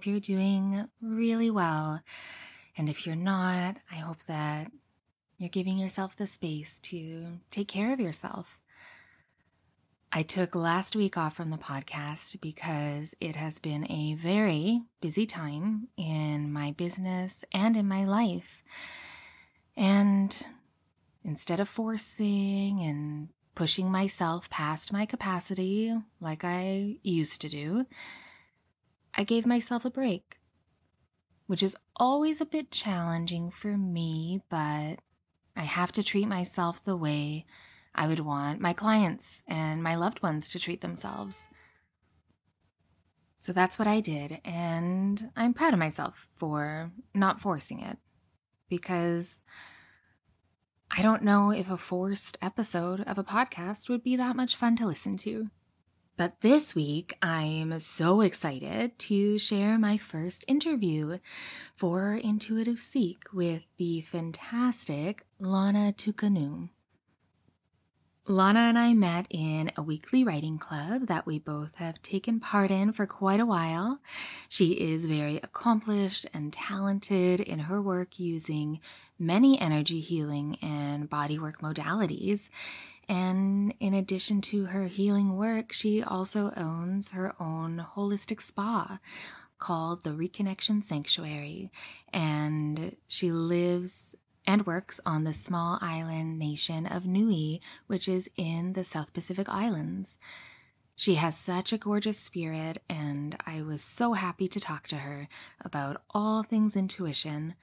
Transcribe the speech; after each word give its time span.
Hope 0.00 0.06
you're 0.06 0.18
doing 0.18 0.88
really 1.02 1.50
well. 1.50 2.00
And 2.74 2.88
if 2.88 3.06
you're 3.06 3.14
not, 3.14 3.76
I 3.92 3.96
hope 3.96 4.24
that 4.24 4.72
you're 5.36 5.50
giving 5.50 5.76
yourself 5.76 6.16
the 6.16 6.26
space 6.26 6.78
to 6.84 7.26
take 7.50 7.68
care 7.68 7.92
of 7.92 8.00
yourself. 8.00 8.58
I 10.10 10.22
took 10.22 10.54
last 10.54 10.96
week 10.96 11.18
off 11.18 11.36
from 11.36 11.50
the 11.50 11.58
podcast 11.58 12.40
because 12.40 13.14
it 13.20 13.36
has 13.36 13.58
been 13.58 13.90
a 13.90 14.14
very 14.14 14.80
busy 15.02 15.26
time 15.26 15.88
in 15.98 16.50
my 16.50 16.72
business 16.72 17.44
and 17.52 17.76
in 17.76 17.86
my 17.86 18.06
life. 18.06 18.64
And 19.76 20.34
instead 21.22 21.60
of 21.60 21.68
forcing 21.68 22.80
and 22.80 23.28
pushing 23.54 23.90
myself 23.90 24.48
past 24.48 24.94
my 24.94 25.04
capacity 25.04 25.94
like 26.20 26.42
I 26.42 26.96
used 27.02 27.42
to 27.42 27.50
do, 27.50 27.84
I 29.14 29.24
gave 29.24 29.46
myself 29.46 29.84
a 29.84 29.90
break, 29.90 30.38
which 31.46 31.62
is 31.62 31.76
always 31.96 32.40
a 32.40 32.46
bit 32.46 32.70
challenging 32.70 33.50
for 33.50 33.76
me, 33.76 34.42
but 34.48 34.96
I 35.56 35.62
have 35.62 35.92
to 35.92 36.02
treat 36.02 36.26
myself 36.26 36.82
the 36.82 36.96
way 36.96 37.46
I 37.94 38.06
would 38.06 38.20
want 38.20 38.60
my 38.60 38.72
clients 38.72 39.42
and 39.46 39.82
my 39.82 39.94
loved 39.94 40.22
ones 40.22 40.48
to 40.50 40.58
treat 40.58 40.80
themselves. 40.80 41.48
So 43.38 43.52
that's 43.52 43.78
what 43.78 43.88
I 43.88 44.00
did, 44.00 44.40
and 44.44 45.30
I'm 45.34 45.54
proud 45.54 45.72
of 45.72 45.78
myself 45.78 46.28
for 46.36 46.92
not 47.14 47.40
forcing 47.40 47.80
it 47.80 47.98
because 48.68 49.40
I 50.90 51.02
don't 51.02 51.22
know 51.22 51.50
if 51.50 51.70
a 51.70 51.76
forced 51.76 52.36
episode 52.42 53.00
of 53.00 53.16
a 53.16 53.24
podcast 53.24 53.88
would 53.88 54.02
be 54.02 54.16
that 54.16 54.36
much 54.36 54.56
fun 54.56 54.76
to 54.76 54.86
listen 54.86 55.16
to. 55.18 55.48
But 56.20 56.42
this 56.42 56.74
week, 56.74 57.16
I'm 57.22 57.80
so 57.80 58.20
excited 58.20 58.98
to 58.98 59.38
share 59.38 59.78
my 59.78 59.96
first 59.96 60.44
interview 60.46 61.18
for 61.74 62.12
Intuitive 62.12 62.78
Seek 62.78 63.22
with 63.32 63.62
the 63.78 64.02
fantastic 64.02 65.24
Lana 65.38 65.94
Tukanu. 65.96 66.68
Lana 68.28 68.60
and 68.60 68.78
I 68.78 68.92
met 68.92 69.28
in 69.30 69.72
a 69.78 69.82
weekly 69.82 70.22
writing 70.22 70.58
club 70.58 71.06
that 71.06 71.24
we 71.24 71.38
both 71.38 71.76
have 71.76 72.02
taken 72.02 72.38
part 72.38 72.70
in 72.70 72.92
for 72.92 73.06
quite 73.06 73.40
a 73.40 73.46
while. 73.46 74.00
She 74.50 74.72
is 74.72 75.06
very 75.06 75.38
accomplished 75.38 76.26
and 76.34 76.52
talented 76.52 77.40
in 77.40 77.60
her 77.60 77.80
work 77.80 78.20
using 78.20 78.80
many 79.18 79.58
energy 79.58 80.00
healing 80.00 80.58
and 80.60 81.08
bodywork 81.08 81.62
modalities. 81.62 82.50
And 83.10 83.74
in 83.80 83.92
addition 83.92 84.40
to 84.42 84.66
her 84.66 84.86
healing 84.86 85.36
work, 85.36 85.72
she 85.72 86.00
also 86.00 86.52
owns 86.56 87.10
her 87.10 87.34
own 87.42 87.84
holistic 87.96 88.40
spa 88.40 89.00
called 89.58 90.04
the 90.04 90.10
Reconnection 90.10 90.84
Sanctuary. 90.84 91.72
And 92.12 92.94
she 93.08 93.32
lives 93.32 94.14
and 94.46 94.64
works 94.64 95.00
on 95.04 95.24
the 95.24 95.34
small 95.34 95.76
island 95.82 96.38
nation 96.38 96.86
of 96.86 97.04
Niue, 97.04 97.58
which 97.88 98.06
is 98.06 98.30
in 98.36 98.74
the 98.74 98.84
South 98.84 99.12
Pacific 99.12 99.48
Islands. 99.48 100.16
She 100.94 101.16
has 101.16 101.36
such 101.36 101.72
a 101.72 101.78
gorgeous 101.78 102.18
spirit, 102.18 102.80
and 102.88 103.36
I 103.44 103.62
was 103.62 103.82
so 103.82 104.12
happy 104.12 104.46
to 104.46 104.60
talk 104.60 104.86
to 104.86 104.98
her 104.98 105.26
about 105.60 106.00
all 106.10 106.44
things 106.44 106.76
intuition. 106.76 107.56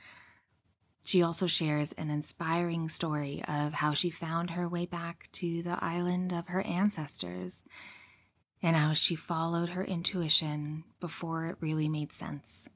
She 1.08 1.22
also 1.22 1.48
shares 1.48 1.94
an 1.94 2.10
inspiring 2.10 2.90
story 2.90 3.42
of 3.48 3.76
how 3.76 3.94
she 3.94 4.10
found 4.10 4.50
her 4.50 4.68
way 4.68 4.86
back 4.86 5.30
to 5.32 5.64
the 5.64 5.82
island 5.82 6.34
of 6.34 6.50
her 6.50 6.62
ancestors 6.64 7.64
and 8.62 8.76
how 8.76 8.92
she 8.92 9.16
followed 9.16 9.70
her 9.70 9.86
intuition 9.86 10.84
before 11.00 11.46
it 11.46 11.56
really 11.62 11.88
made 11.88 12.12
sense. 12.12 12.68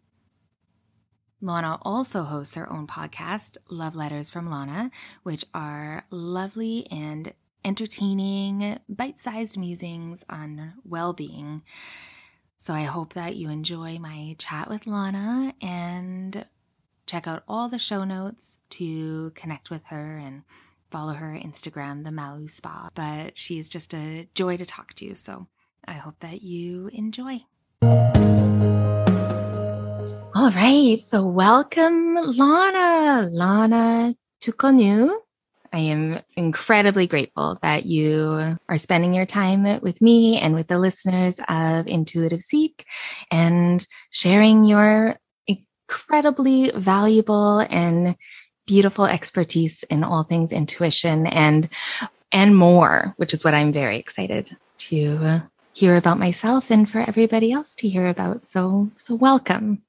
Lana 1.41 1.77
also 1.81 2.23
hosts 2.23 2.55
her 2.55 2.71
own 2.71 2.87
podcast, 2.87 3.57
Love 3.69 3.95
Letters 3.95 4.31
from 4.31 4.49
Lana, 4.49 4.91
which 5.23 5.43
are 5.53 6.05
lovely 6.09 6.87
and 6.89 7.33
entertaining, 7.65 8.79
bite 8.87 9.19
sized 9.19 9.57
musings 9.57 10.23
on 10.29 10.75
well 10.85 11.11
being. 11.11 11.63
So 12.57 12.73
I 12.73 12.83
hope 12.83 13.11
that 13.11 13.35
you 13.35 13.49
enjoy 13.49 13.99
my 13.99 14.37
chat 14.39 14.69
with 14.69 14.87
Lana 14.87 15.53
and 15.61 16.45
check 17.05 17.27
out 17.27 17.43
all 17.47 17.69
the 17.69 17.79
show 17.79 18.03
notes 18.03 18.59
to 18.71 19.31
connect 19.35 19.69
with 19.69 19.85
her 19.87 20.17
and 20.17 20.43
follow 20.89 21.13
her 21.13 21.37
Instagram, 21.41 22.03
the 22.03 22.11
Malu 22.11 22.47
Spa. 22.47 22.89
But 22.93 23.37
she's 23.37 23.69
just 23.69 23.93
a 23.93 24.27
joy 24.33 24.57
to 24.57 24.65
talk 24.65 24.93
to. 24.95 25.15
So 25.15 25.47
I 25.87 25.93
hope 25.93 26.15
that 26.19 26.41
you 26.41 26.89
enjoy. 26.93 27.45
All 30.33 30.51
right. 30.51 30.99
So 30.99 31.25
welcome, 31.25 32.15
Lana. 32.15 33.27
Lana 33.29 34.15
Tukonu. 34.41 35.15
I 35.73 35.79
am 35.79 36.19
incredibly 36.35 37.07
grateful 37.07 37.57
that 37.61 37.85
you 37.85 38.57
are 38.67 38.77
spending 38.77 39.13
your 39.13 39.25
time 39.25 39.79
with 39.81 40.01
me 40.01 40.37
and 40.37 40.53
with 40.53 40.67
the 40.67 40.77
listeners 40.77 41.39
of 41.47 41.87
Intuitive 41.87 42.41
Seek 42.41 42.85
and 43.31 43.85
sharing 44.09 44.65
your 44.65 45.15
incredibly 45.91 46.71
valuable 46.75 47.59
and 47.69 48.15
beautiful 48.65 49.05
expertise 49.05 49.83
in 49.83 50.03
all 50.03 50.23
things 50.23 50.53
intuition 50.53 51.27
and 51.27 51.69
and 52.31 52.55
more, 52.55 53.13
which 53.17 53.33
is 53.33 53.43
what 53.43 53.53
I'm 53.53 53.73
very 53.73 53.99
excited 53.99 54.55
to 54.89 55.41
hear 55.73 55.97
about 55.97 56.17
myself 56.17 56.71
and 56.71 56.89
for 56.89 56.99
everybody 56.99 57.51
else 57.51 57.75
to 57.75 57.89
hear 57.89 58.07
about. 58.07 58.45
So 58.47 58.89
so 58.95 59.15
welcome. 59.15 59.83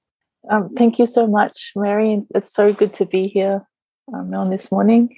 Um, 0.51 0.75
thank 0.75 0.99
you 0.99 1.07
so 1.07 1.29
much, 1.29 1.73
Mary. 1.77 2.27
It's 2.35 2.53
so 2.53 2.73
good 2.73 2.95
to 2.95 3.07
be 3.07 3.29
here 3.29 3.65
um, 4.13 4.35
on 4.35 4.51
this 4.51 4.73
morning. 4.73 5.15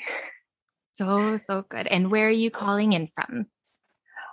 So, 0.92 1.38
so 1.38 1.64
good. 1.66 1.86
And 1.86 2.10
where 2.10 2.28
are 2.28 2.30
you 2.30 2.50
calling 2.50 2.92
in 2.92 3.08
from? 3.08 3.46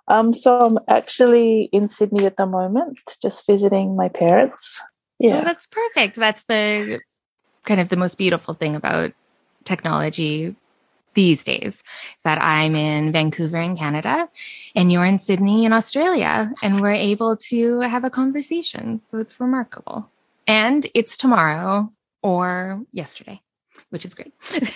Um, 0.09 0.33
so 0.33 0.59
I'm 0.59 0.77
actually 0.89 1.69
in 1.71 1.87
Sydney 1.87 2.25
at 2.25 2.35
the 2.35 2.45
moment, 2.45 2.99
just 3.21 3.47
visiting 3.47 3.95
my 3.95 4.09
parents. 4.09 4.81
Yeah. 5.21 5.41
Oh, 5.41 5.43
that's 5.43 5.67
perfect. 5.67 6.15
That's 6.15 6.43
the 6.43 6.99
kind 7.63 7.79
of 7.79 7.89
the 7.89 7.95
most 7.95 8.17
beautiful 8.17 8.55
thing 8.55 8.75
about 8.75 9.13
technology 9.63 10.55
these 11.13 11.43
days 11.43 11.83
is 12.15 12.23
that 12.23 12.41
I'm 12.41 12.75
in 12.75 13.11
Vancouver 13.11 13.57
in 13.57 13.77
Canada 13.77 14.29
and 14.75 14.91
you're 14.91 15.05
in 15.05 15.19
Sydney 15.19 15.65
in 15.65 15.73
Australia 15.73 16.51
and 16.63 16.79
we're 16.79 16.93
able 16.93 17.37
to 17.37 17.81
have 17.81 18.03
a 18.03 18.09
conversation. 18.09 18.99
So 18.99 19.19
it's 19.19 19.39
remarkable. 19.39 20.09
And 20.47 20.87
it's 20.95 21.17
tomorrow 21.17 21.91
or 22.23 22.81
yesterday, 22.93 23.41
which 23.89 24.05
is 24.05 24.15
great. 24.15 24.33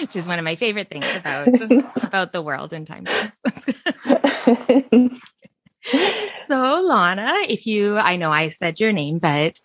which 0.00 0.16
is 0.16 0.28
one 0.28 0.38
of 0.38 0.44
my 0.44 0.56
favorite 0.56 0.90
things 0.90 1.06
about 1.14 1.48
about 2.02 2.32
the 2.32 2.42
world 2.42 2.72
and 2.72 2.86
time 2.86 3.06
so 6.46 6.80
Lana, 6.80 7.34
if 7.48 7.66
you 7.66 7.96
I 7.96 8.16
know 8.16 8.30
I 8.30 8.48
said 8.48 8.80
your 8.80 8.92
name, 8.92 9.18
but 9.18 9.60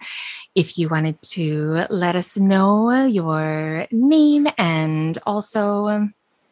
if 0.55 0.77
you 0.77 0.89
wanted 0.89 1.21
to 1.21 1.85
let 1.89 2.15
us 2.15 2.37
know 2.37 3.05
your 3.05 3.87
name 3.91 4.47
and 4.57 5.17
also 5.25 6.09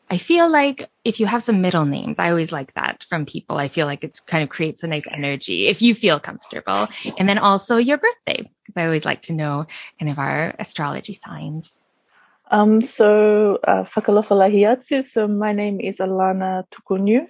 I 0.10 0.18
feel 0.19 0.50
like 0.50 0.89
if 1.04 1.19
you 1.19 1.25
have 1.25 1.42
some 1.42 1.62
middle 1.62 1.86
names, 1.86 2.19
I 2.19 2.30
always 2.30 2.51
like 2.51 2.74
that 2.75 3.04
from 3.10 3.25
people. 3.25 3.57
I 3.57 3.68
feel 3.68 3.88
like 3.88 4.04
it 4.04 4.22
kind 4.27 4.44
of 4.44 4.50
creates 4.50 4.83
a 4.83 4.88
nice 4.88 5.07
energy 5.12 5.66
if 5.68 5.81
you 5.81 5.95
feel 5.95 6.19
comfortable. 6.19 6.88
And 7.18 7.27
then 7.27 7.39
also 7.39 7.77
your 7.77 7.98
birthday, 7.98 8.50
because 8.66 8.77
I 8.80 8.86
always 8.86 9.06
like 9.06 9.24
to 9.24 9.33
know 9.33 9.66
kind 10.00 10.12
of 10.12 10.19
our 10.19 10.54
astrology 10.60 11.13
signs. 11.13 11.80
Um, 12.51 12.81
so, 12.81 13.57
uh, 13.68 13.83
So, 13.86 15.27
my 15.27 15.54
name 15.54 15.81
is 15.81 15.98
Alana 15.98 16.63
Tukunu. 16.69 17.27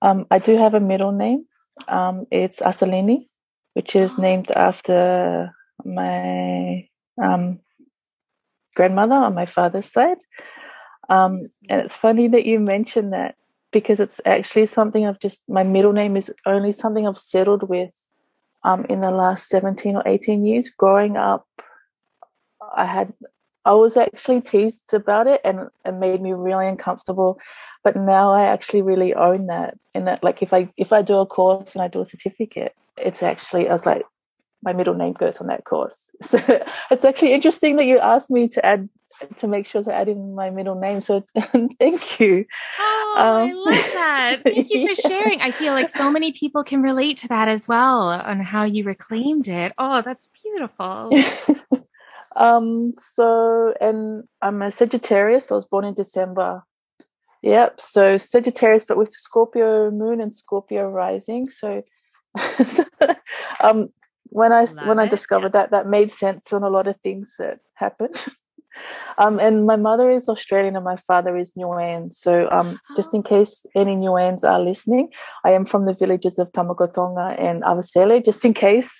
Um, 0.00 0.26
I 0.30 0.38
do 0.38 0.56
have 0.56 0.72
a 0.72 0.80
middle 0.80 1.12
name. 1.12 1.44
Um, 1.88 2.26
it's 2.30 2.60
Asalini, 2.60 3.28
which 3.74 3.94
is 3.94 4.18
named 4.18 4.50
after 4.50 5.54
my 5.84 6.88
um, 7.22 7.60
grandmother 8.74 9.14
on 9.14 9.34
my 9.34 9.46
father's 9.46 9.90
side. 9.90 10.18
Um, 11.08 11.48
and 11.68 11.80
it's 11.82 11.94
funny 11.94 12.28
that 12.28 12.46
you 12.46 12.60
mentioned 12.60 13.12
that 13.12 13.36
because 13.72 14.00
it's 14.00 14.20
actually 14.24 14.66
something 14.66 15.06
I've 15.06 15.20
just, 15.20 15.42
my 15.48 15.62
middle 15.62 15.92
name 15.92 16.16
is 16.16 16.32
only 16.46 16.72
something 16.72 17.06
I've 17.06 17.18
settled 17.18 17.68
with 17.68 17.94
um, 18.64 18.84
in 18.88 19.00
the 19.00 19.10
last 19.10 19.48
17 19.48 19.96
or 19.96 20.02
18 20.06 20.44
years. 20.44 20.70
Growing 20.70 21.16
up, 21.16 21.46
I 22.74 22.86
had 22.86 23.12
I 23.68 23.72
was 23.72 23.98
actually 23.98 24.40
teased 24.40 24.94
about 24.94 25.26
it 25.26 25.42
and 25.44 25.68
it 25.84 25.92
made 25.92 26.22
me 26.22 26.32
really 26.32 26.66
uncomfortable. 26.66 27.38
But 27.84 27.96
now 27.96 28.32
I 28.32 28.44
actually 28.44 28.80
really 28.80 29.12
own 29.12 29.46
that. 29.48 29.76
And 29.94 30.06
that 30.06 30.24
like 30.24 30.40
if 30.40 30.54
I 30.54 30.70
if 30.78 30.90
I 30.90 31.02
do 31.02 31.18
a 31.18 31.26
course 31.26 31.74
and 31.74 31.82
I 31.82 31.88
do 31.88 32.00
a 32.00 32.06
certificate, 32.06 32.74
it's 32.96 33.22
actually 33.22 33.68
I 33.68 33.72
was 33.72 33.84
like 33.84 34.04
my 34.62 34.72
middle 34.72 34.94
name 34.94 35.12
goes 35.12 35.38
on 35.38 35.48
that 35.48 35.64
course. 35.64 36.10
So 36.22 36.38
it's 36.90 37.04
actually 37.04 37.34
interesting 37.34 37.76
that 37.76 37.84
you 37.84 37.98
asked 37.98 38.30
me 38.30 38.48
to 38.48 38.64
add 38.64 38.88
to 39.36 39.46
make 39.46 39.66
sure 39.66 39.82
to 39.82 39.92
add 39.92 40.08
in 40.08 40.34
my 40.34 40.48
middle 40.48 40.76
name. 40.76 41.02
So 41.02 41.26
thank 41.78 42.18
you. 42.20 42.46
Oh, 42.78 43.14
um, 43.18 43.50
I 43.50 43.52
love 43.52 43.92
that. 43.92 44.40
Thank 44.44 44.70
you 44.70 44.86
for 44.86 44.94
yeah. 45.00 45.08
sharing. 45.08 45.40
I 45.42 45.50
feel 45.50 45.74
like 45.74 45.88
so 45.88 46.10
many 46.10 46.32
people 46.32 46.62
can 46.64 46.82
relate 46.82 47.18
to 47.18 47.28
that 47.28 47.48
as 47.48 47.66
well 47.68 48.08
on 48.08 48.40
how 48.40 48.64
you 48.64 48.84
reclaimed 48.84 49.48
it. 49.48 49.72
Oh, 49.76 50.02
that's 50.02 50.28
beautiful. 50.42 51.10
Um, 52.36 52.94
so 52.98 53.74
and 53.80 54.24
I'm 54.42 54.62
a 54.62 54.70
Sagittarius. 54.70 55.50
I 55.50 55.54
was 55.54 55.64
born 55.64 55.84
in 55.84 55.94
December. 55.94 56.62
Yep. 57.42 57.80
So 57.80 58.18
Sagittarius, 58.18 58.84
but 58.84 58.96
with 58.96 59.12
Scorpio 59.12 59.90
moon 59.90 60.20
and 60.20 60.34
Scorpio 60.34 60.88
rising. 60.88 61.48
So, 61.48 61.82
um, 63.60 63.88
when 64.30 64.52
I 64.52 64.64
Love 64.64 64.86
when 64.86 64.98
I 64.98 65.06
discovered 65.06 65.52
that, 65.52 65.70
that 65.70 65.86
made 65.86 66.10
sense 66.10 66.52
on 66.52 66.62
a 66.62 66.70
lot 66.70 66.86
of 66.86 66.96
things 67.00 67.32
that 67.38 67.60
happened. 67.74 68.16
Um, 69.16 69.38
and 69.40 69.66
my 69.66 69.76
mother 69.76 70.10
is 70.10 70.28
Australian 70.28 70.76
and 70.76 70.84
my 70.84 70.96
father 70.96 71.36
is 71.36 71.52
Niuean. 71.52 72.14
So 72.14 72.48
um, 72.50 72.78
just 72.96 73.14
in 73.14 73.22
case 73.34 73.66
any 73.74 73.96
Niueans 73.96 74.44
are 74.44 74.60
listening, 74.60 75.10
I 75.44 75.50
am 75.50 75.64
from 75.64 75.86
the 75.86 75.94
villages 75.94 76.38
of 76.38 76.52
Tamakautoga 76.52 77.34
and 77.38 77.62
Avatele, 77.62 78.24
just 78.24 78.44
in 78.44 78.54
case. 78.54 78.92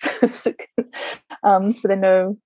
um, 1.42 1.75
so 1.75 1.88
they 1.88 1.96
know 1.96 2.36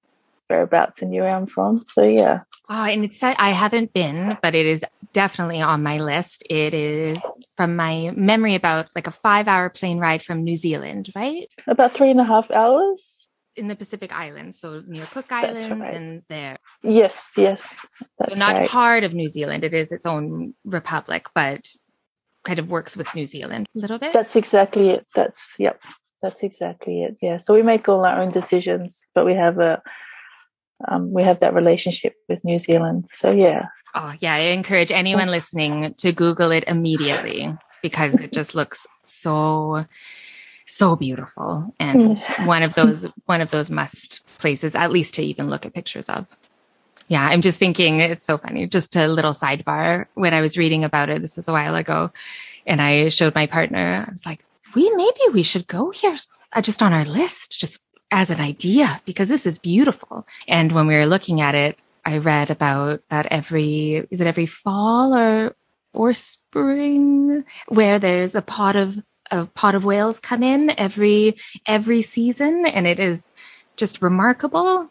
whereabouts 0.52 1.00
and 1.02 1.10
where 1.10 1.34
I'm 1.34 1.46
from. 1.46 1.82
So 1.86 2.02
yeah. 2.02 2.40
Oh, 2.68 2.84
and 2.84 3.04
it's 3.04 3.22
I 3.22 3.50
haven't 3.50 3.92
been, 3.92 4.38
but 4.42 4.54
it 4.54 4.66
is 4.66 4.84
definitely 5.12 5.60
on 5.60 5.82
my 5.82 5.98
list. 5.98 6.44
It 6.48 6.74
is 6.74 7.18
from 7.56 7.76
my 7.76 8.12
memory 8.14 8.54
about 8.54 8.86
like 8.94 9.06
a 9.06 9.10
five 9.10 9.48
hour 9.48 9.68
plane 9.70 9.98
ride 9.98 10.22
from 10.22 10.44
New 10.44 10.56
Zealand, 10.56 11.08
right? 11.16 11.48
About 11.66 11.92
three 11.92 12.10
and 12.10 12.20
a 12.20 12.24
half 12.24 12.50
hours 12.50 13.26
in 13.56 13.68
the 13.68 13.76
Pacific 13.76 14.12
Islands, 14.12 14.60
so 14.60 14.82
near 14.86 15.06
Cook 15.06 15.30
Islands 15.30 15.64
right. 15.68 15.94
and 15.94 16.22
there. 16.28 16.58
Yes, 16.82 17.32
yes. 17.36 17.84
so 18.24 18.34
not 18.34 18.56
right. 18.56 18.68
part 18.68 19.04
of 19.04 19.12
New 19.12 19.28
Zealand. 19.28 19.64
It 19.64 19.74
is 19.74 19.92
its 19.92 20.06
own 20.06 20.54
republic, 20.64 21.26
but 21.34 21.66
kind 22.44 22.58
of 22.58 22.68
works 22.68 22.96
with 22.96 23.14
New 23.14 23.26
Zealand 23.26 23.68
a 23.76 23.78
little 23.78 23.98
bit. 23.98 24.12
That's 24.12 24.36
exactly 24.36 24.90
it. 24.90 25.06
That's 25.14 25.54
yep. 25.58 25.82
That's 26.22 26.44
exactly 26.44 27.02
it. 27.02 27.16
Yeah. 27.20 27.38
So 27.38 27.52
we 27.52 27.62
make 27.62 27.88
all 27.88 28.04
our 28.04 28.20
own 28.20 28.30
decisions, 28.30 29.04
but 29.14 29.26
we 29.26 29.34
have 29.34 29.58
a 29.58 29.82
um, 30.88 31.12
we 31.12 31.22
have 31.22 31.40
that 31.40 31.54
relationship 31.54 32.14
with 32.28 32.44
New 32.44 32.58
Zealand. 32.58 33.06
So 33.10 33.30
yeah. 33.30 33.66
Oh 33.94 34.14
yeah, 34.20 34.34
I 34.34 34.38
encourage 34.38 34.90
anyone 34.90 35.28
listening 35.28 35.94
to 35.98 36.12
Google 36.12 36.50
it 36.50 36.64
immediately 36.66 37.56
because 37.82 38.14
it 38.20 38.32
just 38.32 38.54
looks 38.54 38.86
so 39.02 39.84
so 40.66 40.96
beautiful 40.96 41.74
and 41.78 42.18
one 42.44 42.62
of 42.62 42.74
those 42.74 43.04
one 43.26 43.40
of 43.40 43.50
those 43.50 43.70
must 43.70 44.24
places 44.38 44.74
at 44.74 44.92
least 44.92 45.14
to 45.14 45.22
even 45.22 45.50
look 45.50 45.66
at 45.66 45.74
pictures 45.74 46.08
of 46.08 46.26
yeah 47.08 47.26
i'm 47.26 47.42
just 47.42 47.58
thinking 47.58 48.00
it's 48.00 48.24
so 48.24 48.38
funny 48.38 48.66
just 48.66 48.96
a 48.96 49.08
little 49.08 49.32
sidebar 49.32 50.06
when 50.14 50.32
i 50.32 50.40
was 50.40 50.56
reading 50.56 50.84
about 50.84 51.10
it 51.10 51.20
this 51.20 51.36
was 51.36 51.48
a 51.48 51.52
while 51.52 51.74
ago 51.74 52.10
and 52.64 52.80
i 52.80 53.08
showed 53.08 53.34
my 53.34 53.46
partner 53.46 54.04
i 54.06 54.10
was 54.10 54.24
like 54.24 54.44
we 54.74 54.88
maybe 54.94 55.20
we 55.32 55.42
should 55.42 55.66
go 55.66 55.90
here 55.90 56.16
just 56.62 56.80
on 56.80 56.94
our 56.94 57.04
list 57.04 57.60
just 57.60 57.84
as 58.12 58.30
an 58.30 58.40
idea 58.40 59.00
because 59.04 59.28
this 59.28 59.46
is 59.46 59.58
beautiful 59.58 60.26
and 60.46 60.70
when 60.70 60.86
we 60.86 60.94
were 60.94 61.06
looking 61.06 61.40
at 61.40 61.54
it 61.54 61.78
i 62.04 62.18
read 62.18 62.50
about 62.50 63.00
that 63.08 63.26
every 63.30 64.06
is 64.10 64.20
it 64.20 64.26
every 64.26 64.46
fall 64.46 65.14
or 65.14 65.56
or 65.94 66.12
spring 66.12 67.44
where 67.68 67.98
there's 67.98 68.34
a 68.34 68.42
pot 68.42 68.76
of 68.76 69.02
a 69.32 69.46
pot 69.46 69.74
of 69.74 69.84
whales 69.84 70.20
come 70.20 70.42
in 70.42 70.70
every 70.78 71.36
every 71.66 72.02
season, 72.02 72.66
and 72.66 72.86
it 72.86 73.00
is 73.00 73.32
just 73.76 74.02
remarkable. 74.02 74.88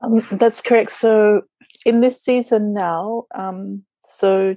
Um, 0.00 0.26
that's 0.32 0.60
correct. 0.60 0.90
So 0.90 1.42
in 1.84 2.00
this 2.00 2.20
season 2.20 2.72
now, 2.72 3.24
um, 3.34 3.84
so 4.04 4.56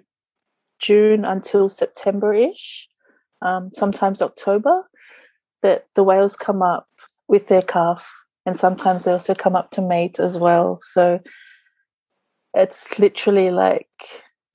June 0.80 1.26
until 1.26 1.70
September 1.70 2.34
ish, 2.34 2.88
um, 3.42 3.72
sometimes 3.76 4.22
October, 4.22 4.90
that 5.62 5.86
the 5.96 6.04
whales 6.04 6.36
come 6.36 6.62
up 6.62 6.88
with 7.30 7.48
their 7.48 7.62
calf, 7.62 8.12
and 8.46 8.58
sometimes 8.58 9.06
they 9.06 9.14
also 9.14 9.34
come 9.34 9.56
up 9.56 9.72
to 9.72 9.82
mate 9.82 10.20
as 10.20 10.38
well. 10.38 10.80
So 10.82 11.22
it's 12.54 13.00
literally 13.00 13.52
like 13.52 13.88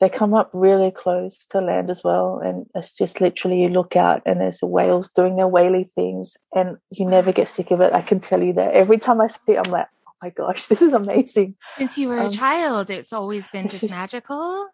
they 0.00 0.08
come 0.08 0.34
up 0.34 0.50
really 0.52 0.90
close 0.90 1.46
to 1.46 1.60
land 1.60 1.88
as 1.88 2.02
well. 2.02 2.40
And 2.44 2.66
it's 2.74 2.92
just 2.92 3.20
literally 3.20 3.62
you 3.62 3.68
look 3.68 3.96
out 3.96 4.22
and 4.26 4.40
there's 4.40 4.58
the 4.58 4.66
whales 4.66 5.08
doing 5.10 5.36
their 5.36 5.48
whaley 5.48 5.88
things 5.94 6.36
and 6.54 6.76
you 6.90 7.06
never 7.06 7.32
get 7.32 7.48
sick 7.48 7.70
of 7.70 7.80
it. 7.80 7.94
I 7.94 8.02
can 8.02 8.20
tell 8.20 8.42
you 8.42 8.52
that. 8.54 8.74
Every 8.74 8.98
time 8.98 9.20
I 9.20 9.28
see 9.28 9.38
it, 9.52 9.62
I'm 9.64 9.70
like, 9.70 9.86
oh 10.08 10.12
my 10.22 10.30
gosh, 10.30 10.66
this 10.66 10.82
is 10.82 10.92
amazing. 10.92 11.54
Since 11.78 11.96
you 11.96 12.08
were 12.08 12.18
um, 12.18 12.26
a 12.26 12.30
child, 12.30 12.90
it's 12.90 13.12
always 13.12 13.48
been 13.48 13.68
just, 13.68 13.82
just 13.82 13.94
magical. 13.94 14.68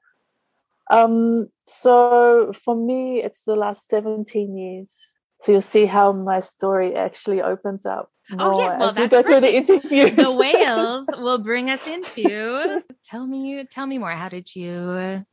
Um, 0.90 1.48
so 1.68 2.52
for 2.52 2.74
me, 2.74 3.22
it's 3.22 3.44
the 3.44 3.54
last 3.54 3.88
17 3.88 4.56
years. 4.56 5.16
So 5.40 5.52
you'll 5.52 5.62
see 5.62 5.86
how 5.86 6.12
my 6.12 6.40
story 6.40 6.94
actually 6.94 7.40
opens 7.40 7.86
up. 7.86 8.10
Oh 8.38 8.60
yes, 8.60 8.76
well 8.78 8.92
that's 8.92 8.98
we 8.98 9.08
go 9.08 9.22
through 9.22 9.40
the 9.40 9.54
interview. 9.54 10.10
The 10.10 10.30
whales 10.42 11.08
will 11.18 11.38
bring 11.38 11.70
us 11.70 11.84
into. 11.86 12.82
tell 13.04 13.26
me, 13.26 13.64
tell 13.64 13.86
me 13.86 13.98
more. 13.98 14.12
How 14.12 14.28
did 14.28 14.54
you 14.54 15.24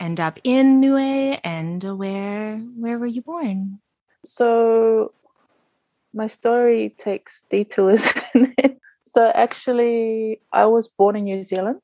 end 0.00 0.20
up 0.20 0.40
in 0.42 0.80
Niue, 0.80 1.38
and 1.44 1.84
where 1.84 2.58
where 2.76 2.98
were 2.98 3.06
you 3.06 3.22
born? 3.22 3.80
So, 4.24 5.12
my 6.14 6.26
story 6.26 6.94
takes 6.98 7.44
detours. 7.50 8.10
so 9.06 9.30
actually, 9.34 10.40
I 10.52 10.66
was 10.66 10.88
born 10.88 11.16
in 11.16 11.24
New 11.24 11.44
Zealand, 11.44 11.80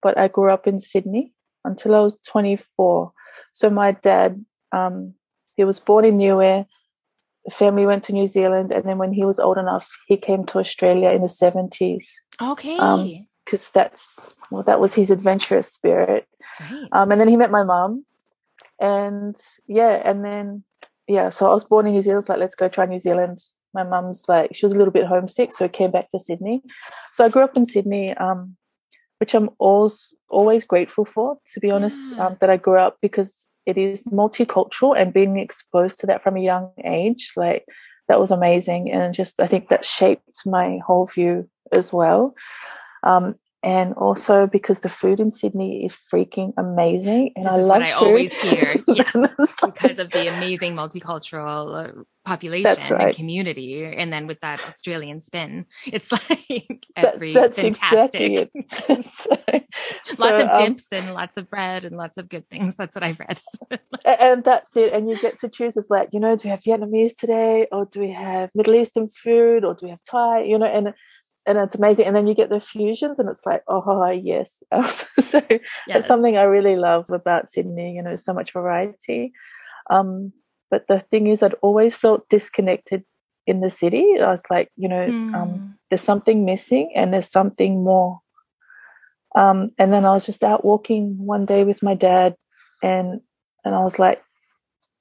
but 0.00 0.16
I 0.16 0.28
grew 0.28 0.50
up 0.50 0.66
in 0.66 0.80
Sydney 0.80 1.32
until 1.64 1.94
I 1.94 2.00
was 2.00 2.18
twenty 2.26 2.56
four. 2.56 3.12
So 3.52 3.68
my 3.68 3.92
dad, 3.92 4.44
um, 4.72 5.14
he 5.58 5.64
was 5.64 5.80
born 5.80 6.04
in 6.04 6.16
Niue 6.16 6.64
The 7.44 7.50
family 7.50 7.84
went 7.84 8.04
to 8.04 8.12
New 8.12 8.28
Zealand, 8.28 8.72
and 8.72 8.84
then 8.84 8.96
when 8.96 9.12
he 9.12 9.24
was 9.24 9.40
old 9.40 9.58
enough, 9.58 9.90
he 10.06 10.16
came 10.16 10.44
to 10.46 10.58
Australia 10.60 11.10
in 11.10 11.20
the 11.20 11.28
seventies. 11.28 12.22
Okay. 12.40 12.76
Because 13.44 13.66
um, 13.66 13.72
that's 13.74 14.34
well, 14.50 14.62
that 14.62 14.80
was 14.80 14.94
his 14.94 15.10
adventurous 15.10 15.70
spirit. 15.70 16.26
Right. 16.60 16.88
Um, 16.92 17.10
and 17.10 17.20
then 17.20 17.28
he 17.28 17.36
met 17.36 17.50
my 17.50 17.64
mom, 17.64 18.06
and 18.80 19.36
yeah, 19.66 20.00
and 20.08 20.24
then 20.24 20.62
yeah, 21.08 21.28
so 21.30 21.46
I 21.46 21.50
was 21.50 21.64
born 21.64 21.86
in 21.86 21.92
New 21.92 22.02
Zealand. 22.02 22.28
like, 22.28 22.38
let's 22.38 22.54
go 22.54 22.68
try 22.68 22.86
New 22.86 23.00
Zealand. 23.00 23.38
My 23.74 23.82
mum's 23.82 24.24
like, 24.28 24.54
she 24.54 24.64
was 24.64 24.72
a 24.72 24.78
little 24.78 24.92
bit 24.92 25.06
homesick, 25.06 25.52
so 25.52 25.64
I 25.64 25.68
came 25.68 25.90
back 25.90 26.10
to 26.10 26.18
Sydney. 26.18 26.62
So 27.12 27.24
I 27.24 27.28
grew 27.28 27.42
up 27.42 27.56
in 27.56 27.66
Sydney, 27.66 28.14
um, 28.14 28.56
which 29.18 29.34
I'm 29.34 29.50
always 29.58 30.14
always 30.30 30.64
grateful 30.64 31.04
for, 31.04 31.38
to 31.52 31.60
be 31.60 31.70
honest, 31.70 32.00
yeah. 32.12 32.26
um, 32.26 32.36
that 32.40 32.50
I 32.50 32.56
grew 32.56 32.78
up 32.78 32.98
because 33.02 33.48
it 33.68 33.78
is 33.78 34.02
multicultural 34.04 34.98
and 34.98 35.12
being 35.12 35.38
exposed 35.38 36.00
to 36.00 36.06
that 36.06 36.22
from 36.22 36.36
a 36.36 36.42
young 36.42 36.70
age 36.84 37.32
like 37.36 37.64
that 38.08 38.18
was 38.18 38.30
amazing 38.30 38.90
and 38.90 39.14
just 39.14 39.40
i 39.40 39.46
think 39.46 39.68
that 39.68 39.84
shaped 39.84 40.40
my 40.46 40.78
whole 40.86 41.06
view 41.06 41.48
as 41.72 41.92
well. 41.92 42.34
Um, 43.02 43.36
and 43.62 43.92
also 43.94 44.46
because 44.46 44.80
the 44.80 44.88
food 44.88 45.18
in 45.18 45.30
Sydney 45.32 45.84
is 45.84 45.92
freaking 45.92 46.52
amazing, 46.56 47.32
and 47.34 47.44
this 47.44 47.52
I 47.52 47.56
love. 47.56 47.68
What 47.68 47.82
I 47.82 47.92
food. 47.92 48.06
always 48.06 48.38
hear, 48.38 48.76
yes, 48.88 49.14
like, 49.14 49.36
because 49.60 49.98
of 49.98 50.10
the 50.10 50.28
amazing 50.28 50.74
multicultural 50.74 51.88
uh, 51.88 52.02
population 52.24 52.94
right. 52.94 53.06
and 53.06 53.16
community, 53.16 53.84
and 53.84 54.12
then 54.12 54.28
with 54.28 54.40
that 54.40 54.64
Australian 54.68 55.20
spin, 55.20 55.66
it's 55.86 56.12
like 56.12 56.86
every 56.94 57.34
that, 57.34 57.54
that's 57.54 57.80
fantastic. 57.80 58.50
Exactly 58.54 59.08
so, 59.12 59.36
lots 60.18 60.40
of 60.40 60.48
um, 60.50 60.64
dips 60.64 60.92
um, 60.92 60.98
and 60.98 61.14
lots 61.14 61.36
of 61.36 61.50
bread 61.50 61.84
and 61.84 61.96
lots 61.96 62.16
of 62.16 62.28
good 62.28 62.48
things. 62.48 62.76
That's 62.76 62.94
what 62.94 63.02
I've 63.02 63.18
read. 63.18 63.40
and 64.04 64.44
that's 64.44 64.76
it. 64.76 64.92
And 64.92 65.10
you 65.10 65.18
get 65.18 65.40
to 65.40 65.48
choose. 65.48 65.76
It's 65.76 65.90
like 65.90 66.10
you 66.12 66.20
know, 66.20 66.36
do 66.36 66.42
we 66.44 66.50
have 66.50 66.62
Vietnamese 66.62 67.16
today, 67.18 67.66
or 67.72 67.86
do 67.86 67.98
we 67.98 68.12
have 68.12 68.50
Middle 68.54 68.76
Eastern 68.76 69.08
food, 69.08 69.64
or 69.64 69.74
do 69.74 69.86
we 69.86 69.90
have 69.90 70.02
Thai? 70.08 70.44
You 70.44 70.58
know, 70.58 70.66
and 70.66 70.94
and 71.48 71.58
it's 71.58 71.74
amazing. 71.74 72.04
And 72.06 72.14
then 72.14 72.26
you 72.26 72.34
get 72.34 72.50
the 72.50 72.60
fusions, 72.60 73.18
and 73.18 73.28
it's 73.28 73.46
like, 73.46 73.62
oh 73.66 74.10
yes. 74.10 74.62
Um, 74.72 74.84
so 75.18 75.42
yes. 75.50 75.60
it's 75.88 76.06
something 76.06 76.36
I 76.36 76.42
really 76.42 76.76
love 76.76 77.10
about 77.10 77.50
Sydney. 77.50 77.94
You 77.96 78.02
know, 78.02 78.14
so 78.14 78.34
much 78.34 78.52
variety. 78.52 79.32
Um, 79.90 80.32
but 80.70 80.86
the 80.86 81.00
thing 81.00 81.26
is, 81.26 81.42
I'd 81.42 81.54
always 81.62 81.94
felt 81.94 82.28
disconnected 82.28 83.04
in 83.46 83.60
the 83.60 83.70
city. 83.70 84.04
I 84.22 84.30
was 84.30 84.42
like, 84.50 84.70
you 84.76 84.88
know, 84.88 85.08
mm. 85.08 85.34
um, 85.34 85.48
hmm. 85.48 85.66
there's 85.88 86.02
something 86.02 86.44
missing, 86.44 86.92
and 86.94 87.12
there's 87.12 87.30
something 87.30 87.82
more. 87.82 88.20
Um, 89.34 89.68
and 89.78 89.92
then 89.92 90.04
I 90.04 90.10
was 90.10 90.26
just 90.26 90.44
out 90.44 90.64
walking 90.64 91.16
one 91.18 91.46
day 91.46 91.64
with 91.64 91.82
my 91.82 91.94
dad, 91.94 92.36
and 92.82 93.22
and 93.64 93.74
I 93.74 93.80
was 93.80 93.98
like, 93.98 94.22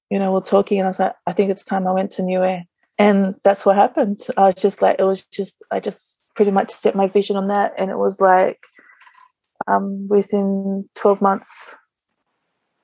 you 0.09 0.17
know, 0.17 0.31
we're 0.31 0.41
talking, 0.41 0.79
and 0.79 0.87
I 0.87 0.89
was 0.89 0.99
like, 0.99 1.15
I 1.27 1.33
think 1.33 1.51
it's 1.51 1.65
time 1.65 1.87
I 1.87 1.91
went 1.91 2.11
to 2.11 2.23
Niue, 2.23 2.63
and 2.97 3.35
that's 3.43 3.65
what 3.65 3.75
happened. 3.75 4.21
I 4.37 4.47
was 4.47 4.55
just 4.55 4.81
like, 4.81 4.95
it 4.99 5.03
was 5.03 5.25
just, 5.25 5.63
I 5.69 5.79
just 5.79 6.23
pretty 6.37 6.51
much 6.51 6.71
set 6.71 6.95
my 6.95 7.07
vision 7.07 7.35
on 7.35 7.47
that. 7.47 7.73
And 7.77 7.91
it 7.91 7.97
was 7.97 8.21
like, 8.21 8.59
um, 9.67 10.07
within 10.07 10.87
12 10.95 11.19
months, 11.19 11.69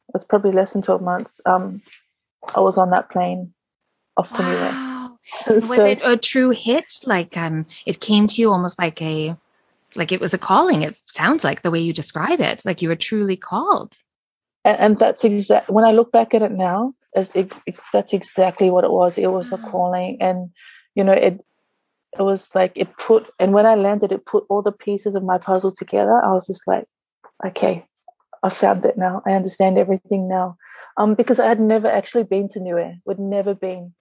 it 0.09 0.13
was 0.13 0.25
probably 0.25 0.51
less 0.51 0.73
than 0.73 0.81
12 0.81 1.01
months, 1.01 1.39
um, 1.45 1.81
I 2.55 2.59
was 2.59 2.77
on 2.77 2.89
that 2.89 3.09
plane 3.09 3.53
off 4.17 4.33
to 4.35 4.41
wow. 4.41 5.17
Niue. 5.47 5.55
was 5.55 5.67
so, 5.67 5.85
it 5.85 6.01
a 6.03 6.17
true 6.17 6.49
hit? 6.49 6.91
Like, 7.05 7.37
um, 7.37 7.65
it 7.85 8.01
came 8.01 8.27
to 8.27 8.41
you 8.41 8.51
almost 8.51 8.77
like 8.77 9.01
a, 9.01 9.37
like 9.95 10.11
it 10.11 10.19
was 10.19 10.33
a 10.33 10.37
calling. 10.37 10.81
It 10.81 10.97
sounds 11.05 11.43
like 11.43 11.61
the 11.61 11.71
way 11.71 11.79
you 11.79 11.93
describe 11.93 12.41
it, 12.41 12.65
like 12.65 12.81
you 12.81 12.89
were 12.89 12.95
truly 12.95 13.37
called. 13.37 13.95
And, 14.65 14.79
and 14.79 14.97
that's 14.97 15.23
exact. 15.23 15.69
When 15.69 15.85
I 15.85 15.91
look 15.91 16.11
back 16.11 16.33
at 16.33 16.41
it 16.41 16.51
now, 16.51 16.95
as 17.15 17.33
it, 17.35 17.53
it, 17.67 17.79
that's 17.93 18.11
exactly 18.11 18.71
what 18.71 18.83
it 18.83 18.91
was. 18.91 19.17
It 19.17 19.31
was 19.31 19.51
a 19.51 19.57
mm. 19.57 19.69
calling, 19.69 20.17
and 20.19 20.49
you 20.95 21.03
know, 21.03 21.13
it 21.13 21.39
it 22.17 22.21
was 22.21 22.49
like 22.53 22.71
it 22.75 22.95
put. 22.97 23.29
And 23.39 23.53
when 23.53 23.65
I 23.65 23.75
landed, 23.75 24.11
it 24.11 24.25
put 24.25 24.45
all 24.49 24.61
the 24.61 24.71
pieces 24.71 25.15
of 25.15 25.23
my 25.23 25.37
puzzle 25.37 25.71
together. 25.71 26.21
I 26.23 26.31
was 26.31 26.47
just 26.47 26.67
like, 26.67 26.85
okay, 27.45 27.85
I 28.43 28.49
found 28.49 28.85
it 28.85 28.97
now. 28.97 29.21
I 29.25 29.31
understand 29.33 29.77
everything 29.77 30.27
now. 30.27 30.57
Um, 30.97 31.15
because 31.15 31.39
I 31.39 31.47
had 31.47 31.59
never 31.59 31.87
actually 31.87 32.23
been 32.23 32.47
to 32.49 32.59
Niue, 32.59 32.95
would 33.05 33.19
never 33.19 33.55
been. 33.55 33.93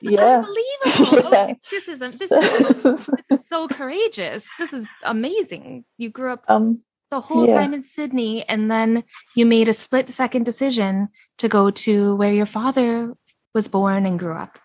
That's 0.00 0.14
yeah. 0.14 0.42
unbelievable. 0.84 1.30
yeah. 1.32 1.46
Oh, 1.50 1.56
this 1.70 1.88
is 1.88 1.98
this 2.00 2.20
is, 2.20 2.30
this 2.80 3.08
is 3.30 3.48
so 3.48 3.68
courageous. 3.68 4.48
This 4.58 4.72
is 4.72 4.86
amazing. 5.02 5.84
You 5.98 6.10
grew 6.10 6.32
up 6.32 6.44
um 6.48 6.80
the 7.10 7.20
whole 7.20 7.46
yeah. 7.46 7.54
time 7.54 7.74
in 7.74 7.84
Sydney 7.84 8.42
and 8.48 8.70
then 8.70 9.04
you 9.36 9.44
made 9.44 9.68
a 9.68 9.74
split 9.74 10.08
second 10.08 10.44
decision 10.44 11.08
to 11.36 11.46
go 11.46 11.70
to 11.70 12.16
where 12.16 12.32
your 12.32 12.46
father 12.46 13.14
was 13.54 13.68
born 13.68 14.06
and 14.06 14.18
grew 14.18 14.34
up. 14.34 14.58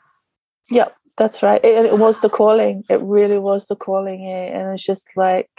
Yep, 0.70 0.96
that's 1.18 1.42
right. 1.44 1.64
It, 1.64 1.86
it 1.86 1.98
was 1.98 2.20
the 2.20 2.30
calling. 2.30 2.84
It 2.90 3.02
really 3.02 3.40
was 3.40 3.68
the 3.68 3.76
calling. 3.76 4.26
And 4.26 4.74
it's 4.74 4.84
just 4.84 5.08
like 5.16 5.50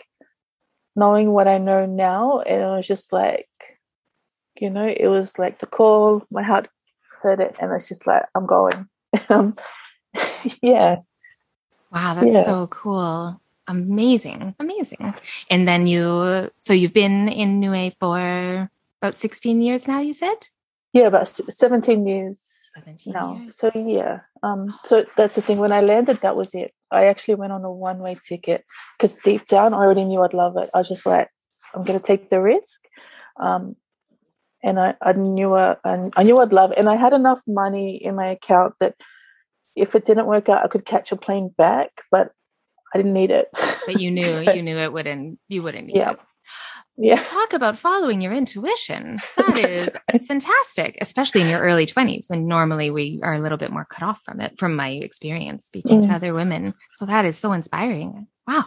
knowing 0.94 1.32
what 1.32 1.48
I 1.48 1.58
know 1.58 1.86
now. 1.86 2.40
And 2.40 2.62
it 2.62 2.66
was 2.66 2.86
just 2.86 3.12
like, 3.12 3.48
you 4.60 4.70
know, 4.70 4.86
it 4.86 5.08
was 5.08 5.38
like 5.38 5.58
the 5.58 5.66
call. 5.66 6.22
My 6.30 6.42
heart 6.42 6.68
heard 7.22 7.40
it. 7.40 7.56
And 7.60 7.72
it's 7.72 7.88
just 7.88 8.06
like, 8.06 8.24
I'm 8.34 8.46
going. 8.46 8.88
um, 9.28 9.56
yeah. 10.62 10.96
Wow, 11.90 12.14
that's 12.14 12.34
yeah. 12.34 12.44
so 12.44 12.66
cool 12.68 13.40
amazing, 13.68 14.54
amazing. 14.58 15.14
And 15.50 15.68
then 15.68 15.86
you, 15.86 16.50
so 16.58 16.72
you've 16.72 16.94
been 16.94 17.28
in 17.28 17.60
Niue 17.60 17.92
for 18.00 18.70
about 19.00 19.18
16 19.18 19.60
years 19.60 19.86
now, 19.86 20.00
you 20.00 20.14
said? 20.14 20.48
Yeah, 20.92 21.04
about 21.06 21.28
17 21.28 22.06
years 22.06 22.57
17 22.78 23.12
now. 23.12 23.36
Years. 23.36 23.56
So 23.56 23.70
yeah, 23.74 24.20
um, 24.42 24.74
so 24.84 25.04
that's 25.16 25.34
the 25.34 25.42
thing. 25.42 25.58
When 25.58 25.72
I 25.72 25.80
landed, 25.80 26.20
that 26.20 26.36
was 26.36 26.54
it. 26.54 26.72
I 26.90 27.06
actually 27.06 27.34
went 27.36 27.52
on 27.52 27.64
a 27.64 27.72
one 27.72 27.98
way 27.98 28.16
ticket 28.26 28.64
because 28.96 29.14
deep 29.16 29.46
down, 29.46 29.74
I 29.74 29.78
already 29.78 30.04
knew 30.04 30.22
I'd 30.22 30.34
love 30.34 30.56
it. 30.56 30.70
I 30.74 30.78
was 30.78 30.88
just 30.88 31.06
like, 31.06 31.28
I'm 31.74 31.84
going 31.84 31.98
to 31.98 32.04
take 32.04 32.30
the 32.30 32.40
risk. 32.40 32.80
Um, 33.38 33.76
and 34.62 34.80
I, 34.80 34.94
I 35.00 35.12
knew 35.12 35.54
I, 35.54 35.76
I 35.84 36.22
knew 36.22 36.38
I'd 36.38 36.52
love 36.52 36.72
it. 36.72 36.78
And 36.78 36.88
I 36.88 36.96
had 36.96 37.12
enough 37.12 37.40
money 37.46 37.96
in 37.96 38.14
my 38.16 38.28
account 38.28 38.74
that 38.80 38.94
if 39.76 39.94
it 39.94 40.04
didn't 40.04 40.26
work 40.26 40.48
out, 40.48 40.64
I 40.64 40.68
could 40.68 40.84
catch 40.84 41.12
a 41.12 41.16
plane 41.16 41.54
back. 41.56 41.90
But 42.10 42.32
I 42.94 42.98
didn't 42.98 43.12
need 43.12 43.30
it. 43.30 43.48
But 43.86 44.00
you 44.00 44.10
knew 44.10 44.40
you 44.54 44.62
knew 44.62 44.78
it 44.78 44.92
wouldn't 44.92 45.38
you 45.48 45.62
wouldn't 45.62 45.86
need 45.86 45.96
yeah. 45.96 46.12
it. 46.12 46.18
Yeah. 47.00 47.22
Talk 47.22 47.52
about 47.52 47.78
following 47.78 48.20
your 48.20 48.32
intuition. 48.32 49.18
That 49.36 49.56
is 49.56 49.88
right. 50.12 50.24
fantastic, 50.26 50.98
especially 51.00 51.40
in 51.40 51.48
your 51.48 51.60
early 51.60 51.86
20s 51.86 52.28
when 52.28 52.48
normally 52.48 52.90
we 52.90 53.20
are 53.22 53.34
a 53.34 53.38
little 53.38 53.56
bit 53.56 53.70
more 53.70 53.84
cut 53.84 54.02
off 54.02 54.20
from 54.24 54.40
it, 54.40 54.58
from 54.58 54.74
my 54.74 54.90
experience 54.90 55.64
speaking 55.64 56.00
mm. 56.00 56.06
to 56.06 56.14
other 56.14 56.34
women. 56.34 56.74
So 56.94 57.06
that 57.06 57.24
is 57.24 57.38
so 57.38 57.52
inspiring. 57.52 58.26
Wow. 58.46 58.64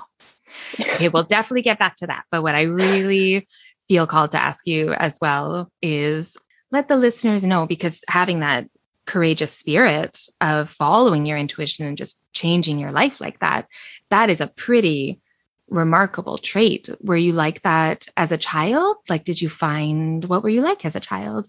Okay, 0.80 1.10
we'll 1.10 1.24
definitely 1.24 1.62
get 1.62 1.78
back 1.78 1.96
to 1.98 2.08
that. 2.08 2.24
But 2.32 2.42
what 2.42 2.56
I 2.56 2.62
really 2.62 3.48
feel 3.88 4.08
called 4.08 4.32
to 4.32 4.42
ask 4.42 4.66
you 4.66 4.94
as 4.94 5.20
well 5.22 5.70
is 5.82 6.38
let 6.72 6.88
the 6.88 6.96
listeners 6.96 7.44
know 7.44 7.66
because 7.66 8.04
having 8.08 8.40
that 8.40 8.68
courageous 9.06 9.52
spirit 9.52 10.20
of 10.40 10.70
following 10.70 11.26
your 11.26 11.38
intuition 11.38 11.86
and 11.86 11.98
just 11.98 12.18
changing 12.34 12.80
your 12.80 12.92
life 12.92 13.20
like 13.20 13.40
that, 13.40 13.68
that 14.10 14.30
is 14.30 14.42
a 14.42 14.48
pretty 14.48 15.20
remarkable 15.72 16.38
trait. 16.38 16.90
Were 17.02 17.16
you 17.16 17.34
like 17.34 17.64
that 17.64 18.08
as 18.18 18.32
a 18.32 18.38
child? 18.38 18.98
Like, 19.10 19.24
did 19.24 19.42
you 19.42 19.50
find 19.50 20.26
what 20.26 20.44
were 20.44 20.50
you 20.50 20.62
like 20.62 20.86
as 20.86 20.96
a 20.96 21.00
child? 21.00 21.48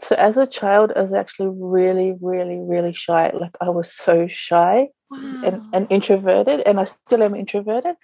So, 0.00 0.14
as 0.14 0.36
a 0.36 0.46
child, 0.46 0.92
I 0.94 1.02
was 1.02 1.12
actually 1.12 1.50
really, 1.60 2.14
really, 2.20 2.56
really 2.56 2.94
shy. 2.94 3.30
Like, 3.34 3.56
I 3.60 3.68
was 3.68 3.92
so 3.92 4.28
shy 4.28 4.88
wow. 5.10 5.42
and, 5.44 5.62
and 5.74 5.86
introverted, 5.90 6.60
and 6.60 6.78
I 6.78 6.84
still 6.84 7.22
am 7.22 7.34
introverted. 7.34 7.96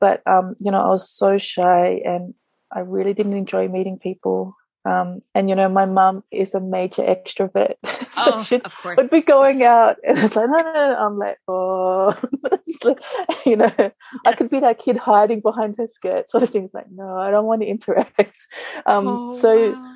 But, 0.00 0.26
um, 0.26 0.56
you 0.60 0.70
know, 0.70 0.82
I 0.82 0.88
was 0.88 1.08
so 1.08 1.38
shy 1.38 2.02
and 2.04 2.34
I 2.72 2.80
really 2.80 3.14
didn't 3.14 3.36
enjoy 3.36 3.68
meeting 3.68 3.98
people. 3.98 4.54
Um, 4.84 5.20
and 5.34 5.48
you 5.48 5.56
know, 5.56 5.68
my 5.68 5.86
mum 5.86 6.22
is 6.30 6.54
a 6.54 6.60
major 6.60 7.02
extrovert, 7.02 7.74
so 7.84 8.32
oh, 8.34 8.42
she 8.42 8.60
would 8.84 9.10
be 9.10 9.20
going 9.20 9.62
out, 9.62 9.96
and 10.06 10.18
it's 10.18 10.36
like, 10.36 10.48
no, 10.48 10.60
no, 10.60 10.72
no. 10.72 10.96
I'm 10.96 11.18
like, 11.18 11.38
oh, 11.48 12.18
like, 12.84 13.00
you 13.44 13.56
know, 13.56 13.70
yes. 13.78 13.92
I 14.24 14.32
could 14.32 14.50
be 14.50 14.60
that 14.60 14.78
kid 14.78 14.96
hiding 14.96 15.40
behind 15.40 15.76
her 15.78 15.86
skirt, 15.86 16.30
sort 16.30 16.42
of 16.42 16.50
things. 16.50 16.70
Like, 16.72 16.86
no, 16.90 17.18
I 17.18 17.30
don't 17.30 17.46
want 17.46 17.62
to 17.62 17.68
interact. 17.68 18.36
Um, 18.86 19.06
oh, 19.08 19.32
so. 19.32 19.72
Wow. 19.72 19.94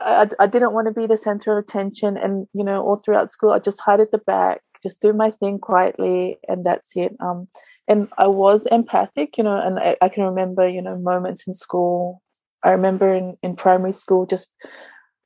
I, 0.00 0.28
I 0.38 0.46
didn't 0.46 0.74
want 0.74 0.86
to 0.86 0.92
be 0.92 1.06
the 1.06 1.16
center 1.16 1.58
of 1.58 1.64
attention, 1.64 2.16
and 2.16 2.46
you 2.52 2.62
know, 2.62 2.82
all 2.82 2.96
throughout 2.96 3.32
school, 3.32 3.50
I 3.50 3.58
just 3.58 3.80
hide 3.80 3.98
at 3.98 4.12
the 4.12 4.18
back, 4.18 4.60
just 4.80 5.00
do 5.00 5.12
my 5.12 5.32
thing 5.32 5.58
quietly, 5.58 6.38
and 6.46 6.64
that's 6.64 6.96
it. 6.96 7.16
Um, 7.18 7.48
and 7.88 8.08
I 8.16 8.28
was 8.28 8.66
empathic, 8.66 9.36
you 9.36 9.44
know, 9.44 9.60
and 9.60 9.78
I, 9.78 9.96
I, 10.00 10.08
can 10.08 10.22
remember, 10.22 10.68
you 10.68 10.80
know, 10.80 10.96
moments 10.96 11.48
in 11.48 11.54
school 11.54 12.21
I 12.64 12.70
remember 12.70 13.12
in, 13.12 13.36
in 13.42 13.56
primary 13.56 13.92
school, 13.92 14.26
just 14.26 14.50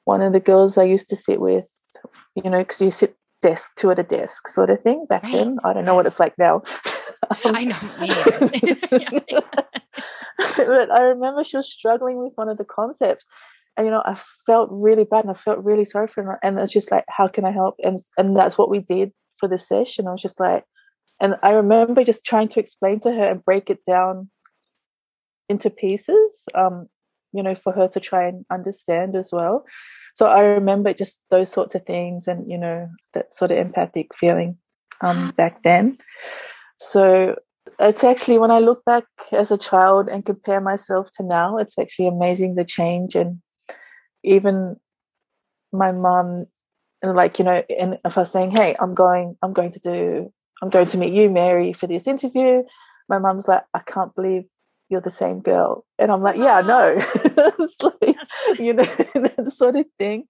one 0.05 0.23
of 0.23 0.33
the 0.33 0.40
girls 0.40 0.78
I 0.78 0.85
used 0.85 1.09
to 1.11 1.16
sit 1.16 1.40
with, 1.40 1.66
you 2.35 2.50
know, 2.50 2.59
because 2.59 2.81
you 2.81 2.90
sit 2.90 3.16
desk 3.43 3.73
two 3.76 3.90
at 3.90 3.99
a 3.99 4.02
desk 4.02 4.49
sort 4.49 4.71
of 4.71 4.81
thing 4.83 5.07
back 5.09 5.23
right. 5.25 5.33
then. 5.33 5.59
I 5.64 5.73
don't 5.73 5.85
know 5.85 5.95
what 5.95 6.07
it's 6.07 6.21
like 6.21 6.37
now. 6.38 6.62
um, 7.31 7.37
I 7.45 7.64
know. 7.64 7.76
but 10.57 10.90
I 10.90 11.02
remember 11.02 11.45
she 11.45 11.57
was 11.57 11.71
struggling 11.71 12.19
with 12.19 12.33
one 12.35 12.49
of 12.49 12.59
the 12.59 12.64
concepts. 12.64 13.26
And 13.76 13.87
you 13.87 13.90
know, 13.90 14.02
I 14.07 14.19
felt 14.47 14.71
really 14.73 15.05
bad 15.05 15.25
and 15.25 15.31
I 15.31 15.35
felt 15.35 15.62
really 15.62 15.85
sorry 15.85 16.09
for 16.09 16.23
her. 16.25 16.38
And 16.43 16.59
it's 16.59 16.73
just 16.73 16.90
like, 16.90 17.05
how 17.09 17.28
can 17.28 17.45
I 17.45 17.50
help? 17.50 17.76
And 17.83 17.99
and 18.16 18.37
that's 18.37 18.57
what 18.57 18.71
we 18.71 18.78
did 18.81 19.12
for 19.38 19.49
the 19.49 19.59
session. 19.59 20.09
I 20.09 20.12
was 20.12 20.23
just 20.23 20.40
like, 20.40 20.64
and 21.21 21.37
I 21.43 21.50
remember 21.50 22.05
just 22.05 22.25
trying 22.25 22.49
to 22.49 22.61
explain 22.61 23.00
to 23.00 23.12
her 23.12 23.25
and 23.25 23.45
break 23.45 23.69
it 23.69 23.81
down 23.87 24.31
into 25.49 25.71
pieces. 25.71 26.45
Um, 26.55 26.88
you 27.37 27.43
know, 27.43 27.55
for 27.55 27.73
her 27.73 27.88
to 27.88 28.00
try 28.00 28.26
and 28.26 28.45
understand 28.50 29.16
as 29.16 29.31
well. 29.33 29.64
So 30.14 30.26
I 30.26 30.40
remember 30.40 30.95
just 30.95 31.21
those 31.31 31.50
sorts 31.50 31.75
of 31.75 31.85
things 31.85 32.26
and, 32.26 32.50
you 32.50 32.57
know, 32.57 32.88
that 33.12 33.35
sort 33.35 33.50
of 33.50 33.59
empathic 33.59 34.14
feeling 34.14 34.57
um, 35.02 35.31
back 35.37 35.62
then. 35.62 35.99
So 36.78 37.37
it's 37.78 38.02
actually, 38.02 38.38
when 38.38 38.50
I 38.50 38.61
look 38.61 38.85
back 38.85 39.05
as 39.33 39.50
a 39.50 39.59
child 39.59 40.09
and 40.09 40.25
compare 40.25 40.61
myself 40.61 41.11
to 41.16 41.23
now, 41.23 41.59
it's 41.59 41.78
actually 41.78 42.09
amazing 42.09 42.55
the 42.55 42.64
change. 42.64 43.14
And 43.14 43.43
even 44.25 44.76
my 45.73 45.93
mum, 45.93 46.47
like, 47.05 47.38
you 47.38 47.45
know, 47.45 47.62
and 47.78 47.99
if 48.05 48.16
I 48.16 48.23
was 48.23 48.31
saying, 48.31 48.57
hey, 48.57 48.75
I'm 48.81 48.95
going, 48.95 49.37
I'm 49.43 49.52
going 49.52 49.73
to 49.73 49.81
do, 49.81 50.33
I'm 50.62 50.71
going 50.71 50.87
to 50.87 50.97
meet 50.97 51.12
you, 51.12 51.28
Mary, 51.31 51.75
for 51.75 51.87
this 51.87 52.07
interview, 52.07 52.62
my 53.09 53.19
mum's 53.19 53.47
like, 53.47 53.64
I 53.75 53.81
can't 53.81 54.14
believe 54.14 54.45
you're 54.88 55.00
the 55.00 55.11
same 55.11 55.40
girl. 55.40 55.85
And 55.99 56.11
i'm 56.11 56.23
like 56.23 56.37
yeah 56.37 56.61
know. 56.61 56.99
It's 57.59 57.83
like 57.83 58.16
you 58.59 58.75
know 58.75 58.85
that 59.14 59.50
sort 59.52 59.76
of 59.76 59.87
thing. 59.99 60.25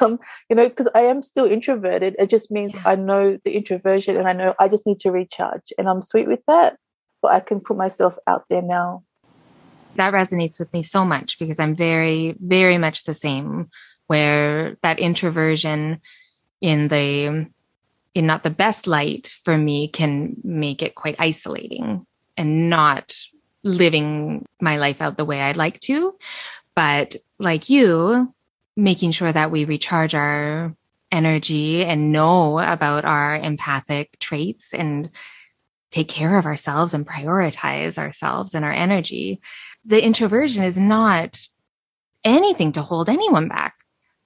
Um 0.00 0.18
you 0.48 0.56
know 0.56 0.68
because 0.68 0.88
i 0.94 1.00
am 1.00 1.22
still 1.22 1.46
introverted 1.46 2.16
it 2.18 2.30
just 2.30 2.50
means 2.50 2.72
yeah. 2.74 2.82
i 2.84 2.94
know 2.94 3.38
the 3.44 3.52
introversion 3.52 4.16
and 4.16 4.28
i 4.28 4.32
know 4.32 4.54
i 4.58 4.68
just 4.68 4.86
need 4.86 5.00
to 5.00 5.10
recharge 5.10 5.72
and 5.78 5.88
i'm 5.88 6.00
sweet 6.00 6.28
with 6.28 6.40
that 6.46 6.76
but 7.20 7.32
i 7.32 7.40
can 7.40 7.60
put 7.60 7.76
myself 7.76 8.16
out 8.26 8.44
there 8.50 8.62
now. 8.62 9.02
That 9.96 10.14
resonates 10.14 10.58
with 10.58 10.72
me 10.72 10.82
so 10.82 11.04
much 11.04 11.38
because 11.38 11.58
i'm 11.60 11.76
very 11.76 12.34
very 12.40 12.78
much 12.78 13.04
the 13.04 13.14
same 13.14 13.68
where 14.06 14.76
that 14.82 14.98
introversion 14.98 16.00
in 16.60 16.88
the 16.88 17.46
in 18.14 18.26
not 18.26 18.42
the 18.42 18.50
best 18.50 18.86
light 18.86 19.32
for 19.44 19.56
me 19.56 19.88
can 19.88 20.36
make 20.44 20.82
it 20.82 20.94
quite 20.94 21.16
isolating 21.18 22.06
and 22.36 22.68
not 22.68 23.14
living 23.62 24.46
my 24.60 24.76
life 24.76 25.00
out 25.00 25.16
the 25.16 25.24
way 25.24 25.40
I'd 25.40 25.56
like 25.56 25.80
to. 25.80 26.16
But 26.74 27.16
like 27.38 27.68
you, 27.68 28.34
making 28.76 29.12
sure 29.12 29.30
that 29.30 29.50
we 29.50 29.64
recharge 29.64 30.14
our 30.14 30.74
energy 31.10 31.84
and 31.84 32.12
know 32.12 32.58
about 32.58 33.04
our 33.04 33.36
empathic 33.36 34.18
traits 34.18 34.72
and 34.72 35.10
take 35.90 36.08
care 36.08 36.38
of 36.38 36.46
ourselves 36.46 36.94
and 36.94 37.06
prioritize 37.06 37.98
ourselves 37.98 38.54
and 38.54 38.64
our 38.64 38.72
energy. 38.72 39.40
The 39.84 40.02
introversion 40.02 40.64
is 40.64 40.78
not 40.78 41.46
anything 42.24 42.72
to 42.72 42.82
hold 42.82 43.10
anyone 43.10 43.48
back. 43.48 43.74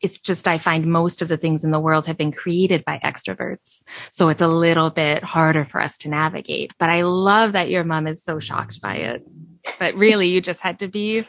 It's 0.00 0.19
just 0.19 0.47
I 0.47 0.59
find 0.59 0.87
most 0.87 1.23
of 1.23 1.29
the 1.29 1.37
things 1.37 1.65
in 1.65 1.71
the 1.71 1.81
world 1.81 2.07
have 2.07 2.19
been 2.19 2.33
created 2.33 2.85
by 2.85 3.00
extroverts. 3.03 3.83
So 4.11 4.29
it's 4.29 4.43
a 4.43 4.49
little 4.49 4.91
bit 4.91 5.25
harder 5.25 5.65
for 5.65 5.81
us 5.81 5.97
to 5.99 6.09
navigate. 6.09 6.75
But 6.79 6.91
I 6.91 7.03
love 7.03 7.53
that 7.53 7.71
your 7.71 7.85
mom 7.85 8.07
is 8.07 8.23
so 8.23 8.38
shocked 8.38 8.81
by 8.81 8.97
it. 8.97 9.26
But 9.79 9.95
really, 9.95 10.29
you 10.29 10.41
just 10.41 10.61
had 10.61 10.79
to 10.81 10.88
be 10.88 11.26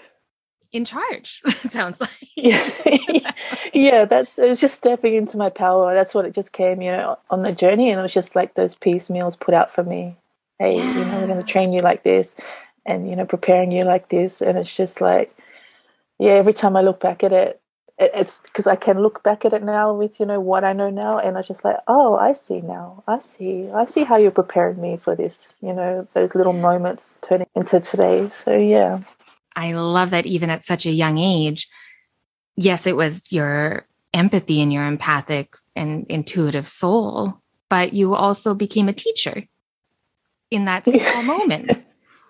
in 0.72 0.86
charge, 0.86 1.42
it 1.46 1.72
sounds 1.72 2.02
like. 2.02 2.10
Yeah. 2.36 2.70
yeah, 3.74 4.06
that's 4.06 4.38
it 4.38 4.50
was 4.50 4.60
just 4.60 4.76
stepping 4.76 5.16
into 5.16 5.38
my 5.38 5.50
power. 5.50 5.94
That's 5.94 6.14
what 6.14 6.26
it 6.26 6.34
just 6.34 6.52
came, 6.52 6.82
you 6.82 6.92
know, 6.92 7.18
on 7.30 7.44
the 7.44 7.52
journey. 7.52 7.90
And 7.90 8.00
it 8.00 8.04
was 8.04 8.14
just 8.14 8.36
like 8.36 8.54
those 8.56 8.76
piecemeals 8.76 9.36
put 9.36 9.54
out 9.54 9.72
for 9.72 9.84
me. 9.84 10.18
Hey, 10.60 10.78
yeah. 10.78 10.94
you 10.94 11.06
know, 11.06 11.20
we're 11.22 11.28
gonna 11.28 11.44
train 11.44 11.72
you 11.72 11.80
like 11.80 12.04
this 12.04 12.36
and 12.86 13.10
you 13.10 13.16
know, 13.16 13.26
preparing 13.26 13.72
you 13.72 13.84
like 13.84 14.10
this. 14.10 14.42
And 14.42 14.58
it's 14.58 14.76
just 14.76 15.02
like 15.02 15.34
yeah, 16.20 16.32
every 16.32 16.54
time 16.54 16.76
I 16.76 16.82
look 16.82 17.00
back 17.00 17.24
at 17.24 17.32
it, 17.32 17.62
it's 17.98 18.42
because 18.42 18.68
I 18.68 18.75
can 18.75 19.01
look 19.01 19.24
back 19.24 19.44
at 19.44 19.54
it 19.54 19.63
now 19.63 19.94
with 19.94 20.20
you 20.20 20.25
know 20.25 20.39
what 20.39 20.63
I 20.63 20.74
know 20.74 20.89
now, 20.89 21.18
and 21.18 21.38
I 21.38 21.42
just 21.42 21.63
like, 21.63 21.77
oh, 21.88 22.16
I 22.16 22.34
see 22.34 22.62
now. 22.62 23.04
I 23.08 23.20
see. 23.20 23.70
I 23.74 23.86
see 23.86 24.04
how 24.04 24.18
you're 24.18 24.32
preparing 24.32 24.80
me 24.80 24.98
for 24.98 25.16
this. 25.16 25.58
You 25.62 25.74
know, 25.74 26.08
those 26.13 26.36
little 26.36 26.54
moments 26.54 27.16
turning 27.22 27.48
into 27.56 27.80
today. 27.80 28.30
So 28.30 28.56
yeah, 28.56 29.00
I 29.56 29.74
love 29.74 30.12
that 30.12 30.25
even 30.25 30.50
at 30.50 30.63
such 30.63 30.86
a 30.86 30.92
young 30.92 31.18
age. 31.18 31.68
Yes, 32.56 32.86
it 32.86 32.96
was 32.96 33.32
your 33.32 33.88
empathy 34.13 34.62
and 34.62 34.72
your 34.72 34.86
empathic 34.86 35.56
and 35.75 36.06
intuitive 36.10 36.68
soul, 36.68 37.42
but 37.70 37.94
you 37.94 38.16
also 38.16 38.54
became 38.54 38.89
a 38.89 38.94
teacher 38.94 39.44
in 40.51 40.66
that 40.66 40.86
small 40.89 41.24
moment 41.24 41.72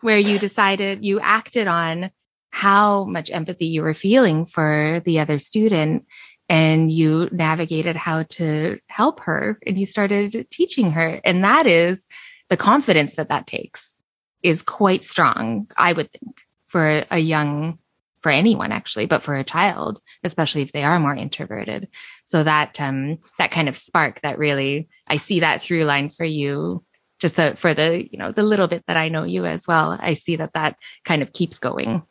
where 0.01 0.17
you 0.17 0.39
decided 0.39 1.03
you 1.03 1.19
acted 1.19 1.67
on 1.67 2.11
how 2.51 3.05
much 3.05 3.31
empathy 3.31 3.65
you 3.65 3.81
were 3.81 3.93
feeling 3.93 4.45
for 4.45 5.01
the 5.05 5.19
other 5.19 5.37
student 5.39 6.05
and 6.49 6.91
you 6.91 7.29
navigated 7.31 7.95
how 7.95 8.23
to 8.23 8.79
help 8.87 9.19
her 9.21 9.59
and 9.67 9.77
you 9.77 9.85
started 9.85 10.47
teaching 10.49 10.91
her. 10.91 11.19
And 11.23 11.43
that 11.43 11.67
is 11.67 12.05
the 12.49 12.57
confidence 12.57 13.15
that 13.15 13.29
that 13.29 13.47
takes 13.47 14.01
is 14.43 14.61
quite 14.61 15.03
strong 15.05 15.67
i 15.77 15.93
would 15.93 16.11
think 16.11 16.41
for 16.67 17.03
a 17.09 17.17
young 17.17 17.77
for 18.21 18.31
anyone 18.31 18.71
actually 18.71 19.05
but 19.05 19.23
for 19.23 19.35
a 19.35 19.43
child 19.43 19.99
especially 20.23 20.61
if 20.61 20.71
they 20.71 20.83
are 20.83 20.99
more 20.99 21.15
introverted. 21.15 21.87
So 22.25 22.43
that 22.43 22.79
um 22.81 23.19
that 23.37 23.51
kind 23.51 23.69
of 23.69 23.77
spark 23.77 24.21
that 24.21 24.37
really 24.37 24.89
i 25.07 25.17
see 25.17 25.41
that 25.41 25.61
through 25.61 25.83
line 25.83 26.09
for 26.09 26.25
you 26.25 26.83
just 27.19 27.35
the 27.35 27.55
for 27.57 27.73
the 27.73 28.07
you 28.11 28.17
know 28.17 28.31
the 28.31 28.43
little 28.43 28.67
bit 28.67 28.83
that 28.87 28.97
i 28.97 29.09
know 29.09 29.23
you 29.23 29.45
as 29.45 29.67
well 29.67 29.97
i 29.99 30.13
see 30.13 30.35
that 30.35 30.53
that 30.53 30.77
kind 31.05 31.21
of 31.21 31.33
keeps 31.33 31.59
going 31.59 32.03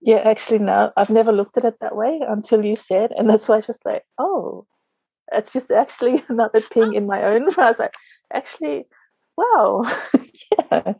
yeah, 0.00 0.18
actually, 0.18 0.60
no, 0.60 0.92
I've 0.96 1.10
never 1.10 1.32
looked 1.32 1.56
at 1.56 1.64
it 1.64 1.76
that 1.80 1.96
way 1.96 2.20
until 2.26 2.64
you 2.64 2.76
said, 2.76 3.10
and 3.16 3.28
that's 3.28 3.48
why 3.48 3.56
I 3.56 3.58
was 3.58 3.66
just 3.66 3.84
like, 3.84 4.04
oh, 4.18 4.66
it's 5.32 5.52
just 5.52 5.70
actually 5.70 6.24
another 6.28 6.60
ping 6.60 6.94
in 6.94 7.06
my 7.06 7.22
own. 7.24 7.48
I 7.58 7.68
was 7.68 7.78
like, 7.78 7.94
actually, 8.32 8.86
wow, 9.36 9.82
yeah, 10.62 10.92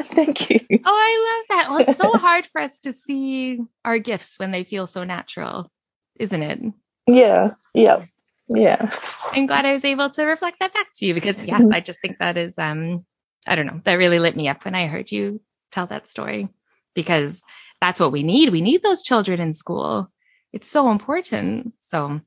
thank 0.00 0.50
you. 0.50 0.60
Oh, 0.70 0.78
I 0.84 1.44
love 1.48 1.58
that. 1.58 1.70
Well, 1.70 1.78
it's 1.80 1.98
so 1.98 2.10
hard 2.18 2.46
for 2.46 2.60
us 2.60 2.78
to 2.80 2.92
see 2.92 3.60
our 3.84 3.98
gifts 3.98 4.38
when 4.38 4.50
they 4.50 4.64
feel 4.64 4.86
so 4.86 5.04
natural, 5.04 5.70
isn't 6.18 6.42
it? 6.42 6.60
Yeah, 7.06 7.52
yeah, 7.74 8.04
yeah. 8.48 8.90
I'm 9.32 9.46
glad 9.46 9.64
I 9.64 9.72
was 9.72 9.84
able 9.84 10.10
to 10.10 10.24
reflect 10.24 10.58
that 10.60 10.74
back 10.74 10.88
to 10.96 11.06
you 11.06 11.14
because, 11.14 11.42
yeah, 11.44 11.60
I 11.72 11.80
just 11.80 12.00
think 12.00 12.18
that 12.18 12.36
is, 12.36 12.58
um, 12.58 13.06
I 13.46 13.54
don't 13.54 13.66
know, 13.66 13.80
that 13.84 13.94
really 13.94 14.18
lit 14.18 14.36
me 14.36 14.48
up 14.48 14.64
when 14.64 14.74
I 14.74 14.86
heard 14.86 15.10
you 15.10 15.40
tell 15.70 15.86
that 15.86 16.06
story 16.06 16.48
because 16.94 17.42
that's 17.82 17.98
what 17.98 18.12
we 18.12 18.22
need. 18.22 18.50
We 18.50 18.60
need 18.60 18.84
those 18.84 19.02
children 19.02 19.40
in 19.40 19.52
school. 19.52 20.08
It's 20.52 20.68
so 20.68 20.88
important. 20.92 21.74
So 21.80 22.20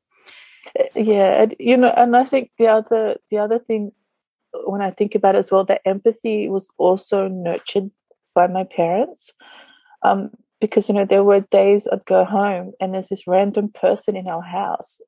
yeah, 0.95 1.43
and, 1.43 1.55
you 1.59 1.77
know, 1.77 1.93
and 1.95 2.13
I 2.17 2.25
think 2.25 2.51
the 2.59 2.67
other 2.67 3.15
the 3.31 3.37
other 3.37 3.59
thing 3.59 3.93
when 4.65 4.81
I 4.81 4.91
think 4.91 5.15
about 5.15 5.35
it 5.35 5.39
as 5.39 5.51
well, 5.51 5.63
that 5.65 5.81
empathy 5.85 6.49
was 6.49 6.67
also 6.77 7.29
nurtured 7.29 7.89
by 8.33 8.47
my 8.47 8.65
parents. 8.65 9.31
Um, 10.03 10.31
because 10.59 10.89
you 10.89 10.95
know 10.95 11.05
there 11.05 11.23
were 11.23 11.39
days 11.39 11.87
I'd 11.87 12.05
go 12.05 12.25
home 12.25 12.73
and 12.81 12.93
there's 12.93 13.09
this 13.09 13.25
random 13.25 13.69
person 13.69 14.17
in 14.17 14.27
our 14.27 14.41
house 14.41 14.99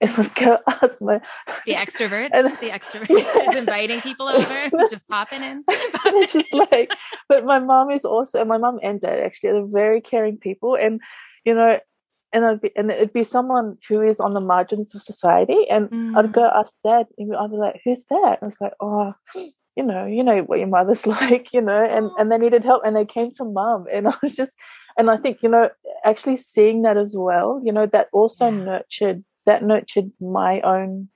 and 0.00 0.10
I'd 0.16 0.34
go 0.34 0.58
ask 0.66 1.00
my 1.00 1.20
the 1.66 1.74
extrovert 1.74 2.30
and, 2.32 2.46
the 2.46 2.70
extrovert 2.70 3.08
yeah. 3.10 3.50
is 3.50 3.56
inviting 3.56 4.00
people 4.00 4.28
over 4.28 4.70
just 4.90 5.08
popping 5.08 5.42
in 5.42 5.64
it's 5.68 6.32
just 6.32 6.52
like 6.52 6.92
but 7.28 7.44
my 7.44 7.58
mom 7.58 7.90
is 7.90 8.04
also 8.04 8.44
my 8.44 8.58
mom 8.58 8.78
and 8.82 9.00
dad 9.00 9.20
actually 9.20 9.50
are 9.50 9.66
very 9.66 10.00
caring 10.00 10.36
people 10.36 10.74
and 10.74 11.00
you 11.44 11.54
know 11.54 11.78
and 12.32 12.44
I'd 12.44 12.60
be, 12.60 12.72
and 12.74 12.90
it'd 12.90 13.12
be 13.12 13.22
someone 13.22 13.78
who 13.88 14.02
is 14.02 14.18
on 14.18 14.34
the 14.34 14.40
margins 14.40 14.92
of 14.94 15.02
society 15.02 15.68
and 15.70 15.88
mm. 15.88 16.16
I'd 16.16 16.32
go 16.32 16.44
ask 16.44 16.72
dad 16.82 17.06
and 17.16 17.34
I'd 17.36 17.50
be 17.50 17.56
like 17.56 17.80
who's 17.84 18.04
that 18.10 18.38
and 18.40 18.42
I 18.42 18.46
was 18.46 18.60
like 18.60 18.74
oh 18.80 19.14
you 19.76 19.84
know 19.84 20.06
you 20.06 20.24
know 20.24 20.40
what 20.40 20.58
your 20.58 20.68
mother's 20.68 21.06
like 21.06 21.52
you 21.52 21.60
know 21.60 21.84
and 21.84 22.10
and 22.18 22.30
they 22.32 22.38
needed 22.38 22.64
help 22.64 22.82
and 22.84 22.96
they 22.96 23.04
came 23.04 23.30
to 23.32 23.44
mom 23.44 23.86
and 23.92 24.08
I 24.08 24.14
was 24.22 24.34
just 24.34 24.52
and 24.98 25.10
I 25.10 25.16
think 25.16 25.42
you 25.42 25.48
know 25.48 25.70
actually 26.04 26.36
seeing 26.36 26.82
that 26.82 26.96
as 26.96 27.14
well 27.16 27.60
you 27.64 27.72
know 27.72 27.86
that 27.86 28.08
also 28.12 28.46
yeah. 28.46 28.64
nurtured 28.64 29.24
that 29.46 29.62
nurtured 29.62 30.10
my 30.20 30.60
own 30.60 31.08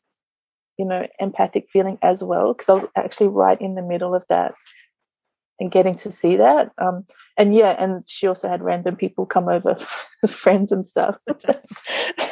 you 0.78 0.84
know 0.84 1.06
empathic 1.18 1.68
feeling 1.70 1.98
as 2.02 2.22
well 2.22 2.54
because 2.54 2.68
i 2.68 2.74
was 2.74 2.84
actually 2.96 3.28
right 3.28 3.60
in 3.60 3.74
the 3.74 3.82
middle 3.82 4.14
of 4.14 4.24
that 4.28 4.54
and 5.60 5.72
getting 5.72 5.96
to 5.96 6.10
see 6.10 6.36
that 6.36 6.70
um, 6.78 7.04
and 7.36 7.54
yeah 7.54 7.74
and 7.78 8.04
she 8.08 8.26
also 8.26 8.48
had 8.48 8.62
random 8.62 8.94
people 8.94 9.26
come 9.26 9.48
over 9.48 9.76
friends 10.28 10.72
and 10.72 10.86
stuff. 10.86 11.16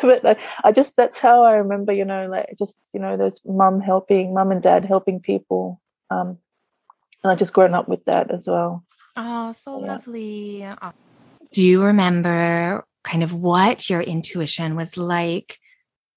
But 0.03 0.23
like, 0.23 0.41
i 0.63 0.71
just 0.71 0.95
that's 0.97 1.19
how 1.19 1.43
i 1.43 1.53
remember 1.53 1.93
you 1.93 2.05
know 2.05 2.29
like 2.29 2.55
just 2.59 2.79
you 2.93 3.01
know 3.01 3.17
those 3.17 3.41
mum 3.45 3.81
helping 3.81 4.35
mum 4.35 4.53
and 4.53 4.63
dad 4.63 4.85
helping 4.85 5.21
people 5.21 5.81
um, 6.11 6.39
and 7.25 7.33
i 7.33 7.35
just 7.35 7.53
grown 7.53 7.75
up 7.75 7.89
with 7.89 8.05
that 8.05 8.31
as 8.31 8.47
well. 8.47 8.85
Oh 9.17 9.53
so 9.53 9.81
yeah. 9.81 9.87
lovely. 9.87 10.69
Do 11.53 11.63
you 11.63 11.83
remember 11.83 12.85
kind 13.03 13.23
of 13.23 13.33
what 13.33 13.89
your 13.89 14.03
intuition 14.03 14.77
was 14.77 14.97
like 14.97 15.59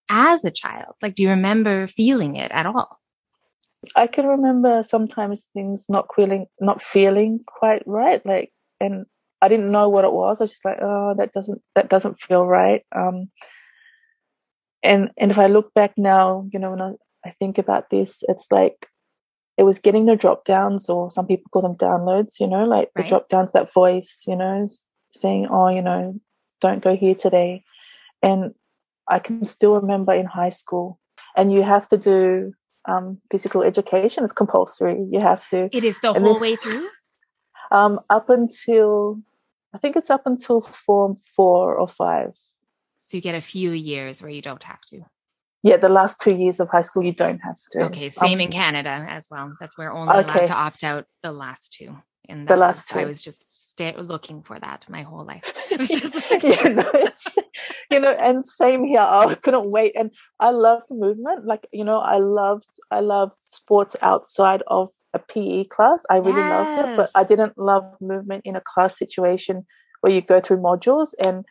as 0.09 0.43
a 0.43 0.51
child? 0.51 0.95
Like, 1.01 1.15
do 1.15 1.23
you 1.23 1.29
remember 1.29 1.87
feeling 1.87 2.35
it 2.35 2.51
at 2.51 2.65
all? 2.65 2.99
I 3.95 4.07
can 4.07 4.25
remember 4.25 4.83
sometimes 4.83 5.47
things 5.53 5.85
not 5.87 6.07
feeling 6.13 6.47
not 6.59 6.81
feeling 6.81 7.39
quite 7.45 7.83
right. 7.85 8.25
Like, 8.25 8.51
and 8.81 9.05
I 9.41 9.47
didn't 9.47 9.71
know 9.71 9.87
what 9.87 10.05
it 10.05 10.11
was. 10.11 10.39
I 10.39 10.43
was 10.43 10.51
just 10.51 10.65
like, 10.65 10.79
oh, 10.81 11.15
that 11.17 11.31
doesn't 11.31 11.61
that 11.75 11.89
doesn't 11.89 12.19
feel 12.19 12.45
right. 12.45 12.81
Um, 12.93 13.29
and 14.83 15.11
and 15.17 15.31
if 15.31 15.39
I 15.39 15.47
look 15.47 15.73
back 15.73 15.93
now, 15.97 16.47
you 16.51 16.59
know, 16.59 16.71
when 16.71 16.81
I, 16.81 16.91
I 17.25 17.31
think 17.31 17.57
about 17.57 17.89
this, 17.89 18.23
it's 18.27 18.47
like 18.51 18.87
it 19.57 19.63
was 19.63 19.79
getting 19.79 20.05
the 20.05 20.15
drop 20.15 20.45
downs, 20.45 20.89
or 20.89 21.09
some 21.09 21.27
people 21.27 21.49
call 21.51 21.61
them 21.61 21.75
downloads. 21.75 22.39
You 22.39 22.47
know, 22.47 22.65
like 22.65 22.89
right. 22.95 23.03
the 23.03 23.09
drop 23.09 23.29
downs, 23.29 23.51
that 23.53 23.71
voice, 23.73 24.23
you 24.27 24.35
know, 24.35 24.69
saying, 25.13 25.47
oh, 25.49 25.69
you 25.69 25.81
know, 25.81 26.19
don't 26.59 26.83
go 26.83 26.97
here 26.97 27.15
today, 27.15 27.63
and 28.21 28.53
I 29.09 29.19
can 29.19 29.45
still 29.45 29.73
remember 29.73 30.13
in 30.13 30.25
high 30.25 30.49
school, 30.49 30.99
and 31.35 31.51
you 31.51 31.63
have 31.63 31.87
to 31.89 31.97
do 31.97 32.53
um, 32.87 33.19
physical 33.31 33.63
education. 33.63 34.23
It's 34.23 34.33
compulsory. 34.33 35.05
You 35.11 35.19
have 35.19 35.47
to. 35.49 35.69
It 35.71 35.83
is 35.83 35.99
the 35.99 36.13
whole 36.13 36.33
this, 36.33 36.41
way 36.41 36.55
through. 36.55 36.87
Um, 37.71 37.99
up 38.09 38.31
until 38.31 39.21
I 39.75 39.77
think 39.77 39.95
it's 39.95 40.09
up 40.09 40.23
until 40.25 40.61
form 40.61 41.15
four 41.35 41.75
or 41.75 41.87
five. 41.87 42.31
So 42.99 43.15
you 43.15 43.21
get 43.21 43.35
a 43.35 43.41
few 43.41 43.69
years 43.69 44.23
where 44.23 44.31
you 44.31 44.41
don't 44.41 44.63
have 44.63 44.81
to. 44.87 45.01
Yeah, 45.61 45.77
the 45.77 45.87
last 45.87 46.19
two 46.19 46.33
years 46.33 46.59
of 46.59 46.69
high 46.69 46.81
school 46.81 47.03
you 47.03 47.13
don't 47.13 47.37
have 47.39 47.59
to. 47.73 47.83
Okay, 47.83 48.09
same 48.09 48.39
um, 48.39 48.39
in 48.39 48.49
Canada 48.49 49.05
as 49.07 49.27
well. 49.29 49.53
That's 49.59 49.77
where 49.77 49.91
only 49.91 50.11
okay. 50.11 50.31
allowed 50.31 50.47
to 50.47 50.53
opt 50.53 50.83
out 50.83 51.05
the 51.21 51.31
last 51.31 51.73
two 51.73 51.95
the 52.45 52.55
last 52.55 52.89
two. 52.89 52.99
I 52.99 53.05
was 53.05 53.21
just 53.21 53.43
stay, 53.55 53.93
looking 53.97 54.41
for 54.41 54.59
that 54.59 54.85
my 54.89 55.03
whole 55.03 55.25
life. 55.25 55.43
It 55.71 55.79
was 55.79 55.89
just 55.89 56.15
like, 56.31 56.43
yeah, 56.43 56.63
no, 56.69 56.91
you 57.91 57.99
know, 57.99 58.11
and 58.11 58.45
same 58.45 58.83
here. 58.83 59.01
Oh, 59.01 59.29
I 59.29 59.35
couldn't 59.35 59.69
wait, 59.69 59.93
and 59.95 60.11
I 60.39 60.49
loved 60.49 60.89
movement. 60.89 61.45
Like 61.45 61.67
you 61.71 61.83
know, 61.83 61.99
I 61.99 62.17
loved 62.17 62.67
I 62.91 63.01
loved 63.01 63.35
sports 63.39 63.95
outside 64.01 64.63
of 64.67 64.89
a 65.13 65.19
PE 65.19 65.65
class. 65.65 66.03
I 66.09 66.17
really 66.17 66.41
yes. 66.41 66.51
loved 66.51 66.89
it, 66.89 66.97
but 66.97 67.09
I 67.15 67.23
didn't 67.23 67.57
love 67.57 67.83
movement 68.01 68.43
in 68.45 68.55
a 68.55 68.61
class 68.61 68.97
situation 68.97 69.65
where 70.01 70.13
you 70.13 70.21
go 70.21 70.39
through 70.41 70.57
modules 70.57 71.13
and 71.23 71.45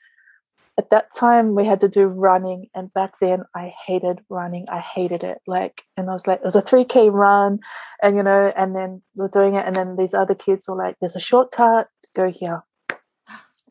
at 0.79 0.91
that 0.91 1.13
time 1.15 1.57
we 1.57 1.67
had 1.67 1.81
to 1.81 1.89
do 1.89 2.07
running 2.07 2.69
and 2.75 2.93
back 2.95 3.15
then 3.21 3.43
i 3.55 3.75
hated 3.87 4.21
running. 4.31 4.65
I 4.71 4.79
hated 4.79 5.25
it 5.25 5.39
like 5.47 5.83
and 5.97 6.09
i 6.09 6.13
was 6.13 6.27
like 6.27 6.39
it 6.39 6.45
was 6.45 6.57
a 6.57 6.63
3k 6.63 7.13
run 7.13 7.59
and 8.03 8.17
you 8.17 8.23
know 8.23 8.53
and 8.57 8.75
then 8.75 9.03
we're 9.17 9.29
doing 9.29 9.57
it 9.57 9.67
and 9.67 9.75
then 9.75 9.97
these 9.97 10.15
other 10.15 10.35
kids 10.35 10.67
were 10.69 10.77
like 10.77 10.97
there's 11.01 11.17
a 11.17 11.21
shortcut 11.21 11.89
go 12.17 12.31
here. 12.31 12.63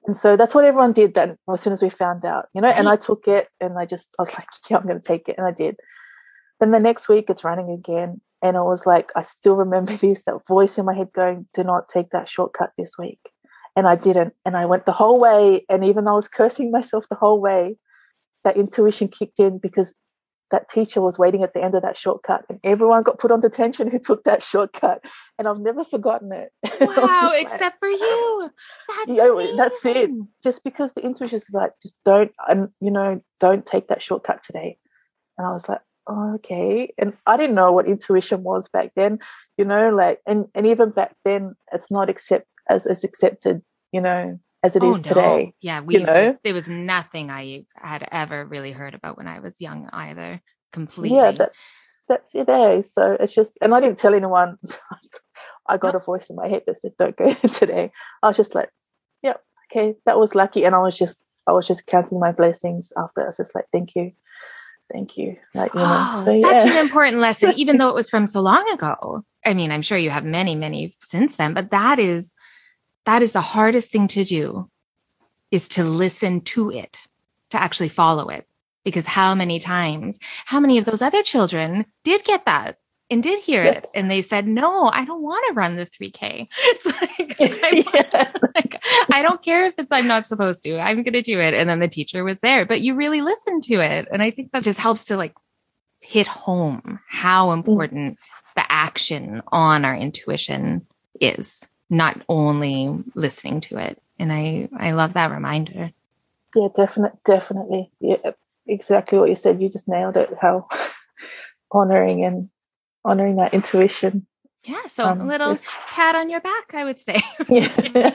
And 0.05 0.15
so 0.15 0.37
that's 0.37 0.55
what 0.55 0.63
everyone 0.63 0.93
did 0.93 1.15
then 1.15 1.37
as 1.51 1.61
soon 1.61 1.73
as 1.73 1.81
we 1.81 1.89
found 1.89 2.23
out 2.23 2.47
you 2.53 2.61
know 2.61 2.69
and 2.69 2.87
i 2.87 2.95
took 2.95 3.27
it 3.27 3.49
and 3.59 3.77
i 3.77 3.85
just 3.85 4.09
i 4.19 4.21
was 4.21 4.29
like 4.33 4.47
yeah 4.69 4.77
i'm 4.77 4.87
going 4.87 5.01
to 5.01 5.07
take 5.07 5.27
it 5.29 5.35
and 5.37 5.47
i 5.47 5.51
did. 5.51 5.77
Then 6.59 6.71
the 6.71 6.79
next 6.79 7.07
week 7.07 7.29
it's 7.29 7.43
running 7.43 7.69
again 7.71 8.21
and 8.41 8.55
it 8.55 8.63
was 8.63 8.85
like 8.85 9.11
i 9.15 9.23
still 9.23 9.55
remember 9.55 9.95
this 9.97 10.23
that 10.23 10.45
voice 10.47 10.77
in 10.77 10.85
my 10.85 10.93
head 10.93 11.11
going 11.13 11.47
do 11.53 11.63
not 11.63 11.89
take 11.89 12.09
that 12.11 12.29
shortcut 12.29 12.71
this 12.77 12.97
week 12.97 13.19
and 13.77 13.87
I 13.87 13.95
didn't. 13.95 14.33
And 14.43 14.57
I 14.57 14.65
went 14.65 14.87
the 14.87 14.91
whole 14.91 15.19
way. 15.19 15.63
And 15.69 15.85
even 15.85 16.03
though 16.03 16.13
I 16.13 16.15
was 16.15 16.27
cursing 16.27 16.71
myself 16.71 17.07
the 17.09 17.15
whole 17.15 17.39
way, 17.39 17.77
that 18.43 18.57
intuition 18.57 19.07
kicked 19.07 19.39
in 19.39 19.59
because 19.59 19.95
that 20.49 20.69
teacher 20.69 21.01
was 21.01 21.19
waiting 21.19 21.43
at 21.43 21.53
the 21.53 21.61
end 21.61 21.75
of 21.75 21.81
that 21.81 21.97
shortcut 21.97 22.43
and 22.49 22.59
everyone 22.63 23.03
got 23.03 23.19
put 23.19 23.31
on 23.31 23.39
detention 23.39 23.87
who 23.91 23.99
took 23.99 24.23
that 24.23 24.41
shortcut 24.41 25.03
and 25.37 25.45
i've 25.45 25.59
never 25.59 25.83
forgotten 25.83 26.31
it 26.31 26.53
wow 26.79 27.33
except 27.35 27.61
like, 27.61 27.73
for 27.79 27.89
you 27.89 28.49
that's, 28.87 29.17
yeah, 29.17 29.53
that's 29.57 29.85
it 29.85 30.09
just 30.41 30.63
because 30.63 30.93
the 30.93 31.01
intuition 31.01 31.35
is 31.35 31.45
like 31.51 31.71
just 31.81 31.97
don't 32.05 32.31
and 32.47 32.69
you 32.79 32.89
know 32.89 33.21
don't 33.41 33.65
take 33.65 33.89
that 33.89 34.01
shortcut 34.01 34.41
today 34.41 34.77
and 35.37 35.45
i 35.45 35.51
was 35.51 35.67
like 35.67 35.81
oh, 36.07 36.35
okay 36.35 36.93
and 36.97 37.11
i 37.25 37.35
didn't 37.35 37.55
know 37.55 37.73
what 37.73 37.85
intuition 37.85 38.41
was 38.43 38.69
back 38.69 38.93
then 38.95 39.19
you 39.57 39.65
know 39.65 39.89
like 39.89 40.21
and, 40.25 40.45
and 40.55 40.65
even 40.65 40.89
back 40.89 41.13
then 41.25 41.53
it's 41.73 41.91
not 41.91 42.09
accept 42.09 42.47
as 42.69 42.85
as 42.85 43.03
accepted 43.03 43.61
you 43.91 44.01
know 44.01 44.39
as 44.63 44.75
it 44.75 44.83
oh, 44.83 44.93
is 44.93 45.01
today. 45.01 45.53
Yeah, 45.61 45.81
we 45.81 45.95
you 45.95 46.05
know? 46.05 46.37
there 46.43 46.53
was 46.53 46.69
nothing 46.69 47.29
I 47.29 47.65
had 47.75 48.07
ever 48.11 48.45
really 48.45 48.71
heard 48.71 48.93
about 48.93 49.17
when 49.17 49.27
I 49.27 49.39
was 49.39 49.61
young 49.61 49.89
either. 49.93 50.41
Completely. 50.73 51.17
Yeah, 51.17 51.31
that's 51.31 51.57
that's 52.07 52.35
it. 52.35 52.49
Eh? 52.49 52.81
So 52.81 53.17
it's 53.19 53.33
just, 53.33 53.57
and 53.61 53.73
I 53.73 53.79
didn't 53.79 53.97
tell 53.97 54.13
anyone. 54.13 54.57
I 55.69 55.77
got 55.77 55.93
nope. 55.93 56.01
a 56.01 56.05
voice 56.05 56.29
in 56.29 56.35
my 56.35 56.47
head 56.47 56.63
that 56.65 56.77
said, 56.77 56.93
"Don't 56.97 57.15
go 57.15 57.33
today." 57.53 57.91
I 58.23 58.27
was 58.27 58.37
just 58.37 58.55
like, 58.55 58.69
Yep, 59.23 59.41
okay, 59.71 59.95
that 60.05 60.17
was 60.17 60.35
lucky," 60.35 60.63
and 60.63 60.73
I 60.73 60.79
was 60.79 60.97
just, 60.97 61.21
I 61.45 61.51
was 61.51 61.67
just 61.67 61.85
counting 61.85 62.19
my 62.19 62.31
blessings 62.31 62.91
after. 62.97 63.23
I 63.23 63.27
was 63.27 63.37
just 63.37 63.55
like, 63.55 63.65
"Thank 63.71 63.95
you." 63.95 64.11
Thank 64.93 65.17
you. 65.17 65.35
Like, 65.53 65.73
you 65.73 65.81
know, 65.81 65.85
oh, 65.85 66.23
so, 66.23 66.41
such 66.41 66.65
yeah. 66.65 66.71
an 66.71 66.77
important 66.77 67.17
lesson, 67.17 67.51
even 67.57 67.77
though 67.77 67.89
it 67.89 67.95
was 67.95 68.09
from 68.09 68.25
so 68.25 68.39
long 68.39 68.65
ago. 68.69 69.21
I 69.45 69.53
mean, 69.53 69.69
I'm 69.69 69.81
sure 69.81 69.97
you 69.97 70.09
have 70.09 70.23
many, 70.23 70.55
many 70.55 70.95
since 71.01 71.35
then, 71.35 71.53
but 71.53 71.71
that 71.71 71.99
is 71.99 72.33
that 73.07 73.21
is 73.21 73.31
the 73.31 73.41
hardest 73.41 73.89
thing 73.89 74.09
to 74.09 74.25
do 74.25 74.69
is 75.49 75.69
to 75.69 75.83
listen 75.83 76.41
to 76.41 76.69
it, 76.69 77.07
to 77.49 77.59
actually 77.59 77.87
follow 77.87 78.27
it. 78.27 78.45
Because 78.83 79.05
how 79.05 79.33
many 79.33 79.59
times, 79.59 80.19
how 80.45 80.59
many 80.59 80.77
of 80.77 80.83
those 80.83 81.01
other 81.01 81.23
children 81.23 81.85
did 82.03 82.25
get 82.25 82.45
that 82.45 82.77
and 83.09 83.23
did 83.23 83.39
hear 83.39 83.63
yes. 83.63 83.85
it 83.85 83.97
and 83.97 84.11
they 84.11 84.21
said 84.21 84.45
no 84.45 84.89
i 84.89 85.05
don't 85.05 85.21
want 85.21 85.41
to 85.47 85.53
run 85.53 85.77
the 85.77 85.85
3k 85.85 86.49
it's 86.57 86.85
like, 86.85 87.37
I, 88.13 88.31
like 88.53 88.83
I 89.09 89.21
don't 89.21 89.41
care 89.41 89.65
if 89.65 89.79
it's 89.79 89.87
i'm 89.91 90.07
not 90.07 90.27
supposed 90.27 90.61
to 90.63 90.77
i'm 90.77 91.03
going 91.03 91.13
to 91.13 91.21
do 91.21 91.39
it 91.39 91.53
and 91.53 91.69
then 91.69 91.79
the 91.79 91.87
teacher 91.87 92.25
was 92.25 92.41
there 92.41 92.65
but 92.65 92.81
you 92.81 92.95
really 92.95 93.21
listened 93.21 93.63
to 93.63 93.75
it 93.75 94.09
and 94.11 94.21
i 94.21 94.29
think 94.29 94.51
that 94.51 94.63
just 94.63 94.81
helps 94.81 95.05
to 95.05 95.15
like 95.15 95.33
hit 96.01 96.27
home 96.27 96.99
how 97.07 97.47
mm. 97.47 97.53
important 97.53 98.15
mm. 98.15 98.55
the 98.57 98.69
action 98.69 99.41
on 99.53 99.85
our 99.85 99.95
intuition 99.95 100.85
is 101.21 101.65
not 101.89 102.21
only 102.27 103.03
listening 103.15 103.61
to 103.61 103.77
it. 103.77 104.01
And 104.19 104.31
I, 104.31 104.69
I 104.77 104.91
love 104.91 105.13
that 105.13 105.31
reminder. 105.31 105.91
Yeah, 106.55 106.67
definitely, 106.75 107.19
definitely. 107.25 107.91
Yeah, 107.99 108.31
exactly 108.67 109.19
what 109.19 109.29
you 109.29 109.35
said. 109.35 109.61
You 109.61 109.69
just 109.69 109.87
nailed 109.87 110.17
it. 110.17 110.29
How 110.41 110.67
honoring 111.71 112.23
and 112.23 112.49
honoring 113.05 113.37
that 113.37 113.53
intuition. 113.53 114.25
Yeah. 114.65 114.87
So 114.87 115.05
um, 115.05 115.21
a 115.21 115.25
little 115.25 115.57
pat 115.87 116.15
on 116.15 116.29
your 116.29 116.41
back, 116.41 116.73
I 116.73 116.83
would 116.83 116.99
say. 116.99 117.21
yeah. 117.49 118.11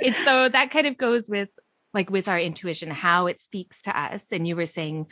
it's 0.00 0.24
so 0.24 0.48
that 0.48 0.70
kind 0.70 0.86
of 0.86 0.96
goes 0.96 1.28
with 1.28 1.50
like 1.94 2.10
with 2.10 2.28
our 2.28 2.38
intuition, 2.38 2.90
how 2.90 3.26
it 3.26 3.40
speaks 3.40 3.82
to 3.82 3.98
us. 3.98 4.32
And 4.32 4.46
you 4.46 4.56
were 4.56 4.66
saying, 4.66 5.06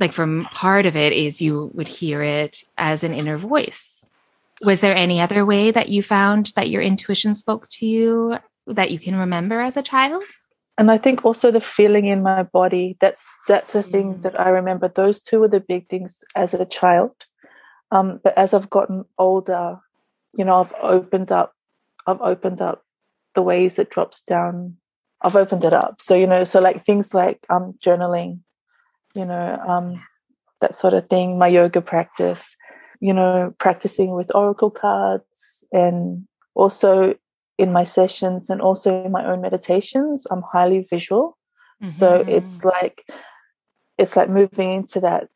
like, 0.00 0.12
from 0.12 0.44
part 0.44 0.86
of 0.86 0.96
it 0.96 1.12
is 1.12 1.40
you 1.40 1.70
would 1.74 1.88
hear 1.88 2.22
it 2.22 2.62
as 2.76 3.04
an 3.04 3.12
inner 3.12 3.38
voice 3.38 4.04
was 4.62 4.80
there 4.80 4.94
any 4.94 5.20
other 5.20 5.44
way 5.44 5.70
that 5.70 5.88
you 5.88 6.02
found 6.02 6.52
that 6.56 6.70
your 6.70 6.82
intuition 6.82 7.34
spoke 7.34 7.68
to 7.68 7.86
you 7.86 8.38
that 8.66 8.90
you 8.90 8.98
can 8.98 9.16
remember 9.16 9.60
as 9.60 9.76
a 9.76 9.82
child? 9.82 10.24
And 10.78 10.90
I 10.90 10.98
think 10.98 11.24
also 11.24 11.50
the 11.50 11.60
feeling 11.60 12.06
in 12.06 12.22
my 12.22 12.42
body. 12.42 12.96
That's 13.00 13.28
that's 13.46 13.74
a 13.74 13.82
thing 13.82 14.16
mm. 14.16 14.22
that 14.22 14.38
I 14.38 14.50
remember. 14.50 14.88
Those 14.88 15.20
two 15.20 15.40
were 15.40 15.48
the 15.48 15.60
big 15.60 15.88
things 15.88 16.22
as 16.34 16.52
a 16.52 16.66
child. 16.66 17.12
Um, 17.90 18.20
but 18.22 18.36
as 18.36 18.52
I've 18.52 18.68
gotten 18.68 19.04
older, 19.16 19.78
you 20.36 20.44
know, 20.44 20.60
I've 20.60 20.74
opened 20.82 21.32
up. 21.32 21.54
I've 22.06 22.20
opened 22.20 22.60
up 22.60 22.84
the 23.34 23.42
ways 23.42 23.78
it 23.78 23.90
drops 23.90 24.20
down. 24.22 24.76
I've 25.22 25.36
opened 25.36 25.64
it 25.64 25.72
up. 25.72 26.02
So 26.02 26.14
you 26.14 26.26
know, 26.26 26.44
so 26.44 26.60
like 26.60 26.84
things 26.84 27.14
like 27.14 27.46
um, 27.48 27.74
journaling, 27.82 28.40
you 29.14 29.24
know, 29.24 29.56
um, 29.66 30.02
that 30.60 30.74
sort 30.74 30.92
of 30.92 31.08
thing. 31.08 31.38
My 31.38 31.48
yoga 31.48 31.80
practice 31.80 32.54
you 33.00 33.12
know, 33.12 33.54
practicing 33.58 34.12
with 34.12 34.34
oracle 34.34 34.70
cards 34.70 35.64
and 35.72 36.26
also 36.54 37.14
in 37.58 37.72
my 37.72 37.84
sessions 37.84 38.50
and 38.50 38.60
also 38.60 39.04
in 39.04 39.12
my 39.12 39.24
own 39.24 39.40
meditations, 39.40 40.26
I'm 40.30 40.42
highly 40.42 40.86
visual. 40.88 41.38
Mm-hmm. 41.82 41.88
So 41.88 42.24
it's 42.26 42.64
like 42.64 43.04
it's 43.98 44.16
like 44.16 44.28
moving 44.28 44.72
into 44.72 45.00
that 45.00 45.28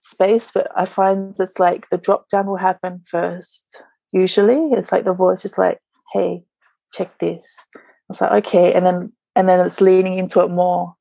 space, 0.00 0.50
but 0.52 0.68
I 0.76 0.84
find 0.84 1.34
it's 1.38 1.58
like 1.58 1.88
the 1.90 1.98
drop 1.98 2.28
down 2.28 2.46
will 2.46 2.56
happen 2.56 3.02
first. 3.06 3.64
Usually, 4.12 4.70
it's 4.72 4.92
like 4.92 5.04
the 5.04 5.12
voice 5.12 5.44
is 5.44 5.58
like, 5.58 5.80
"Hey, 6.12 6.44
check 6.92 7.18
this." 7.18 7.64
It's 8.10 8.20
like 8.20 8.46
okay, 8.46 8.72
and 8.72 8.86
then 8.86 9.12
and 9.34 9.48
then 9.48 9.64
it's 9.64 9.80
leaning 9.80 10.18
into 10.18 10.40
it 10.40 10.50
more, 10.50 10.94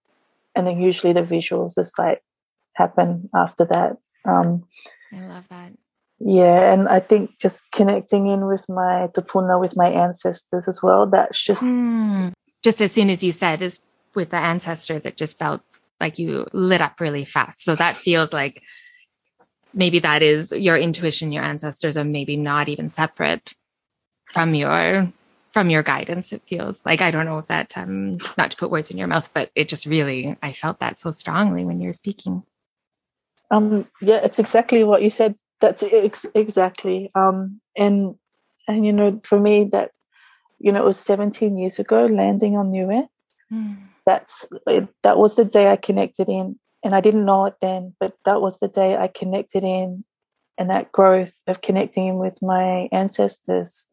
and 0.56 0.65
then 0.65 0.80
usually 0.80 1.13
the 1.13 1.23
visuals 1.23 1.76
just 1.76 1.99
like 1.99 2.23
happen 2.76 3.30
after 3.36 3.65
that. 3.65 3.97
Um, 4.26 4.63
I 5.12 5.19
love 5.28 5.47
that. 5.49 5.73
Yeah, 6.26 6.72
and 6.72 6.88
I 6.88 7.02
think 7.02 7.38
just 7.38 7.64
connecting 7.74 8.28
in 8.28 8.48
with 8.48 8.68
my 8.70 9.10
tupuna, 9.14 9.60
with 9.60 9.76
my 9.76 9.90
ancestors 9.90 10.70
as 10.70 10.82
well. 10.82 11.06
That's 11.06 11.42
just 11.44 11.62
mm. 11.62 12.32
just 12.64 12.82
as 12.82 12.94
soon 12.94 13.10
as 13.10 13.22
you 13.22 13.34
said 13.34 13.62
is 13.62 13.82
with 14.16 14.30
the 14.30 14.38
ancestors, 14.38 15.06
it 15.06 15.18
just 15.18 15.38
felt 15.38 15.62
like 16.00 16.20
you 16.20 16.48
lit 16.54 16.80
up 16.80 17.02
really 17.02 17.26
fast. 17.26 17.64
So 17.64 17.76
that 17.76 17.98
feels 17.98 18.32
like 18.32 18.62
maybe 19.74 20.00
that 20.00 20.22
is 20.22 20.54
your 20.54 20.78
intuition, 20.78 21.34
your 21.34 21.44
ancestors 21.44 21.98
are 21.98 22.06
maybe 22.06 22.38
not 22.38 22.70
even 22.70 22.90
separate 22.90 23.54
from 24.32 24.56
your 24.56 25.12
from 25.52 25.70
your 25.70 25.84
guidance. 25.84 26.32
It 26.32 26.42
feels 26.46 26.86
like 26.86 27.02
I 27.02 27.12
don't 27.12 27.26
know 27.26 27.40
if 27.40 27.48
that 27.48 27.78
um 27.78 28.18
not 28.38 28.52
to 28.52 28.58
put 28.58 28.72
words 28.72 28.92
in 28.92 28.98
your 28.98 29.08
mouth, 29.08 29.30
but 29.34 29.52
it 29.56 29.68
just 29.68 29.86
really 29.86 30.38
I 30.42 30.54
felt 30.54 30.80
that 30.80 30.98
so 30.98 31.12
strongly 31.12 31.66
when 31.66 31.82
you 31.82 31.88
were 31.88 31.94
speaking. 31.94 32.44
Um 33.52 33.88
yeah, 34.02 34.22
it's 34.24 34.40
exactly 34.40 34.86
what 34.86 35.02
you 35.02 35.10
said 35.10 35.36
that's 35.62 35.84
ex- 35.84 36.26
exactly 36.36 37.10
um 37.16 37.60
and 37.78 38.16
and 38.68 38.86
you 38.86 38.94
know 38.94 39.20
for 39.24 39.39
me 39.39 39.63
that 39.66 39.92
you 40.60 40.72
know 40.72 40.82
it 40.82 40.86
was 40.86 41.00
17 41.00 41.58
years 41.58 41.80
ago 41.80 42.06
landing 42.06 42.58
on 42.58 42.72
Niue 42.72 43.08
mm. 43.52 43.78
that's 44.06 44.46
that 45.04 45.18
was 45.18 45.36
the 45.36 45.46
day 45.46 45.72
I 45.72 45.76
connected 45.76 46.30
in 46.30 46.60
and 46.84 46.96
I 46.96 47.02
didn't 47.02 47.26
know 47.26 47.46
it 47.46 47.56
then 47.62 47.96
but 48.00 48.13
that 48.26 48.42
was 48.42 48.60
the 48.60 48.68
day 48.68 48.98
I 48.98 49.08
connected 49.08 49.63
in 49.63 50.04
and 50.58 50.70
that 50.70 50.92
growth 50.92 51.42
of 51.48 51.62
connecting 51.62 52.08
in 52.08 52.16
with 52.16 52.42
my 52.42 52.88
ancestors 52.92 53.88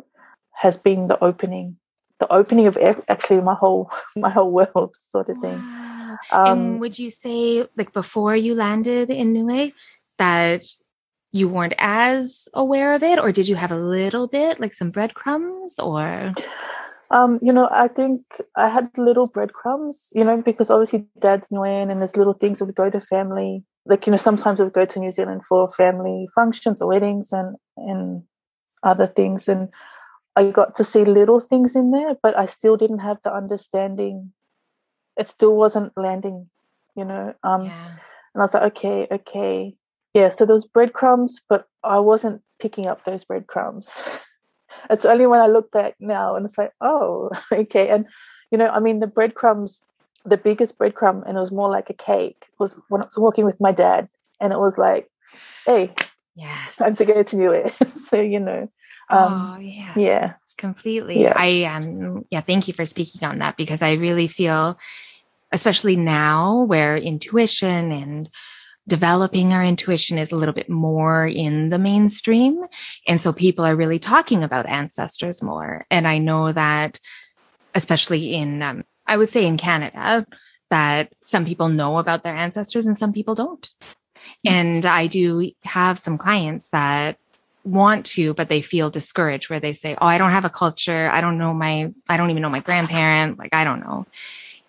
has 0.52 0.76
been 0.76 1.08
the 1.08 1.22
opening 1.22 1.76
the 2.18 2.32
opening 2.32 2.66
of 2.66 2.76
actually 3.08 3.40
my 3.40 3.54
whole 3.54 3.90
my 4.16 4.30
whole 4.30 4.50
world 4.50 4.94
sort 5.00 5.28
of 5.28 5.38
thing 5.38 5.56
wow. 5.56 6.18
um, 6.32 6.46
and 6.46 6.80
would 6.80 6.98
you 6.98 7.10
say 7.10 7.66
like 7.76 7.92
before 7.92 8.36
you 8.36 8.54
landed 8.54 9.10
in 9.10 9.32
Niue 9.32 9.72
that 10.18 10.64
you 11.32 11.48
weren't 11.48 11.74
as 11.78 12.48
aware 12.54 12.94
of 12.94 13.02
it 13.02 13.18
or 13.18 13.30
did 13.32 13.48
you 13.48 13.56
have 13.56 13.70
a 13.70 13.76
little 13.76 14.26
bit 14.26 14.58
like 14.58 14.74
some 14.74 14.90
breadcrumbs 14.90 15.78
or 15.78 16.34
um, 17.10 17.40
you 17.42 17.52
know, 17.52 17.68
I 17.72 17.88
think 17.88 18.22
I 18.56 18.68
had 18.68 18.96
little 18.96 19.26
breadcrumbs, 19.26 20.12
you 20.14 20.24
know, 20.24 20.40
because 20.40 20.70
obviously 20.70 21.06
dad's 21.18 21.48
Niuean 21.48 21.90
and 21.90 22.00
there's 22.00 22.16
little 22.16 22.34
things 22.34 22.58
that 22.58 22.66
would 22.66 22.76
go 22.76 22.88
to 22.88 23.00
family. 23.00 23.64
Like, 23.84 24.06
you 24.06 24.12
know, 24.12 24.16
sometimes 24.16 24.58
we 24.58 24.64
would 24.64 24.74
go 24.74 24.84
to 24.84 25.00
New 25.00 25.10
Zealand 25.10 25.44
for 25.44 25.70
family 25.72 26.28
functions 26.34 26.80
or 26.80 26.88
weddings 26.88 27.32
and 27.32 27.56
and 27.76 28.22
other 28.84 29.08
things. 29.08 29.48
And 29.48 29.70
I 30.36 30.50
got 30.50 30.76
to 30.76 30.84
see 30.84 31.04
little 31.04 31.40
things 31.40 31.74
in 31.74 31.90
there, 31.90 32.14
but 32.22 32.38
I 32.38 32.46
still 32.46 32.76
didn't 32.76 33.00
have 33.00 33.18
the 33.24 33.34
understanding. 33.34 34.32
It 35.18 35.26
still 35.26 35.56
wasn't 35.56 35.92
landing, 35.96 36.48
you 36.96 37.04
know. 37.04 37.34
Um 37.42 37.64
yeah. 37.64 37.86
and 38.34 38.40
I 38.40 38.42
was 38.42 38.54
like, 38.54 38.62
okay, 38.76 39.08
okay, 39.10 39.74
yeah, 40.14 40.28
so 40.28 40.44
those 40.44 40.66
breadcrumbs, 40.66 41.40
but 41.48 41.66
I 41.84 41.98
wasn't 42.00 42.42
picking 42.58 42.86
up 42.86 43.04
those 43.04 43.24
breadcrumbs. 43.24 43.90
it's 44.90 45.04
only 45.04 45.26
when 45.26 45.40
I 45.40 45.46
look 45.46 45.70
back 45.70 45.94
now 46.00 46.34
and 46.34 46.44
it's 46.46 46.58
like, 46.58 46.72
oh, 46.80 47.30
okay. 47.52 47.88
And, 47.88 48.06
you 48.50 48.58
know, 48.58 48.68
I 48.68 48.80
mean, 48.80 49.00
the 49.00 49.06
breadcrumbs, 49.06 49.82
the 50.24 50.36
biggest 50.36 50.78
breadcrumb, 50.78 51.26
and 51.26 51.36
it 51.36 51.40
was 51.40 51.52
more 51.52 51.70
like 51.70 51.90
a 51.90 51.94
cake, 51.94 52.46
was 52.58 52.76
when 52.88 53.02
I 53.02 53.04
was 53.04 53.16
walking 53.16 53.44
with 53.44 53.60
my 53.60 53.72
dad. 53.72 54.08
And 54.40 54.52
it 54.52 54.58
was 54.58 54.78
like, 54.78 55.08
hey, 55.66 55.94
yes, 56.34 56.76
time 56.76 56.96
to 56.96 57.04
go 57.04 57.22
to 57.22 57.36
Niue. 57.36 57.70
so, 58.08 58.20
you 58.20 58.40
know, 58.40 58.68
um, 59.10 59.56
oh, 59.56 59.60
yes. 59.60 59.96
yeah. 59.96 60.32
Completely. 60.56 61.22
Yeah. 61.22 61.32
I 61.36 61.64
um 61.64 62.26
yeah, 62.30 62.42
thank 62.42 62.68
you 62.68 62.74
for 62.74 62.84
speaking 62.84 63.26
on 63.26 63.38
that 63.38 63.56
because 63.56 63.80
I 63.80 63.94
really 63.94 64.28
feel 64.28 64.78
especially 65.52 65.96
now 65.96 66.64
where 66.64 66.98
intuition 66.98 67.92
and 67.92 68.28
developing 68.88 69.52
our 69.52 69.64
intuition 69.64 70.18
is 70.18 70.32
a 70.32 70.36
little 70.36 70.54
bit 70.54 70.68
more 70.68 71.26
in 71.26 71.70
the 71.70 71.78
mainstream. 71.78 72.60
And 73.06 73.20
so 73.20 73.32
people 73.32 73.64
are 73.64 73.76
really 73.76 73.98
talking 73.98 74.42
about 74.42 74.68
ancestors 74.68 75.42
more. 75.42 75.86
And 75.90 76.08
I 76.08 76.18
know 76.18 76.52
that, 76.52 76.98
especially 77.74 78.34
in, 78.34 78.62
um, 78.62 78.84
I 79.06 79.16
would 79.16 79.28
say 79.28 79.46
in 79.46 79.56
Canada, 79.56 80.26
that 80.70 81.12
some 81.24 81.44
people 81.44 81.68
know 81.68 81.98
about 81.98 82.22
their 82.22 82.34
ancestors 82.34 82.86
and 82.86 82.96
some 82.96 83.12
people 83.12 83.34
don't. 83.34 83.68
And 84.44 84.86
I 84.86 85.06
do 85.06 85.50
have 85.64 85.98
some 85.98 86.18
clients 86.18 86.68
that 86.68 87.18
want 87.64 88.06
to, 88.06 88.34
but 88.34 88.48
they 88.48 88.62
feel 88.62 88.90
discouraged 88.90 89.50
where 89.50 89.60
they 89.60 89.72
say, 89.72 89.96
Oh, 90.00 90.06
I 90.06 90.18
don't 90.18 90.30
have 90.30 90.44
a 90.44 90.50
culture. 90.50 91.10
I 91.10 91.20
don't 91.20 91.38
know 91.38 91.52
my, 91.52 91.92
I 92.08 92.16
don't 92.16 92.30
even 92.30 92.42
know 92.42 92.50
my 92.50 92.60
grandparent. 92.60 93.38
Like, 93.38 93.52
I 93.52 93.64
don't 93.64 93.80
know. 93.80 94.06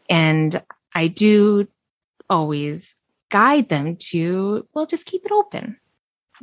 And 0.10 0.62
I 0.94 1.08
do 1.08 1.68
always 2.30 2.96
guide 3.32 3.70
them 3.70 3.96
to, 3.96 4.68
well, 4.74 4.86
just 4.86 5.08
keep 5.08 5.26
it 5.26 5.32
open. 5.32 5.78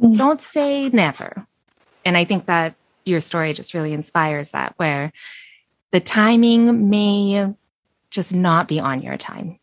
Mm-hmm. 0.00 0.16
Don't 0.16 0.42
say 0.42 0.88
never. 0.88 1.46
And 2.04 2.16
I 2.16 2.24
think 2.24 2.46
that 2.46 2.74
your 3.04 3.20
story 3.20 3.52
just 3.52 3.74
really 3.74 3.92
inspires 3.92 4.50
that, 4.50 4.74
where 4.76 5.12
the 5.92 6.00
timing 6.00 6.90
may 6.90 7.54
just 8.10 8.34
not 8.34 8.66
be 8.66 8.80
on 8.80 9.02
your 9.02 9.16
time. 9.16 9.58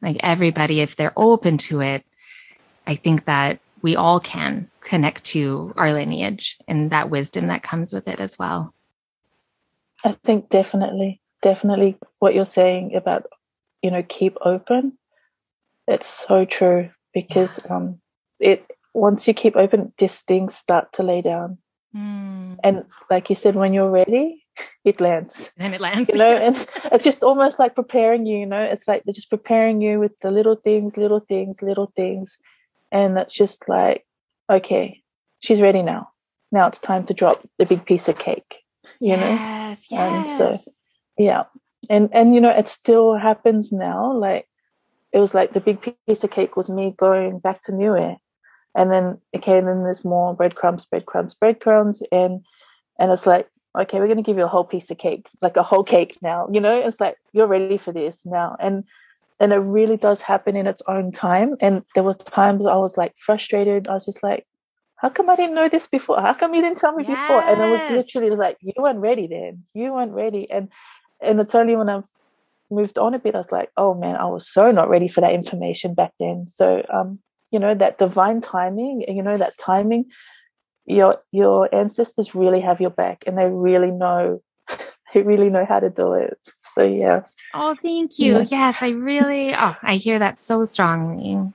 Like 0.00 0.18
everybody, 0.20 0.80
if 0.80 0.96
they're 0.96 1.12
open 1.16 1.58
to 1.58 1.80
it, 1.80 2.04
I 2.86 2.94
think 2.94 3.24
that 3.24 3.60
we 3.82 3.96
all 3.96 4.20
can 4.20 4.70
connect 4.80 5.24
to 5.24 5.72
our 5.76 5.92
lineage 5.92 6.58
and 6.66 6.90
that 6.90 7.10
wisdom 7.10 7.48
that 7.48 7.62
comes 7.62 7.92
with 7.92 8.08
it 8.08 8.20
as 8.20 8.38
well. 8.38 8.74
I 10.04 10.16
think 10.24 10.48
definitely, 10.48 11.20
definitely 11.42 11.98
what 12.18 12.34
you're 12.34 12.44
saying 12.44 12.94
about, 12.94 13.26
you 13.82 13.90
know, 13.90 14.02
keep 14.02 14.36
open. 14.40 14.96
It's 15.88 16.06
so 16.06 16.44
true 16.44 16.90
because 17.12 17.58
yeah. 17.64 17.76
um 17.76 18.00
it 18.40 18.64
once 18.94 19.26
you 19.28 19.34
keep 19.34 19.56
open, 19.56 19.92
these 19.98 20.20
things 20.20 20.54
start 20.54 20.92
to 20.92 21.02
lay 21.02 21.22
down. 21.22 21.58
Mm. 21.94 22.56
And 22.62 22.84
like 23.10 23.30
you 23.30 23.36
said, 23.36 23.54
when 23.54 23.72
you're 23.72 23.90
ready, 23.90 24.44
it 24.84 25.00
lands. 25.00 25.50
And 25.56 25.74
it 25.74 25.80
lands. 25.80 26.08
You 26.08 26.16
know, 26.16 26.36
and 26.46 26.54
it's 26.92 27.04
just 27.04 27.22
almost 27.22 27.58
like 27.58 27.74
preparing 27.74 28.26
you, 28.26 28.38
you 28.38 28.46
know, 28.46 28.62
it's 28.62 28.88
like 28.88 29.04
they're 29.04 29.14
just 29.14 29.30
preparing 29.30 29.80
you 29.80 29.98
with 30.00 30.18
the 30.20 30.30
little 30.30 30.56
things, 30.56 30.96
little 30.96 31.20
things, 31.20 31.62
little 31.62 31.92
things. 31.96 32.38
And 32.90 33.16
that's 33.16 33.34
just 33.34 33.68
like, 33.68 34.06
okay, 34.50 35.02
she's 35.40 35.60
ready 35.60 35.82
now. 35.82 36.10
Now 36.50 36.66
it's 36.66 36.80
time 36.80 37.04
to 37.06 37.14
drop 37.14 37.46
the 37.58 37.66
big 37.66 37.84
piece 37.84 38.08
of 38.08 38.18
cake, 38.18 38.62
you 39.00 39.08
yes, 39.08 39.90
know? 39.90 39.96
Yes. 39.98 40.10
And 40.10 40.28
so, 40.30 40.72
yeah. 41.18 41.44
And, 41.90 42.08
and, 42.12 42.34
you 42.34 42.40
know, 42.40 42.50
it 42.50 42.68
still 42.68 43.16
happens 43.16 43.70
now. 43.70 44.12
Like, 44.12 44.48
it 45.12 45.18
was 45.18 45.34
like 45.34 45.52
the 45.52 45.60
big 45.60 45.94
piece 46.06 46.24
of 46.24 46.30
cake 46.30 46.56
was 46.56 46.68
me 46.68 46.94
going 46.96 47.38
back 47.38 47.62
to 47.62 47.72
Niue. 47.72 48.16
And 48.76 48.92
then, 48.92 49.18
okay, 49.34 49.58
and 49.58 49.66
then 49.66 49.82
there's 49.82 50.04
more 50.04 50.34
breadcrumbs, 50.34 50.84
breadcrumbs, 50.84 51.34
breadcrumbs. 51.34 52.02
And, 52.12 52.44
and 52.98 53.10
it's 53.10 53.26
like, 53.26 53.48
okay, 53.76 53.98
we're 53.98 54.06
going 54.06 54.18
to 54.18 54.22
give 54.22 54.36
you 54.36 54.44
a 54.44 54.48
whole 54.48 54.64
piece 54.64 54.90
of 54.90 54.98
cake, 54.98 55.26
like 55.40 55.56
a 55.56 55.62
whole 55.62 55.84
cake 55.84 56.18
now, 56.22 56.48
you 56.52 56.60
know, 56.60 56.78
it's 56.78 57.00
like, 57.00 57.16
you're 57.32 57.46
ready 57.46 57.78
for 57.78 57.92
this 57.92 58.20
now. 58.24 58.56
And, 58.60 58.84
and 59.40 59.52
it 59.52 59.56
really 59.56 59.96
does 59.96 60.20
happen 60.20 60.56
in 60.56 60.66
its 60.66 60.82
own 60.86 61.12
time. 61.12 61.54
And 61.60 61.84
there 61.94 62.02
were 62.02 62.14
times 62.14 62.66
I 62.66 62.76
was 62.76 62.96
like 62.96 63.14
frustrated. 63.16 63.88
I 63.88 63.94
was 63.94 64.04
just 64.04 64.22
like, 64.22 64.46
how 64.96 65.08
come 65.08 65.30
I 65.30 65.36
didn't 65.36 65.54
know 65.54 65.68
this 65.68 65.86
before? 65.86 66.20
How 66.20 66.34
come 66.34 66.54
you 66.54 66.62
didn't 66.62 66.78
tell 66.78 66.92
me 66.92 67.04
yes. 67.06 67.20
before? 67.20 67.42
And 67.42 67.60
it 67.60 67.70
was 67.70 67.90
literally 67.90 68.34
like, 68.34 68.58
you 68.60 68.72
weren't 68.76 68.98
ready 68.98 69.28
then. 69.28 69.62
You 69.72 69.94
weren't 69.94 70.12
ready. 70.12 70.50
And 70.50 70.70
and 71.20 71.40
it's 71.40 71.54
only 71.54 71.76
when 71.76 71.88
I've 71.88 72.08
moved 72.70 72.98
on 72.98 73.14
a 73.14 73.18
bit, 73.18 73.34
I 73.34 73.38
was 73.38 73.52
like, 73.52 73.70
oh 73.76 73.94
man, 73.94 74.16
I 74.16 74.26
was 74.26 74.48
so 74.48 74.70
not 74.70 74.88
ready 74.88 75.08
for 75.08 75.20
that 75.20 75.34
information 75.34 75.94
back 75.94 76.12
then. 76.18 76.46
So 76.48 76.84
um, 76.92 77.20
you 77.50 77.58
know, 77.58 77.74
that 77.74 77.98
divine 77.98 78.40
timing, 78.40 79.04
you 79.08 79.22
know, 79.22 79.36
that 79.36 79.58
timing, 79.58 80.06
your 80.86 81.22
your 81.32 81.72
ancestors 81.74 82.34
really 82.34 82.60
have 82.60 82.80
your 82.80 82.90
back 82.90 83.24
and 83.26 83.38
they 83.38 83.46
really 83.46 83.90
know 83.90 84.42
they 85.14 85.22
really 85.22 85.50
know 85.50 85.64
how 85.64 85.80
to 85.80 85.90
do 85.90 86.14
it. 86.14 86.38
So 86.74 86.82
yeah. 86.82 87.22
Oh, 87.54 87.74
thank 87.74 88.18
you. 88.18 88.38
Yeah. 88.38 88.46
Yes, 88.48 88.82
I 88.82 88.90
really 88.90 89.54
oh, 89.54 89.76
I 89.82 89.96
hear 89.96 90.18
that 90.18 90.40
so 90.40 90.64
strongly. 90.64 91.52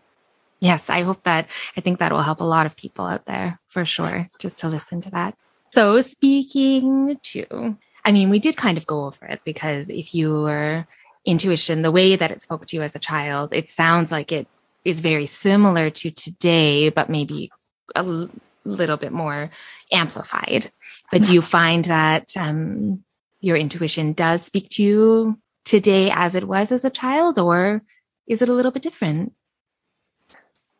Yes, 0.59 0.89
I 0.89 1.01
hope 1.01 1.23
that 1.23 1.47
I 1.75 1.81
think 1.81 1.99
that 1.99 2.11
will 2.11 2.21
help 2.21 2.39
a 2.39 2.45
lot 2.45 2.65
of 2.65 2.75
people 2.75 3.05
out 3.05 3.25
there 3.25 3.59
for 3.67 3.85
sure, 3.85 4.29
just 4.39 4.59
to 4.59 4.69
listen 4.69 5.01
to 5.01 5.11
that. 5.11 5.35
So 5.71 5.99
speaking 6.01 7.19
to 7.21 7.77
I 8.05 8.11
mean, 8.11 8.29
we 8.29 8.39
did 8.39 8.57
kind 8.57 8.77
of 8.77 8.85
go 8.85 9.05
over 9.05 9.25
it 9.25 9.41
because 9.45 9.89
if 9.89 10.13
your 10.13 10.87
intuition, 11.25 11.81
the 11.81 11.91
way 11.91 12.15
that 12.15 12.31
it 12.31 12.41
spoke 12.41 12.65
to 12.67 12.75
you 12.75 12.81
as 12.81 12.95
a 12.95 12.99
child, 12.99 13.53
it 13.53 13.69
sounds 13.69 14.11
like 14.11 14.31
it 14.31 14.47
is 14.83 14.99
very 14.99 15.25
similar 15.25 15.89
to 15.89 16.11
today, 16.11 16.89
but 16.89 17.09
maybe 17.09 17.51
a 17.95 17.99
l- 17.99 18.29
little 18.65 18.97
bit 18.97 19.11
more 19.11 19.49
amplified. 19.91 20.71
But 21.11 21.23
do 21.23 21.33
you 21.33 21.41
find 21.57 21.85
that 21.85 22.35
um, 22.37 23.03
your 23.39 23.55
intuition 23.55 24.13
does 24.13 24.43
speak 24.43 24.69
to 24.71 24.83
you 24.83 25.39
today 25.65 26.11
as 26.11 26.35
it 26.35 26.47
was 26.47 26.71
as 26.71 26.83
a 26.83 26.89
child, 26.89 27.39
or 27.39 27.81
is 28.27 28.41
it 28.41 28.49
a 28.49 28.53
little 28.53 28.71
bit 28.71 28.83
different? 28.83 29.33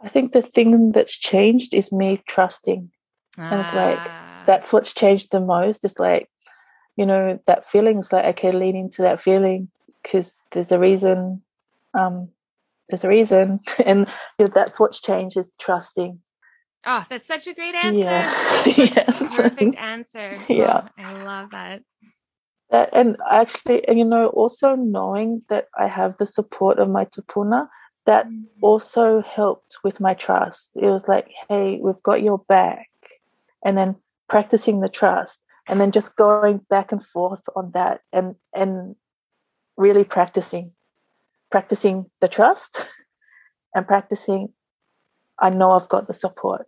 I 0.01 0.09
think 0.09 0.33
the 0.33 0.41
thing 0.41 0.91
that's 0.91 1.17
changed 1.17 1.73
is 1.73 1.93
me 1.93 2.21
trusting. 2.27 2.91
Ah. 3.37 3.51
And 3.51 3.59
it's 3.61 3.73
like, 3.73 3.99
ah. 3.99 4.43
that's 4.45 4.73
what's 4.73 4.93
changed 4.93 5.31
the 5.31 5.39
most. 5.39 5.85
It's 5.85 5.99
like, 5.99 6.29
you 6.97 7.05
know, 7.05 7.39
that 7.47 7.65
feeling 7.65 7.99
is 7.99 8.11
like, 8.11 8.25
okay, 8.37 8.51
lean 8.51 8.75
into 8.75 9.03
that 9.03 9.21
feeling 9.21 9.69
because 10.03 10.39
there's 10.51 10.71
a 10.71 10.79
reason 10.79 11.41
um, 11.93 12.29
there's 12.89 13.03
a 13.03 13.09
reason. 13.09 13.59
And 13.85 14.07
you 14.37 14.45
know, 14.45 14.51
that's 14.53 14.79
what's 14.79 15.01
changed 15.01 15.37
is 15.37 15.51
trusting. 15.59 16.19
Oh 16.85 17.05
that's 17.09 17.27
such 17.27 17.47
a 17.47 17.53
great 17.53 17.75
answer. 17.75 18.03
Yeah, 18.03 18.65
yeah. 18.77 19.03
perfect 19.35 19.75
answer. 19.75 20.37
Yeah. 20.49 20.87
Oh, 20.99 21.03
i 21.03 21.23
love 21.23 21.51
that. 21.51 21.81
That 22.69 22.89
and 22.93 23.17
actually 23.29 23.87
and 23.87 23.97
you 23.97 24.05
know 24.05 24.27
also 24.27 24.75
knowing 24.75 25.43
that 25.49 25.67
i 25.77 25.87
have 25.87 26.17
the 26.17 26.25
support 26.25 26.79
of 26.79 26.89
my 26.89 27.05
tupuna 27.05 27.67
that 28.05 28.25
mm-hmm. 28.25 28.43
also 28.61 29.21
helped 29.21 29.77
with 29.83 30.01
my 30.01 30.13
trust. 30.13 30.71
It 30.75 30.87
was 30.87 31.07
like 31.07 31.29
hey 31.49 31.79
we've 31.81 32.03
got 32.03 32.21
your 32.21 32.39
back. 32.39 32.89
And 33.65 33.77
then 33.77 33.95
practicing 34.27 34.81
the 34.81 34.89
trust 34.89 35.41
and 35.67 35.79
then 35.79 35.91
just 35.91 36.17
going 36.17 36.57
back 36.69 36.91
and 36.91 37.05
forth 37.05 37.43
on 37.55 37.71
that 37.73 38.01
and 38.11 38.35
and 38.53 38.95
really 39.77 40.03
practicing 40.03 40.71
practicing 41.51 42.05
the 42.21 42.27
trust 42.27 42.87
and 43.75 43.87
practicing 43.87 44.49
i 45.39 45.49
know 45.49 45.71
i've 45.71 45.89
got 45.89 46.07
the 46.07 46.13
support. 46.13 46.67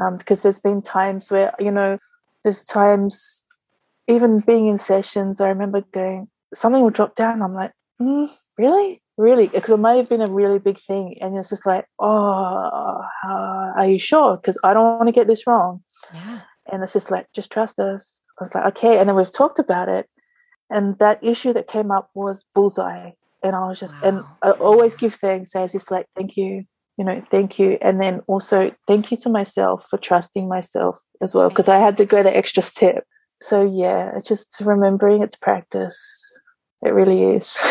Um, 0.00 0.16
because 0.16 0.42
there's 0.42 0.60
been 0.60 0.80
times 0.80 1.28
where 1.30 1.52
you 1.58 1.72
know 1.72 1.98
there's 2.44 2.62
times 2.62 3.44
even 4.06 4.40
being 4.40 4.68
in 4.68 4.78
sessions 4.78 5.40
i 5.40 5.48
remember 5.48 5.82
going 5.92 6.28
something 6.54 6.82
will 6.82 6.90
drop 6.90 7.16
down 7.16 7.42
i'm 7.42 7.54
like 7.54 7.72
mm, 8.00 8.28
really? 8.56 9.02
Really? 9.16 9.48
Because 9.48 9.70
it 9.70 9.78
might 9.78 9.96
have 9.96 10.08
been 10.08 10.20
a 10.20 10.30
really 10.30 10.58
big 10.58 10.78
thing 10.78 11.16
and 11.20 11.36
it's 11.36 11.48
just 11.48 11.66
like 11.66 11.86
oh 11.98 13.02
uh, 13.24 13.72
are 13.76 13.88
you 13.88 13.98
sure? 13.98 14.36
Because 14.36 14.58
i 14.64 14.72
don't 14.72 14.98
want 14.98 15.08
to 15.08 15.12
get 15.12 15.26
this 15.26 15.46
wrong. 15.46 15.82
Yeah. 16.14 16.40
and 16.70 16.82
it's 16.82 16.92
just 16.92 17.10
like 17.10 17.26
just 17.34 17.50
trust 17.50 17.78
us. 17.78 18.20
I 18.40 18.44
was 18.44 18.54
like 18.54 18.66
okay 18.66 18.98
and 18.98 19.08
then 19.08 19.16
we've 19.16 19.32
talked 19.32 19.58
about 19.58 19.88
it 19.88 20.08
and 20.70 20.98
that 20.98 21.22
issue 21.22 21.52
that 21.52 21.66
came 21.66 21.90
up 21.90 22.10
was 22.14 22.44
bullseye. 22.54 23.12
And 23.42 23.54
I 23.54 23.68
was 23.68 23.78
just 23.78 24.00
wow. 24.02 24.08
and 24.08 24.24
I 24.42 24.50
always 24.50 24.94
give 24.94 25.14
thanks 25.14 25.54
as 25.54 25.74
it's 25.74 25.90
like 25.90 26.06
thank 26.16 26.36
you 26.36 26.64
you 26.96 27.04
know 27.04 27.22
thank 27.30 27.58
you. 27.58 27.78
And 27.80 28.00
then 28.00 28.20
also 28.26 28.74
thank 28.86 29.10
you 29.10 29.16
to 29.18 29.28
myself 29.28 29.86
for 29.88 29.96
trusting 29.96 30.48
myself 30.48 30.96
as 31.22 31.34
well 31.34 31.48
because 31.48 31.68
I 31.68 31.78
had 31.78 31.96
to 31.98 32.04
go 32.04 32.22
the 32.22 32.36
extra 32.36 32.62
step. 32.62 33.04
So 33.40 33.64
yeah 33.64 34.12
it's 34.16 34.28
just 34.28 34.56
remembering 34.60 35.22
it's 35.22 35.36
practice. 35.36 35.98
It 36.82 36.90
really 36.90 37.36
is. 37.36 37.58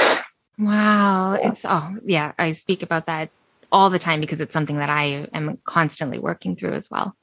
Wow. 0.59 1.37
Yeah. 1.39 1.49
it's 1.49 1.65
oh 1.65 1.97
yeah 2.03 2.31
I 2.39 2.53
speak 2.53 2.81
about 2.81 3.05
that 3.05 3.29
all 3.71 3.91
the 3.91 3.99
time 3.99 4.19
because 4.19 4.41
it's 4.41 4.53
something 4.53 4.77
that 4.77 4.89
I 4.89 5.27
am 5.31 5.59
constantly 5.65 6.17
working 6.17 6.55
through 6.55 6.73
as 6.73 6.89
well. 6.89 7.15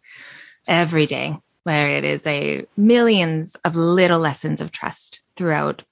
Every 0.69 1.07
day 1.07 1.37
where 1.65 1.89
it 1.89 2.05
is 2.05 2.27
a 2.27 2.65
millions 2.77 3.57
of 3.65 3.75
little 3.75 4.21
lessons 4.21 4.61
of 4.61 4.71
trust 4.71 5.21
throughout 5.37 5.83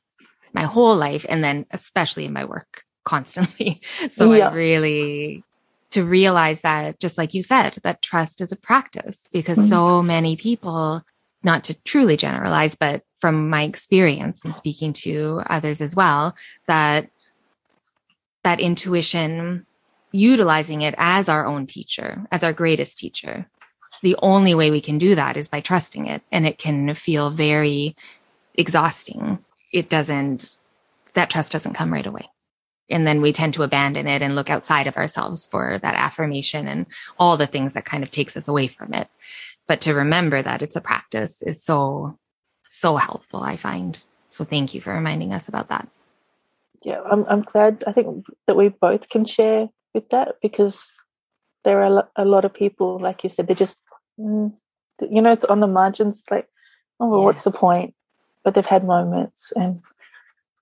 my 0.52 0.62
whole 0.62 0.96
life 0.96 1.26
and 1.28 1.42
then 1.42 1.66
especially 1.70 2.26
in 2.26 2.32
my 2.32 2.44
work 2.44 2.84
constantly. 3.04 3.80
So 4.10 4.32
yeah. 4.32 4.48
I 4.48 4.54
really 4.54 5.44
to 5.90 6.04
realize 6.04 6.62
that 6.62 6.98
just 6.98 7.18
like 7.18 7.34
you 7.34 7.42
said 7.42 7.76
that 7.82 8.02
trust 8.02 8.40
is 8.40 8.50
a 8.50 8.56
practice 8.56 9.26
because 9.32 9.58
mm-hmm. 9.58 9.68
so 9.68 10.02
many 10.02 10.36
people 10.36 11.02
not 11.42 11.64
to 11.64 11.74
truly 11.82 12.16
generalize 12.16 12.74
but 12.74 13.02
from 13.20 13.50
my 13.50 13.62
experience 13.64 14.44
and 14.44 14.56
speaking 14.56 14.92
to 14.92 15.42
others 15.50 15.80
as 15.80 15.94
well 15.94 16.34
that 16.66 17.10
that 18.42 18.58
intuition 18.58 19.66
utilizing 20.12 20.80
it 20.80 20.94
as 20.96 21.28
our 21.28 21.44
own 21.46 21.66
teacher 21.66 22.26
as 22.32 22.42
our 22.42 22.54
greatest 22.54 22.96
teacher 22.96 23.46
the 24.02 24.16
only 24.22 24.54
way 24.54 24.70
we 24.70 24.80
can 24.80 24.98
do 24.98 25.14
that 25.14 25.36
is 25.36 25.48
by 25.48 25.60
trusting 25.60 26.06
it 26.06 26.22
and 26.30 26.46
it 26.46 26.58
can 26.58 26.94
feel 26.94 27.30
very 27.30 27.96
exhausting 28.54 29.38
it 29.72 29.88
doesn't, 29.88 30.56
that 31.14 31.30
trust 31.30 31.52
doesn't 31.52 31.74
come 31.74 31.92
right 31.92 32.06
away. 32.06 32.28
And 32.90 33.06
then 33.06 33.22
we 33.22 33.32
tend 33.32 33.54
to 33.54 33.62
abandon 33.62 34.06
it 34.06 34.20
and 34.20 34.34
look 34.34 34.50
outside 34.50 34.86
of 34.86 34.96
ourselves 34.96 35.46
for 35.46 35.78
that 35.82 35.94
affirmation 35.94 36.68
and 36.68 36.86
all 37.18 37.36
the 37.36 37.46
things 37.46 37.72
that 37.72 37.86
kind 37.86 38.02
of 38.02 38.10
takes 38.10 38.36
us 38.36 38.48
away 38.48 38.68
from 38.68 38.92
it. 38.92 39.08
But 39.66 39.80
to 39.82 39.94
remember 39.94 40.42
that 40.42 40.60
it's 40.60 40.76
a 40.76 40.80
practice 40.82 41.42
is 41.42 41.62
so, 41.62 42.18
so 42.68 42.96
helpful, 42.96 43.42
I 43.42 43.56
find. 43.56 43.98
So 44.28 44.44
thank 44.44 44.74
you 44.74 44.82
for 44.82 44.92
reminding 44.92 45.32
us 45.32 45.48
about 45.48 45.68
that. 45.68 45.88
yeah, 46.82 47.00
I'm 47.10 47.24
I'm 47.28 47.42
glad. 47.42 47.84
I 47.86 47.92
think 47.92 48.26
that 48.46 48.56
we 48.56 48.68
both 48.68 49.08
can 49.08 49.24
share 49.24 49.68
with 49.94 50.08
that 50.10 50.36
because 50.42 50.98
there 51.64 51.82
are 51.82 52.08
a 52.16 52.24
lot 52.24 52.44
of 52.44 52.52
people, 52.52 52.98
like 52.98 53.22
you 53.24 53.30
said, 53.30 53.46
they 53.46 53.54
just 53.54 53.80
mm, 54.18 54.52
you 55.10 55.22
know 55.22 55.32
it's 55.32 55.44
on 55.44 55.60
the 55.60 55.66
margins. 55.66 56.24
Like, 56.30 56.48
oh, 57.00 57.08
well, 57.08 57.22
what's 57.22 57.42
the 57.42 57.50
point? 57.50 57.94
But 58.44 58.54
they've 58.54 58.66
had 58.66 58.84
moments, 58.84 59.52
and 59.52 59.82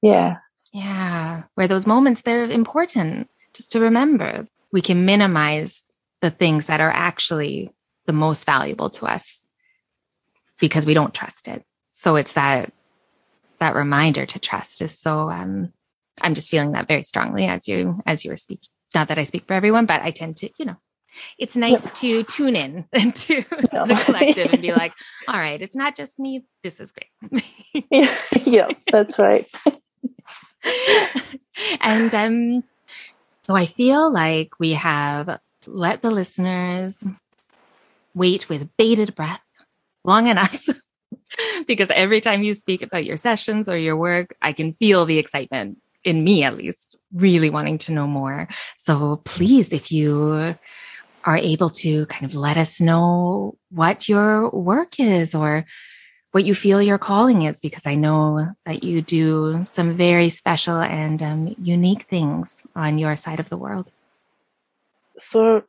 yeah, 0.02 0.38
yeah, 0.72 1.44
where 1.54 1.68
those 1.68 1.86
moments 1.86 2.22
they're 2.22 2.44
important 2.44 3.28
just 3.52 3.72
to 3.72 3.80
remember. 3.80 4.46
We 4.72 4.82
can 4.82 5.04
minimize 5.04 5.84
the 6.20 6.30
things 6.30 6.66
that 6.66 6.80
are 6.80 6.92
actually 6.92 7.70
the 8.06 8.12
most 8.12 8.44
valuable 8.46 8.90
to 8.90 9.06
us 9.06 9.46
because 10.60 10.86
we 10.86 10.94
don't 10.94 11.14
trust 11.14 11.48
it. 11.48 11.64
So 11.92 12.16
it's 12.16 12.34
that 12.34 12.72
that 13.58 13.74
reminder 13.74 14.24
to 14.26 14.38
trust 14.38 14.80
is 14.80 14.98
so 14.98 15.30
um 15.30 15.72
I'm 16.22 16.34
just 16.34 16.50
feeling 16.50 16.72
that 16.72 16.88
very 16.88 17.02
strongly 17.02 17.46
as 17.46 17.66
you 17.66 18.00
as 18.06 18.24
you 18.24 18.30
were 18.30 18.36
speaking. 18.36 18.68
Not 18.94 19.08
that 19.08 19.18
I 19.18 19.24
speak 19.24 19.46
for 19.46 19.54
everyone, 19.54 19.86
but 19.86 20.02
I 20.02 20.10
tend 20.10 20.36
to, 20.38 20.50
you 20.58 20.66
know, 20.66 20.76
it's 21.38 21.56
nice 21.56 21.90
to 22.00 22.22
tune 22.24 22.56
in 22.56 22.84
to 23.14 23.34
yeah. 23.72 23.84
the 23.84 24.02
collective 24.04 24.52
and 24.52 24.62
be 24.62 24.72
like, 24.72 24.92
all 25.28 25.38
right, 25.38 25.60
it's 25.60 25.76
not 25.76 25.96
just 25.96 26.18
me. 26.18 26.44
This 26.62 26.80
is 26.80 26.92
great. 26.92 27.44
yeah, 27.90 28.18
yeah, 28.44 28.68
that's 28.90 29.18
right. 29.18 29.46
and 31.80 32.14
um, 32.14 32.64
so 33.44 33.54
I 33.54 33.66
feel 33.66 34.12
like 34.12 34.58
we 34.58 34.72
have 34.72 35.40
let 35.66 36.02
the 36.02 36.10
listeners 36.10 37.02
wait 38.14 38.48
with 38.48 38.68
bated 38.76 39.14
breath 39.14 39.44
long 40.04 40.26
enough 40.26 40.66
because 41.66 41.90
every 41.90 42.20
time 42.20 42.42
you 42.42 42.54
speak 42.54 42.82
about 42.82 43.04
your 43.04 43.16
sessions 43.16 43.68
or 43.68 43.76
your 43.76 43.96
work, 43.96 44.34
I 44.42 44.52
can 44.52 44.72
feel 44.72 45.04
the 45.04 45.18
excitement 45.18 45.78
in 46.04 46.24
me 46.24 46.42
at 46.42 46.56
least, 46.56 46.96
really 47.12 47.50
wanting 47.50 47.78
to 47.78 47.92
know 47.92 48.06
more. 48.06 48.48
So 48.76 49.20
please, 49.24 49.72
if 49.72 49.92
you 49.92 50.56
are 51.24 51.36
able 51.36 51.70
to 51.70 52.06
kind 52.06 52.24
of 52.24 52.34
let 52.34 52.56
us 52.56 52.80
know 52.80 53.56
what 53.70 54.08
your 54.08 54.50
work 54.50 54.98
is 54.98 55.34
or 55.34 55.66
what 56.32 56.44
you 56.44 56.54
feel 56.54 56.80
your 56.80 56.98
calling 56.98 57.42
is, 57.42 57.58
because 57.58 57.86
I 57.86 57.96
know 57.96 58.54
that 58.64 58.84
you 58.84 59.02
do 59.02 59.64
some 59.64 59.94
very 59.94 60.30
special 60.30 60.76
and 60.80 61.22
um, 61.22 61.56
unique 61.60 62.04
things 62.04 62.62
on 62.76 62.98
your 62.98 63.16
side 63.16 63.40
of 63.40 63.48
the 63.48 63.56
world. 63.56 63.90
So, 65.18 65.64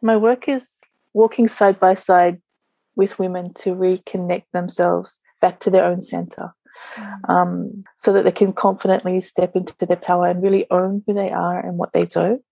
my 0.00 0.16
work 0.16 0.48
is 0.48 0.80
walking 1.12 1.48
side 1.48 1.78
by 1.78 1.94
side 1.94 2.40
with 2.96 3.18
women 3.18 3.52
to 3.54 3.74
reconnect 3.74 4.44
themselves 4.52 5.20
back 5.40 5.60
to 5.60 5.70
their 5.70 5.84
own 5.84 6.00
center 6.00 6.54
mm. 6.96 7.28
um, 7.28 7.84
so 7.96 8.12
that 8.12 8.24
they 8.24 8.32
can 8.32 8.52
confidently 8.52 9.20
step 9.20 9.54
into 9.54 9.74
their 9.86 9.96
power 9.96 10.28
and 10.28 10.42
really 10.42 10.66
own 10.70 11.02
who 11.06 11.14
they 11.14 11.30
are 11.30 11.58
and 11.58 11.76
what 11.76 11.92
they 11.92 12.04
do. 12.04 12.42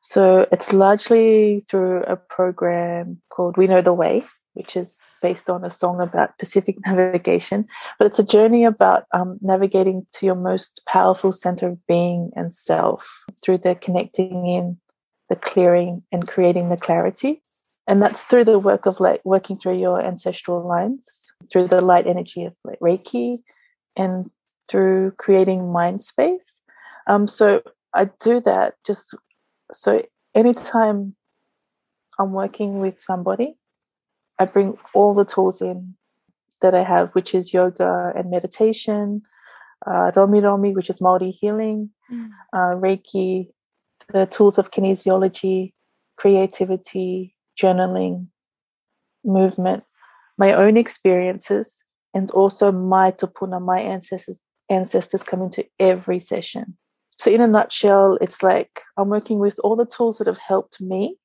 So 0.00 0.46
it's 0.52 0.72
largely 0.72 1.64
through 1.68 2.02
a 2.04 2.16
program 2.16 3.20
called 3.30 3.56
We 3.56 3.66
Know 3.66 3.82
the 3.82 3.92
Way, 3.92 4.24
which 4.54 4.76
is 4.76 5.00
based 5.22 5.50
on 5.50 5.64
a 5.64 5.70
song 5.70 6.00
about 6.00 6.38
Pacific 6.38 6.76
navigation. 6.86 7.66
But 7.98 8.06
it's 8.06 8.18
a 8.18 8.24
journey 8.24 8.64
about 8.64 9.04
um, 9.12 9.38
navigating 9.40 10.06
to 10.14 10.26
your 10.26 10.34
most 10.34 10.82
powerful 10.88 11.32
center 11.32 11.68
of 11.68 11.86
being 11.86 12.30
and 12.36 12.54
self 12.54 13.22
through 13.42 13.58
the 13.58 13.74
connecting 13.74 14.46
in, 14.46 14.78
the 15.28 15.36
clearing, 15.36 16.02
and 16.12 16.28
creating 16.28 16.68
the 16.68 16.76
clarity. 16.76 17.42
And 17.86 18.02
that's 18.02 18.22
through 18.22 18.44
the 18.44 18.58
work 18.58 18.86
of 18.86 19.00
like 19.00 19.22
working 19.24 19.58
through 19.58 19.78
your 19.78 20.00
ancestral 20.04 20.66
lines, 20.66 21.24
through 21.50 21.68
the 21.68 21.80
light 21.80 22.06
energy 22.06 22.44
of 22.44 22.54
like 22.64 22.78
Reiki, 22.80 23.38
and 23.96 24.30
through 24.68 25.12
creating 25.12 25.72
mind 25.72 26.02
space. 26.02 26.60
Um, 27.06 27.26
so 27.26 27.62
I 27.94 28.10
do 28.20 28.40
that 28.40 28.74
just 28.86 29.14
so 29.72 30.02
anytime 30.34 31.14
I'm 32.18 32.32
working 32.32 32.78
with 32.78 33.02
somebody, 33.02 33.56
I 34.38 34.44
bring 34.44 34.78
all 34.94 35.14
the 35.14 35.24
tools 35.24 35.60
in 35.60 35.94
that 36.60 36.74
I 36.74 36.82
have, 36.82 37.10
which 37.10 37.34
is 37.34 37.54
yoga 37.54 38.12
and 38.16 38.30
meditation, 38.30 39.22
uh, 39.86 40.10
Romi 40.14 40.40
Romi, 40.40 40.74
which 40.74 40.90
is 40.90 41.00
Maori 41.00 41.30
healing, 41.30 41.90
mm. 42.10 42.28
uh, 42.52 42.74
Reiki, 42.76 43.48
the 44.12 44.26
tools 44.26 44.58
of 44.58 44.70
kinesiology, 44.70 45.72
creativity, 46.16 47.36
journaling, 47.60 48.26
movement, 49.24 49.84
my 50.36 50.52
own 50.52 50.76
experiences, 50.76 51.82
and 52.14 52.30
also 52.32 52.72
my 52.72 53.10
tupuna, 53.12 53.62
my 53.62 53.80
ancestors 53.80 54.40
ancestors 54.70 55.22
come 55.22 55.42
into 55.42 55.64
every 55.78 56.20
session. 56.20 56.76
So 57.18 57.30
in 57.30 57.40
a 57.40 57.46
nutshell, 57.46 58.18
it's 58.20 58.42
like 58.42 58.82
I'm 58.96 59.08
working 59.08 59.38
with 59.38 59.58
all 59.64 59.76
the 59.76 59.86
tools 59.86 60.18
that 60.18 60.26
have 60.26 60.38
helped 60.38 60.80
me 60.80 61.16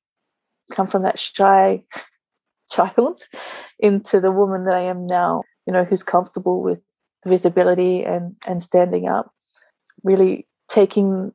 come 0.72 0.86
from 0.86 1.02
that 1.02 1.18
shy 1.18 1.82
child 2.70 3.22
into 3.78 4.20
the 4.20 4.32
woman 4.32 4.64
that 4.64 4.74
I 4.74 4.82
am 4.82 5.04
now, 5.04 5.42
you 5.66 5.72
know, 5.72 5.84
who's 5.84 6.02
comfortable 6.02 6.62
with 6.62 6.80
visibility 7.26 8.02
and 8.02 8.36
and 8.46 8.62
standing 8.62 9.08
up. 9.08 9.30
Really 10.02 10.46
taking 10.68 11.32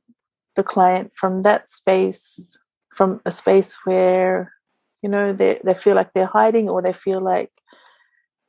the 0.56 0.64
client 0.64 1.12
from 1.16 1.42
that 1.44 1.70
space, 1.70 2.58
from 2.94 3.22
a 3.26 3.32
space 3.32 3.78
where, 3.86 4.54
you 5.02 5.10
know, 5.10 5.32
they, 5.32 5.60
they 5.64 5.74
feel 5.74 5.96
like 5.96 6.14
they're 6.14 6.26
hiding 6.26 6.68
or 6.68 6.82
they 6.82 6.94
feel 6.94 7.22
like 7.22 7.50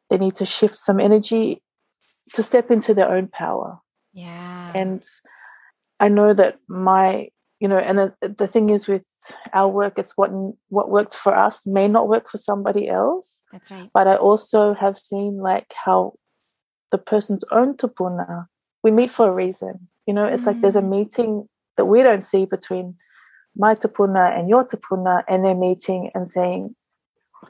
they 0.09 0.19
need 0.19 0.35
to 0.37 0.45
shift 0.45 0.77
some 0.77 0.99
energy 0.99 1.63
to 2.35 2.43
step 2.43 2.71
into 2.71 2.95
their 2.95 3.09
own 3.09 3.29
power. 3.29 3.79
Yeah. 4.13 4.73
And 4.75 5.05
I 6.01 6.09
know 6.09 6.35
that 6.35 6.59
my, 6.69 7.29
you 7.61 7.69
know, 7.69 7.79
and 7.79 7.99
the, 7.99 8.15
the 8.37 8.49
thing 8.49 8.71
is 8.71 8.89
with 8.89 9.03
our 9.53 9.69
work, 9.69 9.99
it's 9.99 10.17
what 10.17 10.31
what 10.69 10.91
worked 10.91 11.15
for 11.15 11.37
us 11.37 11.67
may 11.67 11.87
not 11.87 12.09
work 12.09 12.29
for 12.29 12.39
somebody 12.39 12.89
else. 12.89 13.45
That's 13.53 13.71
right. 13.71 13.91
But 13.93 14.09
I 14.09 14.17
also 14.17 14.75
have 14.75 14.97
seen 14.97 15.39
like 15.39 15.73
how 15.85 16.15
the 16.91 16.99
person's 16.99 17.45
own 17.53 17.77
tupuna, 17.77 18.47
we 18.83 18.91
meet 18.91 19.11
for 19.11 19.29
a 19.29 19.33
reason. 19.33 19.89
You 20.07 20.15
know, 20.15 20.25
it's 20.25 20.45
mm. 20.45 20.47
like 20.47 20.61
there's 20.61 20.77
a 20.77 20.83
mm. 20.83 20.89
meeting 20.89 21.49
that 21.77 21.85
we 21.85 22.03
don't 22.03 22.25
see 22.25 22.47
between 22.47 22.97
my 23.57 23.75
tupuna 23.75 24.37
and 24.37 24.49
your 24.49 24.65
tupuna, 24.65 25.23
and 25.29 25.45
they're 25.45 25.55
meeting 25.55 26.11
and 26.15 26.27
saying, 26.27 26.75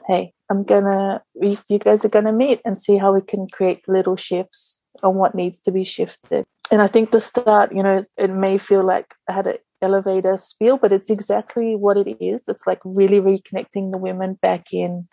hey, 0.07 0.33
I'm 0.49 0.63
gonna, 0.63 1.23
you 1.35 1.79
guys 1.79 2.03
are 2.03 2.09
gonna 2.09 2.33
meet 2.33 2.59
and 2.65 2.77
see 2.77 2.97
how 2.97 3.13
we 3.13 3.21
can 3.21 3.47
create 3.47 3.87
little 3.87 4.15
shifts 4.17 4.81
on 5.03 5.15
what 5.15 5.35
needs 5.35 5.59
to 5.59 5.71
be 5.71 5.83
shifted. 5.83 6.45
And 6.71 6.81
I 6.81 6.87
think 6.87 7.11
the 7.11 7.19
start, 7.19 7.73
you 7.75 7.83
know, 7.83 8.01
it 8.17 8.29
may 8.29 8.57
feel 8.57 8.83
like 8.83 9.13
I 9.27 9.33
had 9.33 9.47
an 9.47 9.57
elevator 9.81 10.37
spiel, 10.37 10.77
but 10.77 10.93
it's 10.93 11.09
exactly 11.09 11.75
what 11.75 11.97
it 11.97 12.17
is. 12.23 12.47
It's 12.47 12.65
like 12.65 12.79
really 12.85 13.19
reconnecting 13.19 13.91
the 13.91 13.97
women 13.97 14.35
back 14.41 14.73
in 14.73 15.07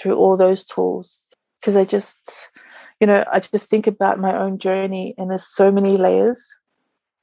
through 0.00 0.16
all 0.16 0.36
those 0.36 0.64
tools. 0.64 1.34
Because 1.60 1.76
I 1.76 1.84
just, 1.84 2.18
you 2.98 3.06
know, 3.06 3.24
I 3.30 3.40
just 3.40 3.68
think 3.68 3.86
about 3.86 4.18
my 4.18 4.34
own 4.36 4.58
journey 4.58 5.14
and 5.18 5.30
there's 5.30 5.46
so 5.46 5.70
many 5.70 5.98
layers, 5.98 6.42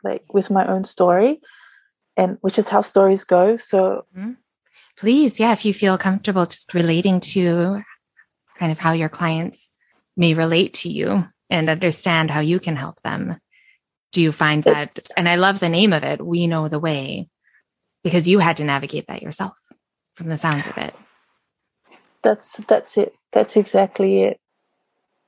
like 0.04 0.24
with 0.32 0.52
my 0.52 0.67
own 0.67 0.84
story, 0.84 1.41
and 2.15 2.38
which 2.41 2.60
is 2.60 2.70
how 2.70 2.82
stories 2.82 3.24
go. 3.24 3.58
So, 3.58 4.06
mm-hmm 4.15 4.34
please, 4.98 5.39
yeah, 5.39 5.54
if 5.54 5.63
you 5.63 5.74
feel 5.74 5.98
comfortable 5.98 6.46
just 6.46 6.74
relating 6.74 7.20
to 7.20 7.82
kind 8.60 8.72
of 8.72 8.80
how 8.80 8.91
your 8.91 9.10
clients 9.10 9.70
may 10.17 10.34
relate 10.34 10.74
to 10.74 10.89
you 10.89 11.26
and 11.50 11.70
understand 11.70 12.32
how 12.32 12.39
you 12.39 12.60
can 12.60 12.76
help 12.76 13.02
them. 13.04 13.38
Do 14.12 14.22
you 14.22 14.32
find 14.32 14.63
that? 14.63 15.00
And 15.15 15.28
I 15.28 15.36
love 15.36 15.60
the 15.60 15.70
name 15.70 15.93
of 15.93 16.04
it, 16.04 16.26
We 16.26 16.48
Know 16.48 16.67
the 16.67 16.80
Way, 16.80 17.30
because 18.04 18.28
you 18.28 18.39
had 18.39 18.58
to 18.58 18.63
navigate 18.63 19.08
that 19.08 19.22
yourself 19.22 19.58
from 20.15 20.30
the 20.30 20.38
sounds 20.38 20.65
of 20.67 20.78
it. 20.78 20.93
That's 22.24 22.58
that's 22.67 22.98
it. 22.98 23.13
That's 23.32 23.58
exactly 23.58 24.24
it. 24.24 24.39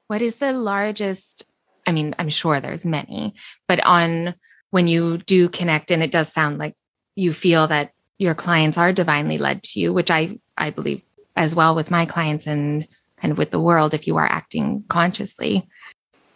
What 0.07 0.21
is 0.21 0.35
the 0.35 0.53
largest? 0.53 1.45
I 1.85 1.91
mean, 1.91 2.15
I'm 2.17 2.29
sure 2.29 2.59
there's 2.59 2.85
many, 2.85 3.35
but 3.67 3.85
on 3.85 4.35
when 4.71 4.87
you 4.87 5.17
do 5.17 5.49
connect, 5.49 5.91
and 5.91 6.03
it 6.03 6.11
does 6.11 6.31
sound 6.31 6.58
like 6.58 6.75
you 7.15 7.33
feel 7.33 7.67
that 7.67 7.91
your 8.17 8.35
clients 8.35 8.77
are 8.77 8.93
divinely 8.93 9.37
led 9.37 9.63
to 9.63 9.79
you, 9.79 9.93
which 9.93 10.12
I, 10.12 10.39
I 10.58 10.69
believe 10.69 11.01
as 11.35 11.56
well 11.56 11.75
with 11.75 11.89
my 11.89 12.06
clients 12.06 12.47
and 12.47 12.87
kind 13.19 13.31
of 13.31 13.37
with 13.37 13.51
the 13.51 13.60
world, 13.60 13.93
if 13.93 14.08
you 14.08 14.17
are 14.17 14.25
acting 14.25 14.83
consciously. 14.89 15.67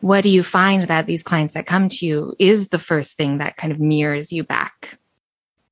What 0.03 0.23
do 0.23 0.29
you 0.29 0.43
find 0.43 0.83
that 0.83 1.05
these 1.05 1.23
clients 1.23 1.53
that 1.53 1.65
come 1.65 1.87
to 1.87 2.05
you 2.05 2.35
is 2.37 2.67
the 2.67 2.77
first 2.77 3.15
thing 3.15 3.37
that 3.37 3.55
kind 3.55 3.71
of 3.71 3.79
mirrors 3.79 4.33
you 4.33 4.43
back 4.43 4.97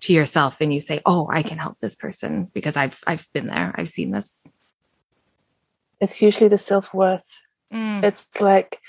to 0.02 0.14
yourself 0.14 0.62
and 0.62 0.74
you 0.74 0.80
say, 0.80 1.02
Oh, 1.06 1.28
I 1.30 1.44
can 1.44 1.58
help 1.58 1.80
this 1.80 1.98
person 1.98 2.50
because 2.54 2.78
I've, 2.78 2.98
I've 3.06 3.28
been 3.34 3.48
there. 3.48 3.76
I've 3.78 3.90
seen 3.90 4.12
this. 4.12 4.48
It's 6.00 6.22
usually 6.22 6.48
the 6.48 6.58
self 6.58 6.94
worth. 6.94 7.30
Mm. 7.74 8.06
It's 8.06 8.40
like, 8.40 8.80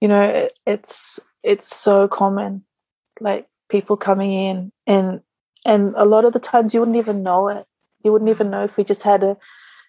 you 0.00 0.06
know, 0.06 0.22
it, 0.22 0.52
it's, 0.64 1.18
it's 1.42 1.74
so 1.76 2.06
common. 2.06 2.62
Like 3.20 3.48
people 3.68 3.96
coming 3.96 4.32
in 4.32 4.70
and 4.86 5.22
and 5.64 5.92
a 5.96 6.04
lot 6.04 6.24
of 6.24 6.32
the 6.32 6.38
times 6.38 6.72
you 6.72 6.80
wouldn't 6.80 6.98
even 6.98 7.22
know 7.22 7.48
it 7.48 7.66
you 8.04 8.12
wouldn't 8.12 8.30
even 8.30 8.50
know 8.50 8.62
if 8.62 8.76
we 8.76 8.84
just 8.84 9.02
had 9.02 9.24
a 9.24 9.36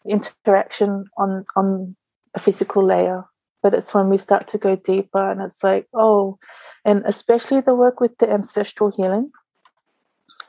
interaction 0.08 1.06
on 1.18 1.46
on 1.56 1.96
a 2.34 2.40
physical 2.40 2.84
layer 2.86 3.26
but 3.64 3.74
it's 3.74 3.94
when 3.94 4.10
we 4.10 4.18
start 4.18 4.46
to 4.50 4.58
go 4.58 4.76
deeper 4.76 5.32
and 5.32 5.42
it's 5.42 5.64
like, 5.64 5.88
oh, 5.94 6.38
and 6.84 7.02
especially 7.06 7.62
the 7.62 7.74
work 7.74 8.02
with 8.02 8.18
the 8.18 8.30
ancestral 8.30 8.92
healing. 8.92 9.32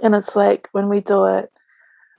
And 0.02 0.16
it's 0.16 0.34
like 0.34 0.68
when 0.72 0.88
we 0.88 1.00
do 1.00 1.24
it, 1.26 1.50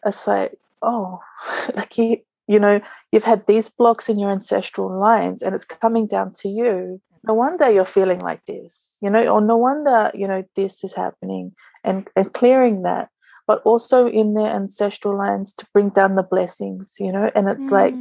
it's 0.06 0.26
like, 0.26 0.58
oh, 0.82 1.20
like 1.76 1.98
you, 1.98 2.18
you 2.48 2.60
know, 2.60 2.80
you've 3.12 3.26
had 3.26 3.46
these 3.46 3.70
blocks 3.70 4.08
in 4.08 4.18
your 4.18 4.32
ancestral 4.32 4.98
lines 4.98 5.42
and 5.42 5.54
it's 5.54 5.66
coming 5.66 6.08
down 6.08 6.32
to 6.40 6.48
you. 6.48 7.02
No 7.26 7.34
wonder 7.34 7.70
you're 7.70 7.86
feeling 7.86 8.20
like 8.20 8.46
this, 8.46 8.98
you 9.02 9.10
know, 9.10 9.28
or 9.28 9.42
no 9.42 9.58
wonder, 9.58 10.12
you 10.14 10.28
know, 10.28 10.44
this 10.56 10.84
is 10.84 10.94
happening 10.94 11.54
and, 11.84 12.08
and 12.16 12.32
clearing 12.34 12.84
that, 12.84 13.10
but 13.48 13.62
also 13.64 14.08
in 14.08 14.36
their 14.36 14.52
ancestral 14.52 15.18
lines 15.18 15.52
to 15.54 15.68
bring 15.74 15.90
down 15.90 16.16
the 16.16 16.24
blessings, 16.24 16.96
you 17.00 17.12
know, 17.12 17.30
and 17.36 17.50
it's 17.50 17.66
mm. 17.66 17.72
like 17.72 17.96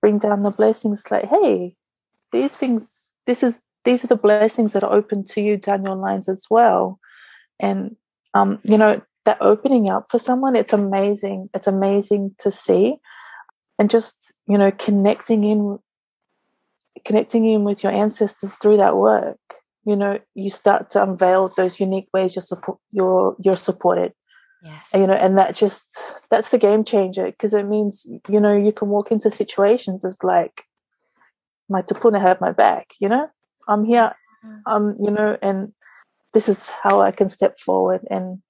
bring 0.00 0.18
down 0.18 0.42
the 0.42 0.50
blessings 0.50 1.10
like, 1.10 1.24
hey, 1.24 1.74
these 2.32 2.54
things, 2.54 3.12
this 3.26 3.42
is 3.42 3.62
these 3.84 4.02
are 4.04 4.08
the 4.08 4.16
blessings 4.16 4.72
that 4.72 4.82
are 4.82 4.92
open 4.92 5.24
to 5.24 5.40
you 5.40 5.56
down 5.56 5.84
your 5.84 5.94
lines 5.94 6.28
as 6.28 6.46
well. 6.50 6.98
And 7.60 7.96
um, 8.34 8.58
you 8.64 8.76
know, 8.76 9.00
that 9.24 9.38
opening 9.40 9.88
up 9.88 10.06
for 10.10 10.18
someone, 10.18 10.56
it's 10.56 10.72
amazing. 10.72 11.50
It's 11.54 11.66
amazing 11.66 12.34
to 12.38 12.50
see. 12.50 12.96
And 13.78 13.90
just, 13.90 14.34
you 14.46 14.56
know, 14.56 14.70
connecting 14.70 15.44
in 15.44 15.78
connecting 17.04 17.44
in 17.46 17.62
with 17.62 17.82
your 17.82 17.92
ancestors 17.92 18.54
through 18.54 18.78
that 18.78 18.96
work, 18.96 19.38
you 19.84 19.96
know, 19.96 20.18
you 20.34 20.50
start 20.50 20.90
to 20.90 21.02
unveil 21.02 21.52
those 21.56 21.78
unique 21.78 22.08
ways 22.12 22.34
you're 22.34 22.42
support 22.42 22.78
you're 22.90 23.36
you're 23.38 23.56
supported. 23.56 24.12
Yes. 24.62 24.90
And, 24.92 25.02
you 25.02 25.08
know, 25.08 25.14
and 25.14 25.38
that 25.38 25.54
just 25.54 25.98
that's 26.30 26.48
the 26.48 26.58
game 26.58 26.84
changer 26.84 27.26
because 27.26 27.54
it 27.54 27.64
means, 27.64 28.06
you 28.28 28.40
know, 28.40 28.56
you 28.56 28.72
can 28.72 28.88
walk 28.88 29.12
into 29.12 29.30
situations 29.30 30.04
as 30.04 30.22
like 30.24 30.64
my 31.68 31.82
tupuna 31.82 32.20
have 32.20 32.40
my 32.40 32.52
back, 32.52 32.92
you 33.00 33.08
know? 33.08 33.28
I'm 33.68 33.84
here, 33.84 34.14
um, 34.66 34.96
you 35.00 35.10
know, 35.10 35.36
and 35.42 35.72
this 36.32 36.48
is 36.48 36.68
how 36.68 37.00
I 37.00 37.10
can 37.10 37.28
step 37.28 37.58
forward. 37.58 38.02
And 38.10 38.42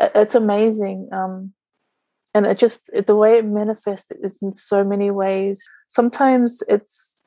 it's 0.00 0.34
amazing. 0.34 1.08
Um, 1.12 1.52
and 2.34 2.46
it 2.46 2.58
just, 2.58 2.90
the 3.06 3.14
way 3.14 3.38
it 3.38 3.44
manifests 3.44 4.10
is 4.22 4.38
in 4.42 4.54
so 4.54 4.84
many 4.84 5.10
ways. 5.10 5.62
Sometimes 5.88 6.62
it's, 6.68 7.18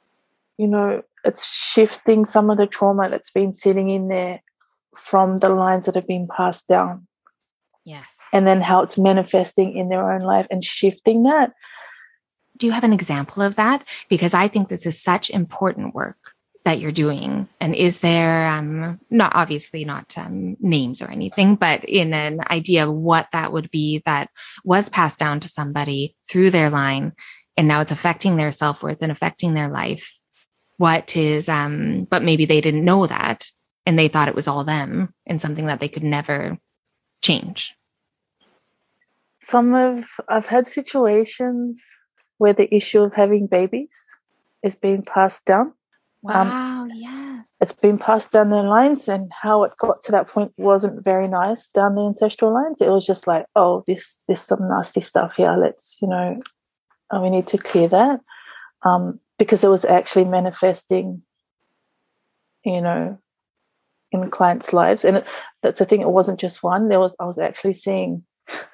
you 0.57 0.67
know, 0.67 1.03
it's 1.23 1.47
shifting 1.47 2.25
some 2.25 2.49
of 2.49 2.57
the 2.57 2.67
trauma 2.67 3.07
that's 3.07 3.31
been 3.31 3.53
sitting 3.53 3.89
in 3.89 4.07
there 4.07 4.41
from 4.95 5.39
the 5.39 5.49
lines 5.49 5.85
that 5.85 5.95
have 5.95 6.07
been 6.07 6.27
passed 6.35 6.67
down. 6.67 7.07
Yes. 7.85 8.17
And 8.33 8.47
then 8.47 8.61
how 8.61 8.81
it's 8.81 8.97
manifesting 8.97 9.77
in 9.77 9.89
their 9.89 10.11
own 10.11 10.21
life 10.21 10.47
and 10.49 10.63
shifting 10.63 11.23
that. 11.23 11.53
Do 12.57 12.65
you 12.65 12.71
have 12.71 12.83
an 12.83 12.93
example 12.93 13.43
of 13.43 13.55
that? 13.55 13.83
Because 14.09 14.33
I 14.33 14.47
think 14.47 14.69
this 14.69 14.85
is 14.85 15.01
such 15.01 15.29
important 15.29 15.93
work 15.93 16.17
that 16.67 16.79
you're 16.79 16.91
doing? 16.91 17.47
And 17.61 17.73
is 17.73 17.99
there, 17.99 18.45
um, 18.45 18.99
not 19.09 19.31
obviously 19.33 19.85
not 19.85 20.17
um, 20.17 20.57
names 20.59 21.01
or 21.01 21.09
anything, 21.09 21.55
but 21.55 21.85
in 21.85 22.13
an 22.13 22.41
idea 22.51 22.85
of 22.85 22.93
what 22.93 23.29
that 23.31 23.53
would 23.53 23.71
be 23.71 24.03
that 24.05 24.29
was 24.65 24.89
passed 24.89 25.17
down 25.17 25.39
to 25.39 25.47
somebody 25.47 26.17
through 26.29 26.51
their 26.51 26.69
line 26.69 27.13
and 27.55 27.69
now 27.69 27.79
it's 27.79 27.93
affecting 27.93 28.35
their 28.35 28.51
self 28.51 28.83
worth 28.83 28.97
and 29.01 29.13
affecting 29.13 29.53
their 29.53 29.69
life? 29.69 30.13
What 30.75 31.15
is, 31.15 31.47
um, 31.47 32.05
but 32.09 32.21
maybe 32.21 32.45
they 32.45 32.59
didn't 32.59 32.83
know 32.83 33.07
that 33.07 33.45
and 33.85 33.97
they 33.97 34.09
thought 34.09 34.27
it 34.27 34.35
was 34.35 34.49
all 34.49 34.65
them 34.65 35.13
and 35.25 35.41
something 35.41 35.67
that 35.67 35.79
they 35.79 35.87
could 35.87 36.03
never 36.03 36.57
change. 37.21 37.73
Some 39.39 39.73
of, 39.73 40.03
I've 40.27 40.47
had 40.47 40.67
situations 40.67 41.81
where 42.37 42.53
the 42.53 42.73
issue 42.73 43.01
of 43.01 43.13
having 43.13 43.47
babies 43.47 44.05
is 44.63 44.75
being 44.75 45.03
passed 45.03 45.45
down 45.45 45.73
um, 46.25 46.49
wow, 46.49 46.81
um, 46.81 46.91
yes. 46.93 47.55
It's 47.61 47.73
been 47.73 47.97
passed 47.97 48.31
down 48.31 48.49
the 48.49 48.57
lines, 48.57 49.07
and 49.07 49.31
how 49.41 49.63
it 49.63 49.71
got 49.79 50.03
to 50.03 50.11
that 50.11 50.27
point 50.27 50.51
wasn't 50.57 51.03
very 51.03 51.27
nice 51.27 51.69
down 51.69 51.95
the 51.95 52.01
ancestral 52.01 52.53
lines. 52.53 52.81
It 52.81 52.89
was 52.89 53.05
just 53.05 53.27
like, 53.27 53.45
oh, 53.55 53.83
this, 53.87 54.17
this 54.27 54.41
some 54.41 54.67
nasty 54.67 55.01
stuff 55.01 55.35
here. 55.35 55.55
Let's, 55.57 55.97
you 56.01 56.07
know, 56.07 56.41
we 57.21 57.29
need 57.29 57.47
to 57.47 57.57
clear 57.57 57.87
that. 57.87 58.19
Um, 58.83 59.19
because 59.37 59.63
it 59.63 59.69
was 59.69 59.85
actually 59.85 60.25
manifesting, 60.25 61.21
you 62.65 62.81
know, 62.81 63.19
in 64.11 64.29
clients' 64.29 64.73
lives. 64.73 65.05
And 65.05 65.17
it, 65.17 65.27
that's 65.61 65.79
the 65.79 65.85
thing, 65.85 66.01
it 66.01 66.09
wasn't 66.09 66.39
just 66.39 66.63
one. 66.63 66.89
There 66.89 66.99
was, 66.99 67.15
I 67.19 67.25
was 67.25 67.37
actually 67.37 67.73
seeing, 67.73 68.23
there 68.47 68.67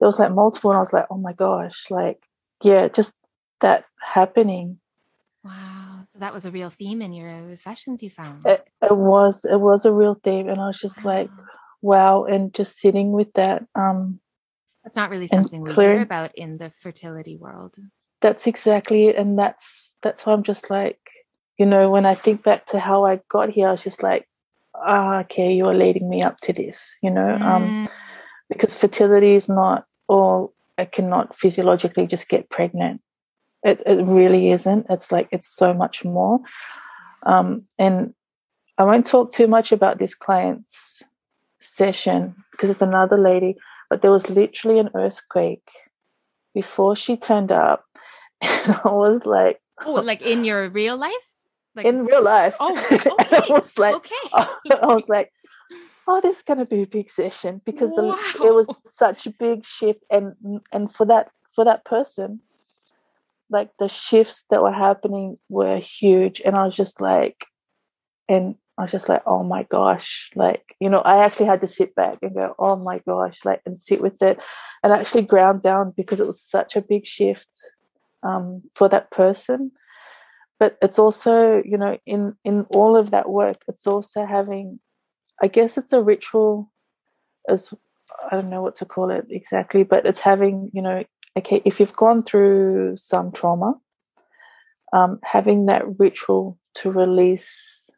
was 0.00 0.18
like 0.18 0.32
multiple, 0.32 0.70
and 0.70 0.76
I 0.76 0.80
was 0.80 0.92
like, 0.92 1.06
oh 1.10 1.18
my 1.18 1.34
gosh, 1.34 1.90
like, 1.90 2.18
yeah, 2.62 2.88
just 2.88 3.16
that 3.60 3.84
happening. 4.00 4.78
Wow. 5.44 6.06
So 6.10 6.18
that 6.18 6.32
was 6.32 6.44
a 6.44 6.50
real 6.50 6.70
theme 6.70 7.02
in 7.02 7.12
your 7.12 7.56
sessions 7.56 8.02
you 8.02 8.10
found. 8.10 8.44
It, 8.46 8.66
it 8.82 8.96
was 8.96 9.44
it 9.44 9.60
was 9.60 9.84
a 9.84 9.92
real 9.92 10.18
theme 10.22 10.48
and 10.48 10.60
I 10.60 10.66
was 10.68 10.78
just 10.78 11.04
wow. 11.04 11.12
like 11.12 11.30
wow 11.82 12.24
and 12.24 12.52
just 12.54 12.78
sitting 12.78 13.12
with 13.12 13.32
that 13.34 13.64
um 13.74 14.18
that's 14.82 14.96
not 14.96 15.10
really 15.10 15.26
something 15.26 15.60
we 15.60 15.74
hear 15.74 16.00
about 16.00 16.34
in 16.34 16.58
the 16.58 16.72
fertility 16.80 17.36
world. 17.36 17.76
That's 18.20 18.46
exactly 18.46 19.08
it 19.08 19.16
and 19.16 19.38
that's 19.38 19.96
that's 20.02 20.24
why 20.24 20.32
I'm 20.32 20.42
just 20.42 20.70
like 20.70 20.98
you 21.58 21.66
know 21.66 21.90
when 21.90 22.06
I 22.06 22.14
think 22.14 22.42
back 22.42 22.66
to 22.66 22.78
how 22.78 23.04
I 23.04 23.20
got 23.28 23.50
here 23.50 23.68
I 23.68 23.72
was 23.72 23.84
just 23.84 24.02
like 24.02 24.28
ah, 24.74 25.20
okay 25.20 25.52
you're 25.52 25.74
leading 25.74 26.08
me 26.08 26.22
up 26.22 26.38
to 26.40 26.52
this 26.52 26.96
you 27.02 27.10
know 27.10 27.34
um, 27.34 27.40
mm. 27.40 27.86
um 27.86 27.88
because 28.48 28.74
fertility 28.74 29.34
is 29.34 29.48
not 29.48 29.84
or 30.08 30.50
I 30.78 30.84
cannot 30.84 31.34
physiologically 31.36 32.06
just 32.06 32.28
get 32.28 32.50
pregnant 32.50 33.00
it, 33.66 33.82
it 33.84 34.04
really 34.04 34.50
isn't. 34.52 34.86
It's 34.88 35.10
like 35.10 35.28
it's 35.32 35.48
so 35.48 35.74
much 35.74 36.04
more. 36.04 36.38
Um, 37.24 37.64
and 37.78 38.14
I 38.78 38.84
won't 38.84 39.06
talk 39.06 39.32
too 39.32 39.48
much 39.48 39.72
about 39.72 39.98
this 39.98 40.14
client's 40.14 41.02
session 41.60 42.36
because 42.52 42.70
it's 42.70 42.82
another 42.82 43.18
lady, 43.18 43.56
but 43.90 44.02
there 44.02 44.12
was 44.12 44.30
literally 44.30 44.78
an 44.78 44.90
earthquake 44.94 45.68
before 46.54 46.96
she 46.96 47.16
turned 47.16 47.52
up. 47.52 47.84
And 48.42 48.76
I 48.84 48.88
was 48.88 49.24
like, 49.24 49.60
Oh, 49.84 49.92
like 49.94 50.22
in 50.22 50.44
your 50.44 50.68
real 50.68 50.96
life? 50.96 51.26
Like 51.74 51.86
in 51.86 52.04
real 52.04 52.22
life. 52.22 52.54
Oh, 52.60 52.72
okay. 52.92 53.10
I 53.18 53.46
was 53.48 53.78
like, 53.78 53.94
okay. 53.94 54.14
I 54.34 54.86
was 54.86 55.08
like, 55.08 55.32
oh, 56.08 56.20
this 56.20 56.36
is 56.36 56.42
going 56.42 56.58
to 56.58 56.64
be 56.64 56.82
a 56.82 56.86
big 56.86 57.10
session 57.10 57.60
because 57.64 57.90
wow. 57.96 58.16
the, 58.38 58.44
it 58.44 58.54
was 58.54 58.68
such 58.84 59.26
a 59.26 59.30
big 59.30 59.64
shift, 59.64 60.04
and 60.10 60.34
and 60.72 60.92
for 60.92 61.06
that 61.06 61.30
for 61.54 61.64
that 61.64 61.84
person, 61.84 62.40
like 63.50 63.70
the 63.78 63.88
shifts 63.88 64.44
that 64.50 64.62
were 64.62 64.72
happening 64.72 65.38
were 65.48 65.78
huge 65.78 66.40
and 66.44 66.56
i 66.56 66.64
was 66.64 66.76
just 66.76 67.00
like 67.00 67.46
and 68.28 68.56
i 68.78 68.82
was 68.82 68.90
just 68.90 69.08
like 69.08 69.22
oh 69.26 69.42
my 69.42 69.62
gosh 69.64 70.30
like 70.34 70.74
you 70.80 70.90
know 70.90 70.98
i 71.00 71.24
actually 71.24 71.46
had 71.46 71.60
to 71.60 71.66
sit 71.66 71.94
back 71.94 72.18
and 72.22 72.34
go 72.34 72.54
oh 72.58 72.76
my 72.76 73.00
gosh 73.06 73.38
like 73.44 73.60
and 73.66 73.78
sit 73.78 74.00
with 74.00 74.20
it 74.22 74.40
and 74.82 74.92
actually 74.92 75.22
ground 75.22 75.62
down 75.62 75.92
because 75.96 76.20
it 76.20 76.26
was 76.26 76.40
such 76.40 76.76
a 76.76 76.82
big 76.82 77.06
shift 77.06 77.48
um, 78.22 78.62
for 78.74 78.88
that 78.88 79.10
person 79.10 79.70
but 80.58 80.76
it's 80.82 80.98
also 80.98 81.62
you 81.64 81.78
know 81.78 81.98
in 82.06 82.34
in 82.44 82.62
all 82.70 82.96
of 82.96 83.10
that 83.10 83.28
work 83.28 83.62
it's 83.68 83.86
also 83.86 84.26
having 84.26 84.80
i 85.42 85.46
guess 85.46 85.76
it's 85.76 85.92
a 85.92 86.02
ritual 86.02 86.70
as 87.48 87.72
i 88.30 88.34
don't 88.34 88.50
know 88.50 88.62
what 88.62 88.74
to 88.74 88.84
call 88.84 89.10
it 89.10 89.26
exactly 89.30 89.82
but 89.82 90.06
it's 90.06 90.20
having 90.20 90.70
you 90.72 90.82
know 90.82 91.02
okay, 91.36 91.60
if 91.64 91.78
you've 91.78 91.96
gone 91.96 92.22
through 92.22 92.96
some 92.96 93.30
trauma, 93.30 93.74
um, 94.92 95.20
having 95.22 95.66
that 95.66 95.84
ritual 95.98 96.58
to 96.76 96.90
release 96.90 97.90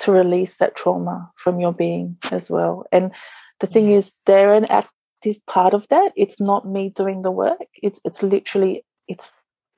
to 0.00 0.12
release 0.12 0.56
that 0.56 0.74
trauma 0.74 1.30
from 1.36 1.60
your 1.60 1.72
being 1.72 2.16
as 2.32 2.50
well. 2.50 2.84
And 2.90 3.12
the 3.60 3.66
thing 3.66 3.90
is, 3.90 4.12
they're 4.26 4.52
an 4.52 4.64
active 4.64 5.36
part 5.46 5.72
of 5.72 5.86
that. 5.88 6.12
It's 6.16 6.40
not 6.40 6.68
me 6.68 6.90
doing 6.90 7.22
the 7.22 7.30
work. 7.30 7.66
It's 7.82 8.00
it's 8.04 8.22
literally 8.22 8.84
it's 9.06 9.32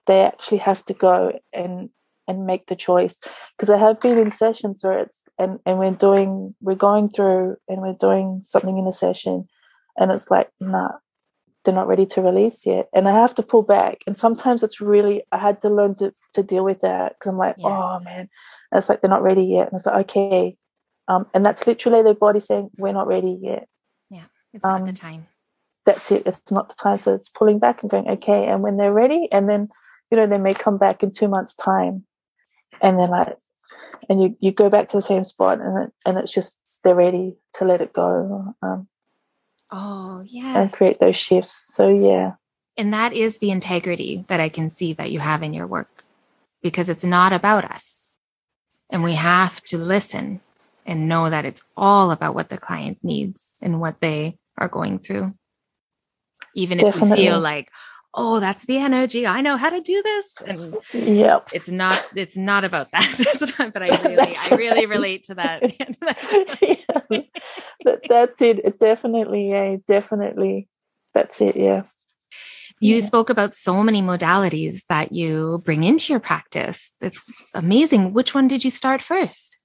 they 0.07 0.23
actually 0.23 0.59
have 0.59 0.85
to 0.87 0.95
go 0.95 1.39
and 1.53 1.91
and 2.29 2.47
make 2.47 2.67
the 2.67 2.77
choice. 2.77 3.21
Because 3.57 3.71
I 3.71 3.79
have 3.79 4.01
been 4.01 4.19
in 4.19 4.31
sessions 4.31 4.83
where 4.83 5.01
it's 5.01 5.23
and 5.39 5.59
and 5.67 5.79
we're 5.79 5.93
doing 5.93 6.55
we're 6.61 6.75
going 6.75 7.09
through 7.11 7.57
and 7.69 7.83
we're 7.83 7.95
doing 7.95 8.41
something 8.45 8.79
in 8.79 8.85
the 8.85 8.93
session 8.93 9.49
and 9.97 10.11
it's 10.11 10.31
like 10.31 10.51
nah 10.61 10.89
they're 11.65 11.75
not 11.75 11.89
ready 11.89 12.07
to 12.07 12.23
release 12.23 12.65
yet. 12.65 12.89
And 12.95 13.09
i 13.09 13.13
have 13.13 13.35
to 13.37 13.43
pull 13.43 13.63
back. 13.63 13.99
And 14.07 14.17
sometimes 14.17 14.63
it's 14.63 14.81
really 14.81 15.23
i 15.33 15.39
had 15.39 15.61
to 15.63 15.69
learn 15.69 15.95
to, 15.97 16.15
to 16.35 16.43
deal 16.43 16.65
with 16.65 16.81
that 16.83 17.15
because 17.19 17.31
i'm 17.31 17.39
like 17.39 17.57
yes. 17.59 17.67
oh 17.69 18.01
man. 18.05 18.29
And 18.71 18.79
it's 18.79 18.89
like 18.89 19.01
they're 19.01 19.11
not 19.11 19.23
ready 19.23 19.45
yet. 19.45 19.69
And 19.69 19.77
it's 19.77 19.87
like 19.87 20.11
okay. 20.11 20.57
Um, 21.09 21.27
and 21.33 21.47
that's 21.47 21.67
literally 21.67 22.03
their 22.03 22.15
body 22.15 22.41
saying 22.41 22.71
we're 22.77 22.93
not 22.93 23.07
ready 23.07 23.39
yet. 23.41 23.69
Yeah 24.11 24.25
it's 24.57 24.65
um, 24.65 24.81
not 24.81 24.87
the 24.87 24.93
time. 24.93 25.27
that's 25.85 26.11
it. 26.11 26.23
It's 26.27 26.51
not 26.51 26.69
the 26.69 26.75
time. 26.75 26.99
So 26.99 27.15
it's 27.15 27.29
pulling 27.29 27.59
back 27.59 27.83
and 27.83 27.91
going 27.91 28.09
okay. 28.09 28.47
And 28.47 28.63
when 28.63 28.77
they're 28.77 28.93
ready 28.93 29.29
and 29.31 29.49
then 29.49 29.69
you 30.11 30.17
know 30.17 30.27
they 30.27 30.39
may 30.39 30.55
come 30.55 30.79
back 30.79 31.03
in 31.03 31.13
two 31.13 31.29
months 31.29 31.55
time 31.55 32.05
and 32.83 32.99
then 32.99 33.11
like 33.11 33.37
and 34.09 34.23
you 34.23 34.37
you 34.41 34.53
go 34.53 34.71
back 34.71 34.89
to 34.89 34.97
the 34.97 35.03
same 35.03 35.25
spot 35.25 35.61
and 35.61 35.77
it, 35.85 35.93
and 36.05 36.19
it's 36.19 36.33
just 36.33 36.61
they're 36.85 36.95
ready 36.95 37.37
to 37.55 37.65
let 37.65 37.81
it 37.81 37.93
go 37.93 38.55
um, 38.63 38.89
Oh, 39.71 40.23
yeah. 40.27 40.61
And 40.61 40.73
create 40.73 40.99
those 41.01 41.17
shifts. 41.17 41.65
So, 41.67 41.89
yeah. 41.89 42.33
And 42.77 42.93
that 42.93 43.13
is 43.13 43.39
the 43.39 43.51
integrity 43.51 44.25
that 44.29 44.41
I 44.41 44.49
can 44.49 44.71
see 44.71 44.93
that 44.95 45.11
you 45.11 45.19
have 45.19 45.43
in 45.43 45.55
your 45.55 45.67
work 45.67 46.05
because 46.63 46.89
it's 46.89 47.05
not 47.05 47.33
about 47.33 47.65
us. 47.65 48.09
And 48.91 49.03
we 49.03 49.15
have 49.15 49.63
to 49.65 49.79
listen 49.79 50.41
and 50.85 51.09
know 51.09 51.31
that 51.31 51.45
it's 51.45 51.65
all 51.77 52.11
about 52.11 52.35
what 52.35 52.49
the 52.49 52.59
client 52.59 52.99
needs 53.03 53.55
and 53.61 53.81
what 53.81 54.01
they 54.01 54.39
are 54.57 54.69
going 54.69 54.99
through. 55.01 55.35
Even 56.55 56.79
if 56.79 56.85
Definitely. 56.85 57.11
we 57.11 57.17
feel 57.17 57.41
like, 57.41 57.71
oh, 58.17 58.41
that's 58.41 58.65
the 58.65 58.79
energy. 58.79 59.27
I 59.27 59.43
know 59.43 59.57
how 59.57 59.69
to 59.71 59.81
do 59.81 60.03
this. 60.03 60.43
And 60.47 60.77
yeah, 60.93 61.41
it's 61.53 61.69
not, 61.69 62.07
it's 62.17 62.37
not 62.37 62.65
about 62.65 62.91
that. 62.93 63.55
not, 63.59 63.73
but 63.73 63.83
I 63.83 64.03
really, 64.03 64.37
I 64.37 64.55
really 64.55 64.87
relate 64.87 65.25
to 65.25 65.35
that. 65.35 65.63
yeah. 65.81 67.25
that. 67.85 68.01
That's 68.09 68.41
it. 68.41 68.61
it. 68.65 68.81
Definitely. 68.81 69.51
Yeah. 69.51 69.77
Definitely. 69.87 70.69
That's 71.15 71.41
it. 71.41 71.57
Yeah. 71.57 71.83
You 72.81 72.97
yeah. 72.97 73.05
spoke 73.05 73.31
about 73.31 73.55
so 73.55 73.83
many 73.83 74.03
modalities 74.03 74.85
that 74.89 75.13
you 75.13 75.63
bring 75.65 75.85
into 75.85 76.13
your 76.13 76.21
practice. 76.21 76.93
It's 77.01 77.31
amazing. 77.55 78.13
Which 78.13 78.35
one 78.35 78.49
did 78.49 78.65
you 78.65 78.71
start 78.71 79.03
first? 79.03 79.59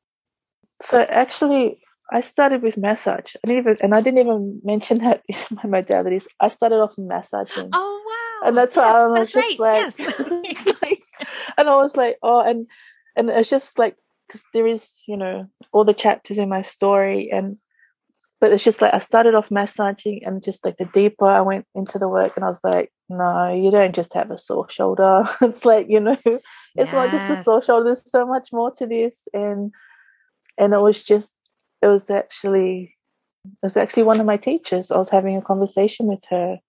So 0.82 1.02
actually, 1.02 1.80
I 2.12 2.22
started 2.22 2.62
with 2.62 2.78
massage. 2.78 3.36
I 3.44 3.48
didn't 3.48 3.60
even, 3.60 3.78
and 3.82 3.96
I 3.96 4.02
didn't 4.02 4.20
even 4.20 4.62
mention 4.64 4.98
that 5.00 5.24
in 5.28 5.38
my 5.52 5.82
modalities. 5.82 6.28
I 6.40 6.50
started 6.50 6.82
off 6.82 6.98
in 6.98 7.08
massaging. 7.08 7.70
Oh! 7.72 8.01
And 8.44 8.58
that's 8.58 8.76
yes, 8.76 8.94
why 8.94 9.00
I 9.00 9.08
was 9.08 9.32
just 9.32 9.60
right. 9.60 9.60
like, 9.60 9.98
yes. 9.98 10.66
like, 10.82 11.04
and 11.58 11.70
I 11.70 11.76
was 11.76 11.96
like, 11.96 12.18
oh, 12.24 12.42
and 12.42 12.68
and 13.16 13.30
it's 13.30 13.50
just 13.50 13.78
like 13.78 13.96
because 14.28 14.44
there 14.54 14.66
is, 14.66 14.94
you 15.08 15.18
know, 15.18 15.48
all 15.74 15.84
the 15.84 15.94
chapters 15.94 16.38
in 16.38 16.50
my 16.50 16.62
story, 16.62 17.30
and 17.32 17.58
but 18.40 18.52
it's 18.52 18.64
just 18.64 18.82
like 18.82 18.94
I 18.94 19.00
started 19.00 19.36
off 19.36 19.52
massaging, 19.52 20.24
and 20.26 20.44
just 20.44 20.66
like 20.66 20.78
the 20.78 20.86
deeper 20.86 21.26
I 21.26 21.42
went 21.42 21.66
into 21.76 22.00
the 22.00 22.08
work, 22.08 22.36
and 22.36 22.44
I 22.44 22.48
was 22.48 22.64
like, 22.64 22.92
no, 23.10 23.54
you 23.54 23.70
don't 23.70 23.94
just 23.96 24.14
have 24.14 24.32
a 24.32 24.38
sore 24.38 24.70
shoulder. 24.70 25.24
it's 25.42 25.66
like 25.66 25.88
you 25.90 26.00
know, 26.00 26.18
it's 26.26 26.44
yes. 26.76 26.94
not 26.94 27.12
just 27.12 27.30
a 27.30 27.44
sore 27.44 27.64
shoulder. 27.64 27.86
There's 27.86 28.10
so 28.10 28.26
much 28.26 28.50
more 28.52 28.72
to 28.72 28.88
this, 28.88 29.28
and 29.34 29.72
and 30.58 30.74
it 30.74 30.80
was 30.80 31.04
just 31.04 31.36
it 31.82 31.88
was 31.88 32.10
actually 32.10 32.96
it 33.46 33.52
was 33.64 33.78
actually 33.78 34.04
one 34.04 34.20
of 34.20 34.26
my 34.26 34.38
teachers. 34.38 34.92
I 34.92 34.98
was 34.98 35.10
having 35.10 35.36
a 35.36 35.42
conversation 35.42 36.08
with 36.08 36.24
her, 36.30 36.60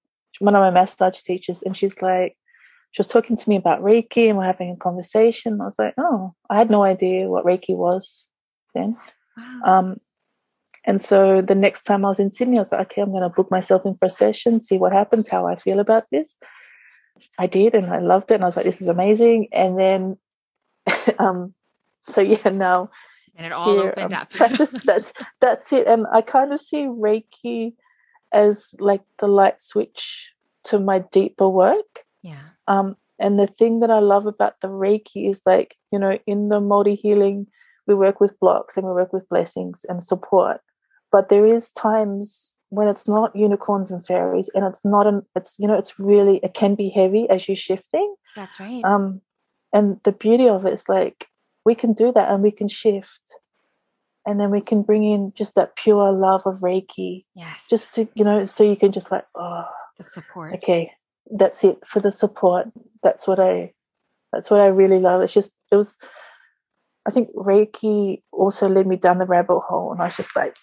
one 0.40 0.54
of 0.54 0.60
my 0.60 0.70
massage 0.70 1.20
teachers, 1.20 1.62
and 1.62 1.76
she's 1.76 2.00
like, 2.00 2.36
she 2.92 3.00
was 3.00 3.08
talking 3.08 3.36
to 3.36 3.48
me 3.48 3.56
about 3.56 3.82
Reiki, 3.82 4.28
and 4.28 4.36
we're 4.36 4.44
having 4.44 4.70
a 4.70 4.76
conversation. 4.76 5.60
I 5.60 5.66
was 5.66 5.78
like, 5.78 5.94
oh, 5.98 6.34
I 6.50 6.58
had 6.58 6.70
no 6.70 6.82
idea 6.82 7.28
what 7.28 7.44
Reiki 7.44 7.74
was 7.74 8.26
then. 8.74 8.96
Wow. 9.36 9.78
Um, 9.78 10.00
and 10.84 11.00
so 11.00 11.40
the 11.40 11.54
next 11.54 11.84
time 11.84 12.04
I 12.04 12.08
was 12.08 12.18
in 12.18 12.32
Sydney, 12.32 12.58
I 12.58 12.60
was 12.60 12.72
like, 12.72 12.92
okay, 12.92 13.02
I'm 13.02 13.10
going 13.10 13.22
to 13.22 13.28
book 13.28 13.50
myself 13.50 13.86
in 13.86 13.94
for 13.96 14.06
a 14.06 14.10
session, 14.10 14.62
see 14.62 14.78
what 14.78 14.92
happens, 14.92 15.28
how 15.28 15.46
I 15.46 15.56
feel 15.56 15.80
about 15.80 16.04
this. 16.10 16.36
I 17.38 17.46
did, 17.46 17.74
and 17.74 17.86
I 17.86 18.00
loved 18.00 18.30
it, 18.30 18.34
and 18.34 18.42
I 18.42 18.46
was 18.46 18.56
like, 18.56 18.64
this 18.64 18.82
is 18.82 18.88
amazing. 18.88 19.48
And 19.52 19.78
then, 19.78 20.18
um, 21.18 21.54
so 22.08 22.20
yeah, 22.20 22.50
now 22.50 22.90
and 23.36 23.46
it 23.46 23.52
all 23.52 23.72
here, 23.72 23.90
opened 23.90 24.12
um, 24.12 24.20
up. 24.20 24.30
that's 24.84 25.12
that's 25.40 25.72
it. 25.72 25.86
And 25.86 26.06
I 26.12 26.20
kind 26.20 26.52
of 26.52 26.60
see 26.60 26.84
Reiki 26.84 27.74
as 28.32 28.74
like 28.78 29.02
the 29.18 29.28
light 29.28 29.60
switch 29.60 30.32
to 30.64 30.78
my 30.78 31.00
deeper 31.10 31.48
work. 31.48 32.04
Yeah. 32.22 32.42
Um, 32.68 32.96
and 33.18 33.38
the 33.38 33.46
thing 33.46 33.80
that 33.80 33.90
I 33.90 34.00
love 34.00 34.26
about 34.26 34.60
the 34.60 34.68
Reiki 34.68 35.28
is 35.28 35.42
like, 35.46 35.76
you 35.92 35.98
know, 35.98 36.18
in 36.26 36.48
the 36.48 36.60
multi 36.60 36.94
healing, 36.94 37.46
we 37.86 37.94
work 37.94 38.20
with 38.20 38.38
blocks 38.40 38.76
and 38.76 38.86
we 38.86 38.92
work 38.92 39.12
with 39.12 39.28
blessings 39.28 39.84
and 39.88 40.02
support. 40.02 40.60
But 41.10 41.28
there 41.28 41.46
is 41.46 41.70
times 41.72 42.54
when 42.70 42.88
it's 42.88 43.06
not 43.06 43.36
unicorns 43.36 43.90
and 43.90 44.04
fairies 44.04 44.48
and 44.54 44.64
it's 44.64 44.84
not 44.84 45.06
an 45.06 45.22
it's 45.36 45.56
you 45.58 45.68
know, 45.68 45.78
it's 45.78 45.98
really 45.98 46.40
it 46.42 46.54
can 46.54 46.74
be 46.74 46.88
heavy 46.88 47.28
as 47.28 47.46
you're 47.46 47.56
shifting. 47.56 48.14
That's 48.34 48.58
right. 48.58 48.82
Um 48.84 49.20
and 49.72 50.00
the 50.04 50.12
beauty 50.12 50.48
of 50.48 50.64
it 50.66 50.72
is 50.72 50.88
like 50.88 51.28
we 51.64 51.74
can 51.74 51.92
do 51.92 52.12
that 52.12 52.30
and 52.30 52.42
we 52.42 52.50
can 52.50 52.68
shift 52.68 53.20
and 54.26 54.38
then 54.38 54.50
we 54.50 54.60
can 54.60 54.82
bring 54.82 55.04
in 55.04 55.32
just 55.36 55.54
that 55.54 55.76
pure 55.76 56.12
love 56.12 56.42
of 56.46 56.60
reiki. 56.60 57.24
Yes. 57.34 57.66
Just 57.68 57.94
to 57.94 58.08
you 58.14 58.24
know 58.24 58.44
so 58.44 58.64
you 58.64 58.76
can 58.76 58.92
just 58.92 59.10
like 59.10 59.26
oh 59.34 59.64
the 59.98 60.04
support. 60.04 60.54
okay 60.54 60.92
that's 61.30 61.64
it 61.64 61.78
for 61.86 62.00
the 62.00 62.12
support. 62.12 62.68
That's 63.02 63.26
what 63.26 63.40
i 63.40 63.72
that's 64.32 64.50
what 64.50 64.60
i 64.60 64.66
really 64.66 64.98
love. 64.98 65.22
It's 65.22 65.34
just 65.34 65.52
it 65.70 65.76
was 65.76 65.96
i 67.06 67.10
think 67.10 67.28
reiki 67.34 68.22
also 68.32 68.68
led 68.68 68.86
me 68.86 68.96
down 68.96 69.18
the 69.18 69.26
rabbit 69.26 69.58
hole 69.60 69.92
and 69.92 70.00
i 70.00 70.04
was 70.06 70.16
just 70.16 70.34
like 70.36 70.56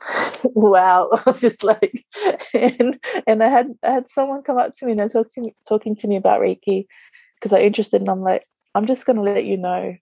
wow. 0.44 1.08
I 1.26 1.30
was 1.30 1.40
just 1.40 1.62
like 1.62 2.04
and 2.52 2.98
and 3.26 3.42
i 3.42 3.48
had 3.48 3.68
i 3.82 3.92
had 3.92 4.08
someone 4.08 4.42
come 4.42 4.58
up 4.58 4.74
to 4.76 4.86
me 4.86 4.92
and 4.92 5.00
they're 5.00 5.08
talking 5.08 5.52
talking 5.68 5.96
to 5.96 6.08
me 6.08 6.16
about 6.16 6.40
reiki 6.40 6.86
because 7.36 7.50
they're 7.50 7.60
interested 7.60 8.00
and 8.00 8.10
i'm 8.10 8.22
like 8.22 8.44
i'm 8.74 8.86
just 8.86 9.06
going 9.06 9.16
to 9.16 9.22
let 9.22 9.44
you 9.44 9.56
know 9.56 9.94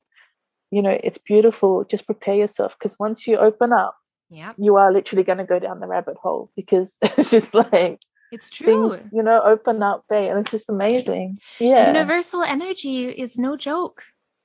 you 0.73 0.83
know 0.83 0.99
it's 1.05 1.19
beautiful 1.19 1.85
just 1.85 2.07
prepare 2.07 2.35
yourself 2.35 2.77
because 2.79 2.99
once 2.99 3.27
you 3.29 3.37
open 3.37 3.73
up 3.73 3.97
yeah 4.31 4.53
you 4.57 4.77
are 4.77 4.91
literally 4.93 5.23
going 5.23 5.39
to 5.39 5.45
go 5.45 5.59
down 5.59 5.79
the 5.79 5.87
rabbit 5.87 6.17
hole 6.17 6.51
because 6.57 6.97
it's 7.03 7.31
just 7.31 7.55
like 7.55 8.01
it's 8.33 8.49
true. 8.51 8.89
things 8.89 9.13
you 9.13 9.23
know 9.23 9.41
open 9.43 9.83
up 9.83 10.05
there 10.09 10.31
and 10.31 10.41
it's 10.41 10.51
just 10.51 10.71
amazing. 10.71 11.39
Yeah. 11.61 11.87
Universal 11.89 12.43
energy 12.43 13.09
is 13.09 13.39
no 13.39 13.57
joke. 13.57 14.03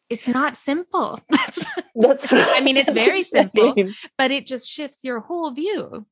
It's 0.10 0.28
not 0.28 0.58
simple. 0.58 1.20
That's, 1.30 1.66
that's 1.96 2.32
right. 2.32 2.48
i 2.56 2.62
mean 2.62 2.78
it's 2.78 2.94
very 2.94 3.24
simple 3.24 3.74
but 4.18 4.30
it 4.30 4.46
just 4.46 4.70
shifts 4.70 5.04
your 5.04 5.22
whole 5.22 5.52
view. 5.52 6.06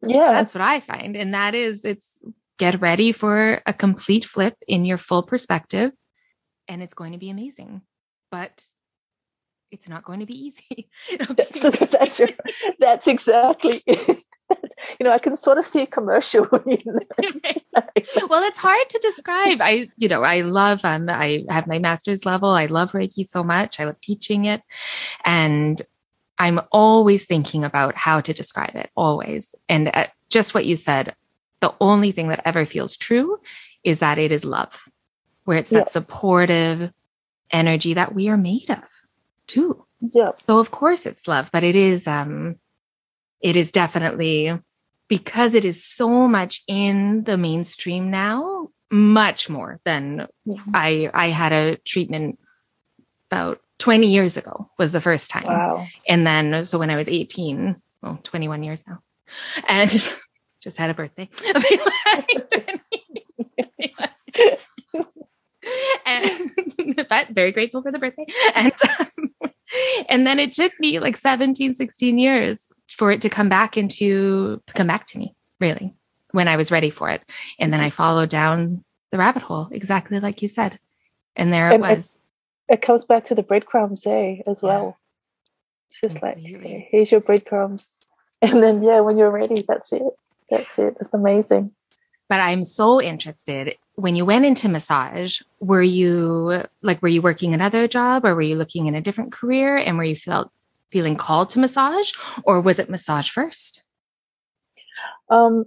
Yeah. 0.00 0.32
That's 0.32 0.54
what 0.54 0.62
i 0.62 0.78
find 0.80 1.16
and 1.16 1.34
that 1.34 1.54
is 1.54 1.84
it's 1.84 2.20
get 2.58 2.80
ready 2.80 3.12
for 3.12 3.60
a 3.66 3.74
complete 3.74 4.24
flip 4.24 4.56
in 4.66 4.84
your 4.84 4.98
full 4.98 5.24
perspective 5.24 5.90
and 6.68 6.82
it's 6.82 6.94
going 6.94 7.12
to 7.12 7.18
be 7.18 7.30
amazing. 7.30 7.82
But 8.30 8.64
it's 9.70 9.88
not 9.88 10.04
going 10.04 10.20
to 10.20 10.26
be 10.26 10.46
easy. 10.46 10.88
that's, 11.30 11.60
that's, 11.90 12.20
that's 12.78 13.08
exactly 13.08 13.82
it. 13.86 14.22
you 15.00 15.04
know, 15.04 15.10
I 15.10 15.18
can 15.18 15.36
sort 15.36 15.58
of 15.58 15.66
see 15.66 15.82
a 15.82 15.86
commercial. 15.86 16.46
You 16.66 16.78
know? 16.84 17.00
well, 18.28 18.42
it's 18.44 18.58
hard 18.58 18.88
to 18.88 18.98
describe. 19.02 19.58
I, 19.60 19.86
you 19.96 20.08
know, 20.08 20.22
I 20.22 20.42
love, 20.42 20.84
um, 20.84 21.08
I 21.08 21.44
have 21.48 21.66
my 21.66 21.78
master's 21.78 22.24
level. 22.24 22.50
I 22.50 22.66
love 22.66 22.92
Reiki 22.92 23.26
so 23.26 23.42
much. 23.42 23.80
I 23.80 23.84
love 23.84 24.00
teaching 24.00 24.44
it. 24.44 24.62
And 25.24 25.80
I'm 26.38 26.60
always 26.70 27.24
thinking 27.24 27.64
about 27.64 27.96
how 27.96 28.20
to 28.20 28.32
describe 28.32 28.74
it, 28.74 28.90
always. 28.94 29.54
And 29.68 29.90
uh, 29.94 30.06
just 30.28 30.54
what 30.54 30.66
you 30.66 30.76
said, 30.76 31.14
the 31.60 31.74
only 31.80 32.12
thing 32.12 32.28
that 32.28 32.42
ever 32.44 32.66
feels 32.66 32.96
true 32.96 33.40
is 33.82 34.00
that 34.00 34.18
it 34.18 34.30
is 34.30 34.44
love, 34.44 34.88
where 35.44 35.56
it's 35.56 35.72
yeah. 35.72 35.80
that 35.80 35.90
supportive 35.90 36.92
energy 37.50 37.94
that 37.94 38.14
we 38.14 38.28
are 38.28 38.36
made 38.36 38.68
of 38.70 38.82
too. 39.46 39.84
Yeah. 40.00 40.32
So 40.38 40.58
of 40.58 40.70
course 40.70 41.06
it's 41.06 41.28
love, 41.28 41.50
but 41.52 41.64
it 41.64 41.76
is 41.76 42.06
um 42.06 42.56
it 43.40 43.56
is 43.56 43.70
definitely 43.70 44.58
because 45.08 45.54
it 45.54 45.64
is 45.64 45.84
so 45.84 46.28
much 46.28 46.62
in 46.66 47.24
the 47.24 47.36
mainstream 47.36 48.10
now, 48.10 48.70
much 48.90 49.48
more 49.48 49.80
than 49.84 50.26
mm-hmm. 50.46 50.70
I 50.74 51.10
I 51.12 51.28
had 51.28 51.52
a 51.52 51.76
treatment 51.78 52.38
about 53.30 53.60
20 53.78 54.06
years 54.06 54.36
ago 54.36 54.70
was 54.78 54.92
the 54.92 55.00
first 55.00 55.30
time. 55.30 55.44
Wow. 55.44 55.86
And 56.08 56.26
then 56.26 56.64
so 56.64 56.78
when 56.78 56.90
I 56.90 56.96
was 56.96 57.08
18, 57.08 57.76
well 58.02 58.20
21 58.22 58.62
years 58.62 58.84
now. 58.86 59.00
And 59.68 59.90
just 60.60 60.78
had 60.78 60.90
a 60.90 60.94
birthday. 60.94 61.28
and 66.06 66.50
but 67.08 67.28
very 67.28 67.52
grateful 67.52 67.82
for 67.82 67.92
the 67.92 67.98
birthday. 67.98 68.26
And 68.54 68.72
um, 68.98 69.50
and 70.08 70.26
then 70.26 70.38
it 70.38 70.52
took 70.52 70.72
me 70.78 70.98
like 70.98 71.16
17, 71.16 71.72
16 71.72 72.18
years 72.18 72.68
for 72.88 73.10
it 73.10 73.22
to 73.22 73.28
come 73.28 73.48
back 73.48 73.76
into 73.76 74.62
come 74.68 74.86
back 74.86 75.06
to 75.06 75.18
me, 75.18 75.34
really, 75.60 75.94
when 76.32 76.48
I 76.48 76.56
was 76.56 76.70
ready 76.70 76.90
for 76.90 77.10
it. 77.10 77.22
And 77.58 77.72
then 77.72 77.80
I 77.80 77.90
followed 77.90 78.28
down 78.28 78.84
the 79.10 79.18
rabbit 79.18 79.42
hole, 79.42 79.68
exactly 79.70 80.20
like 80.20 80.42
you 80.42 80.48
said. 80.48 80.78
And 81.34 81.52
there 81.52 81.70
and 81.70 81.84
it 81.84 81.96
was. 81.96 82.18
It, 82.68 82.74
it, 82.74 82.82
comes 82.82 83.04
back 83.04 83.24
to 83.24 83.34
the 83.34 83.42
breadcrumbs, 83.42 84.06
eh, 84.06 84.36
as 84.46 84.62
well. 84.62 84.84
Yeah. 84.84 84.92
It's 85.90 86.00
just 86.00 86.22
like, 86.22 86.38
here's 86.38 87.12
your 87.12 87.20
breadcrumbs. 87.20 88.10
And 88.42 88.62
then, 88.62 88.82
yeah, 88.82 89.00
when 89.00 89.16
you're 89.16 89.30
ready, 89.30 89.64
that's 89.66 89.92
it. 89.92 90.02
That's 90.50 90.78
it. 90.78 90.96
It's 91.00 91.14
amazing. 91.14 91.72
But 92.28 92.40
I'm 92.40 92.64
so 92.64 93.00
interested 93.00 93.76
when 93.96 94.14
you 94.14 94.24
went 94.24 94.44
into 94.44 94.68
massage, 94.68 95.40
were 95.58 95.82
you 95.82 96.62
like 96.82 97.02
were 97.02 97.08
you 97.08 97.22
working 97.22 97.54
another 97.54 97.88
job 97.88 98.24
or 98.24 98.34
were 98.34 98.42
you 98.42 98.56
looking 98.56 98.86
in 98.86 98.94
a 98.94 99.00
different 99.00 99.32
career 99.32 99.76
and 99.76 99.96
were 99.96 100.04
you 100.04 100.16
felt 100.16 100.50
feeling 100.90 101.16
called 101.16 101.50
to 101.50 101.58
massage 101.58 102.12
or 102.44 102.60
was 102.60 102.78
it 102.78 102.90
massage 102.90 103.30
first? 103.30 103.82
Um 105.30 105.64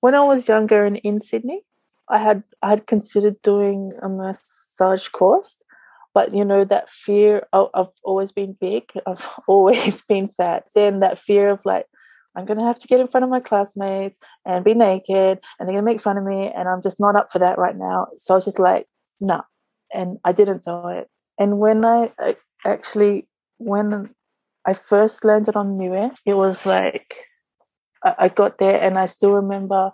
when 0.00 0.14
I 0.14 0.24
was 0.24 0.48
younger 0.48 0.84
and 0.84 0.96
in 0.98 1.20
Sydney, 1.20 1.64
I 2.08 2.18
had 2.18 2.44
I 2.62 2.70
had 2.70 2.86
considered 2.86 3.42
doing 3.42 3.92
a 4.00 4.08
massage 4.08 5.08
course, 5.08 5.62
but 6.14 6.32
you 6.32 6.44
know 6.44 6.64
that 6.64 6.88
fear. 6.88 7.46
I've 7.52 7.88
always 8.04 8.32
been 8.32 8.56
big. 8.60 8.92
I've 9.06 9.26
always 9.48 10.02
been 10.02 10.28
fat. 10.28 10.68
Then 10.74 11.00
that 11.00 11.18
fear 11.18 11.50
of 11.50 11.64
like, 11.64 11.86
I'm 12.36 12.44
going 12.44 12.58
to 12.58 12.66
have 12.66 12.78
to 12.78 12.86
get 12.86 13.00
in 13.00 13.08
front 13.08 13.24
of 13.24 13.30
my 13.30 13.40
classmates 13.40 14.18
and 14.44 14.64
be 14.64 14.74
naked 14.74 15.40
and 15.58 15.68
they're 15.68 15.74
going 15.74 15.84
to 15.84 15.92
make 15.92 16.00
fun 16.00 16.18
of 16.18 16.24
me. 16.24 16.52
And 16.54 16.68
I'm 16.68 16.82
just 16.82 17.00
not 17.00 17.16
up 17.16 17.32
for 17.32 17.38
that 17.40 17.58
right 17.58 17.76
now. 17.76 18.08
So 18.18 18.34
I 18.34 18.36
was 18.36 18.44
just 18.44 18.58
like, 18.58 18.86
no. 19.20 19.36
Nah. 19.36 19.42
And 19.92 20.18
I 20.24 20.32
didn't 20.32 20.64
do 20.64 20.88
it. 20.88 21.08
And 21.38 21.58
when 21.58 21.84
I, 21.84 22.10
I 22.18 22.36
actually 22.64 23.26
when 23.58 24.10
I 24.66 24.74
first 24.74 25.24
landed 25.24 25.56
on 25.56 25.78
Niue, 25.78 26.12
it 26.26 26.34
was 26.34 26.66
like 26.66 27.14
I, 28.04 28.14
I 28.18 28.28
got 28.28 28.58
there 28.58 28.80
and 28.80 28.98
I 28.98 29.06
still 29.06 29.32
remember 29.32 29.90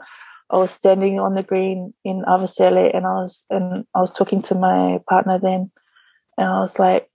I 0.51 0.57
was 0.57 0.71
standing 0.71 1.19
on 1.19 1.35
the 1.35 1.43
green 1.43 1.95
in 2.05 2.23
Avatele 2.23 2.95
and 2.95 3.07
I 3.07 3.15
was 3.15 3.45
and 3.51 3.85
I 3.95 4.01
was 4.01 4.13
talking 4.13 4.43
to 4.43 4.55
my 4.55 4.99
partner 5.09 5.39
then 5.39 5.71
and 6.39 6.49
I 6.49 6.61
was 6.61 6.79
like, 6.79 7.09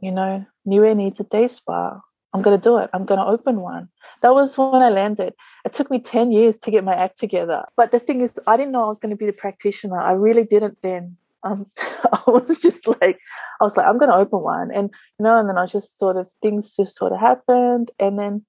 you 0.00 0.10
know, 0.10 0.44
Niue 0.66 0.94
needs 0.94 1.20
a 1.20 1.24
day 1.24 1.48
spa. 1.48 2.00
I'm 2.34 2.42
gonna 2.42 2.58
do 2.58 2.78
it. 2.78 2.90
I'm 2.92 3.04
gonna 3.04 3.24
open 3.24 3.60
one. 3.60 3.88
That 4.22 4.34
was 4.34 4.58
when 4.58 4.82
I 4.82 4.90
landed. 4.90 5.34
It 5.64 5.72
took 5.72 5.88
me 5.88 6.00
10 6.00 6.32
years 6.32 6.58
to 6.58 6.70
get 6.70 6.82
my 6.82 6.94
act 6.94 7.16
together. 7.18 7.64
But 7.76 7.92
the 7.92 8.00
thing 8.00 8.20
is, 8.22 8.38
I 8.48 8.56
didn't 8.56 8.72
know 8.72 8.84
I 8.84 8.88
was 8.88 8.98
gonna 8.98 9.16
be 9.16 9.26
the 9.26 9.32
practitioner. 9.32 9.98
I 9.98 10.12
really 10.12 10.44
didn't 10.44 10.78
then. 10.82 11.16
Um, 11.44 11.66
I 11.78 12.22
was 12.26 12.58
just 12.58 12.86
like, 13.00 13.18
I 13.60 13.64
was 13.64 13.76
like, 13.76 13.86
I'm 13.86 13.98
gonna 13.98 14.16
open 14.16 14.40
one. 14.40 14.72
And 14.72 14.90
you 15.18 15.24
know, 15.24 15.38
and 15.38 15.48
then 15.48 15.58
I 15.58 15.66
just 15.66 15.96
sort 15.96 16.16
of 16.16 16.26
things 16.42 16.74
just 16.74 16.96
sort 16.96 17.12
of 17.12 17.20
happened. 17.20 17.92
And 18.00 18.18
then 18.18 18.44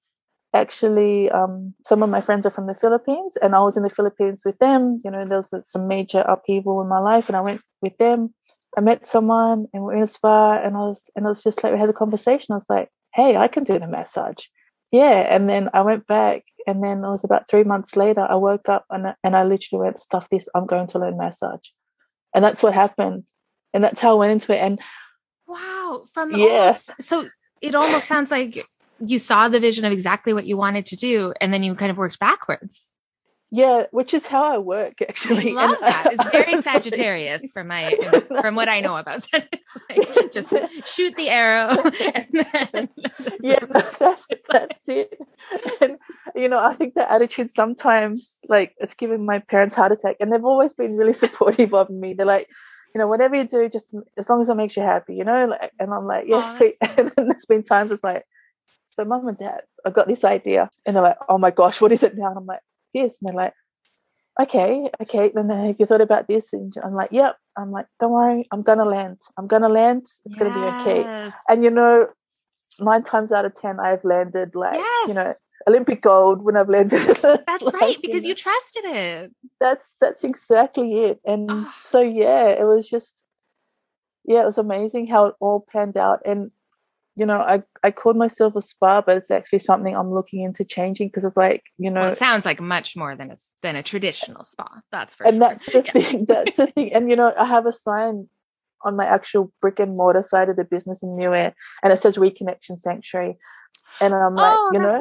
actually 0.55 1.29
um, 1.29 1.75
some 1.85 2.01
of 2.01 2.09
my 2.09 2.21
friends 2.21 2.45
are 2.47 2.51
from 2.51 2.65
the 2.65 2.73
Philippines 2.73 3.37
and 3.41 3.53
I 3.53 3.59
was 3.59 3.77
in 3.77 3.83
the 3.83 3.89
Philippines 3.89 4.43
with 4.43 4.57
them. 4.57 4.99
You 5.03 5.11
know, 5.11 5.27
there 5.27 5.37
was 5.37 5.53
some 5.65 5.87
major 5.87 6.21
upheaval 6.21 6.81
in 6.81 6.87
my 6.87 6.99
life 6.99 7.27
and 7.27 7.35
I 7.35 7.41
went 7.41 7.61
with 7.81 7.95
them. 7.97 8.33
I 8.77 8.81
met 8.81 9.05
someone 9.05 9.67
and 9.73 9.83
we're 9.83 9.95
in 9.95 10.03
a 10.03 10.07
spa 10.07 10.57
and 10.57 10.75
I 10.75 10.79
was 10.79 11.03
and 11.15 11.25
I 11.25 11.29
was 11.29 11.43
just 11.43 11.63
like 11.63 11.71
we 11.73 11.79
had 11.79 11.89
a 11.89 11.93
conversation. 11.93 12.53
I 12.53 12.55
was 12.55 12.69
like, 12.69 12.89
hey, 13.15 13.37
I 13.37 13.47
can 13.47 13.63
do 13.63 13.79
the 13.79 13.87
massage. 13.87 14.45
Yeah. 14.91 15.25
And 15.33 15.49
then 15.49 15.69
I 15.73 15.81
went 15.81 16.05
back 16.05 16.43
and 16.67 16.83
then 16.83 17.03
it 17.03 17.09
was 17.09 17.23
about 17.23 17.47
three 17.47 17.63
months 17.63 17.95
later, 17.95 18.21
I 18.21 18.35
woke 18.35 18.69
up 18.69 18.85
and, 18.89 19.15
and 19.23 19.35
I 19.35 19.43
literally 19.43 19.85
went, 19.85 19.99
stuff 19.99 20.29
this, 20.29 20.49
I'm 20.53 20.65
going 20.65 20.87
to 20.87 20.99
learn 20.99 21.17
massage. 21.17 21.67
And 22.33 22.43
that's 22.43 22.61
what 22.61 22.73
happened. 22.73 23.23
And 23.73 23.83
that's 23.83 24.01
how 24.01 24.11
I 24.11 24.19
went 24.19 24.31
into 24.33 24.53
it. 24.53 24.59
And 24.59 24.79
wow, 25.47 26.05
from 26.13 26.31
yeah. 26.31 26.47
Almost, 26.47 26.91
so 27.01 27.29
it 27.61 27.75
almost 27.75 28.07
sounds 28.07 28.31
like 28.31 28.67
you 28.99 29.19
saw 29.19 29.47
the 29.47 29.59
vision 29.59 29.85
of 29.85 29.93
exactly 29.93 30.33
what 30.33 30.45
you 30.45 30.57
wanted 30.57 30.85
to 30.87 30.95
do 30.95 31.33
and 31.39 31.53
then 31.53 31.63
you 31.63 31.75
kind 31.75 31.91
of 31.91 31.97
worked 31.97 32.19
backwards. 32.19 32.91
Yeah, 33.55 33.83
which 33.91 34.13
is 34.13 34.25
how 34.25 34.53
I 34.53 34.57
work 34.57 35.01
actually. 35.01 35.51
I 35.51 35.53
love 35.53 35.77
and 35.81 35.81
that. 35.81 36.09
It's 36.11 36.29
very 36.31 36.61
Sagittarius 36.61 37.41
like, 37.41 37.51
from 37.53 37.67
my 37.67 37.95
from 38.41 38.55
what 38.55 38.67
I 38.67 38.81
know 38.81 38.97
about 38.97 39.25
like 39.33 40.33
just 40.33 40.53
shoot 40.85 41.15
the 41.15 41.29
arrow 41.29 41.69
and 42.13 42.45
then 42.51 42.89
Yeah, 43.39 43.59
that's, 43.69 44.27
that's 44.49 44.89
it. 44.89 45.17
And 45.79 45.97
you 46.35 46.49
know, 46.49 46.59
I 46.59 46.73
think 46.73 46.95
the 46.95 47.09
attitude 47.09 47.49
sometimes 47.49 48.37
like 48.49 48.75
it's 48.79 48.93
given 48.93 49.25
my 49.25 49.39
parents 49.39 49.73
heart 49.73 49.93
attack 49.93 50.17
and 50.19 50.33
they've 50.33 50.43
always 50.43 50.73
been 50.73 50.97
really 50.97 51.13
supportive 51.13 51.73
of 51.73 51.89
me. 51.89 52.13
They're 52.13 52.25
like, 52.25 52.49
you 52.93 52.99
know, 52.99 53.07
whatever 53.07 53.37
you 53.37 53.47
do, 53.47 53.69
just 53.69 53.89
as 54.17 54.27
long 54.27 54.41
as 54.41 54.49
it 54.49 54.55
makes 54.55 54.75
you 54.75 54.83
happy, 54.83 55.15
you 55.15 55.23
know, 55.23 55.45
like 55.45 55.71
and 55.79 55.93
I'm 55.93 56.05
like, 56.05 56.25
yes, 56.27 56.59
yeah. 56.59 56.71
And 56.97 57.11
then 57.15 57.29
there's 57.29 57.45
been 57.45 57.63
times 57.63 57.91
it's 57.91 58.03
like, 58.03 58.25
so 58.87 59.05
mum 59.05 59.29
and 59.29 59.37
dad, 59.37 59.61
I've 59.85 59.93
got 59.93 60.09
this 60.09 60.25
idea. 60.25 60.69
And 60.85 60.95
they're 60.95 61.03
like, 61.03 61.17
oh 61.29 61.37
my 61.37 61.51
gosh, 61.51 61.79
what 61.79 61.93
is 61.93 62.03
it 62.03 62.17
now? 62.17 62.27
And 62.27 62.37
I'm 62.37 62.45
like, 62.45 62.59
this. 62.95 63.17
And 63.19 63.29
they're 63.29 63.35
like, 63.35 63.53
okay, 64.41 64.89
okay. 65.01 65.31
And 65.35 65.49
then 65.49 65.65
have 65.67 65.75
you 65.79 65.85
thought 65.85 66.01
about 66.01 66.27
this? 66.27 66.53
And 66.53 66.73
I'm 66.83 66.93
like, 66.93 67.09
yep. 67.11 67.37
I'm 67.57 67.71
like, 67.71 67.87
don't 67.99 68.11
worry, 68.11 68.47
I'm 68.51 68.63
gonna 68.63 68.85
land. 68.85 69.21
I'm 69.37 69.47
gonna 69.47 69.69
land. 69.69 70.01
It's 70.01 70.21
yes. 70.31 70.39
gonna 70.39 70.53
be 70.53 70.81
okay. 70.81 71.29
And 71.47 71.63
you 71.63 71.69
know, 71.69 72.07
nine 72.79 73.03
times 73.03 73.31
out 73.31 73.45
of 73.45 73.55
ten, 73.55 73.79
I've 73.79 74.03
landed 74.03 74.55
like 74.55 74.79
yes. 74.79 75.07
you 75.07 75.13
know 75.13 75.33
Olympic 75.67 76.01
gold 76.01 76.43
when 76.43 76.57
I've 76.57 76.69
landed. 76.69 76.99
that's 77.21 77.61
like, 77.61 77.73
right 77.73 77.97
because 78.01 78.23
you, 78.23 78.29
know, 78.29 78.29
you, 78.29 78.35
trusted 78.35 78.85
it. 78.85 79.31
That's 79.59 79.89
that's 80.01 80.23
exactly 80.23 81.05
it. 81.05 81.19
And 81.25 81.49
oh. 81.49 81.73
so 81.83 82.01
yeah, 82.01 82.47
it 82.49 82.65
was 82.65 82.89
just 82.89 83.21
yeah, 84.25 84.41
it 84.41 84.45
was 84.45 84.57
amazing 84.57 85.07
how 85.07 85.27
it 85.27 85.35
all 85.39 85.65
panned 85.71 85.97
out. 85.97 86.19
And 86.25 86.51
you 87.15 87.25
know, 87.25 87.39
I, 87.39 87.63
I 87.81 87.91
called 87.91 88.17
myself 88.17 88.55
a 88.55 88.61
spa, 88.61 89.01
but 89.01 89.15
it's 89.15 89.31
actually 89.31 89.59
something 89.59 89.95
I'm 89.95 90.11
looking 90.11 90.43
into 90.43 90.65
changing 90.65 91.07
because 91.07 91.23
it's 91.23 91.37
like, 91.37 91.63
you 91.77 91.89
know, 91.89 92.01
well, 92.01 92.11
it 92.11 92.17
sounds 92.17 92.45
like 92.45 92.59
much 92.59 92.97
more 92.97 93.15
than 93.15 93.31
a 93.31 93.35
than 93.61 93.77
a 93.77 93.83
traditional 93.83 94.43
spa. 94.43 94.67
That's 94.91 95.15
for 95.15 95.25
and 95.25 95.35
sure. 95.35 95.39
that's 95.39 95.65
the 95.65 95.83
yeah. 95.85 95.91
thing. 95.91 96.25
That's 96.27 96.57
the 96.57 96.67
thing. 96.67 96.93
And 96.93 97.09
you 97.09 97.15
know, 97.15 97.33
I 97.37 97.45
have 97.45 97.65
a 97.65 97.71
sign 97.71 98.27
on 98.83 98.97
my 98.97 99.05
actual 99.05 99.51
brick 99.61 99.79
and 99.79 99.95
mortar 99.95 100.23
side 100.23 100.49
of 100.49 100.57
the 100.57 100.65
business 100.65 101.01
in 101.01 101.15
Niue, 101.15 101.53
and 101.83 101.93
it 101.93 101.99
says 101.99 102.17
Reconnection 102.17 102.79
Sanctuary. 102.79 103.37
And 104.01 104.13
I'm 104.13 104.35
like, 104.35 104.55
oh, 104.57 104.71
you 104.73 104.79
know, 104.79 104.91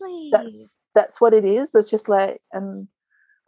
lovely. 0.00 0.30
That's 0.32 0.76
that's 0.94 1.20
what 1.20 1.32
it 1.32 1.44
is. 1.44 1.74
It's 1.74 1.90
just 1.90 2.08
like, 2.08 2.40
and 2.52 2.88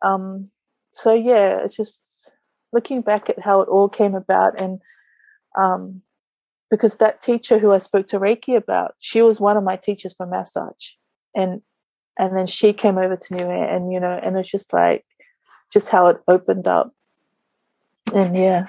um, 0.02 0.50
so 0.92 1.12
yeah, 1.12 1.64
it's 1.64 1.76
just 1.76 2.32
looking 2.72 3.02
back 3.02 3.28
at 3.28 3.40
how 3.40 3.60
it 3.62 3.68
all 3.68 3.88
came 3.88 4.14
about, 4.14 4.60
and 4.60 4.80
um, 5.58 6.02
because 6.74 6.96
that 6.96 7.22
teacher 7.22 7.60
who 7.60 7.70
I 7.70 7.78
spoke 7.78 8.08
to 8.08 8.18
Reiki 8.18 8.56
about, 8.56 8.96
she 8.98 9.22
was 9.22 9.38
one 9.38 9.56
of 9.56 9.62
my 9.62 9.76
teachers 9.76 10.12
for 10.12 10.26
massage, 10.26 10.94
and 11.32 11.62
and 12.18 12.36
then 12.36 12.48
she 12.48 12.72
came 12.72 12.98
over 12.98 13.14
to 13.14 13.34
Niue, 13.34 13.48
and 13.48 13.92
you 13.92 14.00
know, 14.00 14.18
and 14.20 14.36
it's 14.36 14.50
just 14.50 14.72
like 14.72 15.04
just 15.72 15.88
how 15.88 16.08
it 16.08 16.16
opened 16.26 16.66
up, 16.66 16.92
and 18.12 18.36
yeah. 18.36 18.66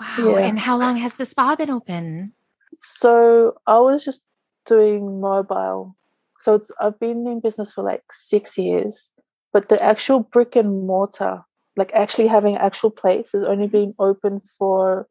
Wow! 0.00 0.36
Yeah. 0.38 0.46
And 0.46 0.58
how 0.58 0.78
long 0.78 0.96
has 0.96 1.16
the 1.16 1.26
spa 1.26 1.56
been 1.56 1.68
open? 1.68 2.32
So 2.80 3.56
I 3.66 3.80
was 3.80 4.02
just 4.02 4.24
doing 4.64 5.20
mobile. 5.20 5.94
So 6.40 6.62
I've 6.80 6.98
been 6.98 7.26
in 7.26 7.40
business 7.40 7.74
for 7.74 7.84
like 7.84 8.04
six 8.10 8.56
years, 8.56 9.10
but 9.52 9.68
the 9.68 9.82
actual 9.82 10.20
brick 10.20 10.56
and 10.56 10.86
mortar, 10.86 11.42
like 11.76 11.92
actually 11.92 12.28
having 12.28 12.56
actual 12.56 12.90
place, 12.90 13.32
has 13.32 13.42
only 13.42 13.66
been 13.66 13.94
open 13.98 14.40
for 14.58 15.06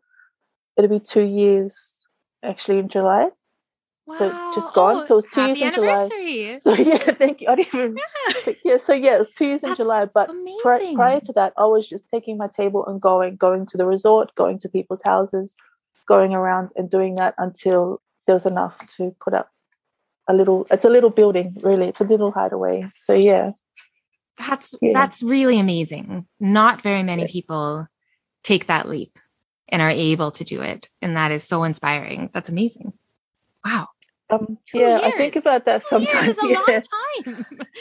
it'll 0.76 0.90
be 0.90 1.00
two 1.00 1.24
years 1.24 2.05
actually 2.46 2.80
in 2.80 2.90
July. 2.90 3.30
Wow. 4.08 4.16
So 4.16 4.52
just 4.54 4.74
gone. 4.74 4.98
Oh, 4.98 5.06
so 5.06 5.14
it 5.14 5.18
was 5.18 5.26
two 5.26 5.42
oh, 5.42 5.46
years 5.48 5.62
in 5.62 5.74
July. 5.74 6.10
So 6.62 6.74
yeah, 6.74 6.98
thank 6.98 7.42
you. 7.42 7.48
I 7.50 7.56
didn't 7.56 7.74
even 7.74 7.98
yeah. 7.98 8.54
yeah 8.64 8.78
so 8.78 8.94
yeah, 8.94 9.16
it 9.16 9.20
was 9.20 9.32
two 9.32 9.48
years 9.48 9.62
That's 9.62 9.80
in 9.80 9.84
July. 9.84 10.06
But 10.06 10.30
pri- 10.62 10.94
prior 10.94 11.20
to 11.22 11.34
that, 11.34 11.54
I 11.58 11.66
was 11.66 11.90
just 11.90 12.08
taking 12.10 12.38
my 12.38 12.48
table 12.48 12.86
and 12.86 13.02
going, 13.02 13.36
going 13.36 13.66
to 13.68 13.78
the 13.78 13.86
resort, 13.86 14.34
going 14.36 14.60
to 14.60 14.70
people's 14.70 15.02
houses, 15.04 15.56
going 16.08 16.34
around 16.34 16.72
and 16.76 16.90
doing 16.90 17.16
that 17.16 17.34
until 17.40 18.02
there 18.28 18.36
was 18.36 18.46
enough 18.46 18.86
to 18.98 19.16
put 19.20 19.34
up 19.34 19.50
a 20.30 20.34
little. 20.34 20.68
It's 20.70 20.86
a 20.86 20.90
little 20.90 21.10
building, 21.10 21.58
really. 21.62 21.88
It's 21.88 22.02
a 22.02 22.06
little 22.06 22.32
hideaway. 22.32 22.92
So 22.96 23.14
yeah. 23.14 23.50
That's 24.38 24.76
yeah. 24.82 24.92
that's 24.94 25.24
really 25.24 25.60
amazing. 25.60 26.28
Not 26.40 26.82
very 26.82 27.04
many 27.04 27.24
yeah. 27.24 27.32
people 27.32 27.88
take 28.44 28.68
that 28.68 28.88
leap 28.88 29.18
and 29.70 29.82
are 29.82 29.90
able 29.90 30.32
to 30.32 30.44
do 30.44 30.62
it. 30.62 30.90
And 31.02 31.16
that 31.18 31.32
is 31.32 31.44
so 31.44 31.64
inspiring. 31.64 32.30
That's 32.34 32.50
amazing. 32.50 32.94
Wow. 33.64 33.90
Um, 34.30 34.58
yeah, 34.74 35.00
years. 35.00 35.02
I 35.04 35.12
think 35.12 35.36
about 35.36 35.66
that 35.66 35.82
Two 35.82 35.88
sometimes. 35.88 36.38
yeah. 36.44 36.82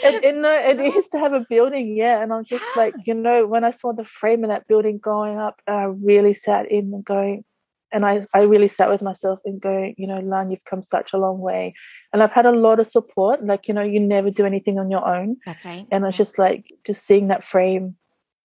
and, 0.05 0.25
and 0.25 0.43
no, 0.43 0.53
it 0.67 0.95
used 0.95 1.13
to 1.13 1.19
have 1.19 1.33
a 1.33 1.47
building, 1.49 1.97
yeah. 1.97 2.23
And 2.23 2.33
I'm 2.33 2.45
just 2.45 2.65
yeah. 2.77 2.83
like, 2.83 2.95
you 3.07 3.15
know, 3.15 3.47
when 3.47 3.65
I 3.65 3.71
saw 3.71 3.93
the 3.93 4.05
frame 4.05 4.45
of 4.45 4.51
that 4.51 4.67
building 4.67 4.99
going 4.99 5.39
up, 5.39 5.61
I 5.67 5.85
really 5.85 6.35
sat 6.35 6.71
in 6.71 6.93
and 6.93 7.05
going, 7.05 7.45
and 7.93 8.05
I, 8.05 8.23
I 8.35 8.43
really 8.43 8.69
sat 8.69 8.91
with 8.91 9.03
myself 9.03 9.39
and 9.45 9.61
going, 9.61 9.95
you 9.97 10.07
know, 10.07 10.19
Lan, 10.19 10.51
you've 10.51 10.65
come 10.65 10.83
such 10.83 11.13
a 11.13 11.19
long 11.19 11.39
way. 11.39 11.75
And 12.13 12.23
I've 12.23 12.33
had 12.33 12.45
a 12.45 12.53
lot 12.53 12.81
of 12.81 12.89
support. 12.89 13.45
Like, 13.45 13.69
you 13.69 13.75
know, 13.75 13.83
you 13.83 14.01
never 14.01 14.31
do 14.31 14.45
anything 14.45 14.79
on 14.79 14.91
your 14.91 15.07
own. 15.07 15.37
That's 15.47 15.65
right. 15.65 15.87
And 15.91 16.05
it's 16.05 16.17
just 16.17 16.39
like, 16.39 16.67
just 16.85 17.07
seeing 17.07 17.29
that 17.29 17.45
frame 17.45 17.97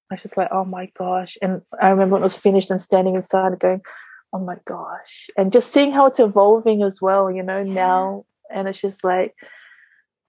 I 0.10 0.16
was 0.16 0.22
just 0.22 0.38
like, 0.38 0.50
oh 0.52 0.66
my 0.66 0.92
gosh. 0.98 1.38
And 1.42 1.62
I 1.82 1.90
remember 1.90 2.14
when 2.14 2.22
it 2.22 2.24
was 2.24 2.36
finished 2.36 2.72
and 2.72 2.82
standing 2.82 3.16
inside 3.16 3.52
and 3.52 3.60
going, 3.60 3.82
oh 4.34 4.40
my 4.40 4.58
gosh. 4.66 5.28
And 5.38 5.52
just 5.52 5.72
seeing 5.72 5.92
how 5.92 6.08
it's 6.08 6.20
evolving 6.20 6.84
as 6.84 7.02
well, 7.02 7.32
you 7.32 7.44
know, 7.44 7.60
yeah. 7.60 7.74
now. 7.74 8.26
And 8.52 8.68
it's 8.68 8.82
just 8.82 9.04
like, 9.04 9.36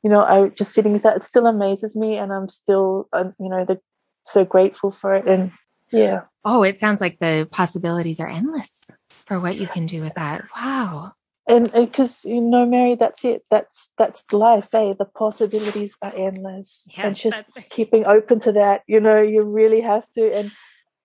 you 0.03 0.11
know, 0.11 0.23
I 0.23 0.49
just 0.51 0.73
sitting 0.73 0.93
with 0.93 1.03
that, 1.03 1.17
it 1.17 1.25
still 1.25 1.47
amazes 1.47 1.97
me. 1.97 2.17
And 2.17 2.33
I'm 2.33 2.49
still, 2.49 3.09
uh, 3.13 3.31
you 3.39 3.49
know, 3.49 3.65
the, 3.65 3.81
so 4.25 4.45
grateful 4.45 4.91
for 4.91 5.15
it. 5.15 5.27
And 5.27 5.53
yeah. 5.91 6.23
Oh, 6.45 6.63
it 6.63 6.79
sounds 6.79 7.01
like 7.01 7.19
the 7.19 7.49
possibilities 7.51 8.21
are 8.21 8.29
endless 8.29 8.91
for 9.09 9.41
what 9.41 9.57
you 9.57 9.67
can 9.67 9.87
do 9.87 10.03
with 10.03 10.15
that. 10.15 10.45
Wow 10.57 11.13
and 11.51 11.73
because 11.73 12.25
you 12.25 12.41
know 12.41 12.65
mary 12.65 12.95
that's 12.95 13.25
it. 13.25 13.43
That's 13.51 13.91
that's 13.99 14.25
life 14.33 14.73
eh? 14.75 14.95
The 14.99 15.05
possibilities 15.05 15.97
are 16.03 16.13
endless. 16.17 16.87
Yes, 16.91 16.99
and 17.05 17.17
just 17.17 17.45
keeping 17.71 18.07
open 18.07 18.41
to 18.41 18.53
that 18.53 18.83
you 18.87 19.01
know 19.01 19.21
you 19.21 19.43
really 19.43 19.81
have 19.81 20.11
to. 20.15 20.35
And 20.35 20.53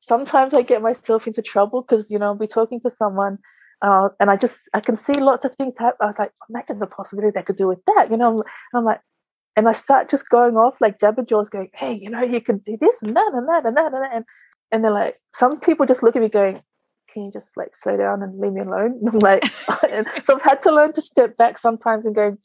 sometimes 0.05 0.53
i 0.53 0.61
get 0.61 0.81
myself 0.81 1.25
into 1.27 1.41
trouble 1.41 1.81
because 1.81 2.11
you 2.11 2.19
know 2.19 2.27
i'll 2.27 2.35
be 2.35 2.47
talking 2.47 2.79
to 2.79 2.89
someone 2.89 3.37
uh, 3.81 4.09
and 4.19 4.29
i 4.29 4.35
just 4.37 4.59
i 4.73 4.79
can 4.79 4.95
see 4.95 5.13
lots 5.13 5.45
of 5.45 5.55
things 5.55 5.75
happen 5.77 5.97
i 6.01 6.05
was 6.05 6.19
like 6.19 6.31
imagine 6.49 6.79
the 6.79 6.87
possibility 6.87 7.31
they 7.33 7.41
could 7.41 7.55
do 7.55 7.67
with 7.67 7.83
that 7.85 8.11
you 8.11 8.17
know? 8.17 8.31
And 8.31 8.43
i'm 8.75 8.85
like 8.85 9.01
and 9.55 9.67
i 9.67 9.71
start 9.71 10.09
just 10.09 10.29
going 10.29 10.55
off 10.55 10.79
like 10.79 10.99
jabberjaws 10.99 11.49
going 11.49 11.69
hey 11.73 11.93
you 11.93 12.09
know 12.09 12.21
you 12.21 12.39
can 12.39 12.59
do 12.59 12.77
this 12.79 13.01
and 13.01 13.15
that 13.15 13.31
and 13.33 13.49
that 13.49 13.65
and 13.65 13.77
that 13.77 13.93
and 13.93 14.03
that 14.03 14.13
and, 14.13 14.25
and 14.71 14.83
they're 14.83 14.91
like 14.91 15.19
some 15.33 15.59
people 15.59 15.85
just 15.85 16.03
look 16.03 16.15
at 16.15 16.21
me 16.21 16.29
going 16.29 16.61
can 17.15 17.25
you 17.25 17.31
just 17.31 17.55
like 17.55 17.75
slow 17.75 17.97
down 17.97 18.21
and 18.21 18.39
leave 18.39 18.53
me 18.53 18.61
alone? 18.61 18.99
And 19.01 19.09
I'm 19.13 19.19
like, 19.19 19.45
so 20.25 20.35
I've 20.35 20.41
had 20.41 20.61
to 20.63 20.75
learn 20.75 20.93
to 20.93 21.01
step 21.01 21.37
back 21.37 21.57
sometimes 21.57 22.05
and 22.05 22.13
go, 22.13 22.37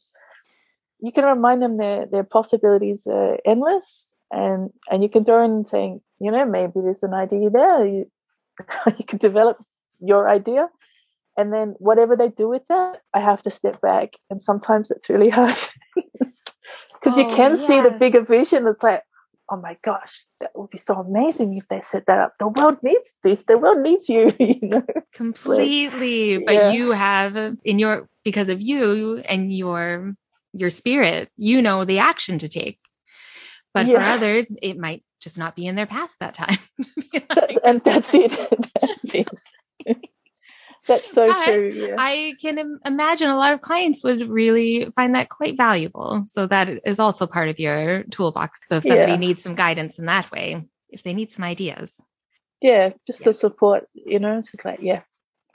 you 1.01 1.11
can 1.11 1.25
remind 1.25 1.61
them 1.61 1.77
their, 1.77 2.05
their 2.05 2.23
possibilities 2.23 3.05
are 3.05 3.37
endless 3.45 4.13
and, 4.31 4.69
and 4.89 5.03
you 5.03 5.09
can 5.09 5.25
throw 5.25 5.43
in 5.43 5.67
saying, 5.67 6.01
you 6.19 6.31
know, 6.31 6.45
maybe 6.45 6.73
there's 6.75 7.03
an 7.03 7.13
idea 7.13 7.49
there. 7.49 7.85
You, 7.85 8.11
you 8.97 9.05
can 9.05 9.17
develop 9.17 9.57
your 9.99 10.29
idea 10.29 10.69
and 11.37 11.53
then 11.53 11.75
whatever 11.79 12.15
they 12.15 12.29
do 12.29 12.47
with 12.47 12.63
that, 12.69 13.01
I 13.13 13.19
have 13.19 13.41
to 13.43 13.49
step 13.49 13.79
back, 13.81 14.15
and 14.29 14.41
sometimes 14.41 14.91
it's 14.91 15.09
really 15.09 15.29
hard 15.29 15.55
because 15.95 16.41
oh, 17.05 17.17
you 17.17 17.35
can 17.35 17.57
yes. 17.57 17.67
see 17.67 17.81
the 17.81 17.91
bigger 17.91 18.21
vision. 18.21 18.67
It's 18.67 18.83
like, 18.83 19.03
oh 19.51 19.57
my 19.57 19.77
gosh, 19.83 20.25
that 20.39 20.51
would 20.55 20.69
be 20.69 20.77
so 20.77 20.95
amazing 20.95 21.57
if 21.57 21.67
they 21.67 21.81
set 21.81 22.05
that 22.07 22.17
up. 22.17 22.33
The 22.39 22.47
world 22.47 22.77
needs 22.81 23.13
this. 23.21 23.43
The 23.43 23.57
world 23.57 23.79
needs 23.79 24.07
you. 24.07 24.33
you 24.39 24.59
know, 24.61 24.85
completely. 25.13 26.37
Like, 26.37 26.45
but 26.45 26.53
yeah. 26.53 26.71
you 26.71 26.91
have 26.91 27.35
in 27.63 27.77
your 27.77 28.07
because 28.23 28.49
of 28.49 28.61
you 28.61 29.17
and 29.17 29.53
your 29.53 30.15
your 30.53 30.69
spirit, 30.69 31.29
you 31.37 31.61
know 31.61 31.85
the 31.85 31.99
action 31.99 32.37
to 32.39 32.47
take. 32.47 32.79
But 33.73 33.87
yeah. 33.87 33.95
for 33.95 34.01
others, 34.01 34.51
it 34.61 34.77
might 34.77 35.03
just 35.21 35.37
not 35.37 35.55
be 35.55 35.67
in 35.67 35.75
their 35.75 35.85
path 35.85 36.13
that 36.19 36.33
time. 36.33 36.57
and 37.63 37.81
that's 37.83 38.13
it. 38.13 38.31
That's 38.81 39.15
it. 39.15 39.27
That's 40.91 41.11
so 41.11 41.27
but 41.27 41.45
true. 41.45 41.71
Yeah. 41.73 41.95
I 41.97 42.35
can 42.41 42.79
imagine 42.85 43.29
a 43.29 43.37
lot 43.37 43.53
of 43.53 43.61
clients 43.61 44.03
would 44.03 44.29
really 44.29 44.91
find 44.95 45.15
that 45.15 45.29
quite 45.29 45.57
valuable. 45.57 46.25
So 46.27 46.47
that 46.47 46.81
is 46.85 46.99
also 46.99 47.27
part 47.27 47.49
of 47.49 47.59
your 47.59 48.03
toolbox. 48.03 48.61
So 48.69 48.77
if 48.77 48.83
somebody 48.83 49.13
yeah. 49.13 49.17
needs 49.17 49.41
some 49.41 49.55
guidance 49.55 49.99
in 49.99 50.05
that 50.05 50.31
way, 50.31 50.65
if 50.89 51.03
they 51.03 51.13
need 51.13 51.31
some 51.31 51.45
ideas. 51.45 52.01
Yeah, 52.61 52.91
just 53.07 53.23
to 53.23 53.33
support, 53.33 53.87
you 53.93 54.19
know, 54.19 54.39
it's 54.39 54.51
just 54.51 54.65
like, 54.65 54.79
yeah, 54.81 55.01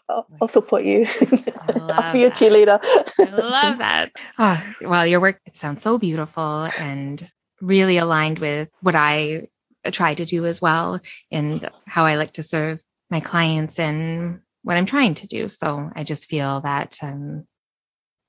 I'll, 0.08 0.26
I'll 0.40 0.48
support 0.48 0.84
you. 0.84 1.06
I'll 1.68 2.12
be 2.12 2.24
a 2.24 2.30
cheerleader. 2.30 2.80
I 2.82 3.24
love 3.30 3.78
that. 3.78 4.12
Oh, 4.38 4.62
well, 4.80 5.06
your 5.06 5.20
work 5.20 5.40
it 5.46 5.56
sounds 5.56 5.82
so 5.82 5.98
beautiful 5.98 6.68
and 6.78 7.30
really 7.60 7.98
aligned 7.98 8.38
with 8.38 8.68
what 8.80 8.94
I 8.94 9.48
try 9.92 10.14
to 10.14 10.24
do 10.24 10.46
as 10.46 10.60
well 10.60 11.00
and 11.30 11.68
how 11.86 12.06
I 12.06 12.16
like 12.16 12.32
to 12.34 12.42
serve 12.42 12.80
my 13.10 13.20
clients 13.20 13.78
and 13.78 14.40
what 14.66 14.76
I'm 14.76 14.86
trying 14.86 15.14
to 15.14 15.28
do. 15.28 15.48
So 15.48 15.92
I 15.94 16.02
just 16.02 16.26
feel 16.26 16.60
that 16.62 16.98
um, 17.00 17.46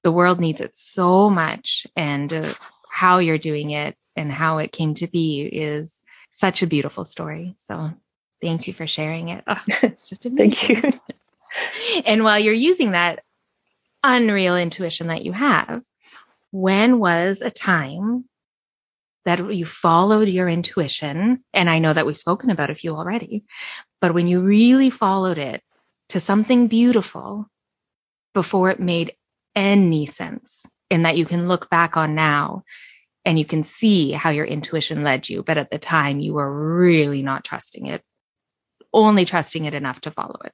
the 0.04 0.12
world 0.12 0.40
needs 0.40 0.62
it 0.62 0.78
so 0.78 1.32
much, 1.32 1.88
and 1.96 2.32
uh, 2.32 2.54
how 2.92 3.18
you're 3.18 3.40
doing 3.40 3.72
it 3.72 3.96
and 4.16 4.32
how 4.32 4.60
it 4.60 4.72
came 4.72 4.94
to 4.96 5.08
be 5.08 5.42
is 5.42 6.00
such 6.32 6.62
a 6.62 6.68
beautiful 6.68 7.06
story. 7.06 7.56
So 7.58 7.92
thank 8.40 8.68
you 8.68 8.74
for 8.74 8.86
sharing 8.86 9.30
it. 9.30 9.46
Oh, 9.48 9.60
it's 9.82 10.10
just 10.10 10.28
amazing. 10.28 10.54
thank 10.54 10.94
you. 10.94 11.00
and 12.06 12.24
while 12.24 12.38
you're 12.38 12.54
using 12.54 12.92
that 12.92 13.24
unreal 14.04 14.56
intuition 14.56 15.08
that 15.08 15.26
you 15.26 15.32
have, 15.32 15.82
when 16.52 17.00
was 17.00 17.42
a 17.42 17.50
time 17.50 18.26
that 19.26 19.56
you 19.56 19.66
followed 19.66 20.28
your 20.28 20.48
intuition? 20.48 21.44
And 21.52 21.68
I 21.68 21.80
know 21.80 21.94
that 21.94 22.06
we've 22.06 22.16
spoken 22.16 22.52
about 22.52 22.70
a 22.70 22.76
few 22.76 22.96
already, 22.96 23.44
but 24.00 24.14
when 24.14 24.28
you 24.28 24.42
really 24.42 24.92
followed 24.92 25.40
it 25.40 25.64
to 26.10 26.20
something 26.20 26.68
beautiful 26.68 27.50
before 28.34 28.70
it 28.70 28.80
made 28.80 29.14
any 29.56 30.06
sense 30.06 30.66
and 30.90 31.06
that 31.06 31.18
you 31.18 31.26
can 31.26 31.48
look 31.48 31.70
back 31.70 31.98
on 31.98 32.16
now 32.16 32.64
and 33.26 33.38
you 33.38 33.46
can 33.46 33.64
see 33.64 34.12
how 34.12 34.30
your 34.30 34.46
intuition 34.46 35.04
led 35.04 35.28
you. 35.28 35.44
But 35.44 35.58
at 35.58 35.70
the 35.70 35.78
time, 35.78 36.20
you 36.20 36.34
were 36.34 36.78
really 36.78 37.22
not 37.22 37.44
trusting 37.44 37.88
it, 37.88 38.02
only 38.94 39.26
trusting 39.26 39.66
it 39.66 39.74
enough 39.74 40.00
to 40.02 40.12
follow 40.12 40.40
it. 40.46 40.54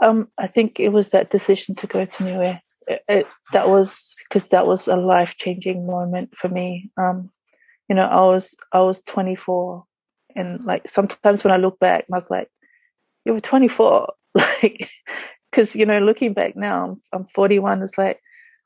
Um, 0.00 0.28
I 0.38 0.46
think 0.46 0.78
it 0.78 0.90
was 0.90 1.10
that 1.10 1.30
decision 1.30 1.74
to 1.76 1.86
go 1.86 2.04
to 2.04 2.24
Niue. 2.24 2.60
It, 2.86 3.02
it, 3.08 3.26
that 3.52 3.68
was 3.68 4.14
because 4.28 4.48
that 4.48 4.66
was 4.66 4.88
a 4.88 4.96
life 4.96 5.36
changing 5.36 5.86
moment 5.86 6.36
for 6.36 6.48
me. 6.48 6.90
Um, 6.96 7.30
you 7.88 7.94
know, 7.94 8.06
I 8.06 8.20
was 8.22 8.54
I 8.72 8.80
was 8.80 9.02
24, 9.02 9.84
and 10.34 10.62
like 10.64 10.88
sometimes 10.88 11.44
when 11.44 11.52
I 11.52 11.56
look 11.56 11.78
back, 11.78 12.04
I 12.12 12.16
was 12.16 12.30
like, 12.30 12.48
you 13.24 13.32
were 13.32 13.40
24 13.40 14.12
like 14.34 14.90
because 15.50 15.76
you 15.76 15.86
know 15.86 15.98
looking 15.98 16.32
back 16.32 16.56
now 16.56 16.84
I'm, 16.84 17.02
I'm 17.12 17.24
41 17.24 17.82
it's 17.82 17.98
like 17.98 18.20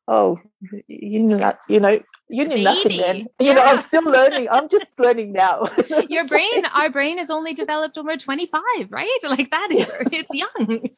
oh 0.09 0.39
you 0.87 1.21
knew 1.21 1.39
that 1.39 1.59
you 1.69 1.81
know 1.81 2.01
you 2.29 2.45
knew 2.45 2.63
nothing 2.63 2.99
then. 2.99 3.17
You 3.41 3.47
yeah. 3.47 3.55
know 3.55 3.63
i'm 3.63 3.79
still 3.79 4.03
learning. 4.03 4.49
I'm 4.51 4.69
just 4.69 4.89
learning 4.99 5.33
now. 5.33 5.67
Your 6.09 6.27
brain 6.27 6.65
our 6.75 6.91
brain 6.91 7.19
is 7.19 7.31
only 7.31 7.55
developed 7.55 7.97
when 7.97 8.07
we're 8.07 8.17
25 8.17 8.63
right? 8.91 9.09
Like 9.23 9.51
that 9.51 9.69
is 9.73 9.91
it's 10.13 10.35
young. 10.35 10.89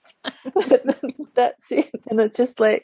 That's 1.34 1.72
it. 1.72 1.90
And 2.08 2.20
it's 2.20 2.36
just 2.36 2.60
like 2.60 2.82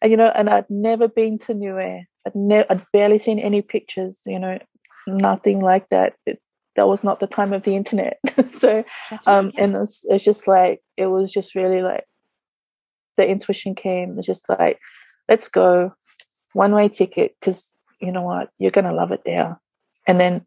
and 0.00 0.10
you 0.10 0.16
know 0.16 0.32
and 0.34 0.48
i'd 0.48 0.68
never 0.68 1.08
been 1.08 1.38
to 1.38 1.54
Niue. 1.54 2.04
I'd 2.26 2.34
never 2.34 2.66
i'd 2.70 2.84
barely 2.92 3.18
seen 3.18 3.38
any 3.38 3.62
pictures 3.62 4.22
you 4.26 4.38
know 4.38 4.58
nothing 5.06 5.60
like 5.60 5.88
that. 5.90 6.14
It, 6.26 6.40
that 6.76 6.88
was 6.88 7.04
not 7.04 7.20
the 7.20 7.26
time 7.26 7.52
of 7.52 7.62
the 7.62 7.76
internet. 7.76 8.18
so, 8.46 8.84
right, 9.10 9.28
um, 9.28 9.52
yeah. 9.54 9.64
and 9.64 9.76
it's, 9.76 10.00
it's 10.04 10.24
just 10.24 10.48
like, 10.48 10.80
it 10.96 11.06
was 11.06 11.32
just 11.32 11.54
really 11.54 11.82
like, 11.82 12.04
the 13.16 13.26
intuition 13.26 13.74
came, 13.74 14.16
it's 14.18 14.26
just 14.26 14.48
like, 14.48 14.78
let's 15.28 15.48
go, 15.48 15.92
one 16.54 16.72
way 16.72 16.88
ticket, 16.88 17.36
because 17.40 17.74
you 18.00 18.10
know 18.10 18.22
what, 18.22 18.50
you're 18.58 18.70
going 18.70 18.84
to 18.84 18.94
love 18.94 19.12
it 19.12 19.22
there. 19.24 19.60
And 20.06 20.18
then 20.18 20.46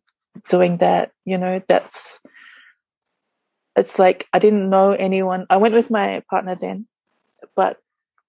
doing 0.50 0.78
that, 0.78 1.12
you 1.26 1.38
know, 1.38 1.62
that's, 1.68 2.20
it's 3.76 4.00
like, 4.00 4.28
I 4.34 4.40
didn't 4.40 4.70
know 4.70 4.94
anyone. 4.94 5.46
I 5.50 5.58
went 5.58 5.76
with 5.76 5.92
my 5.92 6.24
partner 6.30 6.56
then, 6.56 6.88
but 7.56 7.78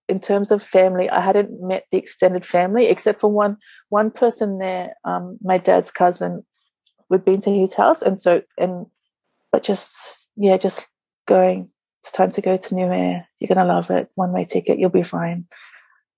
in 0.09 0.20
terms 0.20 0.51
of 0.51 0.62
family, 0.62 1.09
I 1.11 1.20
hadn't 1.20 1.61
met 1.61 1.84
the 1.90 1.99
extended 1.99 2.44
family 2.44 2.86
except 2.86 3.20
for 3.20 3.30
one 3.30 3.57
one 3.88 4.11
person 4.11 4.59
there, 4.59 4.94
um, 5.05 5.38
my 5.42 5.59
dad's 5.59 5.90
cousin 5.90 6.44
we've 7.11 7.24
been 7.24 7.40
to 7.42 7.50
his 7.50 7.74
house, 7.74 8.02
and 8.02 8.20
so 8.20 8.42
and 8.59 8.86
but 9.52 9.62
just 9.62 10.28
yeah, 10.36 10.57
just 10.57 10.86
going. 11.26 11.70
It's 12.02 12.12
time 12.12 12.30
to 12.32 12.40
go 12.40 12.57
to 12.57 12.74
Niue. 12.74 13.24
You're 13.40 13.54
gonna 13.54 13.66
love 13.66 13.90
it. 13.90 14.09
One 14.14 14.32
way 14.32 14.44
ticket. 14.44 14.78
You'll 14.78 14.90
be 14.90 15.02
fine. 15.02 15.46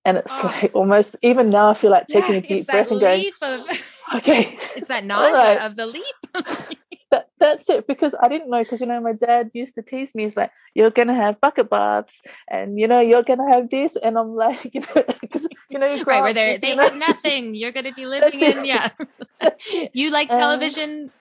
And 0.05 0.17
it's 0.17 0.31
oh. 0.31 0.47
like 0.61 0.71
almost 0.73 1.15
even 1.21 1.49
now 1.49 1.69
I 1.69 1.73
feel 1.73 1.91
like 1.91 2.07
taking 2.07 2.33
yeah, 2.33 2.37
a 2.37 2.41
deep 2.41 2.67
breath 2.67 2.91
and 2.91 3.01
going, 3.01 3.31
of, 3.41 3.67
okay, 4.15 4.57
it's 4.75 4.87
that 4.87 5.03
nausea 5.05 5.33
right. 5.33 5.61
of 5.61 5.75
the 5.75 5.85
leap. 5.85 6.05
that, 7.39 7.57
that's 7.57 7.69
it 7.69 7.87
because 7.87 8.13
I 8.21 8.27
didn't 8.27 8.49
know 8.49 8.59
because 8.59 8.81
you 8.81 8.87
know 8.87 9.01
my 9.01 9.13
dad 9.13 9.51
used 9.53 9.75
to 9.75 9.81
tease 9.81 10.13
me. 10.13 10.23
He's 10.23 10.37
like, 10.37 10.51
"You're 10.73 10.91
gonna 10.91 11.15
have 11.15 11.41
bucket 11.41 11.69
baths, 11.69 12.13
and 12.47 12.79
you 12.79 12.87
know 12.87 12.99
you're 12.99 13.23
gonna 13.23 13.51
have 13.51 13.69
this," 13.69 13.95
and 13.95 14.17
I'm 14.17 14.35
like, 14.35 14.69
you 14.73 14.81
know, 14.81 15.03
because 15.21 15.47
you 15.69 15.79
know, 15.79 15.87
you 15.87 16.03
right 16.03 16.21
where 16.21 16.33
they 16.33 16.57
they 16.57 16.75
have 16.75 16.95
nothing. 16.95 17.55
You're 17.55 17.71
gonna 17.71 17.93
be 17.93 18.05
living 18.15 18.39
in 18.39 18.65
yeah. 18.65 18.89
you 19.93 20.11
like 20.11 20.29
television? 20.29 21.11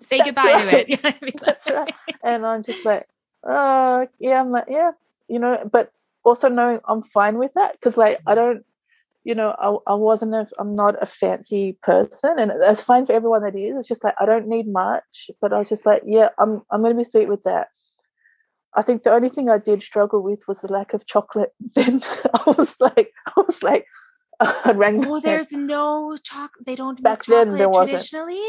Say 0.00 0.18
goodbye 0.18 0.42
right. 0.42 0.86
to 0.86 0.92
it. 0.92 1.00
I 1.04 1.16
mean, 1.22 1.34
that's 1.40 1.70
right. 1.70 1.94
And 2.24 2.44
I'm 2.44 2.62
just 2.62 2.84
like, 2.84 3.08
oh 3.44 4.06
yeah, 4.18 4.40
I'm 4.40 4.50
like 4.50 4.66
yeah, 4.68 4.92
you 5.28 5.38
know, 5.38 5.68
but 5.70 5.92
also 6.24 6.48
knowing 6.48 6.80
I'm 6.86 7.02
fine 7.02 7.38
with 7.38 7.54
that 7.54 7.72
because 7.72 7.96
like 7.96 8.20
I 8.26 8.32
mm. 8.32 8.36
don't 8.36 8.64
you 9.24 9.34
know, 9.34 9.54
I, 9.58 9.92
I 9.92 9.94
wasn't, 9.94 10.34
a, 10.34 10.46
I'm 10.58 10.74
not 10.74 11.00
a 11.00 11.06
fancy 11.06 11.78
person, 11.82 12.38
and 12.38 12.52
that's 12.60 12.82
fine 12.82 13.06
for 13.06 13.12
everyone 13.12 13.42
that 13.44 13.56
is. 13.56 13.76
It's 13.76 13.88
just 13.88 14.04
like 14.04 14.14
I 14.20 14.26
don't 14.26 14.48
need 14.48 14.66
much, 14.66 15.30
but 15.40 15.52
I 15.52 15.58
was 15.58 15.68
just 15.68 15.86
like, 15.86 16.02
yeah, 16.06 16.28
I'm, 16.38 16.62
I'm 16.70 16.82
going 16.82 16.94
to 16.94 16.98
be 16.98 17.04
sweet 17.04 17.28
with 17.28 17.42
that. 17.44 17.68
I 18.74 18.82
think 18.82 19.02
the 19.02 19.12
only 19.12 19.28
thing 19.28 19.50
I 19.50 19.58
did 19.58 19.82
struggle 19.82 20.22
with 20.22 20.48
was 20.48 20.60
the 20.60 20.72
lack 20.72 20.94
of 20.94 21.06
chocolate. 21.06 21.50
Then 21.74 22.02
I 22.34 22.42
was 22.46 22.76
like, 22.80 23.12
I 23.26 23.32
was 23.46 23.62
like, 23.62 23.86
I 24.40 24.72
rang. 24.72 25.04
Oh, 25.06 25.20
there's 25.20 25.52
no 25.52 26.16
chocolate. 26.16 26.66
They 26.66 26.74
don't 26.74 27.00
back 27.02 27.28
make 27.28 27.38
chocolate 27.38 27.58
then 27.58 27.72
traditionally, 27.72 28.42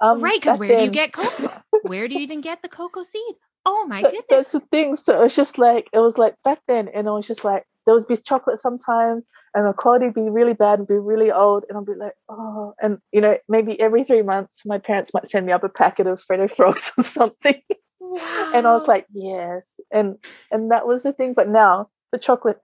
um, 0.00 0.20
right? 0.20 0.40
Because 0.40 0.58
where 0.58 0.68
then. 0.68 0.78
do 0.78 0.84
you 0.84 0.90
get 0.90 1.12
cocoa? 1.12 1.62
where 1.82 2.08
do 2.08 2.14
you 2.14 2.20
even 2.20 2.40
get 2.40 2.62
the 2.62 2.68
cocoa 2.68 3.02
seed? 3.02 3.34
Oh 3.64 3.84
my 3.86 4.02
goodness. 4.02 4.24
That's 4.30 4.52
the 4.52 4.60
thing. 4.60 4.96
So 4.96 5.24
it's 5.24 5.34
just 5.34 5.58
like 5.58 5.88
it 5.92 5.98
was 5.98 6.16
like 6.16 6.34
back 6.44 6.60
then, 6.68 6.88
and 6.88 7.08
I 7.08 7.12
was 7.12 7.26
just 7.26 7.44
like, 7.44 7.64
there 7.86 7.94
would 7.94 8.06
be 8.06 8.16
chocolate 8.16 8.60
sometimes 8.60 9.24
and 9.54 9.66
the 9.66 9.72
quality 9.72 10.06
would 10.06 10.14
be 10.14 10.28
really 10.28 10.52
bad 10.52 10.80
and 10.80 10.88
be 10.88 10.94
really 10.94 11.30
old 11.30 11.64
and 11.68 11.78
I'll 11.78 11.84
be 11.84 11.94
like, 11.94 12.14
oh 12.28 12.74
and 12.82 12.98
you 13.12 13.20
know, 13.20 13.38
maybe 13.48 13.80
every 13.80 14.04
three 14.04 14.22
months 14.22 14.62
my 14.66 14.78
parents 14.78 15.14
might 15.14 15.28
send 15.28 15.46
me 15.46 15.52
up 15.52 15.64
a 15.64 15.68
packet 15.68 16.06
of 16.06 16.22
Freddo 16.22 16.50
Frogs 16.50 16.92
or 16.98 17.04
something. 17.04 17.62
Wow. 18.00 18.52
and 18.54 18.66
I 18.66 18.74
was 18.74 18.88
like, 18.88 19.06
yes. 19.12 19.80
And 19.92 20.16
and 20.50 20.70
that 20.72 20.86
was 20.86 21.02
the 21.02 21.12
thing. 21.12 21.32
But 21.34 21.48
now 21.48 21.88
the 22.12 22.18
chocolate 22.18 22.60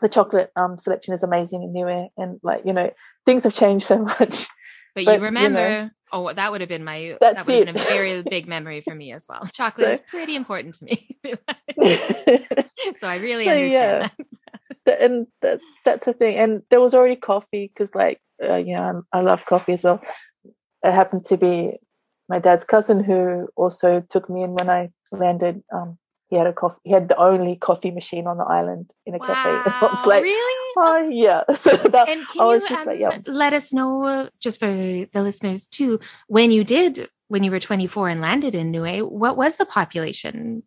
the 0.00 0.08
chocolate 0.08 0.50
um 0.56 0.78
selection 0.78 1.12
is 1.12 1.22
amazing 1.22 1.62
in 1.62 1.72
Niue 1.72 2.08
and 2.16 2.38
like, 2.42 2.62
you 2.64 2.72
know, 2.72 2.90
things 3.26 3.42
have 3.42 3.54
changed 3.54 3.86
so 3.86 3.98
much. 4.20 4.46
But, 4.94 5.06
but 5.06 5.14
you 5.18 5.24
remember, 5.24 5.60
you 5.60 5.76
know, 5.84 5.90
oh, 6.12 6.32
that 6.32 6.52
would 6.52 6.60
have 6.60 6.68
been 6.68 6.84
my 6.84 7.16
that 7.20 7.30
would 7.30 7.38
have 7.38 7.46
been 7.46 7.68
a 7.68 7.72
very 7.72 8.22
big 8.30 8.46
memory 8.46 8.82
for 8.82 8.94
me 8.94 9.12
as 9.12 9.26
well. 9.28 9.48
Chocolate 9.52 9.86
so, 9.86 9.92
is 9.92 10.00
pretty 10.02 10.36
important 10.36 10.74
to 10.76 10.84
me. 10.84 11.16
so 11.24 13.06
I 13.06 13.16
really 13.16 13.46
so, 13.46 13.50
understand 13.50 13.70
yeah. 13.70 13.98
that. 13.98 14.12
And 14.86 15.26
that's 15.40 15.64
that's 15.84 16.06
the 16.06 16.12
thing. 16.12 16.36
And 16.36 16.62
there 16.70 16.80
was 16.80 16.94
already 16.94 17.16
coffee 17.16 17.70
because, 17.72 17.94
like, 17.94 18.20
uh, 18.42 18.56
yeah, 18.56 18.92
I 19.12 19.20
love 19.20 19.46
coffee 19.46 19.74
as 19.74 19.84
well. 19.84 20.00
It 20.84 20.92
happened 20.92 21.24
to 21.26 21.36
be 21.36 21.78
my 22.28 22.38
dad's 22.38 22.64
cousin 22.64 23.04
who 23.04 23.48
also 23.56 24.00
took 24.08 24.28
me 24.28 24.42
in 24.42 24.54
when 24.54 24.68
I 24.68 24.90
landed. 25.12 25.62
Um, 25.72 25.98
he 26.28 26.36
had 26.36 26.46
a 26.46 26.52
coffee. 26.52 26.80
He 26.84 26.92
had 26.92 27.08
the 27.08 27.16
only 27.18 27.56
coffee 27.56 27.90
machine 27.90 28.26
on 28.26 28.38
the 28.38 28.44
island 28.44 28.90
in 29.04 29.14
a 29.14 29.18
wow. 29.18 29.26
cafe. 29.26 29.50
And 29.66 29.74
I 29.74 29.94
was 29.94 30.06
like, 30.06 30.22
really? 30.22 30.72
Oh, 30.78 31.08
yeah. 31.10 31.42
So 31.54 31.76
that 31.76 32.08
and 32.08 32.26
can 32.26 32.40
I 32.40 32.44
was 32.44 32.62
you, 32.62 32.68
just 32.70 32.80
um, 32.80 32.86
like, 32.86 32.98
yeah. 32.98 33.18
Let 33.26 33.52
us 33.52 33.72
know, 33.72 34.04
uh, 34.04 34.28
just 34.40 34.58
for 34.58 34.72
the 34.72 35.08
listeners 35.14 35.66
too, 35.66 36.00
when 36.28 36.50
you 36.50 36.64
did, 36.64 37.10
when 37.28 37.44
you 37.44 37.50
were 37.50 37.60
24 37.60 38.08
and 38.08 38.22
landed 38.22 38.54
in 38.54 38.70
Niue, 38.70 39.04
what 39.06 39.36
was 39.36 39.56
the 39.56 39.66
population? 39.66 40.62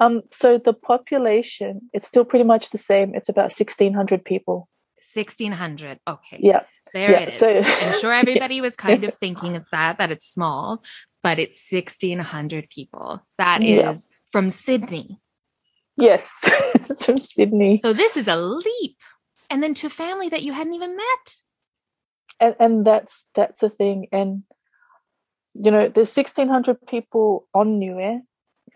Um, 0.00 0.22
so 0.32 0.58
the 0.58 0.72
population, 0.72 1.82
it's 1.92 2.06
still 2.06 2.24
pretty 2.24 2.44
much 2.44 2.70
the 2.70 2.78
same. 2.78 3.14
It's 3.14 3.28
about 3.28 3.52
1,600 3.52 4.24
people. 4.24 4.68
1,600. 5.14 5.98
Okay. 6.08 6.38
Yeah. 6.40 6.62
There 6.92 7.10
yeah. 7.10 7.20
it 7.20 7.28
is. 7.28 7.34
So 7.36 7.62
I'm 7.64 8.00
sure 8.00 8.12
everybody 8.12 8.60
was 8.60 8.76
kind 8.86 9.04
of 9.04 9.14
thinking 9.16 9.56
of 9.56 9.64
that, 9.72 9.98
that 9.98 10.10
it's 10.10 10.26
small, 10.26 10.82
but 11.22 11.38
it's 11.38 11.70
1,600 11.70 12.68
people. 12.70 13.22
That 13.38 13.62
is 13.62 13.76
Yeah. 13.78 13.94
from 14.32 14.50
Sydney. 14.50 15.20
yes, 15.96 16.30
it's 16.74 17.04
from 17.04 17.18
Sydney. 17.18 17.78
So 17.82 17.92
this 17.92 18.16
is 18.16 18.26
a 18.26 18.36
leap. 18.36 18.96
And 19.50 19.62
then 19.62 19.74
to 19.74 19.88
family 19.90 20.28
that 20.30 20.42
you 20.42 20.52
hadn't 20.52 20.74
even 20.74 20.96
met. 20.96 21.26
and 22.40 22.54
and 22.58 22.86
that's 22.86 23.26
that's 23.34 23.60
the 23.60 23.68
thing 23.68 24.06
and 24.12 24.44
you 25.54 25.70
know 25.70 25.88
there's 25.88 26.16
1600 26.16 26.86
people 26.86 27.46
on 27.52 27.68
Niue 27.78 28.22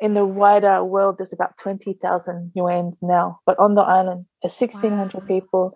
in 0.01 0.15
the 0.15 0.25
wider 0.27 0.83
world 0.85 1.19
there's 1.19 1.33
about 1.33 1.57
20,000 1.59 2.53
Niueans 2.57 2.99
now 3.03 3.41
but 3.47 3.59
on 3.59 3.75
the 3.75 3.83
island 3.83 4.27
there's 4.43 4.59
1600 4.61 5.15
Wow. 5.15 5.27
people 5.27 5.75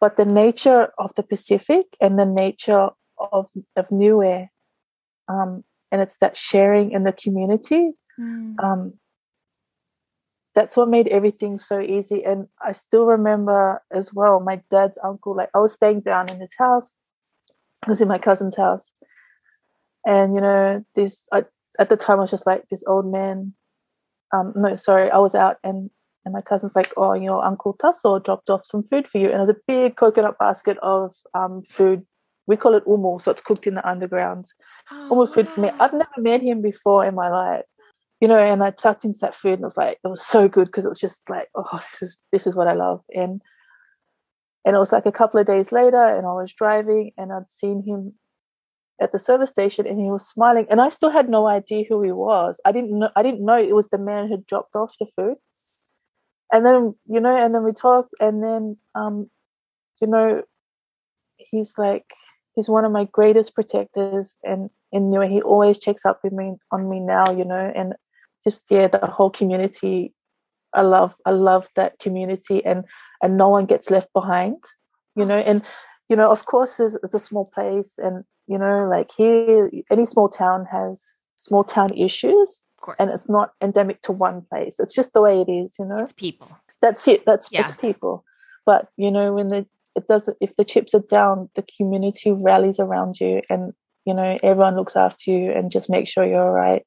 but 0.00 0.16
the 0.16 0.24
nature 0.24 0.92
of 0.98 1.14
the 1.14 1.22
Pacific 1.22 1.86
and 2.00 2.18
the 2.18 2.26
nature 2.26 2.90
of 3.32 3.48
of 3.76 3.88
Niue 3.90 4.48
um 5.28 5.64
and 5.90 6.00
it's 6.02 6.16
that 6.18 6.36
sharing 6.36 6.92
in 6.92 7.04
the 7.04 7.12
community 7.12 7.92
um, 8.62 8.94
that's 10.54 10.76
what 10.76 10.88
made 10.88 11.08
everything 11.08 11.58
so 11.58 11.80
easy. 11.80 12.24
And 12.24 12.46
I 12.64 12.70
still 12.72 13.06
remember 13.06 13.82
as 13.92 14.14
well 14.14 14.38
my 14.38 14.62
dad's 14.70 14.98
uncle. 15.02 15.34
Like 15.34 15.50
I 15.54 15.58
was 15.58 15.72
staying 15.72 16.02
down 16.02 16.28
in 16.30 16.38
his 16.40 16.54
house. 16.56 16.94
I 17.84 17.90
was 17.90 18.00
in 18.00 18.06
my 18.08 18.18
cousin's 18.18 18.56
house, 18.56 18.92
and 20.06 20.34
you 20.34 20.40
know 20.40 20.84
this. 20.94 21.26
I, 21.32 21.44
at 21.78 21.88
the 21.88 21.96
time, 21.96 22.18
I 22.18 22.22
was 22.22 22.30
just 22.30 22.46
like 22.46 22.68
this 22.70 22.84
old 22.86 23.10
man. 23.10 23.54
Um, 24.32 24.52
no, 24.56 24.76
sorry, 24.76 25.10
I 25.10 25.18
was 25.18 25.34
out 25.34 25.58
and. 25.64 25.90
And 26.26 26.32
my 26.32 26.40
cousin's 26.40 26.74
like, 26.74 26.90
oh, 26.96 27.12
your 27.12 27.44
uncle 27.44 27.74
Tasso 27.74 28.18
dropped 28.18 28.48
off 28.48 28.64
some 28.64 28.82
food 28.84 29.06
for 29.06 29.18
you. 29.18 29.26
And 29.26 29.34
it 29.34 29.40
was 29.40 29.50
a 29.50 29.56
big 29.68 29.96
coconut 29.96 30.38
basket 30.38 30.78
of 30.78 31.14
um, 31.34 31.60
food. 31.68 32.06
We 32.46 32.56
call 32.56 32.72
it 32.72 32.82
umu, 32.86 33.18
so 33.18 33.30
it's 33.30 33.42
cooked 33.42 33.66
in 33.66 33.74
the 33.74 33.86
underground 33.86 34.46
almost 35.10 35.34
food 35.34 35.48
for 35.48 35.60
me. 35.60 35.70
I've 35.80 35.92
never 35.92 36.10
met 36.18 36.42
him 36.42 36.62
before 36.62 37.04
in 37.04 37.14
my 37.14 37.30
life, 37.30 37.64
you 38.20 38.28
know, 38.28 38.38
and 38.38 38.62
I 38.62 38.70
tucked 38.70 39.04
into 39.04 39.18
that 39.20 39.34
food 39.34 39.54
and 39.54 39.62
it 39.62 39.66
was 39.66 39.76
like, 39.76 39.98
it 40.04 40.08
was 40.08 40.24
so 40.24 40.48
good 40.48 40.66
because 40.66 40.84
it 40.84 40.90
was 40.90 41.00
just 41.00 41.28
like, 41.30 41.48
oh, 41.54 41.80
this 41.92 42.02
is 42.02 42.18
this 42.32 42.46
is 42.46 42.54
what 42.54 42.68
I 42.68 42.74
love. 42.74 43.02
And 43.14 43.40
and 44.64 44.74
it 44.74 44.78
was 44.78 44.92
like 44.92 45.06
a 45.06 45.12
couple 45.12 45.40
of 45.40 45.46
days 45.46 45.72
later 45.72 46.02
and 46.02 46.26
I 46.26 46.32
was 46.32 46.52
driving 46.52 47.12
and 47.18 47.32
I'd 47.32 47.50
seen 47.50 47.82
him 47.82 48.14
at 49.00 49.12
the 49.12 49.18
service 49.18 49.50
station 49.50 49.86
and 49.86 49.98
he 49.98 50.10
was 50.10 50.26
smiling 50.26 50.66
and 50.70 50.80
I 50.80 50.88
still 50.88 51.10
had 51.10 51.28
no 51.28 51.46
idea 51.46 51.84
who 51.88 52.02
he 52.02 52.12
was. 52.12 52.60
I 52.64 52.72
didn't 52.72 52.98
know 52.98 53.10
I 53.16 53.22
didn't 53.22 53.44
know 53.44 53.58
it 53.58 53.74
was 53.74 53.88
the 53.88 53.98
man 53.98 54.28
who 54.28 54.44
dropped 54.46 54.74
off 54.74 54.94
the 55.00 55.06
food. 55.16 55.36
And 56.52 56.64
then, 56.64 56.94
you 57.06 57.20
know, 57.20 57.34
and 57.34 57.54
then 57.54 57.64
we 57.64 57.72
talked 57.72 58.14
and 58.20 58.42
then 58.42 58.76
um, 58.94 59.28
you 60.00 60.06
know, 60.06 60.42
he's 61.38 61.76
like 61.78 62.06
he's 62.54 62.68
one 62.68 62.84
of 62.84 62.92
my 62.92 63.04
greatest 63.04 63.54
protectors 63.54 64.36
and 64.44 64.70
and 64.92 65.12
you 65.12 65.18
know 65.18 65.28
he 65.28 65.42
always 65.42 65.78
checks 65.78 66.04
up 66.04 66.20
with 66.22 66.32
me 66.32 66.54
on 66.70 66.88
me 66.88 67.00
now 67.00 67.30
you 67.30 67.44
know 67.44 67.72
and 67.74 67.94
just 68.44 68.64
yeah 68.70 68.86
the 68.86 68.98
whole 69.06 69.30
community 69.30 70.12
i 70.72 70.80
love 70.80 71.14
i 71.26 71.30
love 71.30 71.68
that 71.76 71.98
community 71.98 72.64
and 72.64 72.84
and 73.22 73.36
no 73.36 73.48
one 73.48 73.66
gets 73.66 73.90
left 73.90 74.12
behind 74.12 74.56
you 75.16 75.24
know 75.24 75.38
and 75.38 75.62
you 76.08 76.16
know 76.16 76.30
of 76.30 76.44
course 76.46 76.78
it's, 76.80 76.96
it's 77.02 77.14
a 77.14 77.18
small 77.18 77.44
place 77.46 77.98
and 77.98 78.24
you 78.46 78.58
know 78.58 78.86
like 78.88 79.10
here 79.16 79.70
any 79.90 80.04
small 80.04 80.28
town 80.28 80.66
has 80.70 81.02
small 81.36 81.64
town 81.64 81.92
issues 81.96 82.62
Of 82.78 82.82
course. 82.82 82.96
and 82.98 83.10
it's 83.10 83.28
not 83.28 83.52
endemic 83.62 84.02
to 84.02 84.12
one 84.12 84.42
place 84.50 84.78
it's 84.80 84.94
just 84.94 85.12
the 85.12 85.20
way 85.22 85.40
it 85.40 85.50
is 85.50 85.76
you 85.78 85.84
know 85.84 85.98
it's 85.98 86.12
people. 86.12 86.48
that's 86.82 87.06
it 87.08 87.24
that's 87.26 87.48
Yeah. 87.50 87.68
it's 87.68 87.80
people 87.80 88.24
but 88.66 88.88
you 88.96 89.10
know 89.10 89.32
when 89.32 89.48
the 89.48 89.66
it 89.96 90.08
doesn't 90.08 90.36
if 90.40 90.56
the 90.56 90.64
chips 90.64 90.94
are 90.94 91.04
down 91.08 91.48
the 91.54 91.64
community 91.76 92.32
rallies 92.32 92.80
around 92.80 93.20
you 93.20 93.42
and 93.48 93.72
you 94.04 94.12
know 94.14 94.38
everyone 94.42 94.76
looks 94.76 94.96
after 94.96 95.30
you 95.30 95.50
and 95.52 95.70
just 95.70 95.88
make 95.88 96.08
sure 96.08 96.24
you're 96.26 96.42
all 96.42 96.50
right 96.52 96.82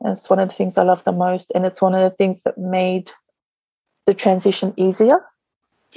and 0.00 0.12
it's 0.12 0.30
one 0.30 0.38
of 0.38 0.48
the 0.48 0.54
things 0.54 0.78
i 0.78 0.82
love 0.82 1.04
the 1.04 1.12
most 1.12 1.50
and 1.54 1.66
it's 1.66 1.82
one 1.82 1.94
of 1.94 2.02
the 2.08 2.16
things 2.16 2.42
that 2.44 2.56
made 2.56 3.10
the 4.06 4.14
transition 4.14 4.72
easier 4.76 5.18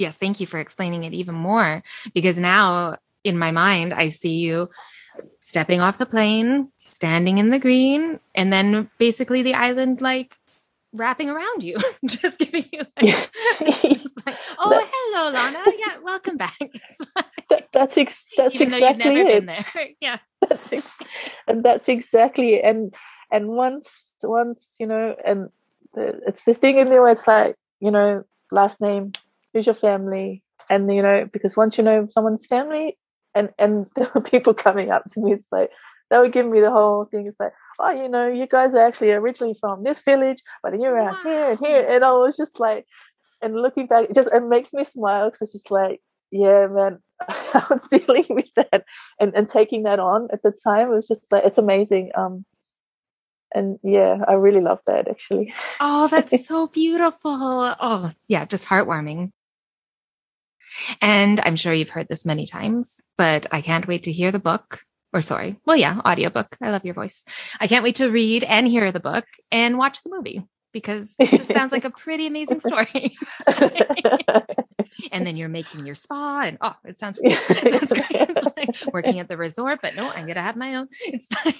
Yes, 0.00 0.16
thank 0.16 0.40
you 0.40 0.46
for 0.46 0.58
explaining 0.58 1.04
it 1.04 1.14
even 1.14 1.34
more 1.34 1.82
because 2.14 2.38
now 2.38 2.96
in 3.24 3.38
my 3.38 3.50
mind 3.50 3.92
I 3.94 4.08
see 4.08 4.34
you 4.34 4.70
stepping 5.40 5.80
off 5.80 5.98
the 5.98 6.06
plane, 6.06 6.70
standing 6.84 7.38
in 7.38 7.50
the 7.50 7.58
green, 7.58 8.20
and 8.34 8.52
then 8.52 8.90
basically 8.98 9.42
the 9.42 9.54
island 9.54 10.00
like 10.00 10.36
wrapping 10.92 11.28
around 11.30 11.62
you, 11.62 11.76
just 12.06 12.38
giving 12.38 12.66
you 12.72 12.80
like, 13.00 13.30
like, 14.26 14.36
oh 14.58 14.70
That's- 14.70 14.92
hello 14.92 15.30
Lana, 15.30 15.64
yeah, 15.78 15.98
welcome 16.02 16.36
back. 16.36 16.58
Like, 17.14 17.26
that, 17.48 17.68
that's 17.72 17.96
ex- 17.98 18.26
that's 18.36 18.60
exactly 18.60 19.20
it 19.20 19.96
yeah. 20.00 20.18
that's 20.48 20.72
ex- 20.72 20.98
and 21.46 21.62
that's 21.62 21.88
exactly 21.88 22.54
it. 22.54 22.64
and 22.64 22.92
and 23.30 23.48
once 23.48 24.12
once 24.22 24.74
you 24.80 24.86
know 24.86 25.14
and 25.24 25.50
the, 25.94 26.20
it's 26.26 26.42
the 26.42 26.54
thing 26.54 26.78
in 26.78 26.88
there 26.88 27.02
where 27.02 27.12
it's 27.12 27.26
like 27.28 27.54
you 27.78 27.92
know 27.92 28.24
last 28.50 28.80
name 28.80 29.12
who's 29.56 29.66
your 29.66 29.74
family. 29.74 30.42
And 30.68 30.92
you 30.92 31.02
know 31.02 31.28
because 31.32 31.56
once 31.56 31.78
you 31.78 31.84
know 31.84 32.08
someone's 32.10 32.46
family 32.46 32.98
and 33.34 33.50
and 33.58 33.86
there 33.96 34.10
were 34.14 34.20
people 34.20 34.54
coming 34.54 34.90
up 34.90 35.04
to 35.12 35.20
me 35.20 35.32
it's 35.32 35.46
like 35.52 35.70
they 36.10 36.18
were 36.18 36.28
giving 36.28 36.52
me 36.52 36.60
the 36.60 36.70
whole 36.70 37.04
thing. 37.04 37.26
It's 37.26 37.40
like 37.40 37.52
oh 37.78 37.90
you 37.90 38.08
know 38.08 38.26
you 38.28 38.46
guys 38.46 38.74
are 38.74 38.86
actually 38.86 39.12
originally 39.12 39.56
from 39.60 39.84
this 39.84 40.00
village 40.02 40.42
but 40.62 40.72
then 40.72 40.80
you're 40.80 40.98
out 40.98 41.22
here 41.22 41.50
and 41.50 41.58
here. 41.58 41.86
And 41.88 42.04
i 42.04 42.12
was 42.12 42.36
just 42.36 42.58
like 42.58 42.86
and 43.42 43.54
looking 43.54 43.86
back 43.86 44.08
it 44.08 44.14
just 44.14 44.32
it 44.32 44.42
makes 44.42 44.72
me 44.72 44.82
smile 44.82 45.26
because 45.26 45.42
it's 45.42 45.52
just 45.52 45.70
like 45.70 46.00
yeah 46.30 46.66
man 46.66 46.98
i'm 47.28 47.80
dealing 47.90 48.26
with 48.30 48.52
that 48.56 48.84
and 49.20 49.34
and 49.36 49.48
taking 49.48 49.84
that 49.84 50.00
on 50.00 50.28
at 50.32 50.42
the 50.42 50.52
time. 50.64 50.90
It 50.90 50.94
was 50.94 51.06
just 51.06 51.30
like 51.30 51.44
it's 51.44 51.58
amazing 51.58 52.10
um 52.14 52.44
and 53.54 53.78
yeah 53.84 54.18
i 54.26 54.32
really 54.32 54.60
love 54.60 54.80
that 54.86 55.08
actually. 55.08 55.54
Oh, 55.80 56.08
that's 56.08 56.46
so 56.46 56.66
beautiful. 56.66 57.30
Oh, 57.80 58.10
yeah, 58.28 58.44
just 58.44 58.66
heartwarming. 58.66 59.32
And 61.00 61.40
I'm 61.40 61.56
sure 61.56 61.72
you've 61.72 61.90
heard 61.90 62.08
this 62.08 62.24
many 62.24 62.46
times, 62.46 63.00
but 63.18 63.46
I 63.52 63.60
can't 63.60 63.86
wait 63.86 64.04
to 64.04 64.12
hear 64.12 64.32
the 64.32 64.38
book. 64.38 64.82
Or 65.12 65.22
sorry, 65.22 65.58
well, 65.64 65.76
yeah, 65.76 66.00
audiobook. 66.04 66.56
I 66.60 66.70
love 66.70 66.84
your 66.84 66.94
voice. 66.94 67.24
I 67.60 67.68
can't 67.68 67.84
wait 67.84 67.96
to 67.96 68.10
read 68.10 68.44
and 68.44 68.66
hear 68.66 68.92
the 68.92 69.00
book 69.00 69.24
and 69.50 69.78
watch 69.78 70.02
the 70.02 70.10
movie 70.10 70.42
because 70.76 71.16
this 71.18 71.48
sounds 71.48 71.72
like 71.72 71.86
a 71.86 71.90
pretty 71.90 72.26
amazing 72.26 72.60
story. 72.68 73.16
and 75.10 75.26
then 75.26 75.34
you're 75.38 75.48
making 75.48 75.86
your 75.86 75.94
spa, 75.94 76.42
and 76.42 76.58
oh, 76.60 76.74
it 76.84 76.98
sounds 76.98 77.18
great. 77.18 77.38
That's 77.48 77.92
great. 77.94 78.28
It's 78.28 78.46
like 78.84 78.92
working 78.92 79.18
at 79.18 79.28
the 79.28 79.38
resort, 79.38 79.78
but 79.80 79.94
no, 79.96 80.06
I'm 80.10 80.26
gonna 80.26 80.42
have 80.42 80.56
my 80.56 80.74
own. 80.74 80.88
It's 81.06 81.28
like, 81.46 81.56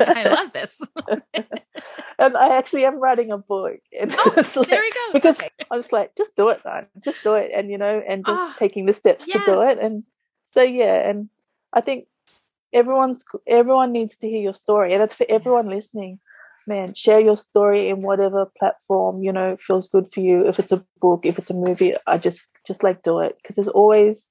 I 0.00 0.24
love 0.28 0.52
this. 0.54 0.80
and 2.18 2.36
i 2.38 2.56
actually 2.56 2.84
am 2.86 2.98
writing 2.98 3.30
a 3.32 3.38
book 3.38 3.76
and 3.98 4.14
Oh, 4.16 4.32
like- 4.34 4.68
there 4.68 4.80
we 4.80 4.90
go. 4.90 5.12
because 5.12 5.40
Okay. 5.40 5.50
I 5.70 5.76
was 5.76 5.92
like, 5.92 6.16
just 6.16 6.34
do 6.34 6.48
it, 6.48 6.62
man. 6.64 6.86
Just 7.04 7.22
do 7.22 7.34
it, 7.34 7.50
and 7.54 7.70
you 7.70 7.76
know, 7.76 8.02
and 8.08 8.24
just 8.24 8.40
Ah, 8.40 8.54
taking 8.58 8.86
the 8.86 8.94
steps 8.94 9.26
to 9.26 9.38
do 9.44 9.60
it. 9.62 9.76
And 9.78 10.04
so 10.46 10.62
yeah, 10.62 11.06
and 11.08 11.28
I 11.74 11.82
think 11.82 12.06
everyone's 12.72 13.24
everyone 13.46 13.92
needs 13.92 14.16
to 14.18 14.26
hear 14.28 14.40
your 14.40 14.54
story, 14.54 14.94
and 14.94 15.02
that's 15.02 15.14
for 15.14 15.26
everyone 15.28 15.68
listening. 15.68 16.18
Man, 16.68 16.92
share 16.92 17.18
your 17.18 17.36
story 17.36 17.88
in 17.88 18.02
whatever 18.02 18.46
platform 18.58 19.22
you 19.22 19.32
know 19.32 19.56
feels 19.58 19.88
good 19.88 20.12
for 20.12 20.20
you. 20.20 20.46
If 20.46 20.58
it's 20.58 20.70
a 20.72 20.84
book, 21.00 21.24
if 21.24 21.38
it's 21.38 21.50
a 21.50 21.54
movie, 21.54 21.94
I 22.06 22.18
just 22.18 22.46
just 22.66 22.82
like 22.82 23.02
do 23.02 23.20
it 23.20 23.36
because 23.40 23.56
there's 23.56 23.68
always 23.68 24.30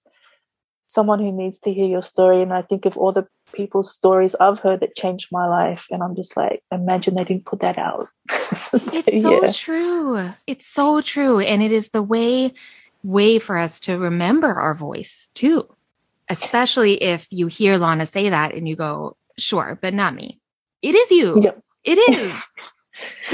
someone 0.88 1.20
who 1.20 1.32
needs 1.32 1.58
to 1.60 1.74
hear 1.74 1.88
your 1.88 2.04
story. 2.04 2.42
And 2.42 2.54
I 2.54 2.62
think 2.62 2.86
of 2.86 2.96
all 2.96 3.12
the 3.12 3.28
people's 3.54 3.92
stories 3.92 4.36
I've 4.40 4.60
heard 4.60 4.82
that 4.82 4.96
changed 4.96 5.30
my 5.32 5.48
life, 5.48 5.88
and 5.90 6.04
I'm 6.04 6.16
just 6.16 6.38
like, 6.38 6.64
imagine 6.72 7.16
they 7.16 7.24
didn't 7.24 7.46
put 7.46 7.60
that 7.62 7.78
out. 7.78 8.08
So, 8.78 9.04
It's 9.06 9.22
so 9.24 9.44
yeah. 9.44 9.52
true. 9.52 10.30
It's 10.46 10.68
so 10.68 11.02
true. 11.02 11.40
And 11.40 11.62
it 11.64 11.72
is 11.72 11.90
the 11.90 12.04
way 12.04 12.54
way 13.04 13.40
for 13.40 13.58
us 13.58 13.80
to 13.82 13.98
remember 13.98 14.54
our 14.54 14.74
voice 14.74 15.32
too. 15.34 15.68
Especially 16.30 17.02
if 17.02 17.28
you 17.30 17.48
hear 17.48 17.78
Lana 17.78 18.06
say 18.06 18.30
that 18.30 18.54
and 18.54 18.68
you 18.68 18.76
go, 18.76 19.18
sure, 19.38 19.78
but 19.82 19.94
not 19.94 20.16
me. 20.16 20.40
It 20.82 20.96
is 20.96 21.12
you. 21.12 21.42
Yep. 21.42 21.64
It 21.88 21.98
is. 22.20 22.44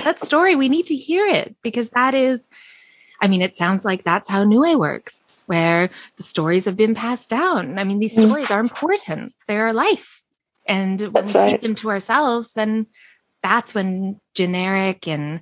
that 0.03 0.21
story, 0.21 0.55
we 0.55 0.69
need 0.69 0.85
to 0.87 0.95
hear 0.95 1.25
it 1.25 1.55
because 1.63 1.89
that 1.91 2.13
is, 2.13 2.47
I 3.21 3.27
mean, 3.27 3.41
it 3.41 3.53
sounds 3.55 3.83
like 3.83 4.03
that's 4.03 4.29
how 4.29 4.43
Niue 4.45 4.77
works, 4.77 5.43
where 5.47 5.89
the 6.17 6.23
stories 6.23 6.65
have 6.65 6.77
been 6.77 6.93
passed 6.95 7.29
down. 7.29 7.79
I 7.79 7.83
mean, 7.83 7.99
these 7.99 8.17
Mm. 8.17 8.27
stories 8.27 8.51
are 8.51 8.59
important. 8.59 9.33
They're 9.47 9.65
our 9.67 9.73
life. 9.73 10.21
And 10.67 11.01
when 11.01 11.11
That's 11.13 11.33
we 11.33 11.39
right. 11.39 11.51
keep 11.51 11.61
them 11.61 11.75
to 11.75 11.89
ourselves, 11.89 12.53
then 12.53 12.87
that's 13.41 13.73
when 13.73 14.21
generic 14.35 15.07
and 15.07 15.41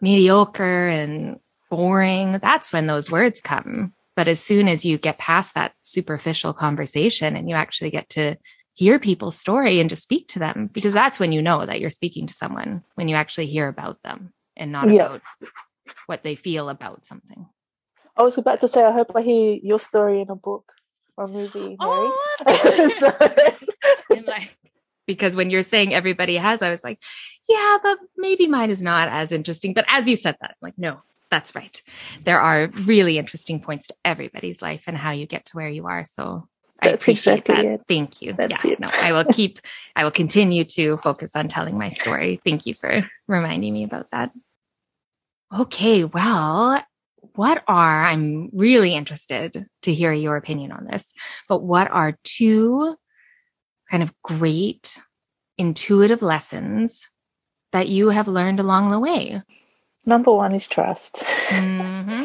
mediocre 0.00 0.88
and 0.88 1.38
boring, 1.70 2.38
that's 2.40 2.72
when 2.72 2.86
those 2.86 3.10
words 3.10 3.40
come. 3.40 3.92
But 4.16 4.28
as 4.28 4.40
soon 4.40 4.68
as 4.68 4.84
you 4.84 4.96
get 4.98 5.18
past 5.18 5.54
that 5.54 5.72
superficial 5.82 6.52
conversation 6.52 7.36
and 7.36 7.48
you 7.48 7.54
actually 7.56 7.90
get 7.90 8.08
to 8.10 8.36
hear 8.78 9.00
people's 9.00 9.36
story 9.36 9.80
and 9.80 9.90
to 9.90 9.96
speak 9.96 10.28
to 10.28 10.38
them, 10.38 10.70
because 10.72 10.94
that's 10.94 11.18
when 11.18 11.32
you 11.32 11.42
know 11.42 11.66
that 11.66 11.80
you're 11.80 11.90
speaking 11.90 12.28
to 12.28 12.32
someone 12.32 12.84
when 12.94 13.08
you 13.08 13.16
actually 13.16 13.46
hear 13.46 13.66
about 13.66 14.00
them 14.04 14.32
and 14.56 14.70
not 14.70 14.88
Yeah. 14.88 15.06
about 15.06 15.22
what 16.06 16.22
they 16.22 16.36
feel 16.36 16.68
about 16.68 17.04
something. 17.04 17.46
I 18.16 18.22
was 18.22 18.38
about 18.38 18.60
to 18.60 18.68
say, 18.68 18.84
I 18.84 18.92
hope 18.92 19.10
I 19.16 19.22
hear 19.22 19.58
your 19.60 19.80
story 19.80 20.20
in 20.20 20.30
a 20.30 20.36
book 20.36 20.72
or 21.16 21.26
movie, 21.26 21.58
Mary. 21.58 21.76
Oh, 21.80 23.52
like, 24.26 24.56
because 25.08 25.34
when 25.34 25.50
you're 25.50 25.64
saying 25.64 25.92
everybody 25.92 26.36
has, 26.36 26.62
I 26.62 26.70
was 26.70 26.84
like, 26.84 27.02
yeah, 27.48 27.78
but 27.82 27.98
maybe 28.16 28.46
mine 28.46 28.70
is 28.70 28.80
not 28.80 29.08
as 29.08 29.32
interesting. 29.32 29.74
But 29.74 29.86
as 29.88 30.06
you 30.06 30.14
said 30.14 30.36
that, 30.40 30.50
I'm 30.50 30.62
like, 30.62 30.78
no, 30.78 31.02
that's 31.30 31.56
right. 31.56 31.82
There 32.22 32.40
are 32.40 32.68
really 32.68 33.18
interesting 33.18 33.60
points 33.60 33.88
to 33.88 33.94
everybody's 34.04 34.62
life 34.62 34.84
and 34.86 34.96
how 34.96 35.10
you 35.10 35.26
get 35.26 35.46
to 35.46 35.56
where 35.56 35.68
you 35.68 35.86
are. 35.88 36.04
So 36.04 36.48
I 36.80 36.90
appreciate 36.90 37.40
exactly 37.40 37.54
that. 37.56 37.64
it. 37.64 37.80
Thank 37.88 38.22
you. 38.22 38.34
That's 38.34 38.64
yeah, 38.64 38.72
it. 38.72 38.80
no, 38.80 38.90
I 38.92 39.12
will 39.12 39.24
keep, 39.24 39.58
I 39.96 40.04
will 40.04 40.10
continue 40.10 40.64
to 40.64 40.96
focus 40.96 41.34
on 41.34 41.48
telling 41.48 41.76
my 41.76 41.88
story. 41.90 42.40
Thank 42.44 42.66
you 42.66 42.74
for 42.74 43.08
reminding 43.26 43.72
me 43.72 43.84
about 43.84 44.10
that. 44.12 44.30
Okay. 45.56 46.04
Well, 46.04 46.82
what 47.34 47.64
are, 47.66 48.04
I'm 48.04 48.50
really 48.52 48.94
interested 48.94 49.66
to 49.82 49.94
hear 49.94 50.12
your 50.12 50.36
opinion 50.36 50.72
on 50.72 50.84
this, 50.84 51.12
but 51.48 51.62
what 51.62 51.90
are 51.90 52.16
two 52.22 52.96
kind 53.90 54.02
of 54.02 54.12
great 54.22 55.00
intuitive 55.56 56.22
lessons 56.22 57.10
that 57.72 57.88
you 57.88 58.10
have 58.10 58.28
learned 58.28 58.60
along 58.60 58.90
the 58.90 59.00
way? 59.00 59.42
Number 60.06 60.32
one 60.32 60.54
is 60.54 60.68
trust. 60.68 61.16
Mhm. 61.48 62.17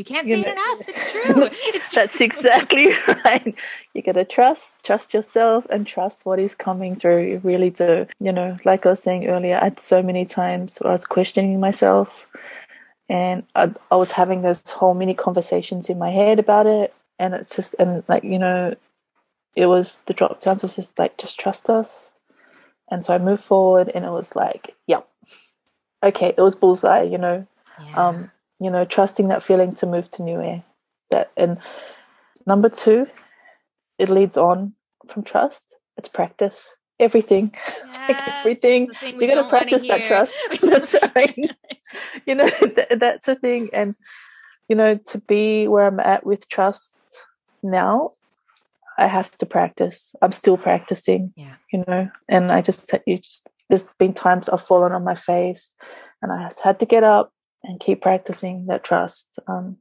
You 0.00 0.04
can't 0.04 0.26
You 0.26 0.36
say 0.36 0.42
know- 0.42 0.48
it 0.48 0.52
enough. 0.52 0.88
It's 0.88 1.12
true. 1.12 1.48
It's 1.74 1.94
That's 1.94 2.16
true. 2.16 2.24
exactly 2.24 2.88
right. 3.26 3.54
You 3.92 4.00
gotta 4.00 4.24
trust, 4.24 4.70
trust 4.82 5.12
yourself, 5.12 5.66
and 5.68 5.86
trust 5.86 6.24
what 6.24 6.38
is 6.38 6.54
coming 6.54 6.96
through. 6.96 7.24
You 7.26 7.40
really 7.44 7.68
do. 7.68 8.06
You 8.18 8.32
know, 8.32 8.56
like 8.64 8.86
I 8.86 8.90
was 8.90 9.02
saying 9.02 9.26
earlier, 9.26 9.58
I 9.60 9.64
had 9.64 9.78
so 9.78 10.02
many 10.02 10.24
times 10.24 10.78
where 10.78 10.88
I 10.88 10.92
was 10.94 11.04
questioning 11.04 11.60
myself, 11.60 12.26
and 13.10 13.42
I, 13.54 13.72
I 13.90 13.96
was 13.96 14.12
having 14.12 14.40
those 14.40 14.62
whole 14.70 14.94
mini 14.94 15.12
conversations 15.12 15.90
in 15.90 15.98
my 15.98 16.08
head 16.10 16.38
about 16.38 16.64
it, 16.66 16.94
and 17.18 17.34
it's 17.34 17.54
just 17.56 17.74
and 17.78 18.02
like 18.08 18.24
you 18.24 18.38
know, 18.38 18.74
it 19.54 19.66
was 19.66 20.00
the 20.06 20.14
drop 20.14 20.40
downs 20.40 20.62
was 20.62 20.76
just 20.76 20.98
like 20.98 21.18
just 21.18 21.38
trust 21.38 21.68
us, 21.68 22.16
and 22.90 23.04
so 23.04 23.12
I 23.14 23.18
moved 23.18 23.44
forward, 23.44 23.90
and 23.94 24.06
it 24.06 24.10
was 24.12 24.34
like, 24.34 24.74
yep, 24.86 25.06
okay, 26.02 26.32
it 26.34 26.40
was 26.40 26.56
bullseye. 26.56 27.02
You 27.02 27.18
know, 27.18 27.46
Yeah. 27.86 28.08
um, 28.08 28.30
you 28.60 28.70
know, 28.70 28.84
trusting 28.84 29.28
that 29.28 29.42
feeling 29.42 29.74
to 29.76 29.86
move 29.86 30.10
to 30.12 30.22
new 30.22 30.40
air. 30.40 30.62
That 31.10 31.32
and 31.36 31.58
number 32.46 32.68
two, 32.68 33.06
it 33.98 34.10
leads 34.10 34.36
on 34.36 34.74
from 35.08 35.22
trust. 35.22 35.64
It's 35.96 36.08
practice. 36.08 36.76
Everything, 37.00 37.54
like 38.08 38.28
everything. 38.28 38.90
You 39.02 39.26
got 39.26 39.42
to 39.42 39.48
practice 39.48 39.88
that 39.88 40.04
trust. 40.04 40.36
That's 40.60 40.94
right. 41.16 41.56
you 42.26 42.34
know, 42.34 42.48
th- 42.50 42.88
that's 42.90 43.24
the 43.24 43.36
thing. 43.36 43.70
And 43.72 43.94
you 44.68 44.76
know, 44.76 44.96
to 44.96 45.18
be 45.18 45.66
where 45.66 45.86
I'm 45.86 45.98
at 45.98 46.26
with 46.26 46.48
trust 46.48 46.94
now, 47.62 48.12
I 48.98 49.06
have 49.06 49.36
to 49.38 49.46
practice. 49.46 50.14
I'm 50.20 50.32
still 50.32 50.58
practicing. 50.58 51.32
Yeah. 51.36 51.54
You 51.72 51.84
know, 51.88 52.10
and 52.28 52.52
I 52.52 52.60
just 52.60 52.92
you 53.06 53.16
just 53.16 53.48
there's 53.70 53.84
been 53.98 54.12
times 54.12 54.50
I've 54.50 54.62
fallen 54.62 54.92
on 54.92 55.02
my 55.02 55.14
face, 55.14 55.74
and 56.20 56.30
I 56.30 56.44
just 56.44 56.60
had 56.60 56.78
to 56.80 56.86
get 56.86 57.02
up 57.02 57.32
and 57.64 57.80
keep 57.80 58.02
practicing 58.02 58.66
that 58.66 58.84
trust. 58.84 59.38
Um, 59.46 59.76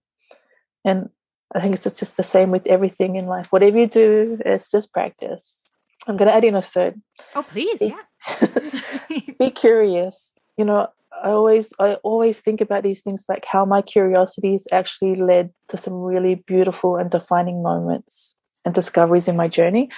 and 0.86 1.10
I 1.54 1.60
think 1.60 1.76
it's 1.76 1.84
just, 1.84 2.18
the 2.18 2.24
same 2.24 2.52
with 2.52 2.66
everything 2.68 3.16
in 3.16 3.26
life. 3.26 3.52
Whatever 3.52 3.78
you 3.80 3.88
do, 3.88 4.38
it's 4.46 4.70
just 4.72 4.94
practice. 4.94 5.76
I'm 6.08 6.16
going 6.18 6.28
to 6.30 6.36
add 6.36 6.44
in 6.44 6.56
a 6.56 6.62
third. 6.62 7.02
Oh, 7.36 7.44
please. 7.44 7.80
Be- 7.80 7.88
Yeah. 7.88 8.80
Be 9.40 9.50
curious. 9.52 10.34
You 10.58 10.66
know, 10.66 10.88
I 11.24 11.30
always 11.30 11.74
I 11.80 11.96
always 12.04 12.40
think 12.42 12.62
about 12.62 12.84
these 12.84 13.02
things 13.02 13.26
like 13.28 13.46
how 13.46 13.66
my 13.66 13.82
curiosities 13.82 14.68
actually 14.72 15.16
led 15.16 15.52
to 15.70 15.78
some 15.78 15.94
really 15.94 16.36
beautiful 16.36 16.96
and 16.98 17.10
defining 17.10 17.64
moments 17.64 18.36
and 18.66 18.74
discoveries 18.76 19.28
in 19.28 19.36
my 19.36 19.48
journey. 19.48 19.90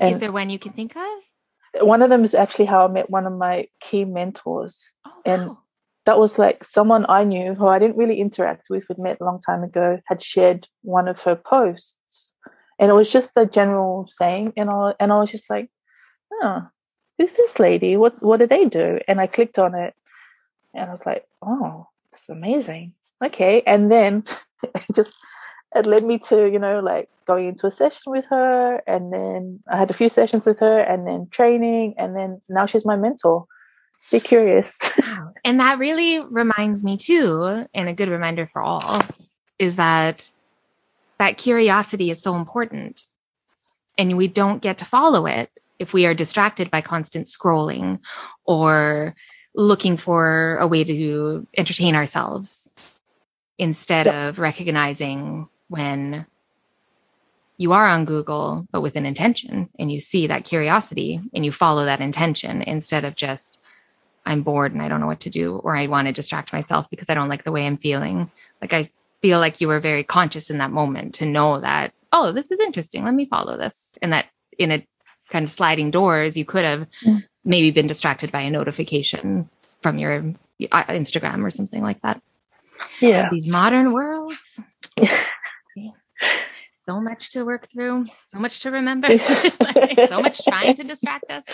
Is 0.00 0.18
there 0.18 0.32
one 0.32 0.50
you 0.50 0.58
can 0.58 0.72
think 0.72 0.96
of? 0.96 1.82
One 1.86 2.02
of 2.02 2.10
them 2.10 2.24
is 2.24 2.34
actually 2.34 2.66
how 2.66 2.84
I 2.84 2.88
met 2.88 3.10
one 3.10 3.26
of 3.26 3.32
my 3.32 3.66
key 3.80 4.04
mentors. 4.04 4.90
Oh, 5.06 5.10
And- 5.24 5.48
wow. 5.48 5.58
That 6.04 6.18
was 6.18 6.38
like 6.38 6.64
someone 6.64 7.06
I 7.08 7.24
knew 7.24 7.54
who 7.54 7.66
I 7.66 7.78
didn't 7.78 7.96
really 7.96 8.20
interact 8.20 8.68
with, 8.68 8.88
we'd 8.88 8.98
met 8.98 9.20
a 9.20 9.24
long 9.24 9.40
time 9.40 9.62
ago, 9.62 10.00
had 10.06 10.22
shared 10.22 10.66
one 10.82 11.08
of 11.08 11.20
her 11.22 11.36
posts. 11.36 12.32
And 12.78 12.90
it 12.90 12.94
was 12.94 13.10
just 13.10 13.36
a 13.36 13.46
general 13.46 14.08
saying. 14.08 14.54
And 14.56 14.68
I, 14.68 14.94
and 14.98 15.12
I 15.12 15.20
was 15.20 15.30
just 15.30 15.48
like, 15.48 15.70
oh, 16.32 16.66
who's 17.18 17.32
this 17.32 17.60
lady? 17.60 17.96
What, 17.96 18.20
what 18.22 18.38
do 18.38 18.46
they 18.46 18.64
do? 18.64 18.98
And 19.06 19.20
I 19.20 19.28
clicked 19.28 19.58
on 19.58 19.74
it 19.74 19.94
and 20.74 20.88
I 20.88 20.90
was 20.90 21.06
like, 21.06 21.24
oh, 21.42 21.86
this 22.10 22.22
is 22.22 22.28
amazing. 22.30 22.94
Okay. 23.24 23.62
And 23.66 23.92
then 23.92 24.24
it 24.62 24.84
just, 24.92 25.14
it 25.74 25.86
led 25.86 26.04
me 26.04 26.18
to, 26.18 26.50
you 26.50 26.58
know, 26.58 26.80
like 26.80 27.08
going 27.26 27.48
into 27.48 27.68
a 27.68 27.70
session 27.70 28.10
with 28.10 28.24
her. 28.30 28.82
And 28.88 29.12
then 29.12 29.60
I 29.70 29.76
had 29.76 29.90
a 29.90 29.94
few 29.94 30.08
sessions 30.08 30.44
with 30.44 30.58
her 30.58 30.80
and 30.80 31.06
then 31.06 31.28
training. 31.30 31.94
And 31.96 32.16
then 32.16 32.40
now 32.48 32.66
she's 32.66 32.84
my 32.84 32.96
mentor. 32.96 33.46
Be 34.12 34.20
curious. 34.20 34.78
Wow. 35.02 35.32
And 35.44 35.58
that 35.58 35.78
really 35.80 36.20
reminds 36.20 36.84
me 36.84 36.96
too, 36.96 37.66
and 37.74 37.88
a 37.88 37.92
good 37.92 38.08
reminder 38.08 38.46
for 38.46 38.62
all, 38.62 39.00
is 39.58 39.74
that 39.76 40.30
that 41.18 41.38
curiosity 41.38 42.10
is 42.10 42.22
so 42.22 42.36
important. 42.36 43.08
And 43.98 44.16
we 44.16 44.28
don't 44.28 44.62
get 44.62 44.78
to 44.78 44.84
follow 44.84 45.26
it 45.26 45.50
if 45.80 45.92
we 45.92 46.06
are 46.06 46.14
distracted 46.14 46.70
by 46.70 46.80
constant 46.80 47.26
scrolling 47.26 47.98
or 48.44 49.14
looking 49.54 49.96
for 49.96 50.56
a 50.58 50.66
way 50.68 50.84
to 50.84 51.46
entertain 51.56 51.94
ourselves 51.96 52.70
instead 53.58 54.06
Yeah. 54.06 54.28
of 54.28 54.38
recognizing 54.38 55.48
when 55.68 56.26
you 57.58 57.72
are 57.72 57.86
on 57.86 58.04
Google, 58.04 58.66
but 58.70 58.80
with 58.80 58.96
an 58.96 59.06
intention 59.06 59.68
and 59.78 59.90
you 59.90 60.00
see 60.00 60.26
that 60.28 60.44
curiosity 60.44 61.20
and 61.34 61.44
you 61.44 61.52
follow 61.52 61.84
that 61.84 62.00
intention 62.00 62.62
instead 62.62 63.04
of 63.04 63.14
just, 63.16 63.58
I'm 64.24 64.42
bored 64.42 64.72
and 64.72 64.82
I 64.82 64.88
don't 64.88 65.00
know 65.00 65.06
what 65.06 65.20
to 65.20 65.30
do, 65.30 65.56
or 65.56 65.76
I 65.76 65.86
want 65.86 66.06
to 66.06 66.12
distract 66.12 66.52
myself 66.52 66.88
because 66.90 67.10
I 67.10 67.14
don't 67.14 67.28
like 67.28 67.44
the 67.44 67.52
way 67.52 67.66
I'm 67.66 67.76
feeling. 67.76 68.30
Like 68.60 68.72
I 68.72 68.90
feel 69.20 69.38
like 69.38 69.60
you 69.60 69.68
were 69.68 69.80
very 69.80 70.04
conscious 70.04 70.50
in 70.50 70.58
that 70.58 70.70
moment 70.70 71.14
to 71.16 71.26
know 71.26 71.60
that, 71.60 71.92
oh, 72.12 72.32
this 72.32 72.50
is 72.50 72.60
interesting. 72.60 73.04
Let 73.04 73.14
me 73.14 73.26
follow 73.26 73.56
this. 73.56 73.94
And 74.02 74.12
that 74.12 74.26
in 74.58 74.70
a 74.70 74.86
kind 75.30 75.44
of 75.44 75.50
sliding 75.50 75.90
doors, 75.90 76.36
you 76.36 76.44
could 76.44 76.64
have 76.64 76.86
Mm. 77.04 77.24
maybe 77.44 77.70
been 77.70 77.86
distracted 77.86 78.30
by 78.30 78.42
a 78.42 78.50
notification 78.50 79.48
from 79.80 79.98
your 79.98 80.34
uh, 80.70 80.84
Instagram 80.84 81.44
or 81.44 81.50
something 81.50 81.82
like 81.82 82.00
that. 82.02 82.20
Yeah. 83.00 83.28
These 83.30 83.48
modern 83.48 83.92
worlds. 83.92 84.60
so 86.74 87.00
much 87.00 87.30
to 87.30 87.44
work 87.44 87.68
through, 87.70 88.06
so 88.26 88.38
much 88.38 88.60
to 88.60 88.70
remember, 88.70 89.08
like, 89.60 90.08
so 90.08 90.20
much 90.20 90.44
trying 90.44 90.74
to 90.74 90.84
distract 90.84 91.24
us. 91.30 91.44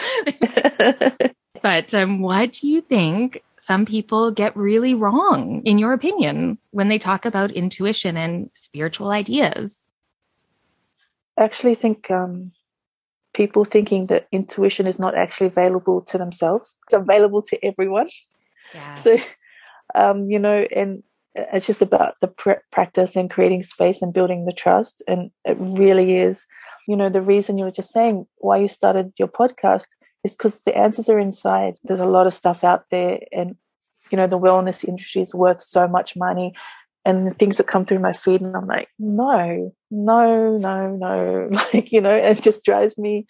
But 1.63 1.95
um, 1.95 2.21
what 2.21 2.53
do 2.53 2.69
you 2.69 2.81
think 2.81 3.43
some 3.59 3.85
people 3.85 4.31
get 4.31 4.57
really 4.57 4.95
wrong, 4.95 5.63
in 5.65 5.79
your 5.79 5.93
opinion, 5.93 6.59
when 6.71 6.89
they 6.89 6.99
talk 6.99 7.25
about 7.25 7.51
intuition 7.51 8.17
and 8.17 8.51
spiritual 8.55 9.11
ideas? 9.11 9.85
I 11.37 11.45
actually 11.45 11.75
think 11.75 12.11
um, 12.11 12.53
people 13.35 13.65
thinking 13.65 14.07
that 14.07 14.27
intuition 14.33 14.87
is 14.87 14.99
not 14.99 15.17
actually 15.17 15.49
available 15.49 16.03
to 16.03 16.19
themselves. 16.19 16.77
It's 16.87 16.95
available 16.95 17.43
to 17.43 17.65
everyone. 17.65 18.09
Yeah. 18.75 18.95
So, 18.95 19.19
um, 19.95 20.31
you 20.31 20.39
know, 20.39 20.67
and 20.75 21.03
it's 21.35 21.67
just 21.67 21.83
about 21.83 22.15
the 22.21 22.29
pr- 22.29 22.65
practice 22.73 23.17
and 23.17 23.31
creating 23.31 23.63
space 23.63 24.03
and 24.03 24.13
building 24.13 24.45
the 24.45 24.53
trust. 24.53 25.03
And 25.07 25.31
it 25.45 25.57
really 25.61 26.17
is, 26.17 26.47
you 26.89 26.97
know, 26.97 27.09
the 27.09 27.23
reason 27.23 27.59
you 27.59 27.65
were 27.65 27.71
just 27.71 27.93
saying 27.93 28.27
why 28.39 28.59
you 28.59 28.69
started 28.69 29.13
your 29.19 29.29
podcast 29.29 29.87
is 30.25 30.35
because 30.35 30.61
the 30.61 30.77
answers 30.77 31.09
are 31.09 31.19
inside. 31.19 31.79
There's 31.85 32.01
a 32.01 32.07
lot 32.07 32.27
of 32.27 32.35
stuff 32.35 32.65
out 32.65 32.85
there, 32.91 33.21
and 33.33 33.57
you 34.11 34.17
know, 34.17 34.27
the 34.27 34.39
wellness 34.39 34.85
industry 34.85 35.23
is 35.23 35.35
worth 35.35 35.63
so 35.63 35.87
much 35.87 36.17
money. 36.17 36.55
And 37.05 37.27
the 37.27 37.35
things 37.35 37.57
that 37.57 37.67
come 37.67 37.87
through 37.87 38.01
my 38.01 38.13
feed, 38.13 38.43
and 38.43 38.55
I'm 38.55 38.67
like, 38.67 38.89
no, 38.99 39.73
no, 39.91 40.59
no, 40.59 40.91
no, 40.97 41.49
like 41.73 41.93
you 41.93 42.01
know, 42.01 42.15
it 42.15 42.43
just 42.43 42.65
drives 42.65 42.99
me, 42.99 43.27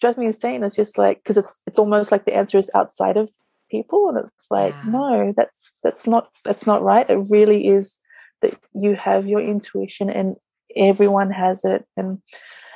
drives 0.00 0.18
me 0.18 0.26
insane. 0.26 0.62
It's 0.62 0.76
just 0.76 0.98
like 0.98 1.18
because 1.18 1.36
it's 1.36 1.54
it's 1.66 1.78
almost 1.78 2.12
like 2.12 2.24
the 2.24 2.34
answer 2.36 2.58
is 2.58 2.70
outside 2.74 3.16
of 3.16 3.30
people, 3.70 4.08
and 4.08 4.18
it's 4.18 4.50
like, 4.50 4.74
Yeah. 4.82 4.90
no, 4.90 5.34
that's 5.36 5.72
that's 5.82 6.06
not 6.06 6.28
that's 6.44 6.66
not 6.66 6.82
right. 6.82 7.08
It 7.08 7.26
really 7.30 7.68
is 7.68 7.98
that 8.42 8.58
you 8.74 8.94
have 8.96 9.26
your 9.26 9.40
intuition, 9.40 10.10
and 10.10 10.36
everyone 10.76 11.30
has 11.30 11.64
it, 11.64 11.86
and 11.96 12.18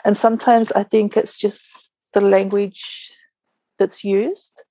and 0.04 0.16
sometimes 0.16 0.72
I 0.72 0.84
think 0.84 1.16
it's 1.16 1.36
just 1.36 1.90
the 2.14 2.20
language 2.22 3.10
that's 3.78 4.04
used. 4.04 4.62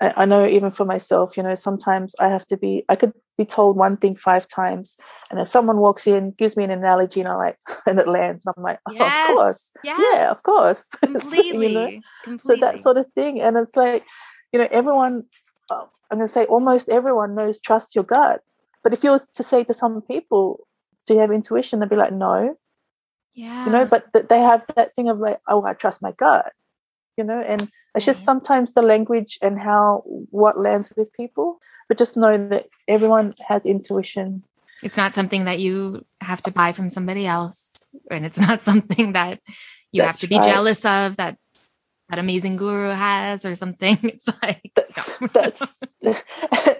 I, 0.00 0.12
I 0.16 0.24
know 0.24 0.46
even 0.46 0.70
for 0.70 0.84
myself, 0.84 1.36
you 1.36 1.42
know, 1.42 1.54
sometimes 1.54 2.14
I 2.18 2.28
have 2.28 2.46
to 2.48 2.56
be, 2.56 2.84
I 2.88 2.96
could 2.96 3.12
be 3.38 3.44
told 3.44 3.76
one 3.76 3.96
thing 3.96 4.16
five 4.16 4.48
times, 4.48 4.96
and 5.30 5.38
then 5.38 5.46
someone 5.46 5.78
walks 5.78 6.06
in, 6.06 6.32
gives 6.32 6.56
me 6.56 6.64
an 6.64 6.70
analogy, 6.70 7.20
and 7.20 7.28
I 7.28 7.36
like, 7.36 7.58
and 7.86 7.98
it 7.98 8.08
lands, 8.08 8.44
and 8.44 8.54
I'm 8.56 8.62
like, 8.62 8.80
oh, 8.88 8.92
Yes, 8.92 9.30
of 9.30 9.36
course, 9.36 9.72
yes. 9.84 10.00
yeah, 10.12 10.30
of 10.30 10.42
course, 10.42 10.84
Completely. 11.02 11.68
you 11.68 11.74
know? 11.74 12.00
completely. 12.24 12.60
so 12.60 12.66
that 12.66 12.80
sort 12.80 12.96
of 12.96 13.06
thing, 13.14 13.40
and 13.40 13.56
it's 13.56 13.76
like, 13.76 14.04
you 14.52 14.58
know, 14.58 14.68
everyone, 14.70 15.24
uh, 15.70 15.84
I'm 16.10 16.18
going 16.18 16.28
to 16.28 16.32
say 16.32 16.44
almost 16.44 16.88
everyone 16.88 17.34
knows 17.34 17.58
trust 17.58 17.94
your 17.94 18.04
gut. 18.04 18.40
But 18.84 18.92
if 18.92 19.02
you 19.02 19.10
was 19.10 19.26
to 19.34 19.42
say 19.42 19.64
to 19.64 19.74
some 19.74 20.00
people, 20.02 20.60
do 21.06 21.14
you 21.14 21.20
have 21.20 21.32
intuition? 21.32 21.80
They'd 21.80 21.88
be 21.88 21.96
like, 21.96 22.12
no. 22.12 22.56
Yeah. 23.34 23.66
You 23.66 23.72
know, 23.72 23.84
but 23.84 24.12
th- 24.12 24.28
they 24.28 24.38
have 24.38 24.62
that 24.76 24.94
thing 24.94 25.08
of 25.08 25.18
like, 25.18 25.40
oh, 25.48 25.64
I 25.64 25.72
trust 25.72 26.02
my 26.02 26.12
gut. 26.12 26.52
You 27.16 27.24
know, 27.24 27.40
and 27.40 27.68
it's 27.94 28.06
just 28.06 28.20
mm-hmm. 28.20 28.24
sometimes 28.24 28.72
the 28.72 28.82
language 28.82 29.38
and 29.40 29.58
how 29.58 30.02
what 30.30 30.58
lands 30.58 30.90
with 30.96 31.12
people. 31.12 31.60
But 31.88 31.98
just 31.98 32.16
know 32.16 32.48
that 32.48 32.66
everyone 32.88 33.34
has 33.46 33.66
intuition. 33.66 34.42
It's 34.82 34.96
not 34.96 35.14
something 35.14 35.44
that 35.44 35.60
you 35.60 36.04
have 36.20 36.42
to 36.44 36.50
buy 36.50 36.72
from 36.72 36.90
somebody 36.90 37.26
else, 37.26 37.86
and 38.10 38.24
it's 38.24 38.38
not 38.48 38.62
something 38.62 39.12
that 39.12 39.40
you 39.92 40.02
That's 40.02 40.20
have 40.20 40.20
to 40.20 40.28
be 40.28 40.36
right. 40.36 40.44
jealous 40.44 40.84
of 40.84 41.16
that 41.18 41.38
that 42.08 42.18
amazing 42.18 42.56
guru 42.56 42.90
has 42.90 43.44
or 43.44 43.54
something. 43.54 43.98
It's 44.02 44.28
like 44.42 44.72
that's 44.74 45.20
no. 45.20 45.28
that's 45.32 45.74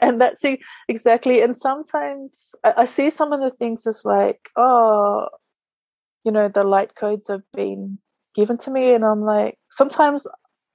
and 0.02 0.20
that's 0.20 0.44
exactly. 0.88 1.42
And 1.42 1.56
sometimes 1.56 2.54
I, 2.64 2.74
I, 2.78 2.84
see 2.84 3.10
some 3.10 3.32
of 3.32 3.40
the 3.40 3.50
things 3.50 3.86
as 3.86 4.04
like, 4.04 4.50
oh, 4.56 5.28
you 6.24 6.32
know, 6.32 6.48
the 6.48 6.64
light 6.64 6.94
codes 6.94 7.28
have 7.28 7.42
been 7.52 7.98
given 8.34 8.58
to 8.58 8.70
me, 8.70 8.94
and 8.94 9.04
I'm 9.04 9.22
like, 9.22 9.58
sometimes 9.70 10.26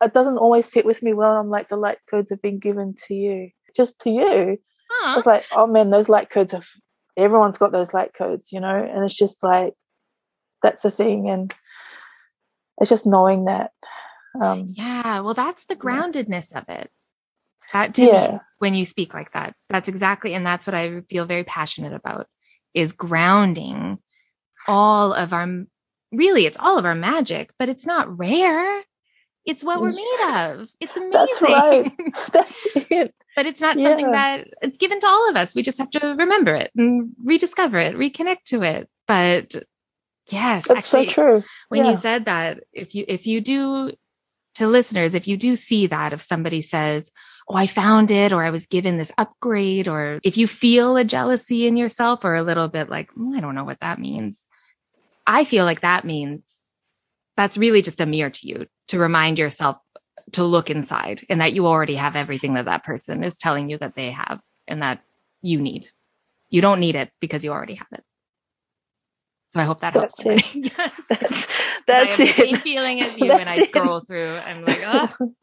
it 0.01 0.13
doesn't 0.13 0.37
always 0.37 0.71
sit 0.71 0.85
with 0.85 1.03
me 1.03 1.13
well. 1.13 1.37
I'm 1.37 1.49
like, 1.49 1.69
the 1.69 1.75
light 1.75 1.99
codes 2.09 2.29
have 2.29 2.41
been 2.41 2.59
given 2.59 2.95
to 3.07 3.13
you, 3.13 3.49
just 3.75 3.99
to 4.01 4.09
you. 4.09 4.57
Huh. 4.89 5.15
It's 5.17 5.27
like, 5.27 5.45
oh 5.55 5.67
man, 5.67 5.89
those 5.89 6.09
light 6.09 6.29
codes 6.29 6.53
have. 6.53 6.67
Everyone's 7.17 7.57
got 7.57 7.73
those 7.73 7.93
light 7.93 8.13
codes, 8.13 8.53
you 8.53 8.61
know, 8.61 8.75
and 8.75 9.03
it's 9.03 9.15
just 9.15 9.43
like 9.43 9.73
that's 10.63 10.83
the 10.83 10.91
thing, 10.91 11.29
and 11.29 11.53
it's 12.79 12.89
just 12.89 13.05
knowing 13.05 13.45
that 13.45 13.71
um, 14.39 14.73
yeah, 14.75 15.19
well, 15.21 15.33
that's 15.33 15.65
the 15.65 15.75
groundedness 15.75 16.51
yeah. 16.51 16.59
of 16.59 16.69
it. 16.69 16.91
That 17.73 17.93
to 17.95 18.03
yeah. 18.03 18.31
me, 18.31 18.39
when 18.59 18.73
you 18.73 18.85
speak 18.85 19.13
like 19.13 19.33
that, 19.33 19.53
that's 19.69 19.89
exactly, 19.89 20.33
and 20.33 20.45
that's 20.45 20.65
what 20.65 20.75
I 20.75 21.01
feel 21.09 21.25
very 21.25 21.43
passionate 21.43 21.93
about 21.93 22.27
is 22.73 22.93
grounding 22.93 23.99
all 24.67 25.13
of 25.13 25.33
our, 25.33 25.47
really, 26.11 26.45
it's 26.45 26.57
all 26.59 26.77
of 26.77 26.85
our 26.85 26.95
magic, 26.95 27.51
but 27.59 27.69
it's 27.69 27.85
not 27.85 28.17
rare. 28.17 28.83
It's 29.49 29.63
what 29.63 29.81
we're 29.81 29.91
made 29.91 30.35
of. 30.35 30.69
It's 30.79 30.95
amazing. 30.95 31.11
That's 31.11 31.41
right. 31.41 31.91
That's 32.31 32.67
it. 32.75 33.15
but 33.35 33.45
it's 33.47 33.61
not 33.61 33.77
yeah. 33.77 33.87
something 33.87 34.11
that 34.11 34.47
it's 34.61 34.77
given 34.77 34.99
to 34.99 35.07
all 35.07 35.29
of 35.29 35.35
us. 35.35 35.55
We 35.55 35.63
just 35.63 35.79
have 35.79 35.89
to 35.91 36.15
remember 36.17 36.55
it 36.55 36.71
and 36.75 37.11
rediscover 37.23 37.79
it, 37.79 37.95
reconnect 37.95 38.43
to 38.47 38.61
it. 38.61 38.89
But 39.07 39.55
yes, 40.29 40.67
that's 40.67 40.93
actually, 40.93 41.07
so 41.07 41.13
true. 41.13 41.43
When 41.69 41.83
yeah. 41.83 41.89
you 41.89 41.95
said 41.95 42.25
that, 42.25 42.59
if 42.73 42.93
you 42.93 43.05
if 43.07 43.25
you 43.25 43.41
do 43.41 43.91
to 44.55 44.67
listeners, 44.67 45.15
if 45.15 45.27
you 45.27 45.35
do 45.35 45.55
see 45.55 45.87
that, 45.87 46.13
if 46.13 46.21
somebody 46.21 46.61
says, 46.61 47.11
Oh, 47.47 47.55
I 47.55 47.65
found 47.65 48.11
it, 48.11 48.31
or 48.31 48.43
I 48.43 48.51
was 48.51 48.67
given 48.67 48.97
this 48.97 49.11
upgrade, 49.17 49.87
or 49.87 50.19
if 50.21 50.37
you 50.37 50.45
feel 50.45 50.95
a 50.95 51.03
jealousy 51.03 51.65
in 51.65 51.75
yourself 51.75 52.23
or 52.23 52.35
a 52.35 52.43
little 52.43 52.67
bit 52.67 52.89
like, 52.89 53.09
oh, 53.17 53.33
I 53.35 53.39
don't 53.39 53.55
know 53.55 53.63
what 53.63 53.79
that 53.79 53.97
means. 53.97 54.45
I 55.25 55.43
feel 55.43 55.65
like 55.65 55.81
that 55.81 56.05
means 56.05 56.61
that's 57.39 57.57
really 57.57 57.81
just 57.81 58.01
a 58.01 58.05
mirror 58.05 58.29
to 58.29 58.47
you 58.47 58.65
to 58.89 58.99
remind 58.99 59.39
yourself 59.39 59.77
to 60.33 60.43
look 60.43 60.69
inside 60.69 61.25
and 61.29 61.39
that 61.39 61.53
you 61.53 61.67
already 61.67 61.95
have 61.95 62.17
everything 62.17 62.55
that 62.55 62.65
that 62.65 62.83
person 62.83 63.23
is 63.23 63.37
telling 63.37 63.69
you 63.69 63.77
that 63.77 63.95
they 63.95 64.11
have 64.11 64.41
and 64.67 64.81
that 64.81 64.99
you 65.41 65.61
need. 65.61 65.87
You 66.49 66.59
don't 66.59 66.81
need 66.81 66.95
it 66.95 67.11
because 67.21 67.45
you 67.45 67.51
already 67.51 67.75
have 67.75 67.87
it. 67.93 68.03
So 69.53 69.61
I 69.61 69.63
hope 69.63 69.79
that 69.79 69.93
that's 69.93 70.21
helps. 70.21 70.43
It. 70.53 70.73
yes. 70.77 70.91
That's, 71.09 71.47
that's 71.87 72.11
I 72.11 72.15
have 72.15 72.19
it. 72.19 72.35
the 72.35 72.41
same 72.41 72.57
feeling 72.57 73.01
as 73.01 73.17
you 73.17 73.29
when 73.29 73.47
I 73.47 73.63
scroll 73.63 73.99
it. 73.99 74.07
through. 74.07 74.35
I'm 74.35 74.65
like, 74.65 74.81
oh, 74.83 75.33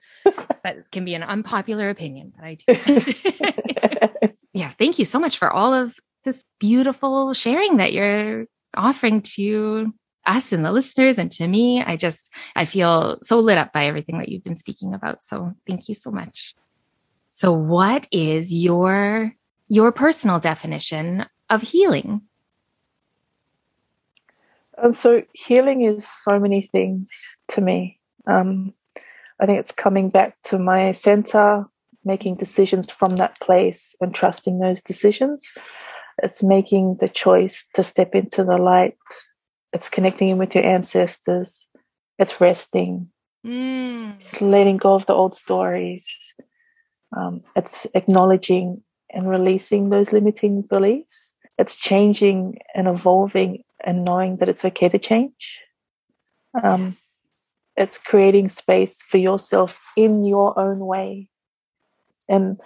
that 0.64 0.76
can 0.92 1.06
be 1.06 1.14
an 1.14 1.22
unpopular 1.22 1.88
opinion, 1.88 2.34
but 2.36 2.44
I 2.44 2.56
do. 2.56 4.34
yeah. 4.52 4.68
Thank 4.68 4.98
you 4.98 5.06
so 5.06 5.18
much 5.18 5.38
for 5.38 5.50
all 5.50 5.72
of 5.72 5.96
this 6.24 6.44
beautiful 6.60 7.32
sharing 7.32 7.78
that 7.78 7.94
you're 7.94 8.44
offering 8.76 9.22
to 9.22 9.94
us 10.26 10.52
and 10.52 10.64
the 10.64 10.72
listeners 10.72 11.18
and 11.18 11.30
to 11.32 11.46
me. 11.46 11.82
I 11.82 11.96
just, 11.96 12.32
I 12.54 12.64
feel 12.64 13.18
so 13.22 13.40
lit 13.40 13.58
up 13.58 13.72
by 13.72 13.86
everything 13.86 14.18
that 14.18 14.28
you've 14.28 14.44
been 14.44 14.56
speaking 14.56 14.94
about. 14.94 15.22
So 15.22 15.54
thank 15.66 15.88
you 15.88 15.94
so 15.94 16.10
much. 16.10 16.54
So 17.30 17.52
what 17.52 18.06
is 18.10 18.52
your, 18.52 19.34
your 19.68 19.92
personal 19.92 20.40
definition 20.40 21.26
of 21.50 21.62
healing? 21.62 22.22
And 24.78 24.94
so 24.94 25.22
healing 25.32 25.82
is 25.82 26.06
so 26.06 26.38
many 26.38 26.62
things 26.62 27.10
to 27.48 27.60
me. 27.60 27.98
Um, 28.26 28.74
I 29.40 29.46
think 29.46 29.58
it's 29.60 29.72
coming 29.72 30.10
back 30.10 30.40
to 30.44 30.58
my 30.58 30.92
center, 30.92 31.66
making 32.04 32.36
decisions 32.36 32.90
from 32.90 33.16
that 33.16 33.38
place 33.40 33.94
and 34.00 34.14
trusting 34.14 34.58
those 34.58 34.82
decisions. 34.82 35.50
It's 36.22 36.42
making 36.42 36.96
the 37.00 37.08
choice 37.08 37.66
to 37.74 37.82
step 37.82 38.14
into 38.14 38.44
the 38.44 38.56
light. 38.56 38.96
It's 39.76 39.90
connecting 39.90 40.30
in 40.30 40.38
with 40.38 40.54
your 40.54 40.64
ancestors. 40.64 41.66
It's 42.18 42.40
resting. 42.40 43.10
Mm. 43.46 44.12
It's 44.12 44.40
letting 44.40 44.78
go 44.78 44.94
of 44.94 45.04
the 45.04 45.12
old 45.12 45.34
stories. 45.34 46.34
Um, 47.14 47.42
it's 47.54 47.86
acknowledging 47.92 48.82
and 49.10 49.28
releasing 49.28 49.90
those 49.90 50.14
limiting 50.14 50.62
beliefs. 50.62 51.34
It's 51.58 51.76
changing 51.76 52.58
and 52.74 52.88
evolving 52.88 53.64
and 53.84 54.02
knowing 54.02 54.38
that 54.38 54.48
it's 54.48 54.64
okay 54.64 54.88
to 54.88 54.98
change. 54.98 55.60
Um, 56.64 56.86
yes. 56.86 57.04
It's 57.76 57.98
creating 57.98 58.48
space 58.48 59.02
for 59.02 59.18
yourself 59.18 59.78
in 59.94 60.24
your 60.24 60.58
own 60.58 60.78
way. 60.78 61.28
And 62.30 62.58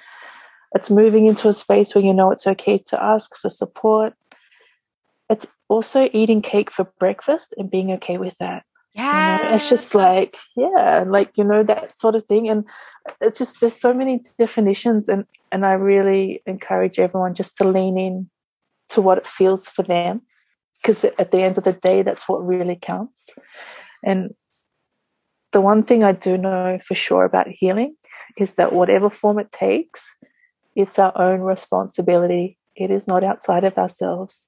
it's 0.77 0.91
moving 0.91 1.27
into 1.27 1.49
a 1.49 1.53
space 1.53 1.93
where 1.93 2.05
you 2.05 2.15
know 2.15 2.31
it's 2.31 2.47
okay 2.47 2.79
to 2.79 3.03
ask 3.03 3.37
for 3.37 3.49
support. 3.49 4.15
Also 5.71 6.11
eating 6.13 6.43
cake 6.43 6.71
for 6.71 6.85
breakfast 6.99 7.55
and 7.57 7.71
being 7.71 7.93
okay 7.93 8.19
with 8.19 8.37
that. 8.39 8.65
Yeah. 8.93 9.39
You 9.39 9.45
know, 9.45 9.55
it's 9.55 9.71
just 9.71 9.95
like, 9.95 10.37
yeah, 10.57 11.05
like, 11.07 11.31
you 11.37 11.45
know, 11.45 11.63
that 11.63 11.97
sort 11.97 12.17
of 12.17 12.25
thing. 12.25 12.51
And 12.51 12.65
it's 13.21 13.39
just, 13.39 13.61
there's 13.61 13.77
so 13.77 13.95
many 13.95 14.21
definitions. 14.37 15.09
And, 15.09 15.25
and 15.53 15.65
I 15.65 15.75
really 15.75 16.43
encourage 16.45 16.99
everyone 16.99 17.35
just 17.35 17.57
to 17.59 17.69
lean 17.69 17.97
in 17.97 18.29
to 18.89 19.01
what 19.01 19.19
it 19.19 19.27
feels 19.29 19.69
for 19.69 19.85
them 19.85 20.23
because 20.83 21.05
at 21.05 21.31
the 21.31 21.43
end 21.43 21.57
of 21.57 21.65
the 21.65 21.73
day, 21.73 22.03
that's 22.03 22.29
what 22.29 22.45
really 22.45 22.77
counts. 22.81 23.31
And 24.03 24.35
the 25.53 25.61
one 25.61 25.83
thing 25.85 26.03
I 26.03 26.13
do 26.13 26.37
know 26.37 26.79
for 26.85 26.95
sure 26.95 27.25
about 27.25 27.49
healing 27.49 27.97
is 28.39 28.53
that 28.55 28.73
whatever 28.73 29.11
form 29.11 29.39
it 29.39 29.53
takes, 29.53 30.17
it's 30.75 30.99
our 30.99 31.13
own 31.17 31.41
responsibility. 31.41 32.59
It 32.77 32.91
is 32.91 33.07
not 33.07 33.23
outside 33.23 33.65
of 33.65 33.77
ourselves. 33.77 34.47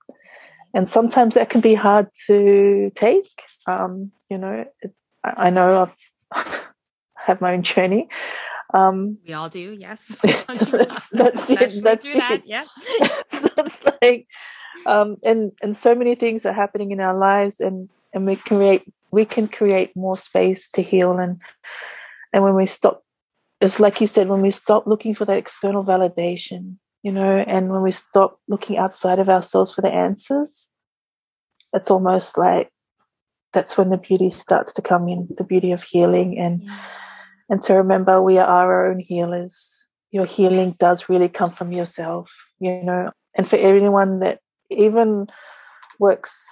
And 0.75 0.89
sometimes 0.89 1.35
that 1.35 1.51
can 1.51 1.61
be 1.61 1.75
hard 1.75 2.09
to 2.27 2.91
take. 2.95 3.31
Um, 3.67 4.13
you 4.31 4.39
know, 4.39 4.65
it, 4.83 4.95
I, 5.23 5.47
I, 5.47 5.51
know 5.51 5.93
I've 6.35 6.65
have 7.17 7.41
my 7.41 7.53
own 7.53 7.63
journey. 7.63 8.09
Um, 8.73 9.19
we 9.27 9.35
all 9.35 9.51
do, 9.51 9.77
yes. 9.79 10.17
that's, 10.23 10.47
that's 11.11 11.51
it. 11.51 11.83
That's 11.83 12.07
it. 12.07 12.15
That, 12.15 12.43
yeah. 12.47 12.65
that's 13.57 13.81
like 14.01 14.27
um, 14.87 15.17
and 15.23 15.53
and 15.63 15.77
so 15.77 15.95
many 15.95 16.15
things 16.15 16.47
are 16.47 16.53
happening 16.53 16.91
in 16.91 17.01
our 17.01 17.17
lives, 17.17 17.61
and 17.61 17.89
and 18.13 18.27
we 18.27 18.37
create 18.37 18.83
we 19.11 19.25
can 19.25 19.49
create 19.49 19.95
more 19.97 20.17
space 20.17 20.69
to 20.71 20.83
heal, 20.83 21.19
and 21.19 21.41
and 22.33 22.43
when 22.43 22.55
we 22.55 22.67
stop, 22.67 23.05
it's 23.61 23.79
like 23.79 24.01
you 24.01 24.07
said, 24.07 24.29
when 24.29 24.41
we 24.41 24.51
stop 24.51 24.87
looking 24.87 25.15
for 25.15 25.25
that 25.25 25.39
external 25.39 25.85
validation, 25.85 26.77
you 27.03 27.13
know, 27.13 27.39
and 27.47 27.71
when 27.71 27.83
we 27.83 27.91
stop 27.91 28.39
looking 28.49 28.77
outside 28.77 29.19
of 29.19 29.29
ourselves 29.29 29.73
for 29.73 29.83
the 29.83 29.93
answers, 29.93 30.71
it's 31.73 31.91
almost 31.91 32.39
like 32.39 32.71
that's 33.53 33.77
when 33.77 33.91
the 33.91 33.99
beauty 33.99 34.31
starts 34.31 34.73
to 34.75 34.83
come 34.83 35.09
in, 35.09 35.29
the 35.37 35.45
beauty 35.45 35.73
of 35.73 35.83
healing, 35.83 36.39
and 36.39 36.63
yeah. 36.63 36.79
and 37.49 37.63
to 37.63 37.75
remember 37.75 38.23
we 38.23 38.39
are 38.39 38.47
our 38.47 38.91
own 38.91 39.01
healers. 39.01 39.87
Your 40.11 40.27
healing 40.27 40.75
does 40.79 41.09
really 41.09 41.29
come 41.29 41.51
from 41.51 41.73
yourself, 41.73 42.33
you 42.61 42.83
know. 42.83 43.11
And 43.35 43.49
for 43.49 43.57
anyone 43.57 44.21
that 44.21 44.41
even 44.71 45.27
works 45.99 46.47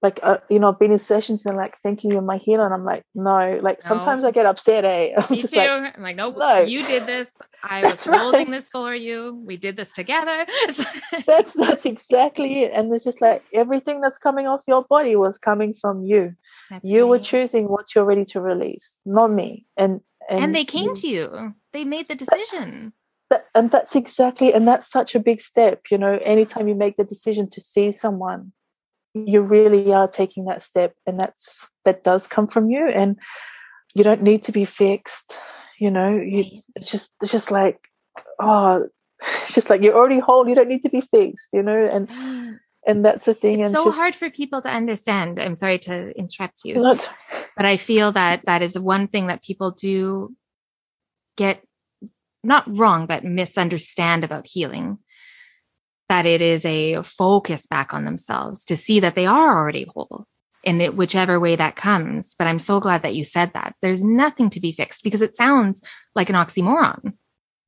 like 0.00 0.20
uh, 0.22 0.38
you 0.48 0.58
know 0.58 0.68
I've 0.68 0.78
been 0.78 0.92
in 0.92 0.98
sessions 0.98 1.44
and 1.44 1.56
like 1.56 1.76
thank 1.78 2.04
you 2.04 2.10
you're 2.12 2.22
my 2.22 2.36
healer 2.36 2.64
and 2.64 2.74
i'm 2.74 2.84
like 2.84 3.02
no. 3.14 3.58
Like 3.62 3.82
no. 3.82 3.88
sometimes 3.88 4.24
i 4.24 4.30
get 4.30 4.46
upset 4.46 4.84
eh? 4.84 5.12
I'm 5.16 5.26
Me 5.30 5.40
just 5.40 5.54
too. 5.54 5.60
like 5.60 5.96
i'm 5.96 6.02
like 6.02 6.16
nope, 6.16 6.36
no. 6.38 6.60
you 6.60 6.86
did 6.86 7.06
this. 7.06 7.30
I 7.62 7.82
was 7.90 8.06
right. 8.06 8.20
holding 8.20 8.50
this 8.50 8.68
for 8.70 8.94
you. 8.94 9.42
We 9.44 9.56
did 9.56 9.76
this 9.76 9.92
together. 9.92 10.46
That's 11.26 11.52
that's 11.54 11.84
exactly 11.84 12.62
it. 12.62 12.72
And 12.72 12.92
it's 12.94 13.04
just 13.04 13.20
like 13.20 13.42
everything 13.52 14.00
that's 14.00 14.18
coming 14.18 14.46
off 14.46 14.62
your 14.68 14.84
body 14.84 15.16
was 15.16 15.38
coming 15.38 15.74
from 15.74 16.04
you. 16.04 16.34
That's 16.70 16.88
you 16.88 17.02
right. 17.02 17.08
were 17.08 17.18
choosing 17.18 17.68
what 17.68 17.94
you're 17.94 18.04
ready 18.04 18.24
to 18.26 18.40
release 18.40 19.00
not 19.04 19.32
me. 19.32 19.66
And 19.76 20.00
and, 20.28 20.44
and 20.44 20.54
they 20.54 20.64
came 20.64 20.90
you, 20.90 20.94
to 20.94 21.08
you. 21.08 21.54
They 21.72 21.84
made 21.84 22.08
the 22.08 22.14
decision. 22.14 22.92
that, 23.30 23.46
and 23.54 23.70
that's 23.70 23.96
exactly 23.96 24.52
and 24.52 24.66
that's 24.68 24.88
such 24.88 25.14
a 25.14 25.20
big 25.20 25.40
step 25.40 25.82
you 25.90 25.98
know 25.98 26.18
anytime 26.22 26.68
you 26.68 26.74
make 26.74 26.96
the 26.96 27.04
decision 27.04 27.48
to 27.50 27.60
see 27.60 27.90
someone 27.92 28.52
you 29.14 29.42
really 29.42 29.92
are 29.92 30.08
taking 30.08 30.44
that 30.44 30.62
step 30.62 30.94
and 31.06 31.18
that's 31.18 31.66
that 31.84 32.04
does 32.04 32.26
come 32.26 32.46
from 32.46 32.70
you 32.70 32.86
and 32.88 33.18
you 33.94 34.04
don't 34.04 34.22
need 34.22 34.42
to 34.42 34.52
be 34.52 34.64
fixed 34.64 35.34
you 35.78 35.90
know 35.90 36.14
you 36.14 36.62
it's 36.76 36.90
just 36.90 37.12
it's 37.22 37.32
just 37.32 37.50
like 37.50 37.88
oh, 38.38 38.88
it's 39.42 39.54
just 39.54 39.70
like 39.70 39.82
you're 39.82 39.94
already 39.94 40.18
whole. 40.18 40.48
You 40.48 40.54
don't 40.54 40.68
need 40.68 40.82
to 40.82 40.90
be 40.90 41.00
fixed, 41.00 41.50
you 41.52 41.62
know. 41.62 41.88
And 41.90 42.08
mm. 42.08 42.58
and 42.86 43.04
that's 43.04 43.24
the 43.24 43.34
thing. 43.34 43.60
It's 43.60 43.66
and 43.66 43.74
so 43.74 43.84
just, 43.86 43.98
hard 43.98 44.14
for 44.14 44.30
people 44.30 44.60
to 44.62 44.70
understand. 44.70 45.40
I'm 45.40 45.56
sorry 45.56 45.78
to 45.80 46.16
interrupt 46.16 46.64
you, 46.64 46.80
not, 46.80 47.10
but 47.56 47.66
I 47.66 47.76
feel 47.76 48.12
that 48.12 48.42
that 48.46 48.62
is 48.62 48.78
one 48.78 49.08
thing 49.08 49.26
that 49.28 49.42
people 49.42 49.70
do 49.72 50.34
get 51.36 51.62
not 52.44 52.64
wrong, 52.76 53.06
but 53.06 53.24
misunderstand 53.24 54.24
about 54.24 54.46
healing. 54.46 54.98
That 56.08 56.24
it 56.26 56.40
is 56.40 56.64
a 56.64 57.02
focus 57.02 57.66
back 57.66 57.92
on 57.92 58.04
themselves 58.04 58.64
to 58.66 58.76
see 58.76 59.00
that 59.00 59.14
they 59.14 59.26
are 59.26 59.56
already 59.58 59.86
whole 59.94 60.26
in 60.64 60.80
it, 60.80 60.96
whichever 60.96 61.38
way 61.38 61.54
that 61.56 61.76
comes. 61.76 62.34
But 62.38 62.46
I'm 62.46 62.58
so 62.58 62.80
glad 62.80 63.02
that 63.02 63.14
you 63.14 63.24
said 63.24 63.52
that. 63.54 63.74
There's 63.82 64.02
nothing 64.02 64.50
to 64.50 64.60
be 64.60 64.72
fixed 64.72 65.04
because 65.04 65.22
it 65.22 65.34
sounds 65.34 65.82
like 66.14 66.30
an 66.30 66.34
oxymoron. 66.34 67.12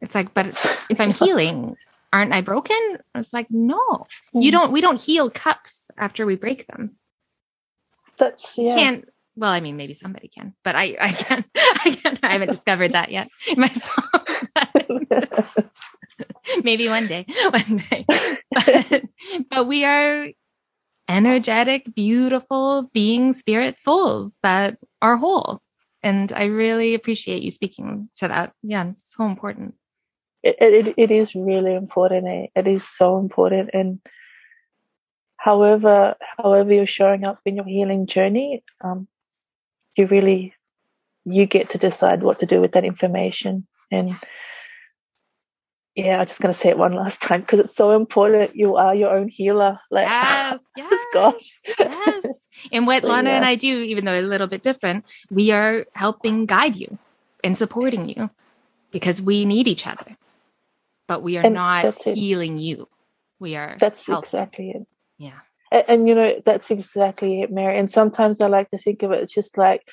It's 0.01 0.15
like, 0.15 0.33
but 0.35 0.47
if 0.89 1.01
I'm 1.01 1.13
healing, 1.23 1.77
aren't 2.13 2.33
I 2.33 2.41
broken? 2.41 2.77
I 3.15 3.19
was 3.19 3.33
like, 3.33 3.47
no, 3.51 4.07
you 4.33 4.51
Mm. 4.51 4.53
don't, 4.53 4.73
we 4.73 4.81
don't 4.81 5.01
heal 5.01 5.31
cups 5.31 5.91
after 5.99 6.25
we 6.27 6.35
break 6.37 6.67
them. 6.67 6.97
that's 8.17 8.59
yeah. 8.59 8.75
Can't, 8.75 9.09
well, 9.37 9.51
I 9.53 9.61
mean, 9.61 9.77
maybe 9.77 9.95
somebody 9.95 10.29
can, 10.29 10.55
but 10.65 10.75
I, 10.77 10.97
I 11.01 11.13
can't, 11.13 11.47
I 11.57 11.99
can't, 12.03 12.19
I 12.23 12.33
haven't 12.33 12.51
discovered 12.51 12.93
that 12.95 13.11
yet 13.13 13.29
myself. 13.57 14.05
maybe 16.65 16.89
one 16.89 17.07
day, 17.07 17.27
one 17.51 17.77
day. 17.91 18.05
But, 18.09 19.03
but 19.51 19.67
we 19.67 19.85
are 19.85 20.29
energetic, 21.09 21.95
beautiful 21.95 22.91
being, 22.93 23.33
spirit 23.33 23.79
souls 23.79 24.37
that 24.43 24.79
are 25.03 25.17
whole. 25.17 25.61
And 26.03 26.33
I 26.33 26.45
really 26.45 26.95
appreciate 26.95 27.43
you 27.43 27.51
speaking 27.51 28.09
to 28.17 28.29
that. 28.29 28.53
Yeah, 28.63 28.91
it's 28.91 29.15
so 29.15 29.27
important. 29.27 29.75
it, 30.43 30.57
it, 30.61 30.95
it 30.97 31.11
is 31.11 31.35
really 31.35 31.75
important 31.75 32.27
eh? 32.27 32.47
it 32.55 32.67
is 32.67 32.87
so 32.87 33.19
important 33.19 33.71
and 33.73 34.01
however 35.37 36.15
however 36.39 36.73
you're 36.73 36.87
showing 36.87 37.27
up 37.27 37.41
in 37.45 37.57
your 37.57 37.65
healing 37.65 38.07
journey 38.07 38.63
um, 38.83 39.07
you 39.97 40.07
really 40.07 40.55
you 41.25 41.47
get 41.47 41.69
to 41.71 41.79
decide 41.79 42.23
what 42.23 42.39
to 42.39 42.47
do 42.47 42.61
with 42.61 42.73
that 42.73 42.85
information 42.85 43.67
and 43.91 44.17
yeah 46.05 46.19
i'm 46.21 46.27
just 46.27 46.41
going 46.41 46.53
to 46.53 46.59
say 46.59 46.69
it 46.71 46.79
one 46.79 46.93
last 46.93 47.21
time 47.23 47.41
because 47.41 47.59
it's 47.61 47.75
so 47.75 47.91
important 47.93 48.55
you 48.55 48.77
are 48.77 48.95
your 48.95 49.11
own 49.11 49.29
healer 49.29 49.79
like 49.91 50.07
Yes, 50.07 50.63
yes, 50.77 51.07
gosh 51.13 51.61
yes. 51.79 52.25
And 52.73 52.87
what 52.87 53.05
Lana 53.11 53.31
and. 53.31 53.45
I 53.45 53.55
do, 53.55 53.81
even 53.83 54.05
though 54.05 54.19
a 54.19 54.23
little 54.23 54.47
bit 54.47 54.63
different, 54.63 55.05
we 55.31 55.51
are 55.51 55.87
helping 55.95 56.47
guide 56.47 56.77
you 56.77 56.99
and 57.43 57.57
supporting 57.57 58.09
you 58.09 58.31
because 58.91 59.23
we 59.23 59.45
need 59.45 59.67
each 59.67 59.87
other. 59.87 60.17
But 61.09 61.23
we 61.23 61.39
are 61.39 61.43
And 61.43 61.55
not 61.55 62.03
healing 62.03 62.59
you. 62.59 62.89
We 63.39 63.57
are 63.57 63.77
that's 63.79 64.07
helping. 64.07 64.29
exactly 64.29 64.71
it 64.71 64.87
Yeah. 65.19 65.41
and, 65.73 65.85
and 65.89 66.09
you 66.09 66.15
know 66.15 66.41
that's 66.45 66.71
exactly 66.71 67.41
it 67.43 67.51
mary 67.51 67.79
and 67.79 67.91
sometimes 67.91 68.41
i 68.41 68.47
like 68.47 68.71
to 68.71 68.79
think 68.79 69.03
of 69.03 69.13
it 69.13 69.23
it's 69.23 69.33
just 69.33 69.57
like 69.57 69.89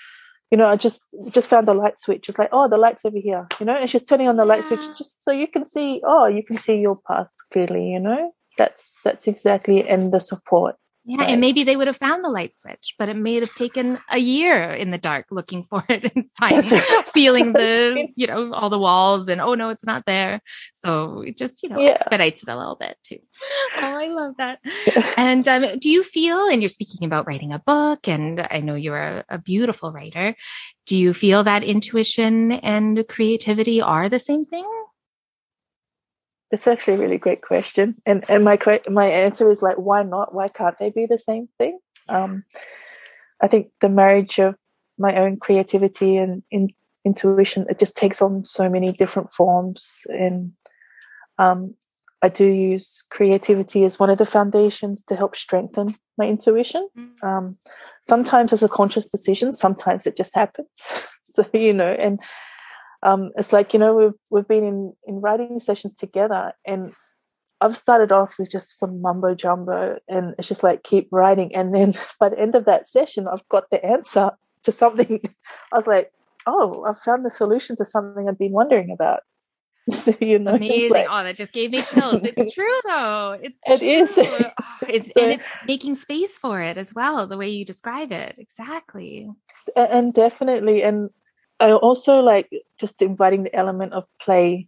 you 0.51 0.57
know 0.57 0.67
i 0.67 0.75
just 0.75 1.01
just 1.29 1.47
found 1.47 1.67
the 1.67 1.73
light 1.73 1.97
switch. 1.97 2.29
It's 2.29 2.39
like 2.39 2.49
oh 2.51 2.67
the 2.67 2.77
light's 2.77 3.05
over 3.05 3.17
here 3.17 3.47
you 3.59 3.65
know 3.65 3.75
and 3.75 3.89
she's 3.89 4.03
turning 4.03 4.27
on 4.27 4.37
the 4.37 4.45
light 4.45 4.65
switch 4.65 4.85
just 4.97 5.15
so 5.21 5.31
you 5.31 5.47
can 5.47 5.65
see 5.65 6.01
oh 6.05 6.25
you 6.25 6.43
can 6.43 6.57
see 6.57 6.75
your 6.75 6.99
path 7.07 7.27
clearly 7.51 7.91
you 7.91 7.99
know. 7.99 8.31
That's 8.57 8.95
that's 9.03 9.27
exactly 9.27 9.87
and 9.87 10.11
the 10.11 10.19
support 10.19 10.75
Yeah, 11.09 11.21
Right. 11.21 11.29
and 11.29 11.39
maybe 11.41 11.63
they 11.63 11.77
would 11.77 11.87
have 11.87 11.95
found 11.95 12.21
the 12.23 12.29
light 12.29 12.53
switch, 12.53 12.95
but 12.99 13.07
it 13.07 13.15
may 13.15 13.35
have 13.35 13.53
taken 13.55 13.97
a 14.11 14.17
year 14.17 14.71
in 14.73 14.91
the 14.91 14.97
dark 14.97 15.27
looking 15.31 15.63
for 15.69 15.81
it 15.87 16.11
and 16.13 16.29
finding, 16.37 16.81
feeling 17.13 17.53
the, 17.53 18.09
you 18.17 18.27
know, 18.27 18.51
all 18.53 18.69
the 18.69 18.77
walls 18.77 19.29
and 19.29 19.39
oh 19.39 19.53
no, 19.53 19.69
it's 19.69 19.85
not 19.85 20.05
there. 20.05 20.41
So 20.73 21.21
it 21.21 21.37
just, 21.37 21.63
you 21.63 21.69
know, 21.69 21.79
Yeah. 21.79 21.91
expedites 21.91 22.43
it 22.43 22.49
a 22.49 22.57
little 22.57 22.75
bit 22.75 22.97
too. 23.03 23.19
Oh, 23.77 23.81
I 23.81 24.07
love 24.07 24.35
that. 24.37 24.59
And 25.15 25.47
um, 25.47 25.79
do 25.79 25.89
you 25.89 26.03
feel, 26.03 26.49
and 26.49 26.61
you're 26.61 26.67
speaking 26.69 27.05
about 27.05 27.25
writing 27.25 27.53
a 27.53 27.59
book, 27.59 28.07
and 28.07 28.45
I 28.51 28.59
know 28.59 28.75
you're 28.75 28.97
a, 29.01 29.25
a 29.29 29.37
beautiful 29.37 29.91
writer. 29.93 30.35
Do 30.87 30.97
you 30.97 31.13
feel 31.13 31.43
that 31.45 31.63
intuition 31.63 32.51
and 32.51 33.05
creativity 33.07 33.81
are 33.81 34.09
the 34.09 34.19
same 34.19 34.45
thing? 34.45 34.65
It's 36.51 36.67
actually 36.67 36.95
a 36.95 36.97
really 36.97 37.17
great 37.17 37.41
question. 37.41 37.95
And 38.05 38.23
and 38.29 38.43
my 38.43 38.57
my 38.89 39.05
answer 39.05 39.51
is 39.51 39.61
like 39.61 39.75
why 39.77 40.03
not? 40.03 40.33
Why 40.33 40.47
can't 40.47 40.77
they 40.79 40.89
be 40.89 41.05
the 41.05 41.17
same 41.17 41.49
thing? 41.57 41.79
Um 42.09 42.43
i 43.39 43.47
think 43.47 43.67
the 43.81 43.89
marriage 43.89 44.39
of 44.39 44.55
my 44.97 45.15
own 45.15 45.37
creativity 45.37 46.17
and 46.17 46.41
in, 46.49 46.69
intuition 47.05 47.67
it 47.69 47.77
just 47.77 47.95
takes 47.95 48.19
on 48.19 48.45
so 48.45 48.69
many 48.69 48.91
different 48.91 49.31
forms. 49.33 50.01
And 50.09 50.53
um 51.37 51.75
i 52.21 52.29
do 52.29 52.45
use 52.45 53.03
creativity 53.11 53.83
as 53.83 53.99
one 53.99 54.09
of 54.09 54.17
the 54.17 54.25
foundations 54.25 55.03
to 55.03 55.15
help 55.15 55.35
strengthen 55.35 55.95
my 56.17 56.25
intuition. 56.25 56.87
Um 57.21 57.57
sometimes 58.03 58.53
it's 58.53 58.63
a 58.63 58.69
conscious 58.69 59.07
decision 59.07 59.51
sometimes 59.51 60.07
it 60.07 60.17
just 60.17 60.35
happens. 60.35 60.69
So 61.23 61.45
you 61.53 61.73
know 61.73 61.91
and 61.91 62.19
um, 63.03 63.31
it's 63.37 63.53
like 63.53 63.73
you 63.73 63.79
know 63.79 63.93
we've 63.95 64.13
we've 64.29 64.47
been 64.47 64.63
in 64.63 64.93
in 65.05 65.21
writing 65.21 65.59
sessions 65.59 65.93
together 65.93 66.53
and 66.65 66.93
I've 67.59 67.77
started 67.77 68.11
off 68.11 68.37
with 68.37 68.51
just 68.51 68.77
some 68.79 69.01
mumbo 69.01 69.33
jumbo 69.33 69.97
and 70.07 70.35
it's 70.37 70.47
just 70.47 70.63
like 70.63 70.83
keep 70.83 71.07
writing 71.11 71.53
and 71.55 71.73
then 71.73 71.93
by 72.19 72.29
the 72.29 72.39
end 72.39 72.55
of 72.55 72.65
that 72.65 72.87
session 72.87 73.27
I've 73.27 73.47
got 73.49 73.69
the 73.71 73.83
answer 73.85 74.31
to 74.63 74.71
something 74.71 75.21
I 75.71 75.75
was 75.75 75.87
like 75.87 76.11
oh 76.45 76.85
I've 76.87 76.99
found 76.99 77.25
the 77.25 77.29
solution 77.29 77.75
to 77.77 77.85
something 77.85 78.27
I've 78.27 78.39
been 78.39 78.51
wondering 78.51 78.91
about 78.91 79.21
so 79.91 80.13
you 80.19 80.37
know 80.37 80.55
Amazing. 80.55 80.89
like- 80.91 81.07
oh, 81.09 81.23
that 81.23 81.37
just 81.37 81.53
gave 81.53 81.71
me 81.71 81.81
chills. 81.81 82.21
It's 82.25 82.53
true 82.53 82.77
though. 82.85 83.39
It's 83.41 83.57
It 83.69 83.81
is. 83.81 84.17
Oh, 84.17 84.51
it's 84.89 85.13
So- 85.13 85.21
and 85.21 85.31
it's 85.31 85.47
making 85.65 85.95
space 85.95 86.37
for 86.37 86.61
it 86.61 86.77
as 86.77 86.93
well, 86.93 87.25
the 87.25 87.37
way 87.37 87.47
you 87.47 87.63
describe 87.63 88.11
it. 88.11 88.35
Exactly. 88.37 89.29
And 89.77 90.13
definitely 90.13 90.83
and 90.83 91.09
i 91.59 91.71
also 91.71 92.19
like 92.21 92.49
just 92.79 93.01
inviting 93.01 93.43
the 93.43 93.55
element 93.55 93.93
of 93.93 94.05
play 94.21 94.67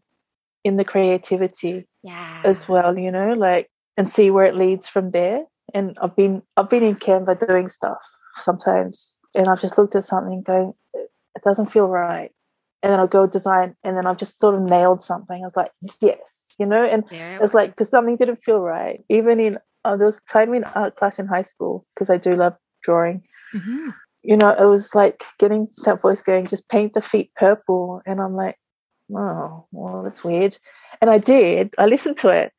in 0.64 0.78
the 0.78 0.84
creativity 0.84 1.88
Yeah. 2.04 2.42
as 2.46 2.68
well 2.68 2.98
you 2.98 3.12
know 3.12 3.34
like 3.34 3.70
and 3.98 4.10
see 4.10 4.32
where 4.32 4.46
it 4.46 4.56
leads 4.56 4.88
from 4.88 5.12
there. 5.12 5.44
And 5.74 5.98
i've 6.02 6.16
been 6.16 6.42
i've 6.58 6.70
been 6.70 6.84
in 6.84 6.96
canva 6.96 7.46
doing 7.48 7.68
stuff 7.70 7.98
sometimes 8.40 9.18
and 9.36 9.48
i've 9.50 9.62
just 9.62 9.78
looked 9.78 9.96
at 9.96 10.04
something 10.04 10.42
going 10.42 10.74
it 10.94 11.44
doesn't 11.44 11.72
feel 11.72 11.88
right. 11.88 12.32
And 12.82 12.92
then 12.92 13.00
i'll 13.00 13.08
go 13.08 13.28
design 13.28 13.76
and 13.84 13.96
then 13.98 14.06
i've 14.08 14.18
just 14.18 14.40
sort 14.40 14.56
of 14.56 14.62
nailed 14.62 15.02
something. 15.04 15.40
I 15.44 15.46
was 15.46 15.56
like 15.58 15.72
yes 16.02 16.46
you 16.60 16.66
know? 16.66 16.84
And 16.84 17.04
There 17.10 17.40
it's 17.42 17.54
like 17.54 17.70
because 17.72 17.90
something 17.90 18.18
didn't 18.18 18.44
feel 18.44 18.60
right. 18.60 19.00
Even 19.10 19.40
in 19.40 19.58
uh, 19.86 19.96
there 19.96 20.08
was 20.08 20.18
a 20.18 20.32
time 20.34 20.54
in 20.54 20.64
art 20.76 20.96
class 20.98 21.18
in 21.20 21.28
high 21.28 21.44
school 21.44 21.86
because 21.94 22.10
i 22.10 22.18
do 22.18 22.36
love 22.36 22.56
drawing. 22.84 23.24
Mhm. 23.56 23.94
You 24.24 24.38
know, 24.38 24.50
it 24.50 24.66
was 24.66 24.94
like 24.94 25.24
getting 25.38 25.68
that 25.86 26.02
voice 26.02 26.22
going, 26.22 26.48
just 26.48 26.70
paint 26.70 26.94
the 26.94 27.02
feet 27.02 27.32
purple. 27.36 28.02
And 28.06 28.20
I'm 28.20 28.36
like, 28.36 28.58
oh, 29.16 29.66
well, 29.72 30.04
that's 30.04 30.24
weird. 30.24 30.58
And 31.02 31.10
I 31.10 31.18
did, 31.18 31.74
I 31.78 31.86
listened 31.86 32.18
to 32.18 32.30
it. 32.30 32.52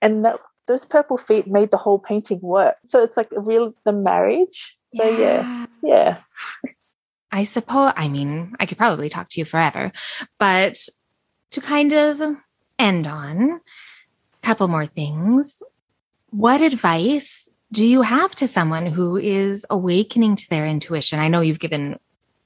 And 0.00 0.24
that 0.24 0.38
those 0.66 0.84
purple 0.84 1.16
feet 1.16 1.46
made 1.46 1.70
the 1.70 1.76
whole 1.76 1.98
painting 1.98 2.40
work. 2.40 2.76
So 2.84 3.02
it's 3.02 3.16
like 3.16 3.30
a 3.36 3.40
real 3.40 3.72
the 3.84 3.92
marriage. 3.92 4.76
So 4.94 5.08
yeah, 5.08 5.66
yeah. 5.82 6.18
I 7.32 7.44
suppose, 7.44 7.92
I 7.96 8.08
mean, 8.08 8.54
I 8.60 8.66
could 8.66 8.78
probably 8.78 9.08
talk 9.08 9.28
to 9.30 9.40
you 9.40 9.44
forever, 9.44 9.92
but 10.38 10.76
to 11.50 11.60
kind 11.60 11.92
of 11.92 12.20
end 12.78 13.06
on 13.06 13.50
a 13.50 14.46
couple 14.46 14.68
more 14.68 14.86
things, 14.86 15.62
what 16.30 16.60
advice 16.60 17.48
do 17.72 17.84
you 17.84 18.02
have 18.02 18.34
to 18.36 18.48
someone 18.48 18.86
who 18.86 19.16
is 19.16 19.66
awakening 19.70 20.36
to 20.36 20.50
their 20.50 20.66
intuition? 20.66 21.18
I 21.18 21.28
know 21.28 21.40
you've 21.40 21.60
given 21.60 21.98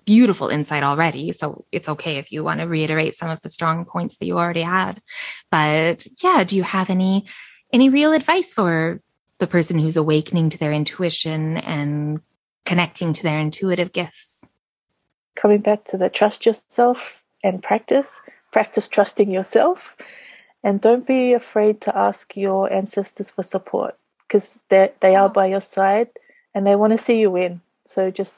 beautiful 0.07 0.49
insight 0.49 0.83
already, 0.83 1.31
so 1.33 1.65
it's 1.71 1.89
okay 1.89 2.17
if 2.17 2.33
you 2.33 2.43
want 2.43 2.61
to 2.61 2.67
reiterate 2.67 3.15
some 3.15 3.31
of 3.31 3.41
the 3.43 3.51
strong 3.51 3.85
points 3.85 4.17
that 4.17 4.27
you 4.27 4.39
already 4.39 4.63
had. 4.63 5.01
But 5.51 6.07
yeah, 6.23 6.45
do 6.45 6.57
you 6.57 6.63
have 6.63 6.91
any 6.91 7.27
any 7.73 7.89
real 7.89 8.13
advice 8.13 8.55
for 8.55 9.01
the 9.39 9.47
person 9.47 9.79
who's 9.79 9.97
awakening 9.97 10.51
to 10.51 10.59
their 10.59 10.73
intuition 10.73 11.59
and 11.59 12.21
connecting 12.65 13.13
to 13.13 13.23
their 13.23 13.39
intuitive 13.39 13.93
gifts? 13.93 14.41
Coming 15.37 15.61
back 15.61 15.85
to 15.87 15.97
the 15.97 16.09
trust 16.09 16.45
yourself 16.47 17.23
and 17.45 17.63
practice, 17.63 18.21
practice 18.51 18.89
trusting 18.89 19.31
yourself. 19.31 19.97
And 20.63 20.81
don't 20.81 21.07
be 21.07 21.33
afraid 21.33 21.81
to 21.83 21.97
ask 21.97 22.37
your 22.37 22.71
ancestors 22.71 23.31
for 23.31 23.43
support 23.43 24.00
because 24.31 24.59
they 24.69 24.93
they 25.01 25.17
are 25.17 25.29
by 25.29 25.47
your 25.47 25.61
side 25.61 26.09
and 26.55 26.65
they 26.65 26.77
want 26.77 26.93
to 26.93 26.99
see 26.99 27.19
you 27.19 27.31
win. 27.31 27.61
So 27.85 28.11
just 28.11 28.37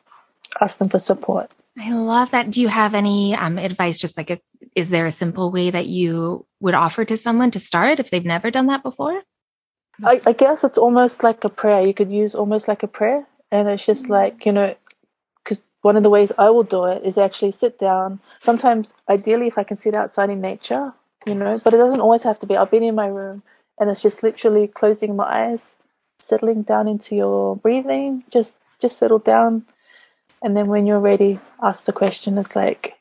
ask 0.61 0.79
them 0.79 0.89
for 0.89 0.99
support. 0.99 1.51
I 1.79 1.91
love 1.91 2.31
that. 2.31 2.51
Do 2.51 2.61
you 2.61 2.69
have 2.69 2.95
any 2.95 3.35
um, 3.35 3.59
advice? 3.59 3.99
Just 3.99 4.17
like, 4.17 4.31
a, 4.31 4.41
is 4.77 4.91
there 4.91 5.07
a 5.07 5.11
simple 5.11 5.51
way 5.51 5.71
that 5.71 5.87
you 5.87 6.47
would 6.61 6.75
offer 6.75 7.05
to 7.05 7.17
someone 7.17 7.51
to 7.53 7.59
start 7.59 8.01
if 8.01 8.11
they've 8.11 8.25
never 8.25 8.51
done 8.51 8.67
that 8.67 8.83
before? 8.83 9.23
I, 10.05 10.21
I 10.27 10.33
guess 10.33 10.65
it's 10.65 10.79
almost 10.79 11.23
like 11.23 11.45
a 11.45 11.49
prayer. 11.49 11.87
You 11.87 11.95
could 11.95 12.11
use 12.11 12.35
almost 12.35 12.69
like 12.69 12.83
a 12.83 12.89
prayer. 12.89 13.27
And 13.51 13.69
it's 13.69 13.87
just 13.87 14.09
like, 14.09 14.45
you 14.45 14.53
know, 14.53 14.75
because 15.43 15.65
one 15.81 15.97
of 15.97 16.03
the 16.03 16.11
ways 16.11 16.33
I 16.39 16.51
will 16.51 16.63
do 16.63 16.85
it 16.85 17.03
is 17.05 17.17
actually 17.17 17.53
sit 17.53 17.79
down. 17.79 18.21
Sometimes, 18.41 18.93
ideally, 19.09 19.47
if 19.47 19.57
I 19.57 19.65
can 19.65 19.77
sit 19.77 19.95
outside 19.95 20.31
in 20.31 20.41
nature 20.41 20.93
you 21.27 21.35
know, 21.35 21.61
but 21.63 21.75
it 21.75 21.79
doesn't 21.79 22.01
always 22.01 22.23
have 22.23 22.39
to 22.41 22.47
be. 22.47 22.57
I've 22.57 22.71
been 22.71 22.83
in 22.83 22.95
my 22.95 23.07
room 23.07 23.43
and 23.79 23.91
it's 23.91 24.03
just 24.03 24.23
literally 24.23 24.67
closing 24.67 25.17
my 25.17 25.51
eyes, 25.51 25.77
settling 26.23 26.63
down 26.63 26.89
into 26.89 27.15
your 27.17 27.57
breathing, 27.57 28.25
just 28.31 28.59
just 28.79 28.99
settle 28.99 29.19
down. 29.19 29.67
And 30.43 30.57
then 30.57 30.67
when 30.67 30.87
you're 30.87 31.01
ready, 31.01 31.39
ask 31.63 31.85
the 31.85 31.93
question. 31.93 32.39
It's 32.39 32.57
like, 32.57 32.95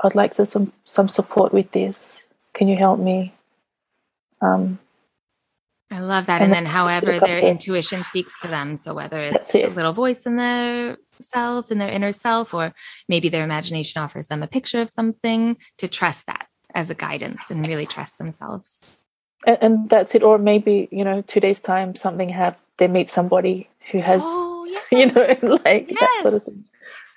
I'd 0.00 0.14
like 0.14 0.32
to 0.34 0.46
some 0.46 0.72
some 0.84 1.08
support 1.08 1.52
with 1.52 1.72
this. 1.72 2.26
Can 2.54 2.68
you 2.68 2.76
help 2.76 2.98
me? 2.98 3.34
Um, 4.40 4.78
I 5.90 6.00
love 6.00 6.26
that. 6.26 6.40
And, 6.40 6.44
and 6.44 6.52
then, 6.52 6.66
however, 6.66 7.18
their 7.18 7.40
intuition 7.40 8.04
speaks 8.04 8.38
to 8.40 8.48
them. 8.48 8.76
So, 8.76 8.94
whether 8.94 9.20
it's 9.20 9.54
it. 9.54 9.66
a 9.66 9.74
little 9.74 9.92
voice 9.92 10.24
in 10.24 10.36
their 10.36 10.96
self, 11.20 11.70
in 11.70 11.78
their 11.78 11.90
inner 11.90 12.12
self, 12.12 12.54
or 12.54 12.72
maybe 13.08 13.28
their 13.28 13.44
imagination 13.44 14.00
offers 14.00 14.28
them 14.28 14.42
a 14.42 14.46
picture 14.46 14.80
of 14.80 14.88
something, 14.88 15.56
to 15.78 15.88
trust 15.88 16.26
that 16.26 16.46
as 16.74 16.90
a 16.90 16.94
guidance 16.94 17.50
and 17.50 17.66
really 17.66 17.86
trust 17.86 18.18
themselves. 18.18 18.98
And, 19.46 19.58
and 19.60 19.90
that's 19.90 20.14
it. 20.14 20.22
Or 20.22 20.38
maybe, 20.38 20.88
you 20.90 21.04
know, 21.04 21.22
two 21.22 21.40
days' 21.40 21.60
time, 21.60 21.94
something 21.94 22.28
happens, 22.28 22.62
they 22.78 22.88
meet 22.88 23.10
somebody 23.10 23.68
who 23.90 24.00
has, 24.00 24.22
oh, 24.24 24.66
yes. 24.66 24.84
you 24.92 25.06
know, 25.06 25.58
like 25.64 25.90
yes. 25.90 26.00
that 26.00 26.20
sort 26.22 26.34
of 26.34 26.42
thing. 26.42 26.64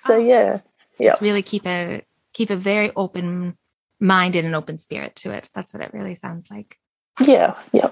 So, 0.00 0.14
oh. 0.14 0.18
yeah. 0.18 0.60
Just 1.00 1.22
really 1.22 1.42
keep 1.42 1.66
a 1.66 2.02
keep 2.32 2.50
a 2.50 2.56
very 2.56 2.92
open 2.94 3.56
mind 4.00 4.36
and 4.36 4.46
an 4.46 4.54
open 4.54 4.78
spirit 4.78 5.16
to 5.16 5.30
it. 5.32 5.50
That's 5.54 5.74
what 5.74 5.82
it 5.82 5.92
really 5.92 6.14
sounds 6.14 6.50
like. 6.50 6.78
Yeah, 7.20 7.58
yeah, 7.72 7.90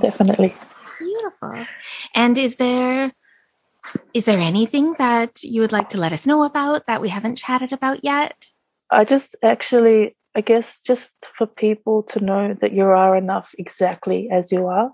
definitely. 0.00 0.54
Beautiful. 0.98 1.66
And 2.14 2.38
is 2.38 2.56
there 2.56 3.12
is 4.14 4.24
there 4.24 4.38
anything 4.38 4.94
that 4.98 5.42
you 5.42 5.60
would 5.60 5.72
like 5.72 5.88
to 5.90 5.98
let 5.98 6.12
us 6.12 6.26
know 6.26 6.44
about 6.44 6.86
that 6.86 7.00
we 7.00 7.08
haven't 7.08 7.36
chatted 7.36 7.72
about 7.72 8.04
yet? 8.04 8.46
I 8.90 9.04
just 9.04 9.34
actually, 9.42 10.14
I 10.34 10.40
guess, 10.40 10.80
just 10.80 11.16
for 11.36 11.46
people 11.46 12.02
to 12.04 12.20
know 12.20 12.54
that 12.60 12.72
you 12.72 12.84
are 12.84 13.16
enough 13.16 13.54
exactly 13.58 14.30
as 14.30 14.50
you 14.50 14.66
are, 14.66 14.90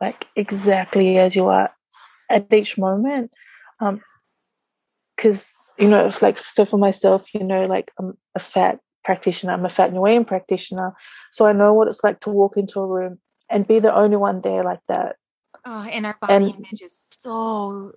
like 0.00 0.26
exactly 0.36 1.18
as 1.18 1.36
you 1.36 1.46
are 1.46 1.70
at 2.30 2.52
each 2.52 2.78
moment. 2.78 3.30
Because, 5.16 5.54
um, 5.78 5.84
you 5.84 5.88
know, 5.88 6.10
like, 6.22 6.38
so 6.38 6.64
for 6.64 6.78
myself, 6.78 7.26
you 7.34 7.44
know, 7.44 7.62
like 7.62 7.90
I'm 7.98 8.16
a 8.34 8.40
fat 8.40 8.78
practitioner. 9.04 9.52
I'm 9.52 9.66
a 9.66 9.70
fat 9.70 9.92
Niuean 9.92 10.26
practitioner. 10.26 10.94
So 11.32 11.46
I 11.46 11.52
know 11.52 11.74
what 11.74 11.88
it's 11.88 12.04
like 12.04 12.20
to 12.20 12.30
walk 12.30 12.56
into 12.56 12.80
a 12.80 12.86
room 12.86 13.18
and 13.50 13.66
be 13.66 13.80
the 13.80 13.94
only 13.94 14.16
one 14.16 14.40
there 14.40 14.64
like 14.64 14.80
that. 14.88 15.16
Oh, 15.64 15.82
and 15.82 16.06
our 16.06 16.16
body 16.20 16.34
and, 16.34 16.54
image 16.54 16.80
is 16.82 16.96
so 17.12 17.92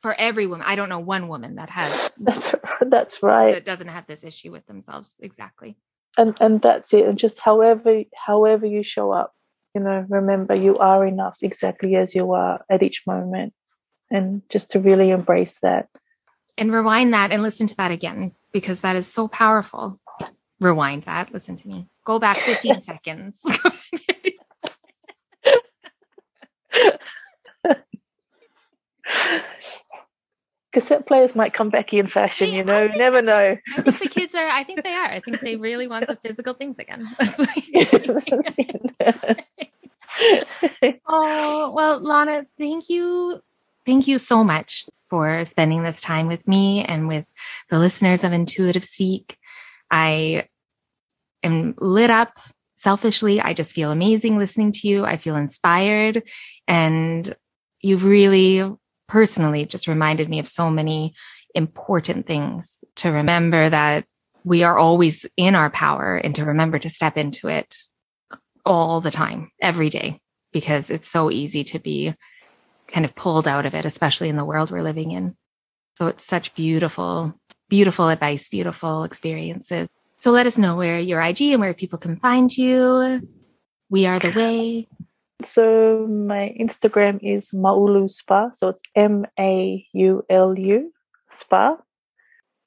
for 0.00 0.14
every 0.14 0.46
woman. 0.46 0.64
I 0.66 0.76
don't 0.76 0.88
know 0.88 1.00
one 1.00 1.28
woman 1.28 1.56
that 1.56 1.70
has 1.70 2.10
that's 2.20 2.54
that's 2.80 3.22
right. 3.22 3.54
That 3.54 3.64
doesn't 3.64 3.88
have 3.88 4.06
this 4.06 4.24
issue 4.24 4.52
with 4.52 4.66
themselves. 4.66 5.14
Exactly. 5.20 5.76
And 6.18 6.36
and 6.40 6.60
that's 6.60 6.92
it. 6.92 7.06
And 7.06 7.18
just 7.18 7.40
however 7.40 8.02
however 8.16 8.66
you 8.66 8.82
show 8.82 9.12
up, 9.12 9.32
you 9.74 9.80
know, 9.80 10.04
remember 10.08 10.54
you 10.54 10.76
are 10.78 11.06
enough 11.06 11.38
exactly 11.42 11.96
as 11.96 12.14
you 12.14 12.32
are 12.32 12.64
at 12.68 12.82
each 12.82 13.06
moment. 13.06 13.54
And 14.10 14.42
just 14.50 14.72
to 14.72 14.80
really 14.80 15.10
embrace 15.10 15.60
that. 15.60 15.88
And 16.58 16.72
rewind 16.72 17.14
that 17.14 17.30
and 17.30 17.42
listen 17.42 17.68
to 17.68 17.76
that 17.76 17.92
again 17.92 18.34
because 18.52 18.80
that 18.80 18.96
is 18.96 19.06
so 19.06 19.28
powerful 19.28 20.00
rewind 20.60 21.04
that. 21.04 21.32
Listen 21.32 21.56
to 21.56 21.66
me. 21.66 21.88
Go 22.04 22.18
back 22.18 22.36
15 22.36 22.80
seconds. 22.90 23.42
Cassette 30.72 31.06
players 31.06 31.34
might 31.34 31.52
come 31.52 31.68
back 31.68 31.92
in 31.92 32.06
fashion, 32.06 32.52
you 32.52 32.62
know, 32.62 32.86
never 32.86 33.22
know. 33.22 33.56
I 33.76 33.80
think 33.80 33.98
the 33.98 34.08
kids 34.08 34.34
are, 34.34 34.48
I 34.48 34.62
think 34.62 34.84
they 34.84 34.94
are. 34.94 35.06
I 35.06 35.20
think 35.20 35.40
they 35.40 35.56
really 35.56 35.88
want 35.88 36.06
the 36.06 36.16
physical 36.16 36.54
things 36.54 36.76
again. 36.78 37.08
oh, 41.08 41.72
well, 41.74 42.00
Lana, 42.00 42.46
thank 42.58 42.88
you. 42.88 43.40
Thank 43.84 44.06
you 44.06 44.18
so 44.18 44.44
much 44.44 44.86
for 45.08 45.44
spending 45.44 45.82
this 45.82 46.00
time 46.00 46.28
with 46.28 46.46
me 46.46 46.84
and 46.84 47.08
with 47.08 47.26
the 47.68 47.78
listeners 47.78 48.22
of 48.22 48.32
Intuitive 48.32 48.84
Seek. 48.84 49.36
I 49.90 50.46
am 51.42 51.74
lit 51.78 52.10
up 52.10 52.38
selfishly. 52.76 53.40
I 53.40 53.54
just 53.54 53.74
feel 53.74 53.90
amazing 53.90 54.38
listening 54.38 54.70
to 54.72 54.88
you. 54.88 55.04
I 55.04 55.16
feel 55.16 55.36
inspired. 55.36 56.22
And 56.68 57.34
you've 57.80 58.04
really 58.04 58.70
personally 59.10 59.66
just 59.66 59.88
reminded 59.88 60.28
me 60.28 60.38
of 60.38 60.46
so 60.46 60.70
many 60.70 61.14
important 61.52 62.28
things 62.28 62.78
to 62.94 63.10
remember 63.10 63.68
that 63.68 64.04
we 64.44 64.62
are 64.62 64.78
always 64.78 65.26
in 65.36 65.56
our 65.56 65.68
power 65.68 66.16
and 66.16 66.36
to 66.36 66.44
remember 66.44 66.78
to 66.78 66.88
step 66.88 67.16
into 67.16 67.48
it 67.48 67.76
all 68.64 69.00
the 69.00 69.10
time, 69.10 69.50
every 69.60 69.90
day, 69.90 70.20
because 70.52 70.90
it's 70.90 71.08
so 71.08 71.28
easy 71.28 71.64
to 71.64 71.80
be 71.80 72.14
kind 72.86 73.04
of 73.04 73.16
pulled 73.16 73.48
out 73.48 73.66
of 73.66 73.74
it, 73.74 73.84
especially 73.84 74.28
in 74.28 74.36
the 74.36 74.44
world 74.44 74.70
we're 74.70 74.80
living 74.80 75.10
in. 75.10 75.36
So 75.96 76.06
it's 76.06 76.24
such 76.24 76.54
beautiful, 76.54 77.34
beautiful 77.68 78.10
advice, 78.10 78.48
beautiful 78.48 79.02
experiences. 79.02 79.88
So 80.18 80.30
let 80.30 80.46
us 80.46 80.56
know 80.56 80.76
where 80.76 81.00
your 81.00 81.20
IG 81.20 81.42
and 81.42 81.60
where 81.60 81.74
people 81.74 81.98
can 81.98 82.16
find 82.16 82.48
you. 82.56 83.28
We 83.88 84.06
are 84.06 84.20
the 84.20 84.30
way. 84.30 84.86
So 85.44 86.06
my 86.06 86.54
Instagram 86.58 87.18
is 87.22 87.50
Maulu 87.50 88.10
Spa. 88.10 88.50
So 88.52 88.68
it's 88.68 88.82
M 88.94 89.26
A 89.38 89.86
U 89.92 90.24
L 90.28 90.58
U 90.58 90.92
Spa. 91.30 91.76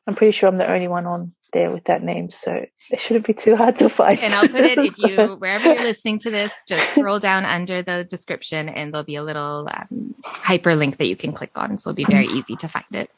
I'm 0.08 0.16
pretty 0.16 0.32
sure 0.32 0.50
I'm 0.50 0.58
the 0.58 0.72
only 0.72 0.88
one 0.88 1.06
on 1.06 1.34
there 1.54 1.72
with 1.72 1.86
that 1.86 2.04
name, 2.04 2.30
so 2.30 2.66
it 2.92 3.00
shouldn't 3.00 3.26
be 3.26 3.34
too 3.34 3.56
hard 3.56 3.78
to 3.78 3.88
find. 3.88 4.20
And 4.20 4.34
I'll 4.34 4.48
put 4.48 4.66
it 4.66 4.80
if 4.80 4.98
you 4.98 5.36
wherever 5.40 5.74
you're 5.74 5.84
listening 5.84 6.18
to 6.20 6.32
this, 6.32 6.52
just 6.68 6.92
scroll 6.92 7.20
down 7.20 7.46
under 7.46 7.82
the 7.82 8.04
description, 8.04 8.68
and 8.68 8.94
there'll 8.94 9.06
be 9.06 9.16
a 9.16 9.24
little 9.24 9.70
um, 9.72 10.16
hyperlink 10.26 10.98
that 10.98 11.08
you 11.08 11.16
can 11.16 11.32
click 11.32 11.52
on, 11.56 11.78
so 11.78 11.90
it'll 11.92 11.96
be 11.96 12.04
very 12.06 12.28
easy 12.28 12.56
to 12.58 12.68
find 12.68 12.86
it. 12.92 13.10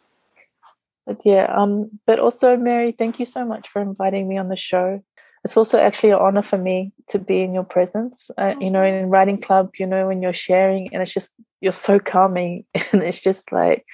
But 1.06 1.22
yeah, 1.23 1.45
um, 1.45 1.99
but 2.06 2.19
also 2.19 2.57
Mary, 2.57 2.91
thank 2.91 3.19
you 3.19 3.26
so 3.26 3.45
much 3.45 3.69
for 3.69 3.82
inviting 3.82 4.27
me 4.27 4.38
on 4.38 4.49
the 4.49 4.56
show. 4.56 5.03
It's 5.46 5.56
also 5.56 5.80
actually 5.80 6.10
an 6.10 6.20
honor 6.20 6.42
for 6.42 6.58
me 6.58 6.92
to 7.10 7.20
be 7.20 7.42
in 7.42 7.54
your 7.54 7.64
presence. 7.64 8.30
Uh, 8.38 8.56
you 8.60 8.70
know, 8.70 8.84
in 8.84 9.10
writing 9.10 9.40
club, 9.40 9.72
you 9.80 9.86
know, 9.86 10.08
when 10.08 10.22
you're 10.22 10.34
sharing, 10.34 10.90
and 10.92 11.02
it's 11.02 11.14
just 11.14 11.32
you're 11.62 11.72
so 11.72 12.00
calming, 12.00 12.66
and 12.92 13.02
it's 13.02 13.22
just 13.22 13.52
like, 13.52 13.86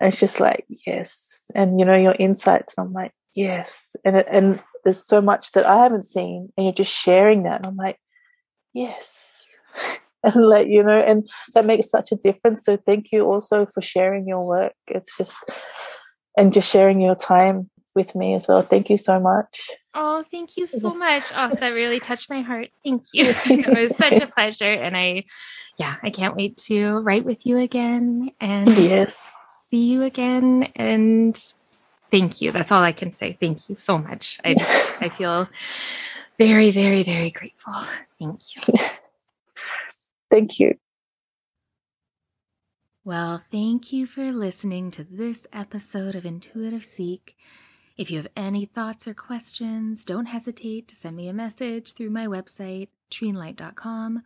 it's 0.00 0.18
just 0.18 0.40
like 0.40 0.64
yes, 0.86 1.50
and 1.54 1.78
you 1.78 1.84
know 1.84 1.96
your 1.96 2.16
insights. 2.18 2.74
I'm 2.78 2.92
like 2.92 3.12
yes, 3.34 3.94
and 4.04 4.16
it, 4.16 4.26
and 4.30 4.62
there's 4.84 5.04
so 5.04 5.20
much 5.20 5.52
that 5.52 5.66
I 5.66 5.82
haven't 5.82 6.06
seen, 6.06 6.52
and 6.56 6.64
you're 6.64 6.72
just 6.72 6.92
sharing 6.92 7.42
that, 7.42 7.58
and 7.58 7.66
I'm 7.66 7.76
like 7.76 7.98
yes. 8.72 9.28
and 10.24 10.36
let 10.36 10.68
you 10.68 10.84
know 10.84 11.00
and 11.00 11.28
that 11.52 11.66
makes 11.66 11.90
such 11.90 12.12
a 12.12 12.16
difference 12.16 12.64
so 12.64 12.76
thank 12.76 13.10
you 13.10 13.24
also 13.24 13.66
for 13.66 13.82
sharing 13.82 14.28
your 14.28 14.46
work 14.46 14.72
it's 14.86 15.16
just 15.16 15.36
and 16.36 16.52
just 16.52 16.70
sharing 16.70 17.00
your 17.00 17.14
time 17.14 17.70
with 17.94 18.14
me 18.14 18.34
as 18.34 18.48
well. 18.48 18.62
Thank 18.62 18.90
you 18.90 18.96
so 18.96 19.20
much. 19.20 19.70
Oh, 19.94 20.24
thank 20.30 20.56
you 20.56 20.66
so 20.66 20.94
much. 20.94 21.24
Oh, 21.34 21.54
that 21.54 21.68
really 21.70 22.00
touched 22.00 22.30
my 22.30 22.40
heart. 22.40 22.68
Thank 22.84 23.04
you. 23.12 23.26
it 23.46 23.78
was 23.78 23.96
such 23.96 24.20
a 24.20 24.26
pleasure. 24.26 24.72
And 24.72 24.96
I, 24.96 25.24
yeah, 25.78 25.96
I 26.02 26.10
can't 26.10 26.36
wait 26.36 26.56
to 26.68 26.98
write 26.98 27.24
with 27.24 27.46
you 27.46 27.58
again 27.58 28.30
and 28.40 28.68
yes, 28.68 29.32
see 29.66 29.84
you 29.84 30.02
again. 30.02 30.72
And 30.76 31.38
thank 32.10 32.40
you. 32.40 32.52
That's 32.52 32.72
all 32.72 32.82
I 32.82 32.92
can 32.92 33.12
say. 33.12 33.36
Thank 33.40 33.68
you 33.68 33.74
so 33.74 33.98
much. 33.98 34.40
I 34.44 34.54
just, 34.54 35.02
I 35.02 35.08
feel 35.08 35.48
very, 36.38 36.70
very, 36.70 37.02
very 37.02 37.30
grateful. 37.30 37.74
Thank 38.18 38.40
you. 38.56 38.62
thank 40.30 40.58
you. 40.58 40.74
Well, 43.04 43.38
thank 43.38 43.92
you 43.92 44.06
for 44.06 44.30
listening 44.30 44.92
to 44.92 45.02
this 45.02 45.44
episode 45.52 46.14
of 46.14 46.24
Intuitive 46.24 46.84
Seek. 46.84 47.36
If 47.96 48.10
you 48.10 48.16
have 48.16 48.28
any 48.34 48.64
thoughts 48.64 49.06
or 49.06 49.14
questions, 49.14 50.04
don't 50.04 50.26
hesitate 50.26 50.88
to 50.88 50.96
send 50.96 51.16
me 51.16 51.28
a 51.28 51.34
message 51.34 51.92
through 51.92 52.10
my 52.10 52.26
website, 52.26 52.88
treenlight.com, 53.10 54.22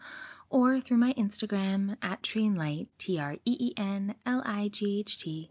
or 0.49 0.81
through 0.81 0.99
my 0.99 1.13
Instagram 1.15 1.97
at 2.01 2.23
treenlight, 2.23 2.87
T 2.99 3.19
R 3.19 3.35
E 3.45 3.57
E 3.59 3.73
N 3.77 4.15
L 4.25 4.43
I 4.47 4.69
G 4.69 5.01
H 5.01 5.19
T. 5.19 5.51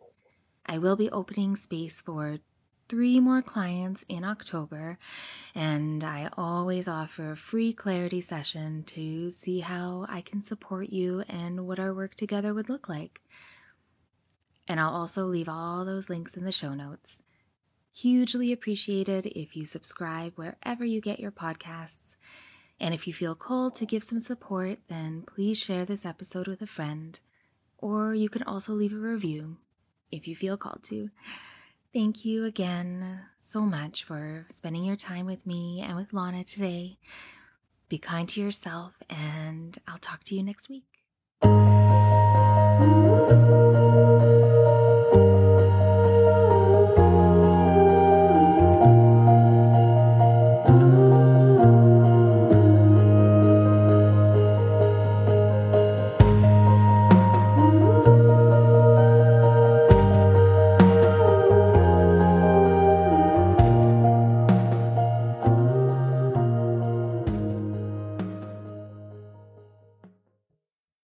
I 0.65 0.77
will 0.77 0.95
be 0.95 1.09
opening 1.11 1.55
space 1.57 1.99
for 1.99 2.39
three 2.87 3.19
more 3.19 3.41
clients 3.41 4.05
in 4.07 4.23
October, 4.23 4.97
and 5.53 6.03
I 6.03 6.29
always 6.37 6.87
offer 6.87 7.31
a 7.31 7.37
free 7.37 7.73
clarity 7.73 8.21
session 8.21 8.83
to 8.83 9.29
see 9.31 9.59
how 9.59 10.05
I 10.07 10.21
can 10.21 10.41
support 10.41 10.89
you 10.89 11.21
and 11.27 11.67
what 11.67 11.79
our 11.79 11.93
work 11.93 12.15
together 12.15 12.53
would 12.53 12.69
look 12.69 12.87
like. 12.87 13.21
And 14.67 14.79
I'll 14.79 14.95
also 14.95 15.25
leave 15.25 15.49
all 15.49 15.83
those 15.83 16.09
links 16.09 16.37
in 16.37 16.45
the 16.45 16.51
show 16.51 16.73
notes. 16.73 17.21
Hugely 17.97 18.51
appreciated 18.51 19.25
if 19.27 19.55
you 19.55 19.63
subscribe 19.63 20.33
wherever 20.35 20.83
you 20.83 20.99
get 20.99 21.17
your 21.17 21.31
podcasts. 21.31 22.17
And 22.77 22.93
if 22.93 23.07
you 23.07 23.13
feel 23.13 23.35
called 23.35 23.73
to 23.75 23.85
give 23.85 24.03
some 24.03 24.19
support, 24.19 24.79
then 24.89 25.23
please 25.25 25.57
share 25.57 25.85
this 25.85 26.05
episode 26.05 26.45
with 26.45 26.61
a 26.61 26.67
friend. 26.67 27.17
Or 27.77 28.13
you 28.13 28.27
can 28.27 28.43
also 28.43 28.73
leave 28.73 28.91
a 28.91 28.97
review 28.97 29.59
if 30.11 30.27
you 30.27 30.35
feel 30.35 30.57
called 30.57 30.83
to. 30.89 31.09
Thank 31.93 32.25
you 32.25 32.43
again 32.43 33.21
so 33.39 33.61
much 33.61 34.03
for 34.03 34.45
spending 34.49 34.83
your 34.83 34.97
time 34.97 35.25
with 35.25 35.45
me 35.45 35.79
and 35.81 35.95
with 35.95 36.11
Lana 36.11 36.43
today. 36.43 36.97
Be 37.87 37.97
kind 37.97 38.27
to 38.27 38.41
yourself, 38.41 38.95
and 39.09 39.77
I'll 39.87 39.99
talk 39.99 40.25
to 40.25 40.35
you 40.35 40.43
next 40.43 40.67
week. 40.67 40.83